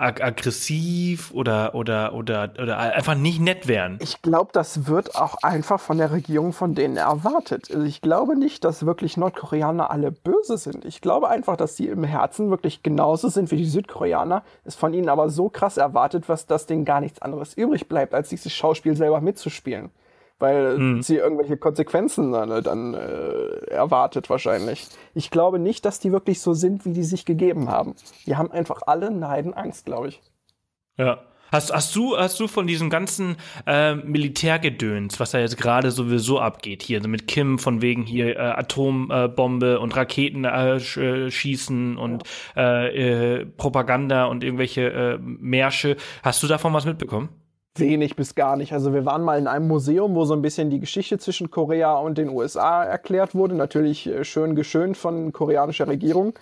ag 0.00 0.22
aggressiv 0.22 1.30
oder, 1.32 1.74
oder, 1.74 2.14
oder, 2.14 2.52
oder 2.60 2.78
einfach 2.78 3.14
nicht 3.14 3.40
nett 3.40 3.68
wären. 3.68 3.98
Ich 4.00 4.22
glaube, 4.22 4.50
das 4.52 4.86
wird 4.86 5.14
auch 5.14 5.36
einfach 5.42 5.80
von 5.80 5.98
der 5.98 6.10
Regierung 6.12 6.52
von 6.52 6.74
denen 6.74 6.96
erwartet. 6.96 7.70
Also 7.70 7.84
ich 7.84 8.00
glaube 8.00 8.36
nicht, 8.36 8.64
dass 8.64 8.86
wirklich 8.86 9.16
Nordkoreaner 9.16 9.90
alle 9.90 10.10
böse 10.10 10.58
sind. 10.58 10.84
Ich 10.84 11.00
glaube 11.00 11.28
einfach, 11.28 11.56
dass 11.56 11.76
sie 11.76 11.88
im 11.88 12.04
Herzen 12.04 12.50
wirklich 12.50 12.82
genauso 12.82 13.28
sind 13.28 13.50
wie 13.50 13.56
die 13.56 13.66
Südkoreaner, 13.66 14.42
es 14.64 14.74
von 14.74 14.94
ihnen 14.94 15.08
aber 15.08 15.28
so 15.28 15.48
krass 15.48 15.76
erwartet, 15.76 16.28
was 16.28 16.46
dass 16.46 16.66
denen 16.66 16.84
gar 16.84 17.00
nichts 17.00 17.20
anderes 17.22 17.54
übrig 17.54 17.88
bleibt, 17.88 18.14
als 18.14 18.30
dieses 18.30 18.52
Schauspiel 18.52 18.96
selber 18.96 19.20
mitzuspielen 19.20 19.90
weil 20.40 20.76
hm. 20.76 21.02
sie 21.02 21.16
irgendwelche 21.16 21.56
Konsequenzen 21.56 22.32
dann, 22.32 22.62
dann 22.62 22.94
äh, 22.94 23.70
erwartet 23.70 24.28
wahrscheinlich. 24.30 24.88
Ich 25.14 25.30
glaube 25.30 25.58
nicht, 25.58 25.84
dass 25.84 26.00
die 26.00 26.12
wirklich 26.12 26.40
so 26.40 26.54
sind, 26.54 26.84
wie 26.84 26.92
die 26.92 27.04
sich 27.04 27.24
gegeben 27.24 27.70
haben. 27.70 27.94
Die 28.26 28.36
haben 28.36 28.50
einfach 28.50 28.82
alle 28.86 29.10
Neiden 29.10 29.54
Angst, 29.54 29.86
glaube 29.86 30.08
ich. 30.08 30.20
Ja. 30.96 31.20
Hast, 31.52 31.72
hast, 31.72 31.96
du, 31.96 32.16
hast 32.16 32.38
du 32.38 32.46
von 32.46 32.68
diesem 32.68 32.90
ganzen 32.90 33.36
äh, 33.66 33.96
Militärgedöns, 33.96 35.18
was 35.18 35.32
da 35.32 35.40
jetzt 35.40 35.56
gerade 35.56 35.90
sowieso 35.90 36.38
abgeht, 36.38 36.82
hier 36.82 36.98
also 36.98 37.08
mit 37.08 37.26
Kim 37.26 37.58
von 37.58 37.82
wegen 37.82 38.04
hier 38.04 38.36
äh, 38.36 38.38
Atombombe 38.38 39.80
und 39.80 39.96
Raketen 39.96 40.44
äh, 40.44 40.76
äh, 40.76 41.30
schießen 41.30 41.96
und 41.96 42.22
ja. 42.54 42.84
äh, 42.84 43.40
äh, 43.40 43.46
Propaganda 43.46 44.26
und 44.26 44.44
irgendwelche 44.44 44.92
äh, 44.92 45.18
Märsche, 45.20 45.96
hast 46.22 46.40
du 46.42 46.46
davon 46.46 46.72
was 46.72 46.84
mitbekommen? 46.84 47.30
Wenig 47.76 48.16
bis 48.16 48.34
gar 48.34 48.56
nicht. 48.56 48.72
Also 48.72 48.92
wir 48.92 49.04
waren 49.04 49.22
mal 49.22 49.38
in 49.38 49.46
einem 49.46 49.68
Museum, 49.68 50.14
wo 50.14 50.24
so 50.24 50.34
ein 50.34 50.42
bisschen 50.42 50.70
die 50.70 50.80
Geschichte 50.80 51.18
zwischen 51.18 51.50
Korea 51.50 51.94
und 51.94 52.18
den 52.18 52.28
USA 52.28 52.84
erklärt 52.84 53.34
wurde. 53.34 53.54
Natürlich 53.54 54.06
äh, 54.06 54.24
schön 54.24 54.54
geschönt 54.54 54.96
von 54.96 55.32
koreanischer 55.32 55.88
Regierung 55.88 56.34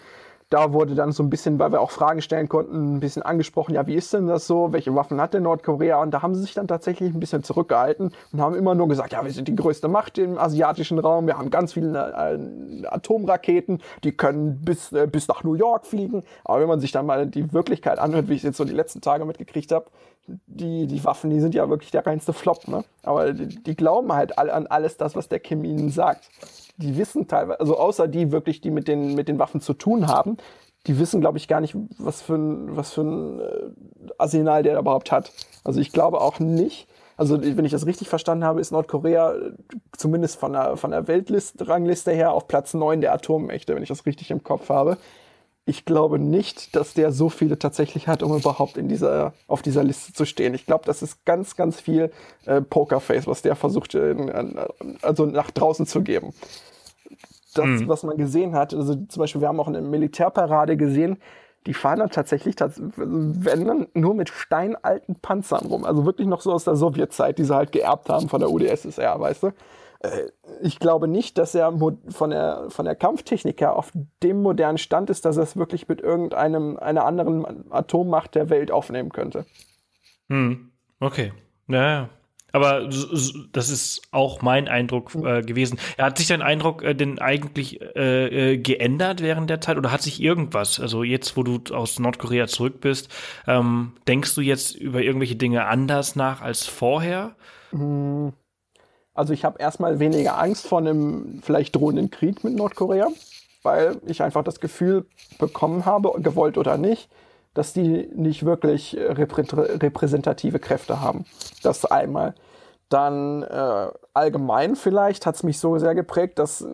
da 0.51 0.73
wurde 0.73 0.95
dann 0.95 1.13
so 1.13 1.23
ein 1.23 1.29
bisschen, 1.29 1.59
weil 1.59 1.73
wir 1.73 1.81
auch 1.81 1.91
Fragen 1.91 2.23
stellen 2.23 2.49
konnten, 2.49 2.97
ein 2.97 3.01
bisschen 3.01 3.23
angesprochen, 3.23 3.75
ja, 3.75 3.87
wie 3.87 3.95
ist 3.95 4.15
denn 4.15 4.27
das 4.27 4.47
so? 4.47 4.73
Welche 4.73 4.95
Waffen 4.95 5.21
hat 5.21 5.35
denn 5.35 5.43
Nordkorea? 5.43 6.01
Und 6.01 6.13
da 6.13 6.23
haben 6.23 6.35
sie 6.35 6.41
sich 6.41 6.55
dann 6.55 6.67
tatsächlich 6.67 7.13
ein 7.13 7.21
bisschen 7.21 7.43
zurückgehalten 7.43 8.13
und 8.33 8.41
haben 8.41 8.55
immer 8.55 8.75
nur 8.75 8.89
gesagt, 8.89 9.13
ja, 9.13 9.23
wir 9.23 9.31
sind 9.31 9.49
die 9.49 9.55
größte 9.55 9.89
Macht 9.89 10.17
im 10.17 10.39
asiatischen 10.39 10.99
Raum, 10.99 11.27
wir 11.27 11.37
haben 11.37 11.51
ganz 11.51 11.75
viele 11.75 11.99
äh, 11.99 12.87
Atomraketen, 12.87 13.83
die 14.05 14.13
können 14.13 14.61
bis, 14.63 14.93
äh, 14.93 15.07
bis 15.07 15.29
nach 15.29 15.45
New 15.45 15.55
York 15.55 15.87
fliegen. 15.87 16.23
Aber 16.45 16.61
wenn 16.61 16.69
man 16.69 16.81
sich 16.81 16.93
dann 16.93 17.05
mal 17.05 17.27
die 17.27 17.53
Wirklichkeit 17.53 17.99
anhört, 17.99 18.29
wie 18.29 18.35
ich 18.35 18.39
es 18.39 18.45
jetzt 18.45 18.57
so 18.57 18.65
die 18.65 18.73
letzten 18.73 19.03
Tage 19.03 19.27
mitgekriegt 19.27 19.71
habe, 19.71 19.87
die, 20.47 20.87
die 20.87 21.05
Waffen, 21.05 21.31
die 21.31 21.41
sind 21.41 21.55
ja 21.55 21.69
wirklich 21.69 21.91
der 21.91 22.07
reinste 22.07 22.33
Flop, 22.33 22.69
ne? 22.69 22.85
Aber 23.03 23.33
die, 23.33 23.63
die 23.63 23.77
glauben 23.77 24.13
halt 24.13 24.39
an 24.39 24.67
alles 24.67 24.97
das, 24.97 25.17
was 25.17 25.29
der 25.29 25.41
Kim 25.41 25.65
ihnen 25.65 25.91
sagt 25.91 26.31
die 26.79 26.97
wissen 26.97 27.29
teilweise, 27.29 27.61
also 27.61 27.77
außer 27.77 28.09
die 28.09 28.33
wirklich, 28.33 28.61
die 28.61 28.71
mit 28.71 28.89
den, 28.89 29.15
mit 29.15 29.29
den 29.29 29.39
Waffen 29.39 29.61
zu 29.61 29.75
tun 29.75 30.09
haben, 30.09 30.39
die 30.87 30.99
wissen, 30.99 31.21
glaube 31.21 31.39
ich, 31.39 31.49
gar 31.49 31.61
nicht, 31.61 31.77
was 31.99 32.23
für 32.23 32.37
ein, 32.37 32.77
was 32.77 32.93
für 32.93 33.03
ein 33.03 33.41
äh, 33.41 33.45
Arsenal 34.17 34.63
der 34.63 34.79
überhaupt 34.79 35.13
hat. 35.13 35.33
Also 35.65 35.81
ich 35.81 35.93
glaube 35.93 36.21
auch 36.21 36.39
nicht, 36.39 36.89
Also 37.19 37.43
wenn 37.43 37.65
ich 37.65 37.73
das 37.73 37.85
richtig 37.85 38.09
verstanden 38.09 38.45
habe, 38.45 38.61
ist 38.61 38.71
Nordkorea 38.71 39.35
äh, 39.35 39.53
zumindest 39.97 40.39
von 40.39 40.53
der, 40.53 40.77
von 40.77 40.93
der 40.93 41.09
Weltrangliste 41.09 42.13
her 42.13 42.33
auf 42.33 42.47
Platz 42.47 42.75
9 42.75 43.01
der 43.01 43.13
Atommächte, 43.13 43.75
wenn 43.75 43.83
ich 43.83 43.89
das 43.89 44.07
richtig 44.07 44.31
im 44.31 44.45
Kopf 44.45 44.69
habe. 44.69 44.97
Ich 45.69 45.85
glaube 45.85 46.19
nicht, 46.19 46.75
dass 46.75 46.95
der 46.95 47.13
so 47.13 47.29
viele 47.29 47.59
tatsächlich 47.59 48.09
hat, 48.09 48.23
um 48.23 48.35
überhaupt 48.35 48.79
in 48.79 48.89
dieser, 48.89 49.35
auf 49.49 49.61
dieser 49.61 49.85
Liste 49.85 50.15
zu 50.15 50.25
stehen. 50.25 50.55
Ich 50.55 50.65
glaube, 50.65 50.85
das 50.87 51.03
ist 51.03 51.27
ganz, 51.27 51.57
ganz 51.57 51.79
viel 51.79 52.11
äh, 52.47 52.63
Pokerface, 52.63 53.27
was 53.27 53.43
der 53.43 53.55
versucht, 53.55 53.95
in, 53.95 54.59
also 55.03 55.27
nach 55.27 55.51
draußen 55.51 55.85
zu 55.85 56.01
geben. 56.01 56.33
Das, 57.55 57.67
mhm. 57.67 57.87
was 57.87 58.03
man 58.03 58.17
gesehen 58.17 58.55
hat, 58.55 58.73
also 58.73 58.95
zum 58.95 59.21
Beispiel, 59.21 59.43
wir 59.43 59.49
haben 59.49 59.61
auch 59.61 59.69
eine 59.69 59.83
Militärparade 59.83 60.79
gesehen, 60.79 61.19
die 61.67 61.75
fahren 61.75 61.99
dann 61.99 62.09
tatsächlich, 62.09 62.57
wenn 62.57 63.67
dann 63.67 63.89
nur 63.93 64.15
mit 64.15 64.31
steinalten 64.31 65.17
Panzern 65.17 65.67
rum. 65.67 65.85
Also 65.85 66.07
wirklich 66.07 66.27
noch 66.29 66.41
so 66.41 66.51
aus 66.51 66.65
der 66.65 66.77
Sowjetzeit, 66.77 67.37
die 67.37 67.45
sie 67.45 67.55
halt 67.55 67.73
geerbt 67.73 68.09
haben 68.09 68.31
von 68.31 68.41
der 68.41 68.51
UdSSR, 68.51 69.21
weißt 69.21 69.43
du? 69.43 69.51
Äh, 70.01 70.29
ich 70.63 70.79
glaube 70.79 71.09
nicht, 71.09 71.39
dass 71.39 71.55
er 71.55 71.73
von 72.09 72.31
der, 72.31 72.67
von 72.69 72.85
der 72.85 72.95
Kampftechnik 72.95 73.61
her 73.61 73.77
auf 73.77 73.93
dem 74.23 74.43
modernen 74.43 74.79
Stand 74.79 75.11
ist, 75.11 75.25
dass 75.25 75.37
er 75.37 75.43
es 75.43 75.57
wirklich 75.57 75.89
mit 75.89 76.01
irgendeinem, 76.01 76.77
einer 76.77 77.05
anderen 77.05 77.71
Atommacht 77.71 78.35
der 78.35 78.51
Welt 78.51 78.71
aufnehmen 78.71 79.11
könnte. 79.11 79.47
Hm, 80.29 80.71
okay. 81.01 81.33
Naja. 81.67 82.09
Aber 82.51 82.89
das 83.53 83.69
ist 83.69 84.03
auch 84.11 84.41
mein 84.41 84.69
Eindruck 84.69 85.15
mhm. 85.15 85.27
äh, 85.27 85.43
gewesen. 85.43 85.79
Hat 85.99 86.17
sich 86.17 86.29
dein 86.29 86.41
Eindruck 86.41 86.83
äh, 86.83 86.95
denn 86.95 87.19
eigentlich 87.19 87.81
äh, 87.95 88.53
äh, 88.53 88.59
geändert 88.59 89.23
während 89.23 89.51
der 89.51 89.61
Zeit 89.61 89.77
oder 89.77 89.93
hat 89.93 90.01
sich 90.01 90.23
irgendwas, 90.23 90.81
also 90.81 91.03
jetzt, 91.03 91.37
wo 91.37 91.43
du 91.43 91.75
aus 91.75 91.99
Nordkorea 91.99 92.47
zurück 92.47 92.81
bist, 92.81 93.15
ähm, 93.47 93.93
denkst 94.09 94.35
du 94.35 94.41
jetzt 94.41 94.75
über 94.75 95.03
irgendwelche 95.03 95.37
Dinge 95.37 95.67
anders 95.67 96.17
nach 96.17 96.41
als 96.41 96.65
vorher? 96.65 97.37
Mhm. 97.71 98.33
Also 99.19 99.33
ich 99.33 99.45
habe 99.45 99.59
erstmal 99.59 99.99
weniger 99.99 100.39
Angst 100.39 100.69
vor 100.69 100.79
einem 100.79 101.41
vielleicht 101.43 101.75
drohenden 101.75 102.09
Krieg 102.09 102.45
mit 102.45 102.55
Nordkorea, 102.55 103.09
weil 103.65 103.97
ich 104.07 104.23
einfach 104.23 104.45
das 104.45 104.61
Gefühl 104.61 105.07
bekommen 105.41 105.87
habe, 105.87 106.13
gewollt 106.23 106.57
oder 106.57 106.77
nicht, 106.77 107.11
dass 107.53 107.73
die 107.73 108.09
nicht 108.15 108.45
wirklich 108.45 108.97
äh, 108.97 109.11
repräsentative 109.11 110.61
Kräfte 110.61 111.01
haben. 111.01 111.25
Das 111.65 111.85
einmal. 111.85 112.37
Dann 112.91 113.43
äh, 113.43 113.89
allgemein 114.15 114.77
vielleicht 114.77 115.27
hat 115.27 115.35
es 115.35 115.43
mich 115.43 115.59
so 115.59 115.77
sehr 115.79 115.97
geprägt, 115.97 116.39
dass 116.39 116.61
äh, 116.61 116.69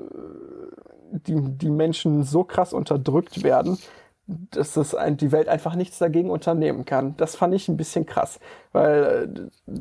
die, 1.13 1.41
die 1.41 1.71
Menschen 1.71 2.25
so 2.25 2.45
krass 2.45 2.75
unterdrückt 2.75 3.43
werden, 3.43 3.79
dass 4.27 4.75
das 4.75 4.95
ein, 4.95 5.17
die 5.17 5.33
Welt 5.33 5.49
einfach 5.49 5.77
nichts 5.77 5.99
dagegen 5.99 6.29
unternehmen 6.29 6.85
kann. 6.85 7.17
Das 7.17 7.37
fand 7.37 7.55
ich 7.55 7.69
ein 7.69 7.79
bisschen 7.79 8.05
krass, 8.05 8.39
weil 8.73 9.49
äh, 9.67 9.73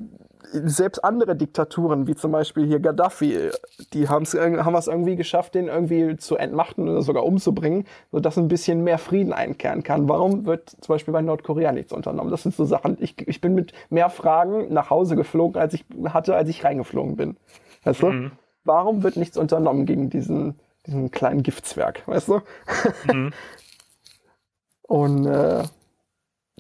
selbst 0.51 1.03
andere 1.03 1.35
Diktaturen, 1.35 2.07
wie 2.07 2.15
zum 2.15 2.31
Beispiel 2.31 2.65
hier 2.65 2.79
Gaddafi, 2.79 3.49
die 3.93 4.09
haben 4.09 4.23
es 4.23 4.33
haben 4.33 4.75
es 4.75 4.87
irgendwie 4.87 5.15
geschafft, 5.15 5.55
den 5.55 5.67
irgendwie 5.67 6.17
zu 6.17 6.35
entmachten 6.35 6.87
oder 6.87 7.01
sogar 7.01 7.25
umzubringen, 7.25 7.85
sodass 8.11 8.37
ein 8.37 8.47
bisschen 8.47 8.83
mehr 8.83 8.97
Frieden 8.97 9.33
einkehren 9.33 9.83
kann. 9.83 10.07
Warum 10.09 10.45
wird 10.45 10.69
zum 10.69 10.93
Beispiel 10.93 11.13
bei 11.13 11.21
Nordkorea 11.21 11.71
nichts 11.71 11.93
unternommen? 11.93 12.31
Das 12.31 12.43
sind 12.43 12.55
so 12.55 12.65
Sachen. 12.65 12.97
Ich, 12.99 13.15
ich 13.27 13.41
bin 13.41 13.55
mit 13.55 13.73
mehr 13.89 14.09
Fragen 14.09 14.73
nach 14.73 14.89
Hause 14.89 15.15
geflogen, 15.15 15.59
als 15.59 15.73
ich 15.73 15.85
hatte, 16.05 16.35
als 16.35 16.49
ich 16.49 16.63
reingeflogen 16.63 17.15
bin. 17.15 17.37
Weißt 17.83 18.01
du? 18.01 18.07
Mhm. 18.07 18.31
Warum 18.63 19.03
wird 19.03 19.17
nichts 19.17 19.37
unternommen 19.37 19.85
gegen 19.85 20.09
diesen, 20.09 20.59
diesen 20.85 21.11
kleinen 21.11 21.43
Giftzwerg? 21.43 22.07
Weißt 22.07 22.29
du? 22.29 22.41
Mhm. 23.11 23.33
Und 24.87 25.25
äh, 25.25 25.63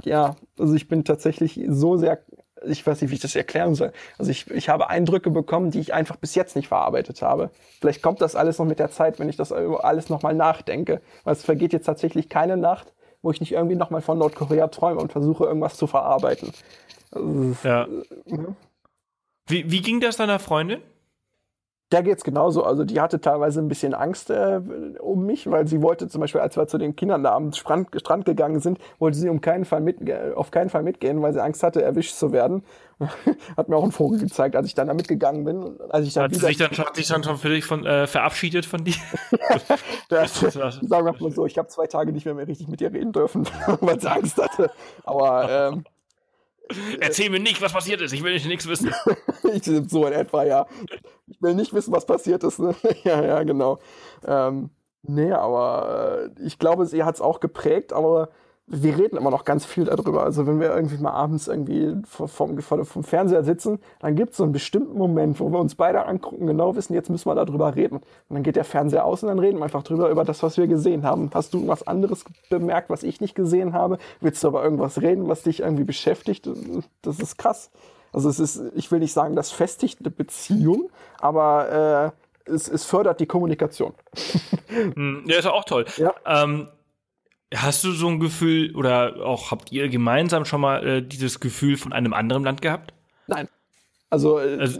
ja, 0.03 0.35
also 0.57 0.73
ich 0.73 0.87
bin 0.87 1.03
tatsächlich 1.03 1.61
so 1.67 1.97
sehr 1.97 2.23
ich 2.65 2.85
weiß 2.85 3.01
nicht, 3.01 3.11
wie 3.11 3.15
ich 3.15 3.21
das 3.21 3.35
erklären 3.35 3.75
soll. 3.75 3.91
Also 4.17 4.31
ich, 4.31 4.49
ich 4.51 4.69
habe 4.69 4.89
Eindrücke 4.89 5.29
bekommen, 5.29 5.71
die 5.71 5.79
ich 5.79 5.93
einfach 5.93 6.15
bis 6.15 6.35
jetzt 6.35 6.55
nicht 6.55 6.67
verarbeitet 6.67 7.21
habe. 7.21 7.49
Vielleicht 7.79 8.01
kommt 8.01 8.21
das 8.21 8.35
alles 8.35 8.59
noch 8.59 8.65
mit 8.65 8.79
der 8.79 8.91
Zeit, 8.91 9.19
wenn 9.19 9.29
ich 9.29 9.35
das 9.37 9.51
alles 9.51 10.09
nochmal 10.09 10.33
nachdenke. 10.33 11.01
Weil 11.23 11.33
es 11.33 11.43
vergeht 11.43 11.73
jetzt 11.73 11.85
tatsächlich 11.85 12.29
keine 12.29 12.57
Nacht, 12.57 12.93
wo 13.21 13.31
ich 13.31 13.39
nicht 13.39 13.51
irgendwie 13.51 13.75
nochmal 13.75 14.01
von 14.01 14.17
Nordkorea 14.17 14.67
träume 14.67 14.99
und 14.99 15.11
versuche, 15.11 15.45
irgendwas 15.45 15.77
zu 15.77 15.87
verarbeiten. 15.87 16.51
Also, 17.11 17.55
ja. 17.63 17.83
Äh, 17.83 18.35
ne? 18.35 18.55
Wie, 19.47 19.69
wie 19.71 19.81
ging 19.81 19.99
das 19.99 20.17
deiner 20.17 20.39
Freundin? 20.39 20.81
Der 21.93 22.03
geht's 22.03 22.23
genauso. 22.23 22.63
Also 22.63 22.83
die 22.83 22.99
hatte 22.99 23.21
teilweise 23.21 23.61
ein 23.61 23.67
bisschen 23.67 23.93
Angst 23.93 24.29
äh, 24.31 24.59
um 24.99 25.25
mich, 25.25 25.49
weil 25.49 25.67
sie 25.67 25.81
wollte 25.81 26.07
zum 26.07 26.21
Beispiel, 26.21 26.41
als 26.41 26.57
wir 26.57 26.67
zu 26.67 26.77
den 26.77 26.95
Kindern 26.95 27.23
da 27.23 27.35
am 27.35 27.53
Strand, 27.53 27.89
Strand 27.95 28.25
gegangen 28.25 28.59
sind, 28.59 28.79
wollte 28.99 29.17
sie 29.17 29.29
um 29.29 29.41
keinen 29.41 29.63
Fall 29.63 29.81
mit, 29.81 29.97
auf 30.35 30.51
keinen 30.51 30.69
Fall 30.69 30.83
mitgehen, 30.83 31.21
weil 31.21 31.33
sie 31.33 31.41
Angst 31.41 31.63
hatte, 31.63 31.81
erwischt 31.83 32.15
zu 32.15 32.31
werden. 32.31 32.63
hat 33.57 33.69
mir 33.69 33.75
auch 33.75 33.83
einen 33.83 33.91
Vogel 33.91 34.19
gezeigt, 34.19 34.55
als 34.55 34.67
ich 34.67 34.75
dann 34.75 34.87
da 34.87 34.93
mitgegangen 34.93 35.43
bin. 35.43 35.79
Als 35.89 36.07
ich 36.07 36.13
dann 36.13 36.23
hat, 36.23 36.33
sich 36.33 36.57
dann, 36.57 36.71
hat 36.71 36.95
sich 36.95 37.07
dann 37.07 37.23
schon 37.23 37.37
völlig 37.37 37.65
von, 37.65 37.85
äh, 37.85 38.07
verabschiedet 38.07 38.65
von 38.65 38.83
dir? 38.83 38.95
das, 40.09 40.39
sagen 40.39 40.81
wir 40.89 41.01
mal 41.01 41.31
so, 41.31 41.45
ich 41.45 41.57
habe 41.57 41.67
zwei 41.67 41.87
Tage 41.87 42.11
nicht 42.11 42.25
mehr, 42.25 42.33
mehr 42.33 42.47
richtig 42.47 42.67
mit 42.67 42.81
ihr 42.81 42.91
reden 42.91 43.11
dürfen, 43.11 43.47
weil 43.81 43.99
sie 43.99 44.09
Angst 44.09 44.41
hatte. 44.41 44.71
Aber 45.03 45.71
ähm, 45.73 45.83
Erzähl 46.99 47.29
mir 47.29 47.39
nicht, 47.39 47.61
was 47.61 47.73
passiert 47.73 48.01
ist. 48.01 48.13
Ich 48.13 48.23
will 48.23 48.33
nicht 48.33 48.47
nichts 48.47 48.67
wissen. 48.67 48.93
ich 49.53 49.63
so 49.89 50.05
in 50.05 50.13
etwa, 50.13 50.43
ja. 50.43 50.65
Ich 51.27 51.41
will 51.41 51.55
nicht 51.55 51.73
wissen, 51.73 51.93
was 51.93 52.05
passiert 52.05 52.43
ist. 52.43 52.59
Ne? 52.59 52.75
ja, 53.03 53.23
ja, 53.23 53.43
genau. 53.43 53.79
Ähm, 54.25 54.69
nee, 55.03 55.31
aber 55.31 56.29
äh, 56.37 56.45
ich 56.45 56.59
glaube, 56.59 56.85
sie 56.85 57.03
hat 57.03 57.15
es 57.15 57.21
auch 57.21 57.39
geprägt, 57.39 57.93
aber 57.93 58.29
wir 58.65 58.97
reden 58.97 59.17
immer 59.17 59.29
noch 59.29 59.43
ganz 59.43 59.65
viel 59.65 59.85
darüber. 59.85 60.23
Also 60.23 60.47
wenn 60.47 60.59
wir 60.59 60.73
irgendwie 60.73 60.97
mal 60.97 61.11
abends 61.11 61.47
irgendwie 61.47 61.95
vom, 62.07 62.27
vom, 62.29 62.85
vom 62.85 63.03
Fernseher 63.03 63.43
sitzen, 63.43 63.79
dann 63.99 64.15
gibt 64.15 64.31
es 64.31 64.37
so 64.37 64.43
einen 64.43 64.53
bestimmten 64.53 64.97
Moment, 64.97 65.39
wo 65.39 65.49
wir 65.49 65.59
uns 65.59 65.75
beide 65.75 66.05
angucken, 66.05 66.47
genau 66.47 66.75
wissen, 66.75 66.93
jetzt 66.93 67.09
müssen 67.09 67.29
wir 67.29 67.35
darüber 67.35 67.75
reden. 67.75 67.97
Und 67.97 68.05
dann 68.29 68.43
geht 68.43 68.55
der 68.55 68.63
Fernseher 68.63 69.05
aus 69.05 69.21
und 69.21 69.29
dann 69.29 69.39
reden 69.39 69.57
wir 69.57 69.65
einfach 69.65 69.83
drüber, 69.83 70.09
über 70.09 70.23
das, 70.23 70.43
was 70.43 70.57
wir 70.57 70.67
gesehen 70.67 71.03
haben. 71.03 71.29
Hast 71.33 71.53
du 71.53 71.67
was 71.67 71.85
anderes 71.85 72.23
bemerkt, 72.49 72.89
was 72.89 73.03
ich 73.03 73.19
nicht 73.19 73.35
gesehen 73.35 73.73
habe? 73.73 73.97
Willst 74.21 74.41
du 74.43 74.47
aber 74.47 74.63
irgendwas 74.63 75.01
reden, 75.01 75.27
was 75.27 75.43
dich 75.43 75.59
irgendwie 75.59 75.83
beschäftigt? 75.83 76.49
Das 77.01 77.19
ist 77.19 77.37
krass. 77.37 77.69
Also 78.13 78.29
es 78.29 78.39
ist, 78.39 78.61
ich 78.75 78.91
will 78.91 78.99
nicht 78.99 79.13
sagen, 79.13 79.35
das 79.35 79.51
festigt 79.51 79.99
eine 79.99 80.11
Beziehung, 80.11 80.89
aber 81.19 82.13
äh, 82.45 82.51
es, 82.51 82.69
es 82.69 82.85
fördert 82.85 83.19
die 83.19 83.25
Kommunikation. 83.25 83.93
Hm, 84.67 85.23
ja, 85.27 85.37
ist 85.37 85.45
auch 85.45 85.65
toll. 85.65 85.85
Ja. 85.97 86.13
Ähm, 86.25 86.67
Hast 87.55 87.83
du 87.83 87.91
so 87.91 88.07
ein 88.07 88.19
Gefühl 88.19 88.75
oder 88.75 89.23
auch 89.23 89.51
habt 89.51 89.71
ihr 89.71 89.89
gemeinsam 89.89 90.45
schon 90.45 90.61
mal 90.61 90.85
äh, 90.85 91.01
dieses 91.01 91.39
Gefühl 91.39 91.77
von 91.77 91.93
einem 91.93 92.13
anderen 92.13 92.43
Land 92.43 92.61
gehabt? 92.61 92.93
Nein. 93.27 93.47
Also, 94.09 94.39
äh, 94.39 94.57
also, 94.59 94.79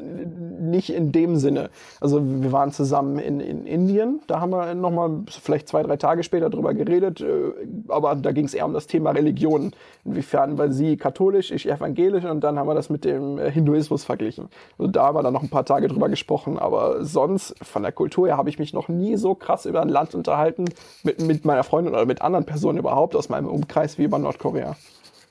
nicht 0.73 0.89
in 0.89 1.11
dem 1.11 1.37
Sinne. 1.37 1.69
Also 2.01 2.21
wir 2.23 2.51
waren 2.51 2.71
zusammen 2.71 3.19
in, 3.19 3.39
in 3.39 3.65
Indien, 3.65 4.21
da 4.27 4.41
haben 4.41 4.51
wir 4.51 4.75
nochmal 4.75 5.23
vielleicht 5.29 5.69
zwei, 5.69 5.83
drei 5.83 5.95
Tage 5.95 6.23
später 6.23 6.49
drüber 6.49 6.73
geredet, 6.73 7.21
äh, 7.21 7.53
aber 7.87 8.15
da 8.15 8.31
ging 8.31 8.45
es 8.45 8.53
eher 8.53 8.65
um 8.65 8.73
das 8.73 8.87
Thema 8.87 9.11
Religion. 9.11 9.71
Inwiefern 10.03 10.57
war 10.57 10.71
sie 10.71 10.97
katholisch, 10.97 11.51
ich 11.51 11.69
evangelisch 11.69 12.25
und 12.25 12.41
dann 12.41 12.59
haben 12.59 12.67
wir 12.67 12.75
das 12.75 12.89
mit 12.89 13.05
dem 13.05 13.37
äh, 13.37 13.49
Hinduismus 13.51 14.03
verglichen. 14.03 14.49
Also 14.77 14.91
da 14.91 15.05
haben 15.05 15.15
wir 15.15 15.23
dann 15.23 15.33
noch 15.33 15.43
ein 15.43 15.49
paar 15.49 15.65
Tage 15.65 15.87
drüber 15.87 16.09
gesprochen, 16.09 16.59
aber 16.59 17.05
sonst 17.05 17.55
von 17.61 17.83
der 17.83 17.91
Kultur 17.91 18.27
her 18.27 18.37
habe 18.37 18.49
ich 18.49 18.59
mich 18.59 18.73
noch 18.73 18.89
nie 18.89 19.15
so 19.15 19.35
krass 19.35 19.65
über 19.65 19.81
ein 19.81 19.89
Land 19.89 20.15
unterhalten, 20.15 20.65
mit, 21.03 21.21
mit 21.21 21.45
meiner 21.45 21.63
Freundin 21.63 21.93
oder 21.93 22.05
mit 22.05 22.21
anderen 22.21 22.45
Personen 22.45 22.79
überhaupt 22.79 23.15
aus 23.15 23.29
meinem 23.29 23.47
Umkreis 23.47 23.97
wie 23.97 24.03
über 24.03 24.17
Nordkorea. 24.17 24.75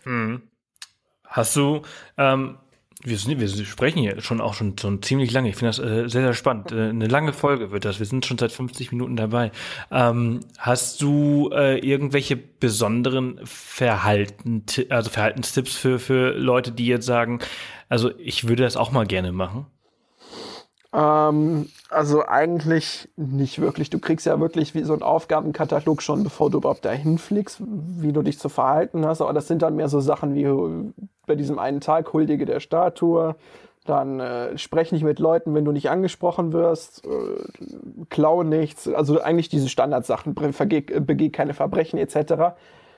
Hm. 0.05 0.43
Hast 1.26 1.57
du 1.57 1.80
ähm, 2.18 2.59
wir, 3.05 3.18
sind, 3.18 3.40
wir 3.40 3.48
sprechen 3.48 3.98
hier 3.98 4.20
schon 4.20 4.40
auch 4.40 4.55
schon, 4.55 4.78
schon 4.78 5.03
ziemlich 5.03 5.32
lange. 5.32 5.48
Ich 5.48 5.57
finde 5.57 5.70
das 5.70 5.78
äh, 5.78 6.09
sehr, 6.09 6.22
sehr 6.22 6.34
spannend. 6.34 6.72
Äh, 6.72 6.90
eine 6.90 7.09
lange 7.09 7.32
Folge 7.32 7.70
wird 7.70 7.84
das. 7.84 7.98
Wir 7.98 8.07
sind 8.07 8.24
schon 8.26 8.38
seit 8.38 8.53
50 8.53 8.92
Minuten 8.92 9.16
dabei. 9.16 9.50
Ähm, 9.90 10.40
hast 10.59 11.03
du 11.03 11.50
äh, 11.53 11.78
irgendwelche 11.78 12.36
besonderen 12.36 13.40
Verhalten, 13.44 14.64
also 14.88 15.11
Verhaltenstipps 15.11 15.76
für, 15.76 15.98
für 15.98 16.32
Leute, 16.32 16.72
die 16.72 16.86
jetzt 16.86 17.07
sagen, 17.07 17.40
also 17.88 18.11
ich 18.18 18.48
würde 18.48 18.62
das 18.62 18.76
auch 18.76 18.92
mal 18.92 19.07
gerne 19.07 19.32
machen? 19.32 19.66
Ähm, 20.95 21.68
also 21.88 22.26
eigentlich 22.26 23.09
nicht 23.16 23.61
wirklich. 23.61 23.90
Du 23.90 23.99
kriegst 23.99 24.26
ja 24.26 24.38
wirklich 24.40 24.74
wie 24.74 24.82
so 24.82 24.93
einen 24.93 25.03
Aufgabenkatalog 25.03 26.03
schon, 26.03 26.22
bevor 26.22 26.51
du 26.51 26.59
überhaupt 26.59 26.84
dahin 26.84 27.18
fliegst, 27.18 27.61
wie 27.61 28.12
du 28.12 28.22
dich 28.22 28.38
zu 28.38 28.49
verhalten 28.49 29.07
hast. 29.07 29.20
Aber 29.20 29.32
das 29.32 29.49
sind 29.49 29.62
dann 29.62 29.76
mehr 29.76 29.88
so 29.88 30.01
Sachen 30.01 30.34
wie 30.34 30.93
bei 31.26 31.34
diesem 31.34 31.59
einen 31.59 31.80
Tag 31.80 32.12
huldige 32.12 32.45
der 32.45 32.61
Statue, 32.61 33.36
dann 33.84 34.20
äh, 34.20 34.57
sprech 34.59 34.93
nicht 34.93 35.03
mit 35.03 35.18
Leuten, 35.18 35.55
wenn 35.55 35.64
du 35.64 35.72
nicht 35.72 35.90
angesprochen 35.90 36.53
wirst, 36.53 37.05
äh, 37.05 38.05
klau 38.11 38.43
nichts, 38.43 38.86
also 38.86 39.20
eigentlich 39.20 39.49
diese 39.49 39.68
Standardsachen, 39.68 40.34
begeh 40.34 41.30
keine 41.30 41.55
Verbrechen 41.55 41.99
etc. 41.99 42.55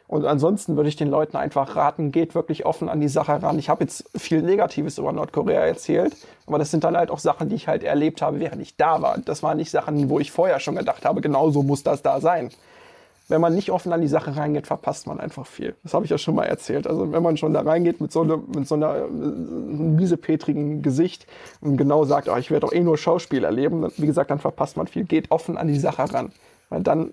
Und 0.06 0.26
ansonsten 0.26 0.76
würde 0.76 0.88
ich 0.88 0.96
den 0.96 1.08
Leuten 1.08 1.36
einfach 1.36 1.76
raten, 1.76 2.12
geht 2.12 2.34
wirklich 2.34 2.66
offen 2.66 2.88
an 2.88 3.00
die 3.00 3.08
Sache 3.08 3.42
ran. 3.42 3.58
Ich 3.58 3.70
habe 3.70 3.84
jetzt 3.84 4.04
viel 4.16 4.42
Negatives 4.42 4.98
über 4.98 5.12
Nordkorea 5.12 5.60
erzählt, 5.62 6.14
aber 6.46 6.58
das 6.58 6.70
sind 6.70 6.84
dann 6.84 6.96
halt 6.96 7.10
auch 7.10 7.18
Sachen, 7.18 7.48
die 7.48 7.54
ich 7.54 7.68
halt 7.68 7.82
erlebt 7.82 8.20
habe, 8.20 8.38
während 8.38 8.60
ich 8.60 8.76
da 8.76 9.00
war. 9.00 9.16
Das 9.18 9.42
waren 9.42 9.56
nicht 9.56 9.70
Sachen, 9.70 10.10
wo 10.10 10.20
ich 10.20 10.30
vorher 10.30 10.60
schon 10.60 10.76
gedacht 10.76 11.04
habe, 11.06 11.20
genau 11.22 11.50
so 11.50 11.62
muss 11.62 11.82
das 11.82 12.02
da 12.02 12.20
sein. 12.20 12.50
wenn 13.28 13.40
man 13.40 13.54
nicht 13.54 13.70
offen 13.70 13.90
an 13.94 14.02
die 14.02 14.08
Sache 14.08 14.36
reingeht, 14.36 14.66
verpasst 14.66 15.06
man 15.06 15.18
einfach 15.18 15.46
viel. 15.46 15.74
Das 15.82 15.94
habe 15.94 16.04
ich 16.04 16.10
ja 16.10 16.18
schon 16.18 16.34
mal 16.34 16.44
erzählt. 16.44 16.86
Also 16.86 17.10
wenn 17.10 17.22
man 17.22 17.38
schon 17.38 17.54
da 17.54 17.62
reingeht 17.62 18.00
mit 18.02 18.12
so, 18.12 18.20
einer, 18.20 18.36
mit 18.36 18.68
so 18.68 18.74
einer 18.74 18.96
äh, 18.96 19.08
miesepetrigen 19.08 20.82
Gesicht 20.82 21.26
und 21.62 21.78
genau 21.78 22.04
sagt, 22.04 22.28
oh, 22.28 22.36
ich 22.36 22.50
werde 22.50 22.66
doch 22.66 22.72
eh 22.74 22.80
nur 22.80 22.98
Schauspiel 22.98 23.44
erleben, 23.44 23.90
wie 23.96 24.06
gesagt, 24.06 24.30
dann 24.30 24.40
verpasst 24.40 24.76
man 24.76 24.86
viel. 24.86 25.04
Geht 25.04 25.30
offen 25.30 25.56
an 25.56 25.68
die 25.68 25.78
Sache 25.78 26.12
ran. 26.12 26.32
Dann, 26.80 27.12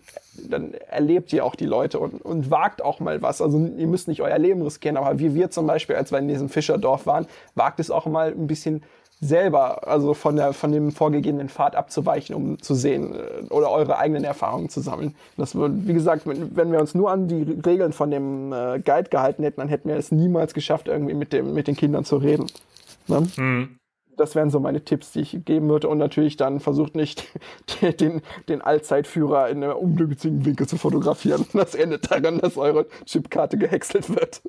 dann 0.50 0.74
erlebt 0.74 1.32
ihr 1.34 1.46
auch 1.46 1.56
die 1.56 1.66
Leute 1.66 2.00
und, 2.00 2.22
und 2.22 2.52
wagt 2.52 2.82
auch 2.82 3.00
mal 3.00 3.22
was. 3.22 3.42
Also 3.42 3.58
ihr 3.60 3.88
müsst 3.88 4.08
nicht 4.08 4.22
euer 4.22 4.38
Leben 4.38 4.62
riskieren, 4.62 4.98
aber 4.98 5.20
wie 5.20 5.34
wir 5.34 5.52
zum 5.52 5.68
Beispiel, 5.68 5.96
als 5.96 6.12
wir 6.12 6.20
in 6.20 6.28
diesem 6.28 6.50
Fischerdorf 6.50 7.06
waren, 7.06 7.28
wagt 7.56 7.80
es 7.80 7.92
auch 7.92 8.06
mal 8.06 8.32
ein 8.32 8.48
bisschen 8.48 8.84
selber, 9.22 9.88
also 9.88 10.16
von, 10.16 10.36
der, 10.36 10.52
von 10.52 10.72
dem 10.72 10.92
vorgegebenen 10.92 11.48
Pfad 11.48 11.76
abzuweichen, 11.76 12.36
um 12.36 12.62
zu 12.62 12.74
sehen 12.74 13.14
äh, 13.14 13.54
oder 13.54 13.70
eure 13.70 13.98
eigenen 14.00 14.24
Erfahrungen 14.24 14.70
zu 14.70 14.82
sammeln. 14.82 15.16
Das 15.38 15.56
wird, 15.56 15.88
wie 15.88 15.94
gesagt, 15.94 16.24
wenn 16.26 16.72
wir 16.72 16.80
uns 16.80 16.96
nur 16.96 17.12
an 17.12 17.28
die 17.28 17.44
Regeln 17.64 17.94
von 17.94 18.10
dem 18.10 18.52
äh, 18.52 18.80
Guide 18.80 19.10
gehalten 19.10 19.44
hätten, 19.44 19.62
dann 19.62 19.70
hätten 19.70 19.88
wir 19.88 19.96
es 19.96 20.12
niemals 20.12 20.56
geschafft, 20.56 20.88
irgendwie 20.88 21.14
mit, 21.14 21.34
dem, 21.34 21.54
mit 21.54 21.68
den 21.68 21.76
Kindern 21.76 22.04
zu 22.04 22.18
reden. 22.18 22.48
Ne? 23.08 23.28
Mhm. 23.38 23.78
Das 24.18 24.36
wären 24.36 24.50
so 24.50 24.60
meine 24.60 24.84
Tipps, 24.84 25.12
die 25.12 25.22
ich 25.22 25.46
geben 25.46 25.70
würde. 25.70 25.88
Und 25.88 25.98
natürlich 25.98 26.38
dann 26.38 26.60
versucht 26.60 26.96
nicht, 26.96 27.28
den, 28.00 28.22
den 28.50 28.62
Allzeitführer 28.62 29.50
in 29.50 29.64
einem 29.64 29.76
ungünstigen 29.78 30.46
Winkel 30.46 30.68
zu 30.68 30.78
fotografieren. 30.78 31.46
Das 31.54 31.76
endet 31.76 32.10
daran, 32.12 32.40
dass 32.40 32.58
eure 32.58 32.88
Chipkarte 33.06 33.58
gehäckselt 33.58 34.10
wird. 34.10 34.42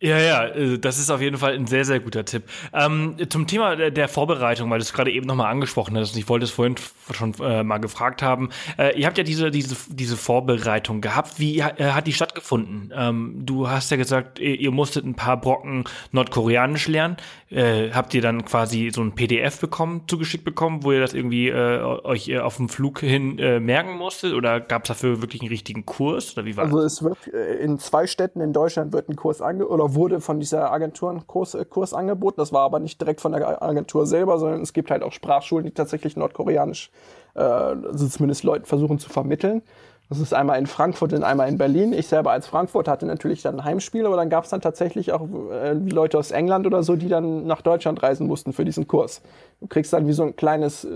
Ja, 0.00 0.18
ja, 0.18 0.46
äh, 0.46 0.78
das 0.78 0.98
ist 0.98 1.10
auf 1.10 1.20
jeden 1.20 1.38
Fall 1.38 1.54
ein 1.54 1.66
sehr, 1.66 1.84
sehr 1.84 2.00
guter 2.00 2.24
Tipp. 2.24 2.44
Ähm, 2.72 3.16
zum 3.28 3.46
Thema 3.46 3.90
der 3.90 4.08
Vorbereitung, 4.08 4.70
weil 4.70 4.78
du 4.78 4.82
es 4.82 4.92
gerade 4.92 5.10
eben 5.10 5.26
nochmal 5.26 5.50
angesprochen 5.50 5.96
hast, 5.96 6.16
ich 6.16 6.28
wollte 6.28 6.44
es 6.44 6.50
vorhin 6.50 6.76
schon 7.12 7.34
äh, 7.40 7.62
mal 7.62 7.78
gefragt 7.78 8.22
haben. 8.22 8.50
Äh, 8.78 8.98
ihr 8.98 9.06
habt 9.06 9.18
ja 9.18 9.24
diese, 9.24 9.50
diese, 9.50 9.76
diese 9.88 10.16
Vorbereitung 10.16 11.00
gehabt. 11.00 11.38
Wie 11.38 11.58
äh, 11.58 11.92
hat 11.92 12.06
die 12.06 12.12
stattgefunden? 12.12 12.92
Ähm, 12.94 13.42
du 13.44 13.68
hast 13.68 13.90
ja 13.90 13.96
gesagt, 13.96 14.38
ihr, 14.38 14.58
ihr, 14.58 14.70
musstet 14.70 15.04
ein 15.04 15.14
paar 15.14 15.40
Brocken 15.40 15.84
Nordkoreanisch 16.12 16.88
lernen. 16.88 17.16
Äh, 17.50 17.90
habt 17.92 18.14
ihr 18.14 18.22
dann 18.22 18.44
quasi 18.44 18.90
so 18.92 19.00
ein 19.02 19.14
PDF 19.14 19.60
bekommen, 19.60 20.02
zugeschickt 20.08 20.44
bekommen, 20.44 20.82
wo 20.82 20.92
ihr 20.92 21.00
das 21.00 21.14
irgendwie 21.14 21.48
äh, 21.48 21.80
euch 21.82 22.36
auf 22.38 22.56
dem 22.56 22.68
Flug 22.68 23.00
hin 23.00 23.36
merken 23.64 23.96
musstet? 23.96 24.34
Oder 24.34 24.60
gab 24.60 24.84
es 24.84 24.88
dafür 24.88 25.20
wirklich 25.20 25.42
einen 25.42 25.50
richtigen 25.50 25.86
Kurs? 25.86 26.36
Oder 26.36 26.46
wie 26.46 26.56
war 26.56 26.64
also 26.64 26.80
es 26.80 27.02
wird 27.02 27.26
in 27.26 27.78
zwei 27.78 28.06
Städten 28.06 28.40
in 28.40 28.52
Deutschland 28.52 28.92
wird 28.92 29.08
ein 29.08 29.16
Kurs 29.16 29.40
ange 29.40 29.66
oder 29.66 29.83
wurde 29.92 30.20
von 30.20 30.40
dieser 30.40 30.72
Agentur 30.72 31.10
ein 31.10 31.26
Kurs, 31.26 31.54
äh, 31.54 31.64
Kurs 31.64 31.92
angeboten. 31.92 32.36
Das 32.38 32.52
war 32.52 32.62
aber 32.62 32.78
nicht 32.78 33.00
direkt 33.00 33.20
von 33.20 33.32
der 33.32 33.62
Agentur 33.62 34.06
selber, 34.06 34.38
sondern 34.38 34.62
es 34.62 34.72
gibt 34.72 34.90
halt 34.90 35.02
auch 35.02 35.12
Sprachschulen, 35.12 35.66
die 35.66 35.72
tatsächlich 35.72 36.16
nordkoreanisch, 36.16 36.90
äh, 37.34 37.40
also 37.40 38.08
zumindest 38.08 38.44
Leuten 38.44 38.64
versuchen 38.64 38.98
zu 38.98 39.10
vermitteln. 39.10 39.62
Das 40.10 40.20
ist 40.20 40.34
einmal 40.34 40.58
in 40.58 40.66
Frankfurt 40.66 41.14
und 41.14 41.24
einmal 41.24 41.48
in 41.48 41.56
Berlin. 41.56 41.92
Ich 41.92 42.08
selber 42.08 42.30
als 42.30 42.46
Frankfurt 42.46 42.88
hatte 42.88 43.06
natürlich 43.06 43.42
dann 43.42 43.56
ein 43.56 43.64
Heimspiel, 43.64 44.04
aber 44.04 44.16
dann 44.16 44.28
gab 44.28 44.44
es 44.44 44.50
dann 44.50 44.60
tatsächlich 44.60 45.12
auch 45.12 45.26
äh, 45.50 45.72
Leute 45.72 46.18
aus 46.18 46.30
England 46.30 46.66
oder 46.66 46.82
so, 46.82 46.94
die 46.94 47.08
dann 47.08 47.46
nach 47.46 47.62
Deutschland 47.62 48.02
reisen 48.02 48.26
mussten 48.26 48.52
für 48.52 48.64
diesen 48.64 48.86
Kurs. 48.86 49.22
Du 49.60 49.66
kriegst 49.66 49.92
dann 49.92 50.06
wie 50.06 50.12
so 50.12 50.22
ein 50.22 50.36
kleines, 50.36 50.84
äh, 50.84 50.88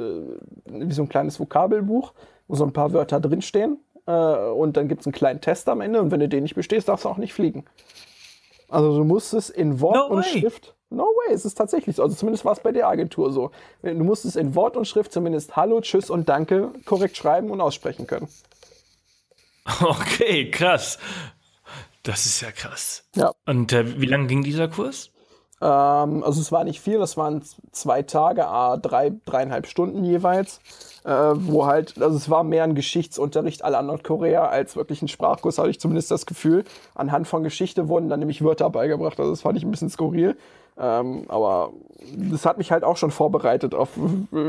wie 0.66 0.92
so 0.92 1.02
ein 1.02 1.08
kleines 1.08 1.40
Vokabelbuch, 1.40 2.12
wo 2.48 2.54
so 2.54 2.64
ein 2.64 2.72
paar 2.72 2.92
Wörter 2.92 3.18
drinstehen. 3.18 3.78
Äh, 4.06 4.10
und 4.12 4.76
dann 4.76 4.88
gibt 4.88 5.00
es 5.02 5.06
einen 5.06 5.14
kleinen 5.14 5.40
Test 5.40 5.68
am 5.68 5.80
Ende 5.80 6.00
und 6.00 6.10
wenn 6.10 6.20
du 6.20 6.28
den 6.28 6.42
nicht 6.42 6.54
bestehst, 6.54 6.88
darfst 6.88 7.04
du 7.04 7.08
auch 7.08 7.18
nicht 7.18 7.32
fliegen. 7.32 7.64
Also 8.68 8.96
du 8.98 9.04
musst 9.04 9.34
es 9.34 9.50
in 9.50 9.80
Wort 9.80 9.96
no 9.96 10.06
und 10.06 10.24
way. 10.24 10.40
Schrift. 10.40 10.74
No 10.90 11.04
way, 11.04 11.34
es 11.34 11.44
ist 11.44 11.54
tatsächlich 11.54 11.96
so. 11.96 12.02
Also 12.02 12.16
zumindest 12.16 12.44
war 12.44 12.52
es 12.52 12.60
bei 12.60 12.72
der 12.72 12.88
Agentur 12.88 13.30
so. 13.32 13.50
Du 13.82 14.04
musst 14.04 14.24
es 14.24 14.36
in 14.36 14.54
Wort 14.54 14.76
und 14.76 14.86
Schrift 14.86 15.12
zumindest 15.12 15.56
Hallo, 15.56 15.80
Tschüss 15.80 16.08
und 16.08 16.28
Danke 16.28 16.72
korrekt 16.86 17.16
schreiben 17.16 17.50
und 17.50 17.60
aussprechen 17.60 18.06
können. 18.06 18.28
Okay, 19.82 20.50
krass. 20.50 20.98
Das 22.02 22.24
ist 22.24 22.40
ja 22.40 22.50
krass. 22.52 23.04
Ja. 23.14 23.32
Und 23.44 23.70
äh, 23.74 24.00
wie 24.00 24.06
lange 24.06 24.26
ging 24.26 24.42
dieser 24.42 24.66
Kurs? 24.66 25.10
Ähm, 25.60 26.22
also 26.24 26.40
es 26.40 26.52
war 26.52 26.64
nicht 26.64 26.80
viel, 26.80 26.98
das 26.98 27.16
waren 27.16 27.42
zwei 27.72 28.02
Tage, 28.02 28.42
drei, 28.80 29.12
dreieinhalb 29.24 29.66
Stunden 29.66 30.04
jeweils 30.04 30.60
äh, 31.08 31.32
wo 31.34 31.64
halt, 31.64 32.00
also 32.00 32.16
es 32.16 32.28
war 32.28 32.44
mehr 32.44 32.64
ein 32.64 32.74
Geschichtsunterricht 32.74 33.64
aller 33.64 33.80
Nordkorea 33.80 34.46
als 34.46 34.76
wirklich 34.76 35.00
ein 35.00 35.08
Sprachkurs, 35.08 35.56
hatte 35.56 35.70
ich 35.70 35.80
zumindest 35.80 36.10
das 36.10 36.26
Gefühl. 36.26 36.64
Anhand 36.94 37.26
von 37.26 37.42
Geschichte 37.42 37.88
wurden 37.88 38.10
dann 38.10 38.20
nämlich 38.20 38.44
Wörter 38.44 38.68
beigebracht, 38.68 39.18
also 39.18 39.30
das 39.30 39.40
fand 39.40 39.56
ich 39.56 39.64
ein 39.64 39.70
bisschen 39.70 39.88
skurril. 39.88 40.36
Ähm, 40.80 41.24
aber 41.28 41.72
das 42.14 42.44
hat 42.46 42.58
mich 42.58 42.70
halt 42.70 42.84
auch 42.84 42.96
schon 42.98 43.10
vorbereitet 43.10 43.74
auf 43.74 43.88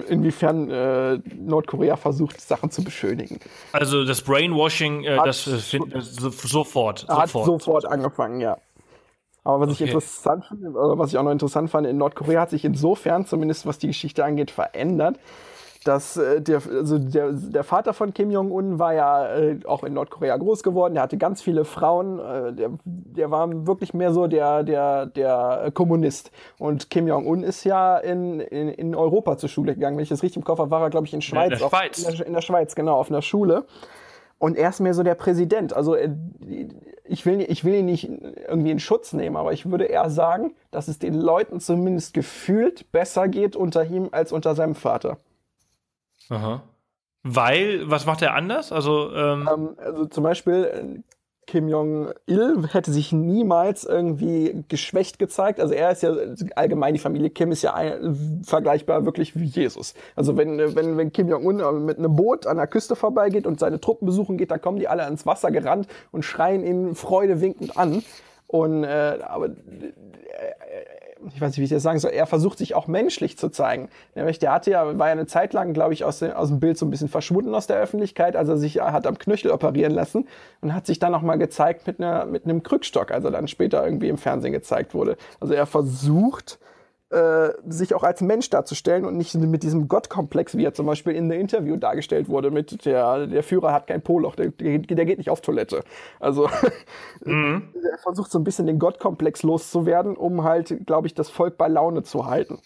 inwiefern 0.10 0.70
äh, 0.70 1.20
Nordkorea 1.40 1.96
versucht, 1.96 2.40
Sachen 2.40 2.70
zu 2.70 2.84
beschönigen. 2.84 3.40
Also 3.72 4.04
das 4.04 4.22
Brainwashing, 4.22 5.06
äh, 5.06 5.16
das 5.24 5.48
äh, 5.48 5.58
find, 5.58 5.96
äh, 5.96 6.02
sofort, 6.02 7.08
Hat 7.08 7.30
sofort 7.30 7.86
angefangen, 7.86 8.42
ja. 8.42 8.58
Aber 9.46 9.62
was 9.62 9.70
okay. 9.70 9.86
ich 9.86 9.90
interessant 9.90 10.46
finde, 10.46 10.70
oder 10.72 11.00
was 11.00 11.12
ich 11.12 11.18
auch 11.18 11.24
noch 11.24 11.32
interessant 11.32 11.72
fand, 11.72 11.88
in 11.88 11.98
Nordkorea 11.98 12.42
hat 12.42 12.50
sich 12.50 12.66
insofern, 12.66 13.26
zumindest 13.26 13.66
was 13.66 13.80
die 13.80 13.88
Geschichte 13.88 14.24
angeht, 14.24 14.52
verändert, 14.52 15.18
dass 15.86 16.18
äh, 16.18 16.42
der, 16.42 16.62
also 16.70 16.98
der, 16.98 17.32
der 17.32 17.64
Vater 17.64 17.94
von 17.94 18.14
Kim 18.14 18.32
Jong-un 18.32 18.80
war 18.80 18.94
ja 18.94 19.34
äh, 19.34 19.60
auch 19.66 19.84
in 19.84 19.94
Nordkorea 19.94 20.36
groß 20.36 20.62
geworden. 20.62 20.96
Der 20.96 21.04
hatte 21.04 21.18
ganz 21.18 21.42
viele 21.42 21.64
Frauen. 21.64 22.20
Äh, 22.20 22.54
der, 22.54 22.72
der 22.84 23.32
war 23.32 23.66
wirklich 23.66 23.94
mehr 23.94 24.12
so 24.12 24.28
der, 24.28 24.64
der, 24.64 25.06
der 25.06 25.72
Kommunist. 25.74 26.32
Und 26.58 26.90
Kim 26.90 27.08
Jong-un 27.08 27.44
ist 27.44 27.64
ja 27.64 27.98
in, 27.98 28.42
in, 28.42 28.70
in 28.70 28.96
Europa 28.96 29.38
zur 29.38 29.48
Schule 29.48 29.74
gegangen. 29.74 29.96
Wenn 29.96 30.04
ich 30.04 30.10
das 30.10 30.22
richtig 30.22 30.38
im 30.38 30.44
Kopf 30.44 30.60
habe, 30.60 30.72
war 30.72 30.82
er, 30.82 30.90
glaube 30.90 31.08
ich, 31.08 31.14
in 31.14 31.22
Schweiz. 31.22 31.54
In 31.54 31.60
der 31.60 31.70
Schweiz. 31.70 32.06
Auf, 32.06 32.12
in, 32.12 32.18
der, 32.18 32.28
in 32.28 32.34
der 32.34 32.42
Schweiz, 32.42 32.76
genau, 32.76 32.98
auf 32.98 33.10
einer 33.10 33.22
Schule. 33.22 33.66
Und 34.38 34.58
er 34.58 34.70
ist 34.70 34.80
mehr 34.82 34.94
so 34.94 35.04
der 35.04 35.16
Präsident. 35.16 35.74
Also 35.74 35.96
äh, 35.96 36.10
ich 37.06 37.26
will, 37.26 37.42
ich 37.42 37.64
will 37.64 37.74
ihn 37.74 37.86
nicht 37.86 38.10
irgendwie 38.48 38.72
in 38.72 38.80
Schutz 38.80 39.14
nehmen, 39.14 39.38
aber 39.38 39.54
ich 39.54 39.70
würde 39.70 39.86
eher 39.86 40.10
sagen, 40.10 40.56
dass 40.72 40.90
es 40.90 41.00
den 41.00 41.14
Leuten 41.14 41.60
zumindest 41.60 42.14
gefühlt 42.14 42.92
besser 42.92 43.28
geht 43.30 43.56
unter 43.56 43.86
ihm 43.86 44.10
als 44.12 44.32
unter 44.32 44.56
seinem 44.56 44.76
Vater. 44.76 45.18
Aha. 46.30 46.64
Weil, 47.24 47.90
was 47.90 48.06
macht 48.06 48.22
er 48.22 48.34
anders? 48.34 48.72
Also, 48.72 49.14
ähm 49.14 49.50
ähm, 49.52 49.70
also 49.78 50.06
zum 50.06 50.24
Beispiel 50.24 50.64
äh, 50.66 51.00
Kim 51.50 51.68
Jong-il 51.68 52.68
hätte 52.72 52.92
sich 52.92 53.12
niemals 53.12 53.84
irgendwie 53.84 54.64
geschwächt 54.68 55.18
gezeigt. 55.18 55.60
Also 55.60 55.74
er 55.74 55.90
ist 55.90 56.04
ja 56.04 56.14
allgemein 56.56 56.94
die 56.94 57.00
Familie 57.00 57.32
Kim 57.32 57.52
ist 57.52 57.64
ja 57.64 57.74
ein, 57.74 58.44
vergleichbar 58.46 59.04
wirklich 59.04 59.36
wie 59.36 59.46
Jesus. 59.46 59.96
Also 60.16 60.38
wenn 60.38 60.60
wenn 60.76 60.96
wenn 60.96 61.12
Kim 61.12 61.28
Jong-un 61.28 61.60
äh, 61.60 61.72
mit 61.72 61.98
einem 61.98 62.16
Boot 62.16 62.46
an 62.46 62.58
der 62.58 62.68
Küste 62.68 62.96
vorbeigeht 62.96 63.48
und 63.48 63.60
seine 63.60 63.82
Truppen 63.82 64.06
besuchen 64.06 64.38
geht, 64.38 64.52
dann 64.52 64.62
kommen 64.62 64.78
die 64.78 64.88
alle 64.88 65.04
ans 65.04 65.26
Wasser 65.26 65.50
gerannt 65.50 65.88
und 66.12 66.24
schreien 66.24 66.64
ihn 66.64 66.94
freudewinkend 66.94 67.78
an. 67.78 68.04
Und 68.46 68.84
äh, 68.84 69.20
aber 69.24 69.48
äh, 69.48 69.52
ich 71.28 71.42
weiß 71.42 71.52
nicht, 71.52 71.60
wie 71.60 71.64
ich 71.64 71.70
das 71.70 71.84
sagen 71.84 72.00
soll, 72.00 72.12
er 72.12 72.26
versucht 72.26 72.58
sich 72.58 72.76
auch 72.76 72.88
menschlich 72.88 73.38
zu 73.38 73.50
zeigen. 73.50 73.90
Nämlich, 74.16 74.40
der 74.40 74.54
hatte 74.54 74.72
ja, 74.72 74.98
war 74.98 75.08
ja 75.08 75.12
eine 75.12 75.28
Zeit 75.28 75.54
lang, 75.54 75.74
glaube 75.74 75.94
ich, 75.94 76.04
aus, 76.04 76.20
dem, 76.20 76.32
aus 76.32 76.48
dem 76.50 76.60
Bild 76.60 76.78
so 76.78 76.86
ein 76.86 76.90
bisschen 76.90 77.10
verschwunden 77.10 77.54
aus 77.54 77.68
der 77.68 77.78
Öffentlichkeit, 77.78 78.36
als 78.36 78.50
er 78.50 78.58
sich 78.58 78.80
hat 78.80 79.06
am 79.06 79.18
Knöchel 79.18 79.52
operieren 79.52 79.94
lassen 79.94 80.28
und 80.62 80.74
hat 80.74 80.86
sich 80.86 81.00
dann 81.00 81.12
nochmal 81.12 81.38
gezeigt 81.38 81.88
mit, 81.88 82.00
einer, 82.00 82.26
mit 82.26 82.46
einem 82.46 82.64
Krückstock, 82.64 83.12
als 83.12 83.26
er 83.26 83.32
dann 83.32 83.48
später 83.48 83.84
irgendwie 83.84 84.10
im 84.10 84.18
Fernsehen 84.18 84.54
gezeigt 84.54 84.94
wurde. 84.94 85.18
Also 85.40 85.54
er 85.54 85.66
versucht, 85.66 86.60
äh, 87.10 87.50
sich 87.68 87.96
auch 87.96 88.04
als 88.04 88.22
Mensch 88.22 88.50
darzustellen 88.50 89.06
und 89.06 89.18
nicht 89.18 89.34
mit 89.36 89.64
diesem 89.64 89.88
Gottkomplex, 89.88 90.56
wie 90.56 90.66
er 90.66 90.74
zum 90.74 90.86
Beispiel 90.86 91.14
in 91.14 91.28
der 91.30 91.40
Interview 91.40 91.76
dargestellt 91.76 92.30
wurde, 92.30 92.52
mit 92.52 92.86
der, 92.86 93.26
der 93.26 93.44
Führer 93.44 93.74
hat 93.74 93.88
kein 93.88 94.02
Poloch, 94.02 94.36
der, 94.36 94.50
der, 94.50 94.80
der 94.80 95.06
geht 95.06 95.18
nicht 95.18 95.30
auf 95.30 95.42
Toilette. 95.42 95.84
Also 96.20 96.48
mhm. 97.26 97.70
er 97.74 97.98
versucht 98.00 98.32
so 98.32 98.38
ein 98.38 98.44
bisschen 98.44 98.68
den 98.68 98.78
Gottkomplex 98.78 99.44
loszuwerden, 99.44 100.16
um 100.16 100.44
halt, 100.44 100.86
glaube 100.86 101.08
ich, 101.08 101.16
das 101.16 101.30
Volk 101.30 101.58
bei 101.58 101.68
Laune 101.68 102.04
zu 102.04 102.28
halten. 102.28 102.60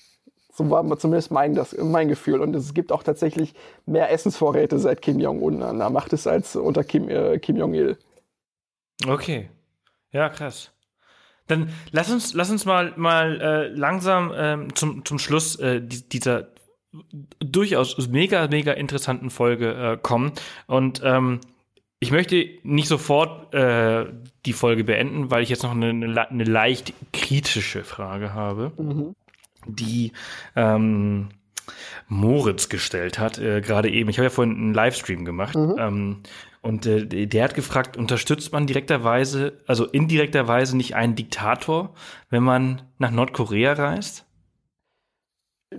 So 0.52 0.70
war 0.70 0.86
zumindest 1.00 1.32
mein, 1.32 1.56
das, 1.56 1.76
mein 1.78 2.10
Gefühl. 2.10 2.40
Und 2.42 2.56
es 2.56 2.74
gibt 2.74 2.92
auch 2.92 3.02
tatsächlich 3.02 3.56
mehr 3.88 4.12
Essensvorräte 4.12 4.78
seit 4.78 5.02
Kim 5.02 5.20
Jong-un. 5.20 5.62
Er 5.62 5.90
macht 5.90 6.14
es 6.14 6.28
als 6.28 6.56
unter 6.56 6.84
Kim, 6.84 7.10
äh, 7.10 7.40
Kim 7.40 7.56
Jong-il. 7.56 7.98
Okay. 9.08 9.50
Ja, 10.12 10.30
krass. 10.30 10.73
Dann 11.48 11.70
lass 11.92 12.12
uns, 12.12 12.34
lass 12.34 12.50
uns 12.50 12.66
mal, 12.66 12.94
mal 12.96 13.42
äh, 13.42 13.68
langsam 13.68 14.32
ähm, 14.36 14.76
zum, 14.76 15.04
zum 15.06 15.20
Schluss 15.20 15.58
äh, 15.58 15.82
dieser 15.82 16.48
durchaus 17.40 17.98
mega, 18.08 18.48
mega 18.48 18.72
interessanten 18.74 19.30
Folge 19.30 19.74
äh, 19.74 19.98
kommen. 20.02 20.32
Und 20.68 21.02
ähm, 21.04 21.40
ich 22.00 22.12
möchte 22.12 22.46
nicht 22.64 22.88
sofort 22.88 23.54
äh, 23.54 24.06
die 24.46 24.54
Folge 24.54 24.84
beenden, 24.84 25.32
weil 25.32 25.42
ich 25.42 25.50
jetzt 25.50 25.64
noch 25.64 25.72
eine, 25.72 25.90
eine, 25.90 26.44
leicht 26.44 26.94
kritische 27.14 27.84
Frage 27.84 28.34
habe, 28.34 28.74
mhm. 28.78 29.16
die 29.66 30.12
ähm, 30.56 31.30
Moritz 32.08 32.70
gestellt 32.70 33.20
hat, 33.20 33.40
äh, 33.40 33.62
gerade 33.62 33.90
eben. 33.90 34.10
Ich 34.10 34.18
habe 34.18 34.26
ja 34.26 34.30
vorhin 34.30 34.56
einen 34.56 34.74
Livestream 34.74 35.24
gemacht. 35.26 35.56
Mhm. 35.56 35.76
Ähm, 35.80 36.18
und 36.64 36.88
äh, 36.88 37.28
der 37.28 37.44
hat 37.44 37.54
gefragt, 37.54 37.98
unterstützt 37.98 38.52
man 38.52 38.66
direkterweise, 38.66 39.62
also 39.68 39.86
indirekterweise 39.86 40.76
nicht 40.76 40.96
einen 40.96 41.16
Diktator, 41.16 41.94
wenn 42.30 42.44
man 42.44 42.82
nach 42.98 43.12
Nordkorea 43.12 43.74
reist? 43.74 44.26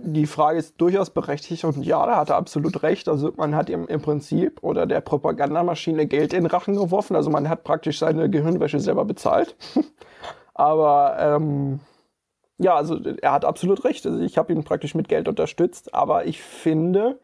die 0.03 0.27
Frage 0.27 0.59
ist 0.59 0.81
durchaus 0.81 1.11
berechtigt 1.11 1.65
und 1.65 1.85
ja, 1.85 2.05
da 2.07 2.17
hat 2.17 2.31
er 2.31 2.37
absolut 2.37 2.83
recht. 2.83 3.09
Also 3.09 3.33
man 3.37 3.55
hat 3.55 3.69
ihm 3.69 3.87
im 3.87 4.01
Prinzip 4.01 4.63
oder 4.63 4.87
der 4.87 5.01
Propagandamaschine 5.01 6.07
Geld 6.07 6.33
in 6.33 6.45
den 6.45 6.47
Rachen 6.47 6.75
geworfen. 6.75 7.17
Also 7.17 7.31
man 7.31 7.49
hat 7.49 7.65
praktisch 7.65 7.99
seine 7.99 8.29
Gehirnwäsche 8.29 8.81
selber 8.81 9.05
bezahlt. 9.05 9.57
aber 10.55 11.17
ähm, 11.19 11.81
ja, 12.59 12.75
also 12.75 12.99
er 12.99 13.33
hat 13.33 13.45
absolut 13.45 13.85
recht. 13.85 14.07
Also 14.07 14.21
ich 14.21 14.39
habe 14.39 14.53
ihn 14.53 14.65
praktisch 14.65 14.95
mit 14.95 15.09
Geld 15.09 15.29
unterstützt. 15.29 15.95
Aber 15.95 16.27
ich 16.27 16.41
finde, 16.41 17.19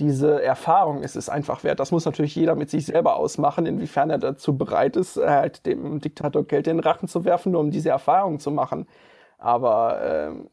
diese 0.00 0.42
Erfahrung 0.42 1.02
ist 1.02 1.16
es 1.16 1.28
einfach 1.28 1.64
wert. 1.64 1.80
Das 1.80 1.90
muss 1.90 2.04
natürlich 2.04 2.34
jeder 2.34 2.54
mit 2.54 2.70
sich 2.70 2.86
selber 2.86 3.16
ausmachen, 3.16 3.66
inwiefern 3.66 4.10
er 4.10 4.18
dazu 4.18 4.56
bereit 4.56 4.96
ist, 4.96 5.16
halt 5.16 5.66
dem 5.66 6.00
Diktator 6.00 6.44
Geld 6.44 6.68
in 6.68 6.76
den 6.76 6.84
Rachen 6.84 7.08
zu 7.08 7.24
werfen, 7.24 7.52
nur 7.52 7.60
um 7.60 7.70
diese 7.70 7.90
Erfahrung 7.90 8.38
zu 8.38 8.50
machen. 8.50 8.86
Aber 9.38 10.00
ähm, 10.02 10.50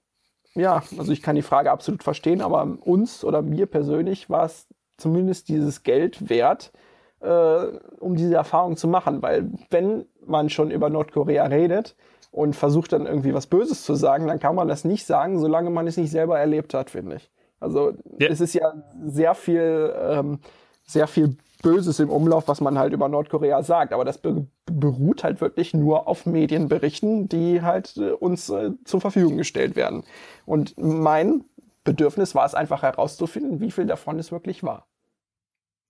ja, 0.55 0.81
also 0.97 1.11
ich 1.11 1.21
kann 1.21 1.35
die 1.35 1.41
Frage 1.41 1.71
absolut 1.71 2.01
verstehen, 2.01 2.41
aber 2.41 2.77
uns 2.81 3.23
oder 3.23 3.41
mir 3.41 3.67
persönlich 3.67 4.29
war 4.29 4.45
es 4.45 4.67
zumindest 4.97 5.49
dieses 5.49 5.83
Geld 5.83 6.29
wert, 6.29 6.71
äh, 7.19 7.65
um 7.99 8.15
diese 8.15 8.35
Erfahrung 8.35 8.77
zu 8.77 8.87
machen. 8.87 9.21
Weil 9.21 9.51
wenn 9.69 10.05
man 10.25 10.49
schon 10.49 10.71
über 10.71 10.89
Nordkorea 10.89 11.45
redet 11.45 11.95
und 12.31 12.55
versucht 12.55 12.93
dann 12.93 13.05
irgendwie 13.05 13.33
was 13.33 13.47
Böses 13.47 13.83
zu 13.83 13.93
sagen, 13.95 14.27
dann 14.27 14.39
kann 14.39 14.55
man 14.55 14.67
das 14.67 14.85
nicht 14.85 15.05
sagen, 15.05 15.39
solange 15.39 15.69
man 15.69 15.87
es 15.87 15.97
nicht 15.97 16.11
selber 16.11 16.39
erlebt 16.39 16.73
hat, 16.73 16.89
finde 16.89 17.17
ich. 17.17 17.31
Also 17.66 17.93
ja. 18.20 18.30
es 18.30 18.39
ist 18.39 18.53
ja 18.53 18.74
sehr 19.03 19.34
viel, 19.34 19.93
ähm, 19.99 20.39
sehr 20.86 21.07
viel 21.07 21.36
Böses 21.63 21.99
im 21.99 22.09
Umlauf, 22.09 22.47
was 22.47 22.61
man 22.61 22.78
halt 22.78 22.93
über 22.93 23.09
Nordkorea 23.09 23.63
sagt. 23.63 23.91
Aber 23.91 24.05
das 24.05 24.20
be 24.20 24.47
beruht 24.68 25.24
halt 25.24 25.41
wirklich 25.41 25.74
nur 25.74 26.07
auf 26.07 26.26
Medienberichten, 26.26 27.28
die 27.30 27.61
halt 27.61 27.97
äh, 27.97 28.11
uns 28.11 28.49
äh, 28.49 28.72
zur 28.84 29.01
Verfügung 29.01 29.38
gestellt 29.38 29.76
werden. 29.76 30.03
Und 30.45 30.76
mein 30.78 31.43
Bedürfnis 31.84 32.36
war 32.36 32.45
es 32.45 32.55
einfach 32.55 32.84
herauszufinden, 32.84 33.61
wie 33.61 33.72
viel 33.72 33.86
davon 33.86 34.20
es 34.20 34.32
wirklich 34.32 34.63
war. 34.63 34.88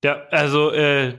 Ja, 0.04 0.22
also 0.30 0.72
äh, 0.72 1.18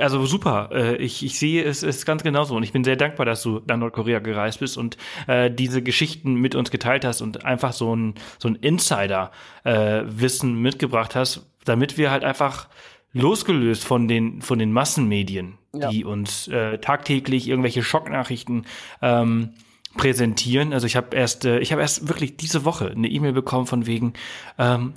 also 0.00 0.26
super. 0.26 0.70
Äh, 0.72 0.96
ich, 0.96 1.24
ich 1.24 1.38
sehe 1.38 1.64
es 1.64 1.82
ist 1.82 2.06
ganz 2.06 2.22
genauso 2.22 2.56
und 2.56 2.62
ich 2.62 2.72
bin 2.72 2.84
sehr 2.84 2.96
dankbar, 2.96 3.26
dass 3.26 3.42
du 3.42 3.60
nach 3.66 3.76
Nordkorea 3.76 4.18
gereist 4.18 4.60
bist 4.60 4.76
und 4.76 4.96
äh, 5.26 5.50
diese 5.50 5.82
Geschichten 5.82 6.34
mit 6.34 6.54
uns 6.54 6.70
geteilt 6.70 7.04
hast 7.04 7.20
und 7.20 7.44
einfach 7.44 7.72
so 7.72 7.94
ein 7.94 8.14
so 8.38 8.48
ein 8.48 8.56
Insider-Wissen 8.56 10.50
äh, 10.50 10.60
mitgebracht 10.60 11.14
hast, 11.14 11.46
damit 11.64 11.98
wir 11.98 12.10
halt 12.10 12.24
einfach 12.24 12.68
losgelöst 13.12 13.84
von 13.84 14.08
den 14.08 14.42
von 14.42 14.58
den 14.58 14.72
Massenmedien, 14.72 15.58
ja. 15.74 15.88
die 15.90 16.04
uns 16.04 16.48
äh, 16.48 16.78
tagtäglich 16.78 17.48
irgendwelche 17.48 17.82
Schocknachrichten 17.82 18.66
ähm, 19.02 19.50
präsentieren. 19.96 20.72
Also 20.72 20.86
ich 20.86 20.96
habe 20.96 21.14
erst, 21.14 21.44
äh, 21.44 21.58
ich 21.58 21.72
habe 21.72 21.82
erst 21.82 22.08
wirklich 22.08 22.36
diese 22.36 22.64
Woche 22.64 22.90
eine 22.90 23.08
E-Mail 23.08 23.32
bekommen 23.32 23.66
von 23.66 23.86
wegen, 23.86 24.14
ähm, 24.58 24.94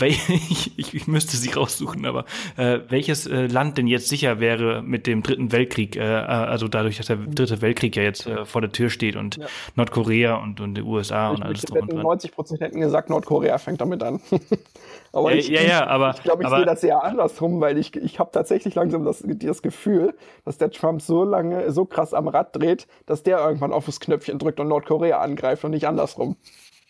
ich, 0.00 0.94
ich 0.94 1.06
müsste 1.06 1.36
sie 1.36 1.50
raussuchen, 1.50 2.04
aber 2.06 2.24
äh, 2.56 2.80
welches 2.88 3.26
äh, 3.26 3.46
Land 3.46 3.78
denn 3.78 3.86
jetzt 3.86 4.08
sicher 4.08 4.40
wäre 4.40 4.82
mit 4.82 5.06
dem 5.06 5.22
dritten 5.22 5.52
Weltkrieg, 5.52 5.96
äh, 5.96 6.00
äh 6.00 6.24
also 6.24 6.68
dadurch, 6.68 6.96
dass 6.96 7.06
der 7.06 7.16
dritte 7.16 7.62
Weltkrieg 7.62 7.96
ja 7.96 8.02
jetzt 8.02 8.26
äh, 8.26 8.44
vor 8.44 8.60
der 8.60 8.72
Tür 8.72 8.90
steht 8.90 9.16
und 9.16 9.36
ja. 9.36 9.46
Nordkorea 9.76 10.36
und, 10.36 10.60
und 10.60 10.74
die 10.74 10.82
USA 10.82 11.30
ich 11.30 11.38
und 11.38 11.44
alles 11.44 11.62
drum 11.62 11.78
und 11.80 11.92
dran. 11.92 12.02
90 12.02 12.32
Prozent 12.32 12.60
hätten 12.60 12.80
gesagt, 12.80 13.10
Nordkorea 13.10 13.58
fängt 13.58 13.80
damit 13.80 14.02
an. 14.02 14.20
aber 15.12 15.34
ich, 15.34 15.48
ja, 15.48 15.62
ja, 15.62 15.86
aber 15.86 16.14
ich 16.16 16.22
glaube, 16.22 16.42
ich 16.42 16.48
sehe 16.48 16.64
das 16.64 16.82
eher 16.82 17.02
andersrum, 17.02 17.60
weil 17.60 17.78
ich, 17.78 17.94
ich 17.96 18.18
habe 18.18 18.30
tatsächlich 18.32 18.74
langsam 18.74 19.04
das, 19.04 19.22
das 19.26 19.62
Gefühl, 19.62 20.14
dass 20.44 20.58
der 20.58 20.70
Trump 20.70 21.02
so 21.02 21.24
lange, 21.24 21.70
so 21.72 21.84
krass 21.84 22.14
am 22.14 22.28
Rad 22.28 22.54
dreht, 22.56 22.86
dass 23.06 23.22
der 23.22 23.38
irgendwann 23.38 23.72
auf 23.72 23.86
das 23.86 24.00
Knöpfchen 24.00 24.38
drückt 24.38 24.60
und 24.60 24.68
Nordkorea 24.68 25.18
angreift 25.18 25.64
und 25.64 25.72
nicht 25.72 25.86
andersrum. 25.86 26.36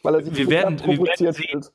Weil 0.02 0.16
er 0.16 0.22
sich 0.22 0.36
wir 0.36 0.50
werden, 0.50 0.76
provoziert 0.76 1.38
wir 1.38 1.48
werden 1.48 1.62
fühlt. 1.62 1.72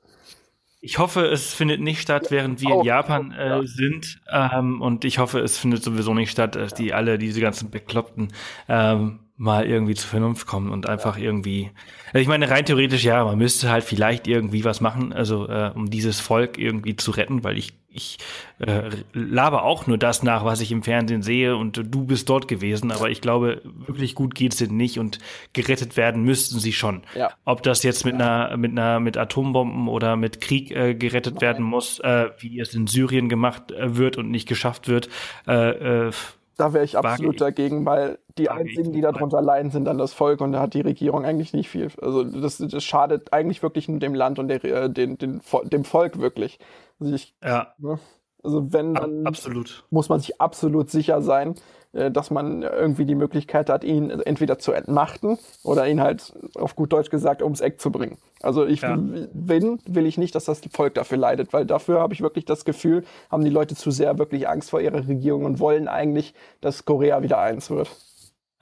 Ich 0.82 0.98
hoffe, 0.98 1.26
es 1.26 1.54
findet 1.54 1.82
nicht 1.82 2.02
statt, 2.02 2.28
während 2.30 2.62
wir 2.62 2.76
oh, 2.76 2.80
in 2.80 2.86
Japan 2.86 3.32
äh, 3.32 3.50
ja. 3.50 3.64
sind. 3.64 4.22
Ähm, 4.32 4.82
und 4.82 5.04
ich 5.04 5.18
hoffe, 5.20 5.40
es 5.40 5.58
findet 5.58 5.84
sowieso 5.84 6.14
nicht 6.14 6.32
statt, 6.32 6.56
dass 6.56 6.74
die 6.74 6.94
alle, 6.94 7.18
diese 7.18 7.42
ganzen 7.42 7.70
Bekloppten, 7.70 8.32
ähm, 8.70 9.20
mal 9.40 9.66
irgendwie 9.66 9.96
zur 9.96 10.10
Vernunft 10.10 10.46
kommen 10.46 10.70
und 10.70 10.88
einfach 10.88 11.18
ja. 11.18 11.24
irgendwie. 11.24 11.72
Also 12.08 12.20
ich 12.20 12.28
meine, 12.28 12.50
rein 12.50 12.66
theoretisch 12.66 13.06
ja, 13.06 13.24
man 13.24 13.38
müsste 13.38 13.72
halt 13.72 13.86
vielleicht 13.86 14.28
irgendwie 14.28 14.66
was 14.66 14.82
machen, 14.82 15.14
also 15.14 15.48
äh, 15.48 15.72
um 15.74 15.90
dieses 15.90 16.20
Volk 16.20 16.58
irgendwie 16.58 16.98
zu 16.98 17.12
retten, 17.12 17.44
weil 17.44 17.58
ich 17.58 17.74
ich 17.92 18.20
äh, 18.60 18.90
laber 19.14 19.64
auch 19.64 19.88
nur 19.88 19.98
das 19.98 20.22
nach, 20.22 20.46
was 20.46 20.62
ich 20.62 20.72
im 20.72 20.84
Fernsehen 20.84 21.24
sehe 21.24 21.56
und 21.56 21.82
du 21.84 22.06
bist 22.06 22.30
dort 22.30 22.48
gewesen, 22.48 22.92
aber 22.92 23.10
ich 23.10 23.20
glaube, 23.20 23.64
wirklich 23.64 24.14
gut 24.14 24.36
geht's 24.36 24.58
denen 24.58 24.78
nicht 24.78 25.00
und 25.00 25.18
gerettet 25.54 25.98
werden 25.98 26.24
müssten 26.24 26.60
sie 26.60 26.74
schon. 26.74 27.02
Ja. 27.16 27.32
Ob 27.46 27.64
das 27.64 27.82
jetzt 27.82 28.06
mit 28.06 28.20
ja. 28.20 28.46
einer 28.46 28.58
mit 28.58 28.72
einer 28.72 29.00
mit 29.00 29.18
Atombomben 29.18 29.88
oder 29.88 30.18
mit 30.18 30.40
Krieg 30.40 30.70
äh, 30.70 30.94
gerettet 30.94 31.36
Nein. 31.36 31.42
werden 31.42 31.66
muss, 31.66 32.00
äh, 32.00 32.30
wie 32.38 32.60
es 32.60 32.76
in 32.76 32.86
Syrien 32.86 33.28
gemacht 33.28 33.72
äh, 33.72 33.98
wird 33.98 34.18
und 34.18 34.30
nicht 34.30 34.48
geschafft 34.48 34.88
wird, 34.88 35.10
äh, 35.48 36.08
äh, 36.08 36.12
da 36.60 36.74
wäre 36.74 36.84
ich 36.84 36.98
absolut 36.98 37.36
ich. 37.36 37.40
dagegen, 37.40 37.86
weil 37.86 38.20
die 38.38 38.50
einzigen, 38.50 38.92
die 38.92 39.02
darunter 39.02 39.42
leiden, 39.42 39.72
sind 39.72 39.86
dann 39.86 39.98
das 39.98 40.14
Volk 40.14 40.42
und 40.42 40.52
da 40.52 40.60
hat 40.60 40.74
die 40.74 40.82
Regierung 40.82 41.24
eigentlich 41.24 41.54
nicht 41.54 41.70
viel. 41.70 41.90
Also 42.02 42.24
das, 42.24 42.58
das 42.58 42.84
schadet 42.84 43.32
eigentlich 43.32 43.64
wirklich 43.64 43.88
nur 43.88 44.00
dem 44.00 44.14
Land 44.14 44.40
und 44.40 44.50
der, 44.50 44.64
äh, 44.66 44.90
den, 44.90 45.18
den, 45.18 45.42
dem 45.64 45.86
Volk 45.86 46.20
wirklich. 46.20 46.60
Also 47.00 47.14
ich, 47.14 47.34
ja. 47.42 47.74
Ne? 47.78 48.00
Also 48.44 48.74
wenn 48.74 48.94
dann 48.94 49.26
absolut. 49.26 49.86
muss 49.90 50.10
man 50.10 50.20
sich 50.20 50.42
absolut 50.42 50.90
sicher 50.90 51.22
sein, 51.22 51.56
dass 51.92 52.30
man 52.30 52.62
irgendwie 52.62 53.06
die 53.06 53.16
Möglichkeit 53.16 53.70
hat, 53.70 53.84
ihn 53.84 54.12
entweder 54.12 54.60
zu 54.60 54.74
entmachten 54.74 55.40
oder 55.64 55.88
ihn 55.88 56.02
halt 56.02 56.34
auf 56.56 56.76
gut 56.76 56.94
Deutsch 56.94 57.10
gesagt 57.10 57.42
ums 57.42 57.62
Eck 57.62 57.82
zu 57.82 57.92
bringen. 57.92 58.18
Also 58.42 58.66
ich 58.66 58.82
ja. 58.82 58.96
will, 58.96 59.80
will 59.86 60.06
ich 60.06 60.18
nicht, 60.18 60.36
dass 60.36 60.46
das 60.46 60.62
Volk 60.72 60.94
dafür 60.94 61.18
leidet, 61.18 61.52
weil 61.52 61.66
dafür 61.66 62.00
habe 62.00 62.14
ich 62.14 62.22
wirklich 62.22 62.46
das 62.46 62.64
Gefühl, 62.64 63.04
haben 63.32 63.44
die 63.44 63.50
Leute 63.50 63.76
zu 63.76 63.90
sehr 63.90 64.20
wirklich 64.20 64.48
Angst 64.48 64.70
vor 64.70 64.82
ihrer 64.82 65.08
Regierung 65.08 65.46
und 65.46 65.60
wollen 65.60 65.88
eigentlich, 65.88 66.36
dass 66.62 66.86
Korea 66.86 67.24
wieder 67.24 67.40
eins 67.40 67.72
wird. 67.72 67.90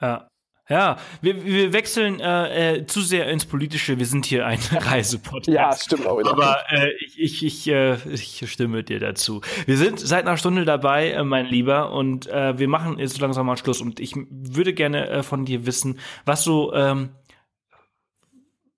Ja. 0.00 0.28
Ja, 0.68 0.98
wir, 1.22 1.46
wir 1.46 1.72
wechseln 1.72 2.20
äh, 2.20 2.76
äh, 2.76 2.86
zu 2.86 3.00
sehr 3.00 3.30
ins 3.30 3.46
Politische. 3.46 3.98
Wir 3.98 4.04
sind 4.04 4.26
hier 4.26 4.46
ein 4.46 4.58
Reisepodcast. 4.70 5.48
ja, 5.48 5.74
stimmt 5.74 6.06
auch 6.06 6.18
wieder. 6.18 6.32
Aber 6.32 6.58
äh, 6.68 6.90
ich, 7.00 7.18
ich, 7.18 7.44
ich, 7.44 7.68
äh, 7.68 7.94
ich 8.12 8.44
stimme 8.50 8.84
dir 8.84 9.00
dazu. 9.00 9.40
Wir 9.64 9.78
sind 9.78 9.98
seit 9.98 10.26
einer 10.26 10.36
Stunde 10.36 10.66
dabei, 10.66 11.12
äh, 11.12 11.24
mein 11.24 11.46
Lieber, 11.46 11.92
und 11.92 12.26
äh, 12.26 12.58
wir 12.58 12.68
machen 12.68 12.98
jetzt 12.98 13.18
langsam 13.18 13.46
mal 13.46 13.56
Schluss. 13.56 13.80
Und 13.80 13.98
ich 13.98 14.14
würde 14.30 14.74
gerne 14.74 15.22
von 15.22 15.46
dir 15.46 15.64
wissen, 15.64 15.98
was 16.26 16.44
so, 16.44 16.74
ähm, 16.74 17.10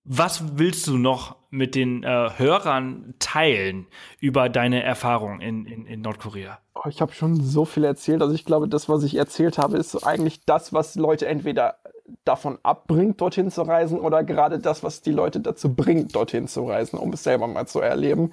was 0.05 0.59
willst 0.59 0.86
du 0.86 0.97
noch 0.97 1.36
mit 1.51 1.74
den 1.74 2.05
Hörern 2.05 3.14
teilen 3.18 3.86
über 4.20 4.49
deine 4.49 4.82
Erfahrung 4.82 5.41
in, 5.41 5.66
in, 5.66 5.86
in 5.86 6.01
Nordkorea? 6.01 6.59
Oh, 6.74 6.88
ich 6.88 7.01
habe 7.01 7.12
schon 7.12 7.36
so 7.43 7.64
viel 7.64 7.84
erzählt. 7.84 8.22
Also 8.22 8.34
ich 8.34 8.45
glaube, 8.45 8.68
das, 8.68 8.88
was 8.88 9.03
ich 9.03 9.16
erzählt 9.16 9.59
habe, 9.59 9.76
ist 9.76 9.97
eigentlich 10.07 10.45
das, 10.47 10.72
was 10.72 10.95
Leute 10.95 11.26
entweder 11.26 11.80
davon 12.24 12.58
abbringt, 12.62 13.20
dorthin 13.20 13.50
zu 13.50 13.62
reisen, 13.62 13.98
oder 13.98 14.24
gerade 14.24 14.58
das, 14.58 14.82
was 14.82 15.02
die 15.02 15.12
Leute 15.12 15.40
dazu 15.40 15.74
bringt, 15.74 16.14
dorthin 16.14 16.48
zu 16.48 16.66
reisen, 16.66 16.98
um 16.98 17.12
es 17.12 17.22
selber 17.22 17.46
mal 17.46 17.66
zu 17.66 17.80
erleben. 17.80 18.32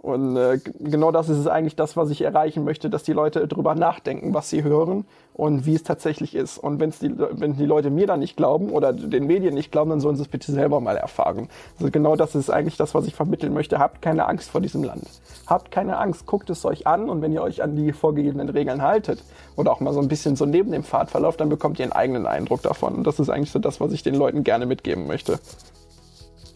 Und 0.00 0.36
äh, 0.36 0.60
genau 0.78 1.10
das 1.10 1.28
ist 1.28 1.38
es 1.38 1.48
eigentlich 1.48 1.74
das, 1.74 1.96
was 1.96 2.10
ich 2.10 2.22
erreichen 2.22 2.62
möchte, 2.64 2.88
dass 2.88 3.02
die 3.02 3.12
Leute 3.12 3.48
drüber 3.48 3.74
nachdenken, 3.74 4.32
was 4.32 4.48
sie 4.48 4.62
hören 4.62 5.04
und 5.34 5.66
wie 5.66 5.74
es 5.74 5.82
tatsächlich 5.82 6.36
ist. 6.36 6.56
Und 6.56 6.78
wenn's 6.78 7.00
die, 7.00 7.12
wenn 7.18 7.56
die 7.56 7.66
Leute 7.66 7.90
mir 7.90 8.06
dann 8.06 8.20
nicht 8.20 8.36
glauben 8.36 8.70
oder 8.70 8.92
den 8.92 9.26
Medien 9.26 9.54
nicht 9.54 9.72
glauben, 9.72 9.90
dann 9.90 10.00
sollen 10.00 10.14
sie 10.14 10.22
es 10.22 10.28
bitte 10.28 10.52
selber 10.52 10.80
mal 10.80 10.96
erfahren. 10.96 11.48
Also 11.80 11.90
genau 11.90 12.14
das 12.14 12.36
ist 12.36 12.48
eigentlich 12.48 12.76
das, 12.76 12.94
was 12.94 13.08
ich 13.08 13.16
vermitteln 13.16 13.52
möchte. 13.52 13.80
Habt 13.80 14.00
keine 14.00 14.26
Angst 14.28 14.50
vor 14.50 14.60
diesem 14.60 14.84
Land. 14.84 15.02
Habt 15.48 15.72
keine 15.72 15.98
Angst, 15.98 16.26
guckt 16.26 16.48
es 16.48 16.64
euch 16.64 16.86
an 16.86 17.10
und 17.10 17.20
wenn 17.20 17.32
ihr 17.32 17.42
euch 17.42 17.60
an 17.60 17.74
die 17.74 17.92
vorgegebenen 17.92 18.48
Regeln 18.50 18.82
haltet 18.82 19.24
oder 19.56 19.72
auch 19.72 19.80
mal 19.80 19.92
so 19.92 20.00
ein 20.00 20.08
bisschen 20.08 20.36
so 20.36 20.46
neben 20.46 20.70
dem 20.70 20.84
Pfad 20.84 21.10
verlauft, 21.10 21.40
dann 21.40 21.48
bekommt 21.48 21.80
ihr 21.80 21.84
einen 21.84 21.92
eigenen 21.92 22.26
Eindruck 22.26 22.62
davon. 22.62 22.94
Und 22.94 23.04
das 23.04 23.18
ist 23.18 23.30
eigentlich 23.30 23.50
so 23.50 23.58
das, 23.58 23.80
was 23.80 23.92
ich 23.92 24.04
den 24.04 24.14
Leuten 24.14 24.44
gerne 24.44 24.64
mitgeben 24.64 25.08
möchte. 25.08 25.40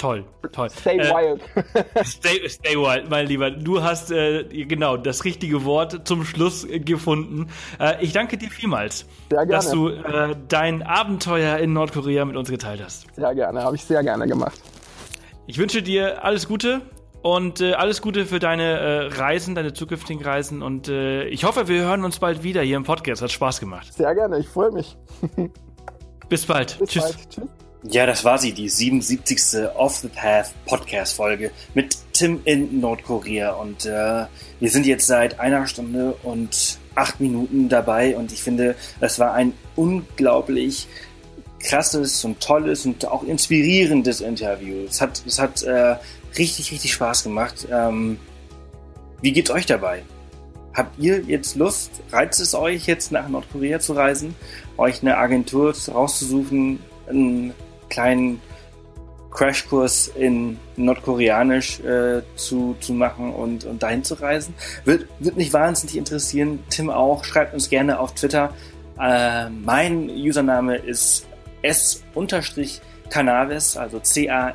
Toll, 0.03 0.25
toll. 0.51 0.69
Stay 0.69 0.99
äh, 0.99 1.15
wild. 1.15 1.43
stay, 2.05 2.49
stay 2.49 2.75
wild, 2.75 3.09
mein 3.09 3.29
Lieber. 3.29 3.53
Du 3.53 3.85
hast 3.85 4.11
äh, 4.11 4.43
genau 4.65 4.97
das 4.97 5.25
richtige 5.25 5.65
Wort 5.65 6.09
zum 6.09 6.25
Schluss 6.25 6.65
äh, 6.65 6.81
gefunden. 6.81 7.47
Äh, 7.79 8.03
ich 8.03 8.13
danke 8.13 8.37
dir 8.37 8.51
vielmals, 8.51 9.07
dass 9.29 9.71
du 9.71 9.91
äh, 9.91 10.35
dein 10.49 10.83
Abenteuer 10.83 11.59
in 11.59 11.73
Nordkorea 11.73 12.25
mit 12.25 12.35
uns 12.35 12.51
geteilt 12.51 12.83
hast. 12.83 13.15
Sehr 13.15 13.33
gerne, 13.33 13.63
habe 13.63 13.77
ich 13.77 13.85
sehr 13.85 14.03
gerne 14.03 14.27
gemacht. 14.27 14.61
Ich 15.47 15.59
wünsche 15.59 15.85
dir 15.85 16.25
alles 16.25 16.49
Gute 16.49 16.81
und 17.23 17.61
äh, 17.61 17.75
alles 17.75 18.03
Gute 18.03 18.27
für 18.27 18.41
deine 18.41 19.09
Reisen, 19.17 19.55
deine 19.55 19.73
zukünftigen 19.73 20.25
Reisen 20.25 20.63
und 20.63 20.89
ich 20.89 21.45
hoffe, 21.45 21.69
wir 21.69 21.83
hören 21.83 22.05
uns 22.05 22.19
bald 22.19 22.43
wieder 22.43 22.63
hier 22.63 22.77
im 22.77 22.83
Podcast. 22.83 23.23
Hat 23.23 23.31
Spaß 23.31 23.61
gemacht. 23.61 23.95
Sehr 23.95 24.13
gerne, 24.17 24.41
ich 24.41 24.49
freue 24.49 24.73
mich. 24.73 24.97
Bis 26.29 26.45
bald. 26.45 26.77
Bis 26.81 26.89
Tschüss. 26.89 27.05
Bald. 27.05 27.31
Tschüss. 27.31 27.62
Ja, 27.85 28.07
das 28.07 28.25
war 28.25 28.39
sie, 28.39 28.53
die 28.53 28.69
77. 28.69 29.69
Off 29.75 29.97
the 29.97 30.09
Path 30.09 30.53
Podcast 30.67 31.17
Folge 31.17 31.51
mit 31.75 31.97
Tim 32.13 32.41
in 32.45 32.81
Nordkorea. 32.81 33.55
Und 33.55 33.87
äh, 33.87 34.27
wir 34.61 34.71
sind 34.71 34.87
jetzt 34.87 35.09
seit 35.09 35.41
einer 35.41 35.67
Stunde 35.67 36.15
und 36.23 36.79
acht 36.95 37.21
Minuten 37.21 37.69
dabei 37.69 38.17
und 38.17 38.33
ich 38.33 38.43
finde, 38.43 38.77
das 39.01 39.19
war 39.19 39.33
ein 39.35 39.55
unglaublich 39.75 40.87
krasses 41.59 42.25
und 42.25 42.41
tolles 42.41 42.87
und 42.87 43.07
auch 43.07 43.25
inspirierendes 43.25 44.21
Interview. 44.21 44.85
Es 44.89 45.01
hat, 45.01 45.23
es 45.27 45.41
hat 45.41 45.63
äh, 45.63 45.97
richtig, 46.39 46.71
richtig 46.71 46.93
Spaß 46.93 47.25
gemacht. 47.25 47.67
Ähm, 47.73 48.19
wie 49.23 49.33
geht's 49.33 49.51
euch 49.51 49.67
dabei? 49.67 50.05
Habt 50.75 50.99
ihr 51.01 51.21
jetzt 51.23 51.57
Lust, 51.57 51.91
reizt 52.13 52.41
es 52.41 52.55
euch 52.55 52.87
jetzt 52.87 53.11
nach 53.11 53.29
Nordkorea 53.29 53.81
zu 53.81 53.95
reisen, 53.95 54.37
euch 54.77 55.03
eine 55.03 55.17
Agentur 55.17 55.75
rauszusuchen, 55.89 56.79
kleinen 57.93 58.41
Crashkurs 59.31 60.09
in 60.09 60.59
Nordkoreanisch 60.77 61.81
äh, 61.81 62.23
zu, 62.37 62.77
zu 62.81 62.93
machen 62.95 63.33
und, 63.33 63.65
und 63.65 63.83
dahin 63.83 64.03
zu 64.05 64.15
reisen? 64.15 64.55
Wird, 64.85 65.07
wird 65.19 65.37
mich 65.37 65.53
wahnsinnig 65.53 65.97
interessieren. 65.97 66.63
Tim 66.71 66.89
auch. 66.91 67.25
Schreibt 67.25 67.53
uns 67.55 67.69
gerne 67.69 67.99
auf 68.01 68.15
Twitter. 68.15 68.55
Äh, 69.01 69.51
mein 69.51 70.09
Username 70.11 70.77
ist 70.77 71.27
s-canaves, 71.63 72.17
also 73.77 74.01
C-A-N-A-V-E-S. 74.01 74.47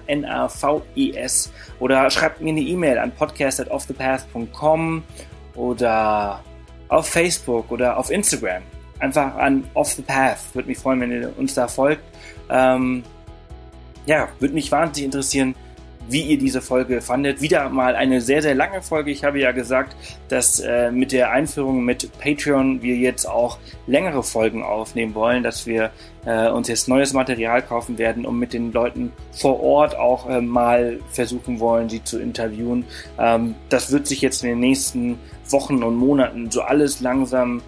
Oder 1.79 2.09
schreibt 2.09 2.41
mir 2.41 2.49
eine 2.49 2.61
E-Mail 2.61 2.97
an 2.97 3.11
podcast.offthepath.com 3.11 5.03
oder 5.55 6.43
auf 6.89 7.07
Facebook 7.07 7.71
oder 7.71 7.97
auf 7.97 8.09
Instagram. 8.11 8.63
Einfach 8.99 9.35
an 9.35 9.63
Off 9.73 9.93
the 9.93 10.01
Path. 10.01 10.39
Würde 10.53 10.69
mich 10.69 10.77
freuen, 10.77 11.01
wenn 11.01 11.11
ihr 11.11 11.37
uns 11.37 11.53
da 11.53 11.67
folgt. 11.67 12.03
Ähm, 12.49 13.03
ja, 14.07 14.29
würde 14.39 14.55
mich 14.55 14.71
wahnsinnig 14.71 15.05
interessieren, 15.05 15.55
wie 16.09 16.21
ihr 16.21 16.37
diese 16.37 16.61
Folge 16.61 17.01
fandet. 17.01 17.41
Wieder 17.41 17.69
mal 17.69 17.95
eine 17.95 18.21
sehr, 18.21 18.41
sehr 18.41 18.55
lange 18.55 18.81
Folge. 18.81 19.11
Ich 19.11 19.23
habe 19.23 19.39
ja 19.39 19.51
gesagt, 19.51 19.95
dass 20.29 20.59
äh, 20.59 20.91
mit 20.91 21.11
der 21.11 21.31
Einführung 21.31 21.83
mit 21.83 22.09
Patreon 22.19 22.81
wir 22.81 22.95
jetzt 22.95 23.25
auch 23.25 23.57
längere 23.87 24.23
Folgen 24.23 24.63
aufnehmen 24.63 25.15
wollen, 25.15 25.43
dass 25.43 25.67
wir 25.67 25.91
äh, 26.25 26.49
uns 26.49 26.67
jetzt 26.69 26.87
neues 26.87 27.13
Material 27.13 27.61
kaufen 27.61 27.97
werden, 27.97 28.25
um 28.25 28.39
mit 28.39 28.53
den 28.53 28.71
Leuten 28.71 29.11
vor 29.33 29.61
Ort 29.61 29.97
auch 29.97 30.29
äh, 30.29 30.41
mal 30.41 30.99
versuchen 31.11 31.59
wollen, 31.59 31.89
sie 31.89 32.03
zu 32.03 32.19
interviewen. 32.19 32.85
Ähm, 33.19 33.55
das 33.69 33.91
wird 33.91 34.07
sich 34.07 34.21
jetzt 34.21 34.43
in 34.43 34.49
den 34.49 34.59
nächsten 34.59 35.19
Wochen 35.49 35.83
und 35.83 35.95
Monaten 35.95 36.49
so 36.51 36.61
alles 36.61 37.01
langsam 37.01 37.61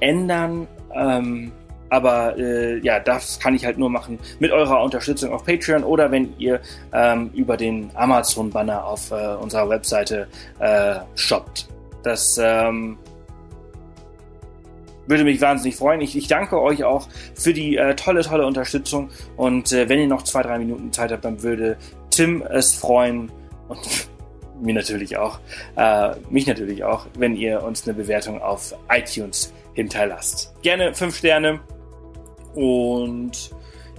ändern. 0.00 0.66
Ähm, 0.94 1.52
aber 1.92 2.38
äh, 2.38 2.78
ja, 2.78 2.98
das 3.00 3.38
kann 3.38 3.54
ich 3.54 3.66
halt 3.66 3.76
nur 3.76 3.90
machen 3.90 4.18
mit 4.38 4.50
eurer 4.50 4.82
Unterstützung 4.82 5.30
auf 5.30 5.44
Patreon 5.44 5.84
oder 5.84 6.10
wenn 6.10 6.32
ihr 6.38 6.62
ähm, 6.90 7.30
über 7.34 7.58
den 7.58 7.90
Amazon-Banner 7.92 8.82
auf 8.82 9.10
äh, 9.10 9.34
unserer 9.34 9.68
Webseite 9.68 10.26
äh, 10.58 10.94
shoppt. 11.16 11.68
Das 12.02 12.40
ähm, 12.42 12.96
würde 15.06 15.24
mich 15.24 15.42
wahnsinnig 15.42 15.76
freuen. 15.76 16.00
Ich, 16.00 16.16
ich 16.16 16.28
danke 16.28 16.62
euch 16.62 16.82
auch 16.82 17.08
für 17.34 17.52
die 17.52 17.76
äh, 17.76 17.94
tolle, 17.94 18.22
tolle 18.22 18.46
Unterstützung. 18.46 19.10
Und 19.36 19.70
äh, 19.72 19.90
wenn 19.90 19.98
ihr 20.00 20.06
noch 20.06 20.22
zwei, 20.22 20.40
drei 20.40 20.58
Minuten 20.58 20.94
Zeit 20.94 21.12
habt, 21.12 21.26
dann 21.26 21.42
würde 21.42 21.76
Tim 22.08 22.40
es 22.40 22.74
freuen 22.74 23.30
und 23.68 24.08
mir 24.62 24.72
natürlich 24.72 25.18
auch, 25.18 25.40
äh, 25.76 26.12
mich 26.30 26.46
natürlich 26.46 26.84
auch, 26.84 27.04
wenn 27.18 27.36
ihr 27.36 27.62
uns 27.62 27.86
eine 27.86 27.92
Bewertung 27.92 28.40
auf 28.40 28.74
iTunes 28.88 29.52
hinterlasst. 29.74 30.54
Gerne 30.62 30.94
fünf 30.94 31.18
Sterne 31.18 31.60
und 32.54 33.50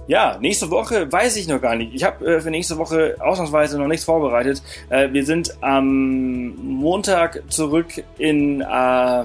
ja, 0.06 0.36
nächste 0.38 0.70
Woche 0.70 1.10
weiß 1.10 1.36
ich 1.36 1.48
noch 1.48 1.60
gar 1.60 1.76
nicht. 1.76 1.94
Ich 1.94 2.04
habe 2.04 2.26
äh, 2.26 2.40
für 2.40 2.50
nächste 2.50 2.76
Woche 2.76 3.16
ausnahmsweise 3.20 3.78
noch 3.78 3.86
nichts 3.86 4.04
vorbereitet. 4.04 4.62
Äh, 4.90 5.12
wir 5.12 5.24
sind 5.24 5.56
am 5.62 6.54
Montag 6.56 7.42
zurück 7.48 8.04
in 8.18 8.60
äh, 8.60 9.24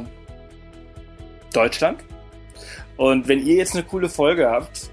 Deutschland. 1.53 1.99
Und 2.95 3.27
wenn 3.27 3.45
ihr 3.45 3.56
jetzt 3.56 3.76
eine 3.76 3.84
coole 3.84 4.10
Folge 4.10 4.49
habt, 4.49 4.89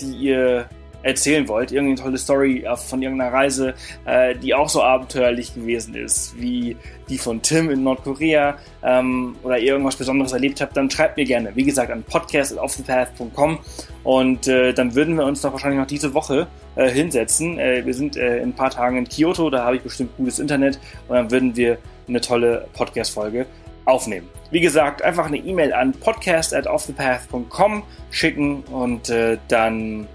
die 0.00 0.12
ihr 0.12 0.68
erzählen 1.02 1.46
wollt, 1.48 1.72
irgendeine 1.72 2.00
tolle 2.00 2.18
Story 2.18 2.66
von 2.76 3.02
irgendeiner 3.02 3.32
Reise, 3.32 3.74
äh, 4.04 4.34
die 4.34 4.54
auch 4.54 4.68
so 4.68 4.82
abenteuerlich 4.82 5.54
gewesen 5.54 5.94
ist, 5.94 6.40
wie 6.40 6.76
die 7.08 7.18
von 7.18 7.40
Tim 7.40 7.70
in 7.70 7.82
Nordkorea 7.82 8.58
ähm, 8.82 9.36
oder 9.42 9.58
ihr 9.58 9.72
irgendwas 9.72 9.96
Besonderes 9.96 10.32
erlebt 10.32 10.60
habt, 10.60 10.76
dann 10.76 10.90
schreibt 10.90 11.16
mir 11.16 11.24
gerne. 11.24 11.52
Wie 11.54 11.64
gesagt, 11.64 11.90
an 11.90 12.02
podcast.offthepath.com 12.02 13.58
und 14.04 14.48
äh, 14.48 14.72
dann 14.72 14.94
würden 14.94 15.16
wir 15.16 15.24
uns 15.24 15.40
doch 15.42 15.52
wahrscheinlich 15.52 15.80
noch 15.80 15.86
diese 15.86 16.14
Woche 16.14 16.46
äh, 16.76 16.90
hinsetzen. 16.90 17.58
Äh, 17.58 17.84
wir 17.86 17.94
sind 17.94 18.16
äh, 18.16 18.38
in 18.38 18.50
ein 18.50 18.54
paar 18.54 18.70
Tagen 18.70 18.98
in 18.98 19.08
Kyoto, 19.08 19.50
da 19.50 19.64
habe 19.64 19.76
ich 19.76 19.82
bestimmt 19.82 20.16
gutes 20.16 20.38
Internet 20.38 20.78
und 21.08 21.16
dann 21.16 21.30
würden 21.30 21.56
wir 21.56 21.78
eine 22.08 22.20
tolle 22.20 22.66
Podcast-Folge 22.74 23.46
aufnehmen. 23.84 24.28
Wie 24.50 24.60
gesagt, 24.60 25.02
einfach 25.02 25.26
eine 25.26 25.36
E-Mail 25.36 25.72
an 25.72 25.92
podcast.offthepath.com 25.92 27.82
schicken 28.10 28.62
und 28.64 29.10
äh, 29.10 29.38
dann 29.48 30.06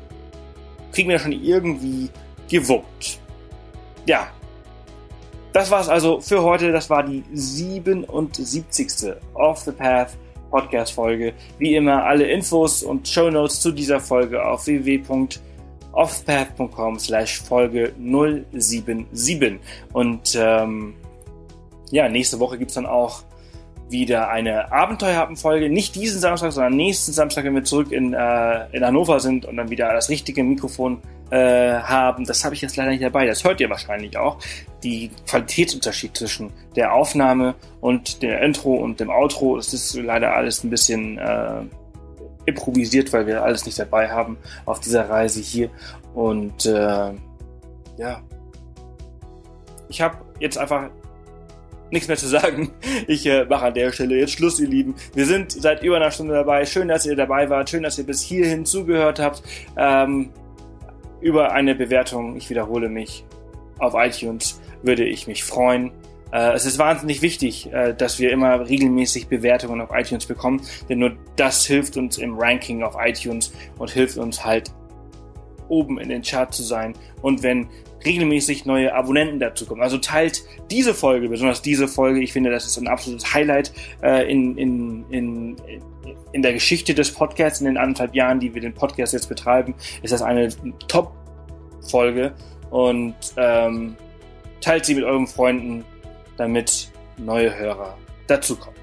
kriegen 0.94 1.10
wir 1.10 1.20
schon 1.20 1.34
irgendwie 1.34 2.10
gewuppt. 2.50 3.20
Ja. 4.06 4.30
Das 5.52 5.70
war's 5.70 5.90
also 5.90 6.22
für 6.22 6.42
heute. 6.42 6.72
Das 6.72 6.90
war 6.90 7.04
die 7.04 7.26
77. 7.34 9.12
Off 9.34 9.60
the 9.60 9.72
Path 9.72 10.16
Podcast 10.50 10.94
Folge. 10.94 11.34
Wie 11.58 11.76
immer 11.76 12.06
alle 12.06 12.32
Infos 12.32 12.84
und 12.84 13.06
Show 13.08 13.32
Notes 13.32 13.60
zu 13.60 13.72
dieser 13.72 14.00
Folge 14.00 14.46
auf 14.46 14.68
www.offpath.com 14.68 17.00
slash 17.00 17.42
Folge 17.42 17.92
077. 18.00 19.60
Und 19.94 20.38
ähm, 20.40 20.94
ja, 21.92 22.08
nächste 22.08 22.40
Woche 22.40 22.58
gibt's 22.58 22.76
dann 22.76 22.86
auch 22.86 23.24
wieder 23.94 24.30
eine 24.30 24.74
Abenteuerhappen-Folge. 24.74 25.70
Nicht 25.70 25.96
diesen 25.96 26.20
Samstag, 26.20 26.52
sondern 26.52 26.76
nächsten 26.76 27.14
Samstag, 27.14 27.46
wenn 27.46 27.56
wir 27.56 27.64
zurück 27.64 27.94
in, 27.94 28.14
äh, 28.14 28.68
in 28.76 28.84
Hannover 28.84 29.22
sind 29.22 29.46
und 29.46 29.56
dann 29.56 29.70
wieder 29.70 29.94
das 29.94 30.10
richtige 30.10 30.44
Mikrofon 30.44 31.02
äh, 31.30 31.80
haben. 31.80 32.26
Das 32.26 32.44
habe 32.44 32.56
ich 32.56 32.62
jetzt 32.62 32.76
leider 32.76 32.92
nicht 32.92 33.04
dabei. 33.04 33.26
Das 33.26 33.46
hört 33.46 33.62
ihr 33.62 33.70
wahrscheinlich 33.70 34.18
auch. 34.18 34.40
Die 34.84 35.10
Qualitätsunterschied 35.28 36.18
zwischen 36.18 36.52
der 36.76 36.94
Aufnahme 36.94 37.56
und 37.80 38.22
der 38.22 38.42
Intro 38.42 38.74
und 38.74 39.00
dem 39.00 39.10
Outro. 39.10 39.56
Das 39.56 39.74
ist 39.74 39.96
leider 39.96 40.36
alles 40.36 40.64
ein 40.66 40.70
bisschen 40.70 41.18
äh, 41.18 41.62
improvisiert, 42.46 43.14
weil 43.14 43.26
wir 43.26 43.44
alles 43.44 43.66
nicht 43.66 43.80
dabei 43.80 44.10
haben 44.10 44.38
auf 44.66 44.82
dieser 44.82 45.10
Reise 45.10 45.40
hier. 45.40 45.70
Und 46.14 46.66
äh, 46.66 47.12
ja, 47.98 48.22
ich 49.88 50.02
habe 50.02 50.18
jetzt 50.40 50.58
einfach 50.58 50.90
nichts 51.94 52.08
mehr 52.08 52.18
zu 52.18 52.28
sagen. 52.28 52.72
Ich 53.08 53.26
äh, 53.26 53.46
mache 53.46 53.66
an 53.66 53.74
der 53.74 53.92
Stelle 53.92 54.18
jetzt 54.18 54.34
Schluss, 54.34 54.60
ihr 54.60 54.68
Lieben. 54.68 54.96
Wir 55.14 55.26
sind 55.26 55.52
seit 55.52 55.84
über 55.84 55.96
einer 55.98 56.12
Stunde 56.12 56.34
dabei. 56.34 56.66
Schön, 56.66 56.88
dass 56.88 57.06
ihr 57.06 57.16
dabei 57.16 57.50
wart. 57.50 57.70
Schön, 57.70 57.84
dass 57.84 57.98
ihr 57.98 58.06
bis 58.06 58.22
hierhin 58.22 58.66
zugehört 58.66 59.20
habt. 59.20 59.44
Ähm, 59.78 60.30
über 61.22 61.54
eine 61.54 61.74
Bewertung, 61.76 62.36
ich 62.36 62.50
wiederhole 62.50 62.90
mich, 62.90 63.24
auf 63.80 63.94
iTunes 63.96 64.62
würde 64.82 65.06
ich 65.06 65.28
mich 65.28 65.44
freuen. 65.44 65.92
Äh, 66.32 66.54
es 66.54 66.66
ist 66.66 66.78
wahnsinnig 66.80 67.22
wichtig, 67.22 67.72
äh, 67.72 67.94
dass 67.94 68.20
wir 68.20 68.32
immer 68.32 68.68
regelmäßig 68.68 69.28
Bewertungen 69.28 69.80
auf 69.82 69.90
iTunes 69.94 70.26
bekommen, 70.26 70.62
denn 70.90 71.00
nur 71.00 71.16
das 71.36 71.66
hilft 71.66 71.96
uns 71.96 72.18
im 72.18 72.38
Ranking 72.38 72.84
auf 72.84 72.96
iTunes 73.00 73.54
und 73.78 73.92
hilft 73.92 74.18
uns 74.18 74.44
halt 74.44 74.72
oben 75.70 76.00
in 76.00 76.10
den 76.10 76.22
Chart 76.22 76.54
zu 76.54 76.64
sein. 76.64 76.94
Und 77.22 77.44
wenn 77.44 77.68
regelmäßig 78.06 78.66
neue 78.66 78.94
Abonnenten 78.94 79.40
dazu 79.40 79.66
kommen. 79.66 79.82
Also 79.82 79.98
teilt 79.98 80.44
diese 80.72 80.94
Folge, 80.94 81.30
besonders 81.30 81.62
diese 81.62 81.88
Folge. 81.88 82.22
Ich 82.22 82.34
finde, 82.34 82.52
das 82.52 82.66
ist 82.66 82.78
ein 82.78 82.88
absolutes 82.88 83.34
Highlight 83.34 83.72
äh, 84.02 84.30
in, 84.32 84.58
in, 84.58 85.06
in, 85.10 85.56
in 86.32 86.42
der 86.42 86.54
Geschichte 86.54 86.94
des 86.94 87.12
Podcasts. 87.12 87.60
In 87.62 87.66
den 87.66 87.78
anderthalb 87.78 88.16
Jahren, 88.16 88.40
die 88.40 88.54
wir 88.54 88.62
den 88.62 88.74
Podcast 88.74 89.14
jetzt 89.14 89.30
betreiben, 89.30 89.76
ist 90.02 90.12
das 90.12 90.22
eine 90.22 90.50
Top-Folge. 90.88 92.34
Und 92.70 93.16
ähm, 93.38 93.96
teilt 94.62 94.86
sie 94.86 94.96
mit 94.96 95.04
euren 95.04 95.28
Freunden, 95.28 95.86
damit 96.38 96.90
neue 97.18 97.56
Hörer 97.58 97.98
dazukommen. 98.28 98.80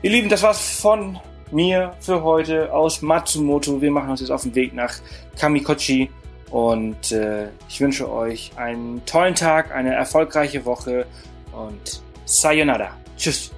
Ihr 0.00 0.10
Lieben, 0.10 0.28
das 0.28 0.42
war's 0.42 0.80
von 0.80 1.18
mir 1.50 1.94
für 2.00 2.22
heute 2.22 2.72
aus 2.72 3.02
Matsumoto. 3.02 3.80
Wir 3.80 3.90
machen 3.90 4.10
uns 4.10 4.20
jetzt 4.20 4.30
auf 4.30 4.42
den 4.42 4.54
Weg 4.54 4.74
nach 4.74 4.94
Kamikochi 5.38 6.10
und 6.50 7.12
äh, 7.12 7.48
ich 7.68 7.80
wünsche 7.80 8.10
euch 8.10 8.52
einen 8.56 9.04
tollen 9.04 9.34
Tag, 9.34 9.74
eine 9.74 9.94
erfolgreiche 9.94 10.64
Woche 10.64 11.06
und 11.52 12.02
Sayonara. 12.24 12.90
Tschüss. 13.16 13.50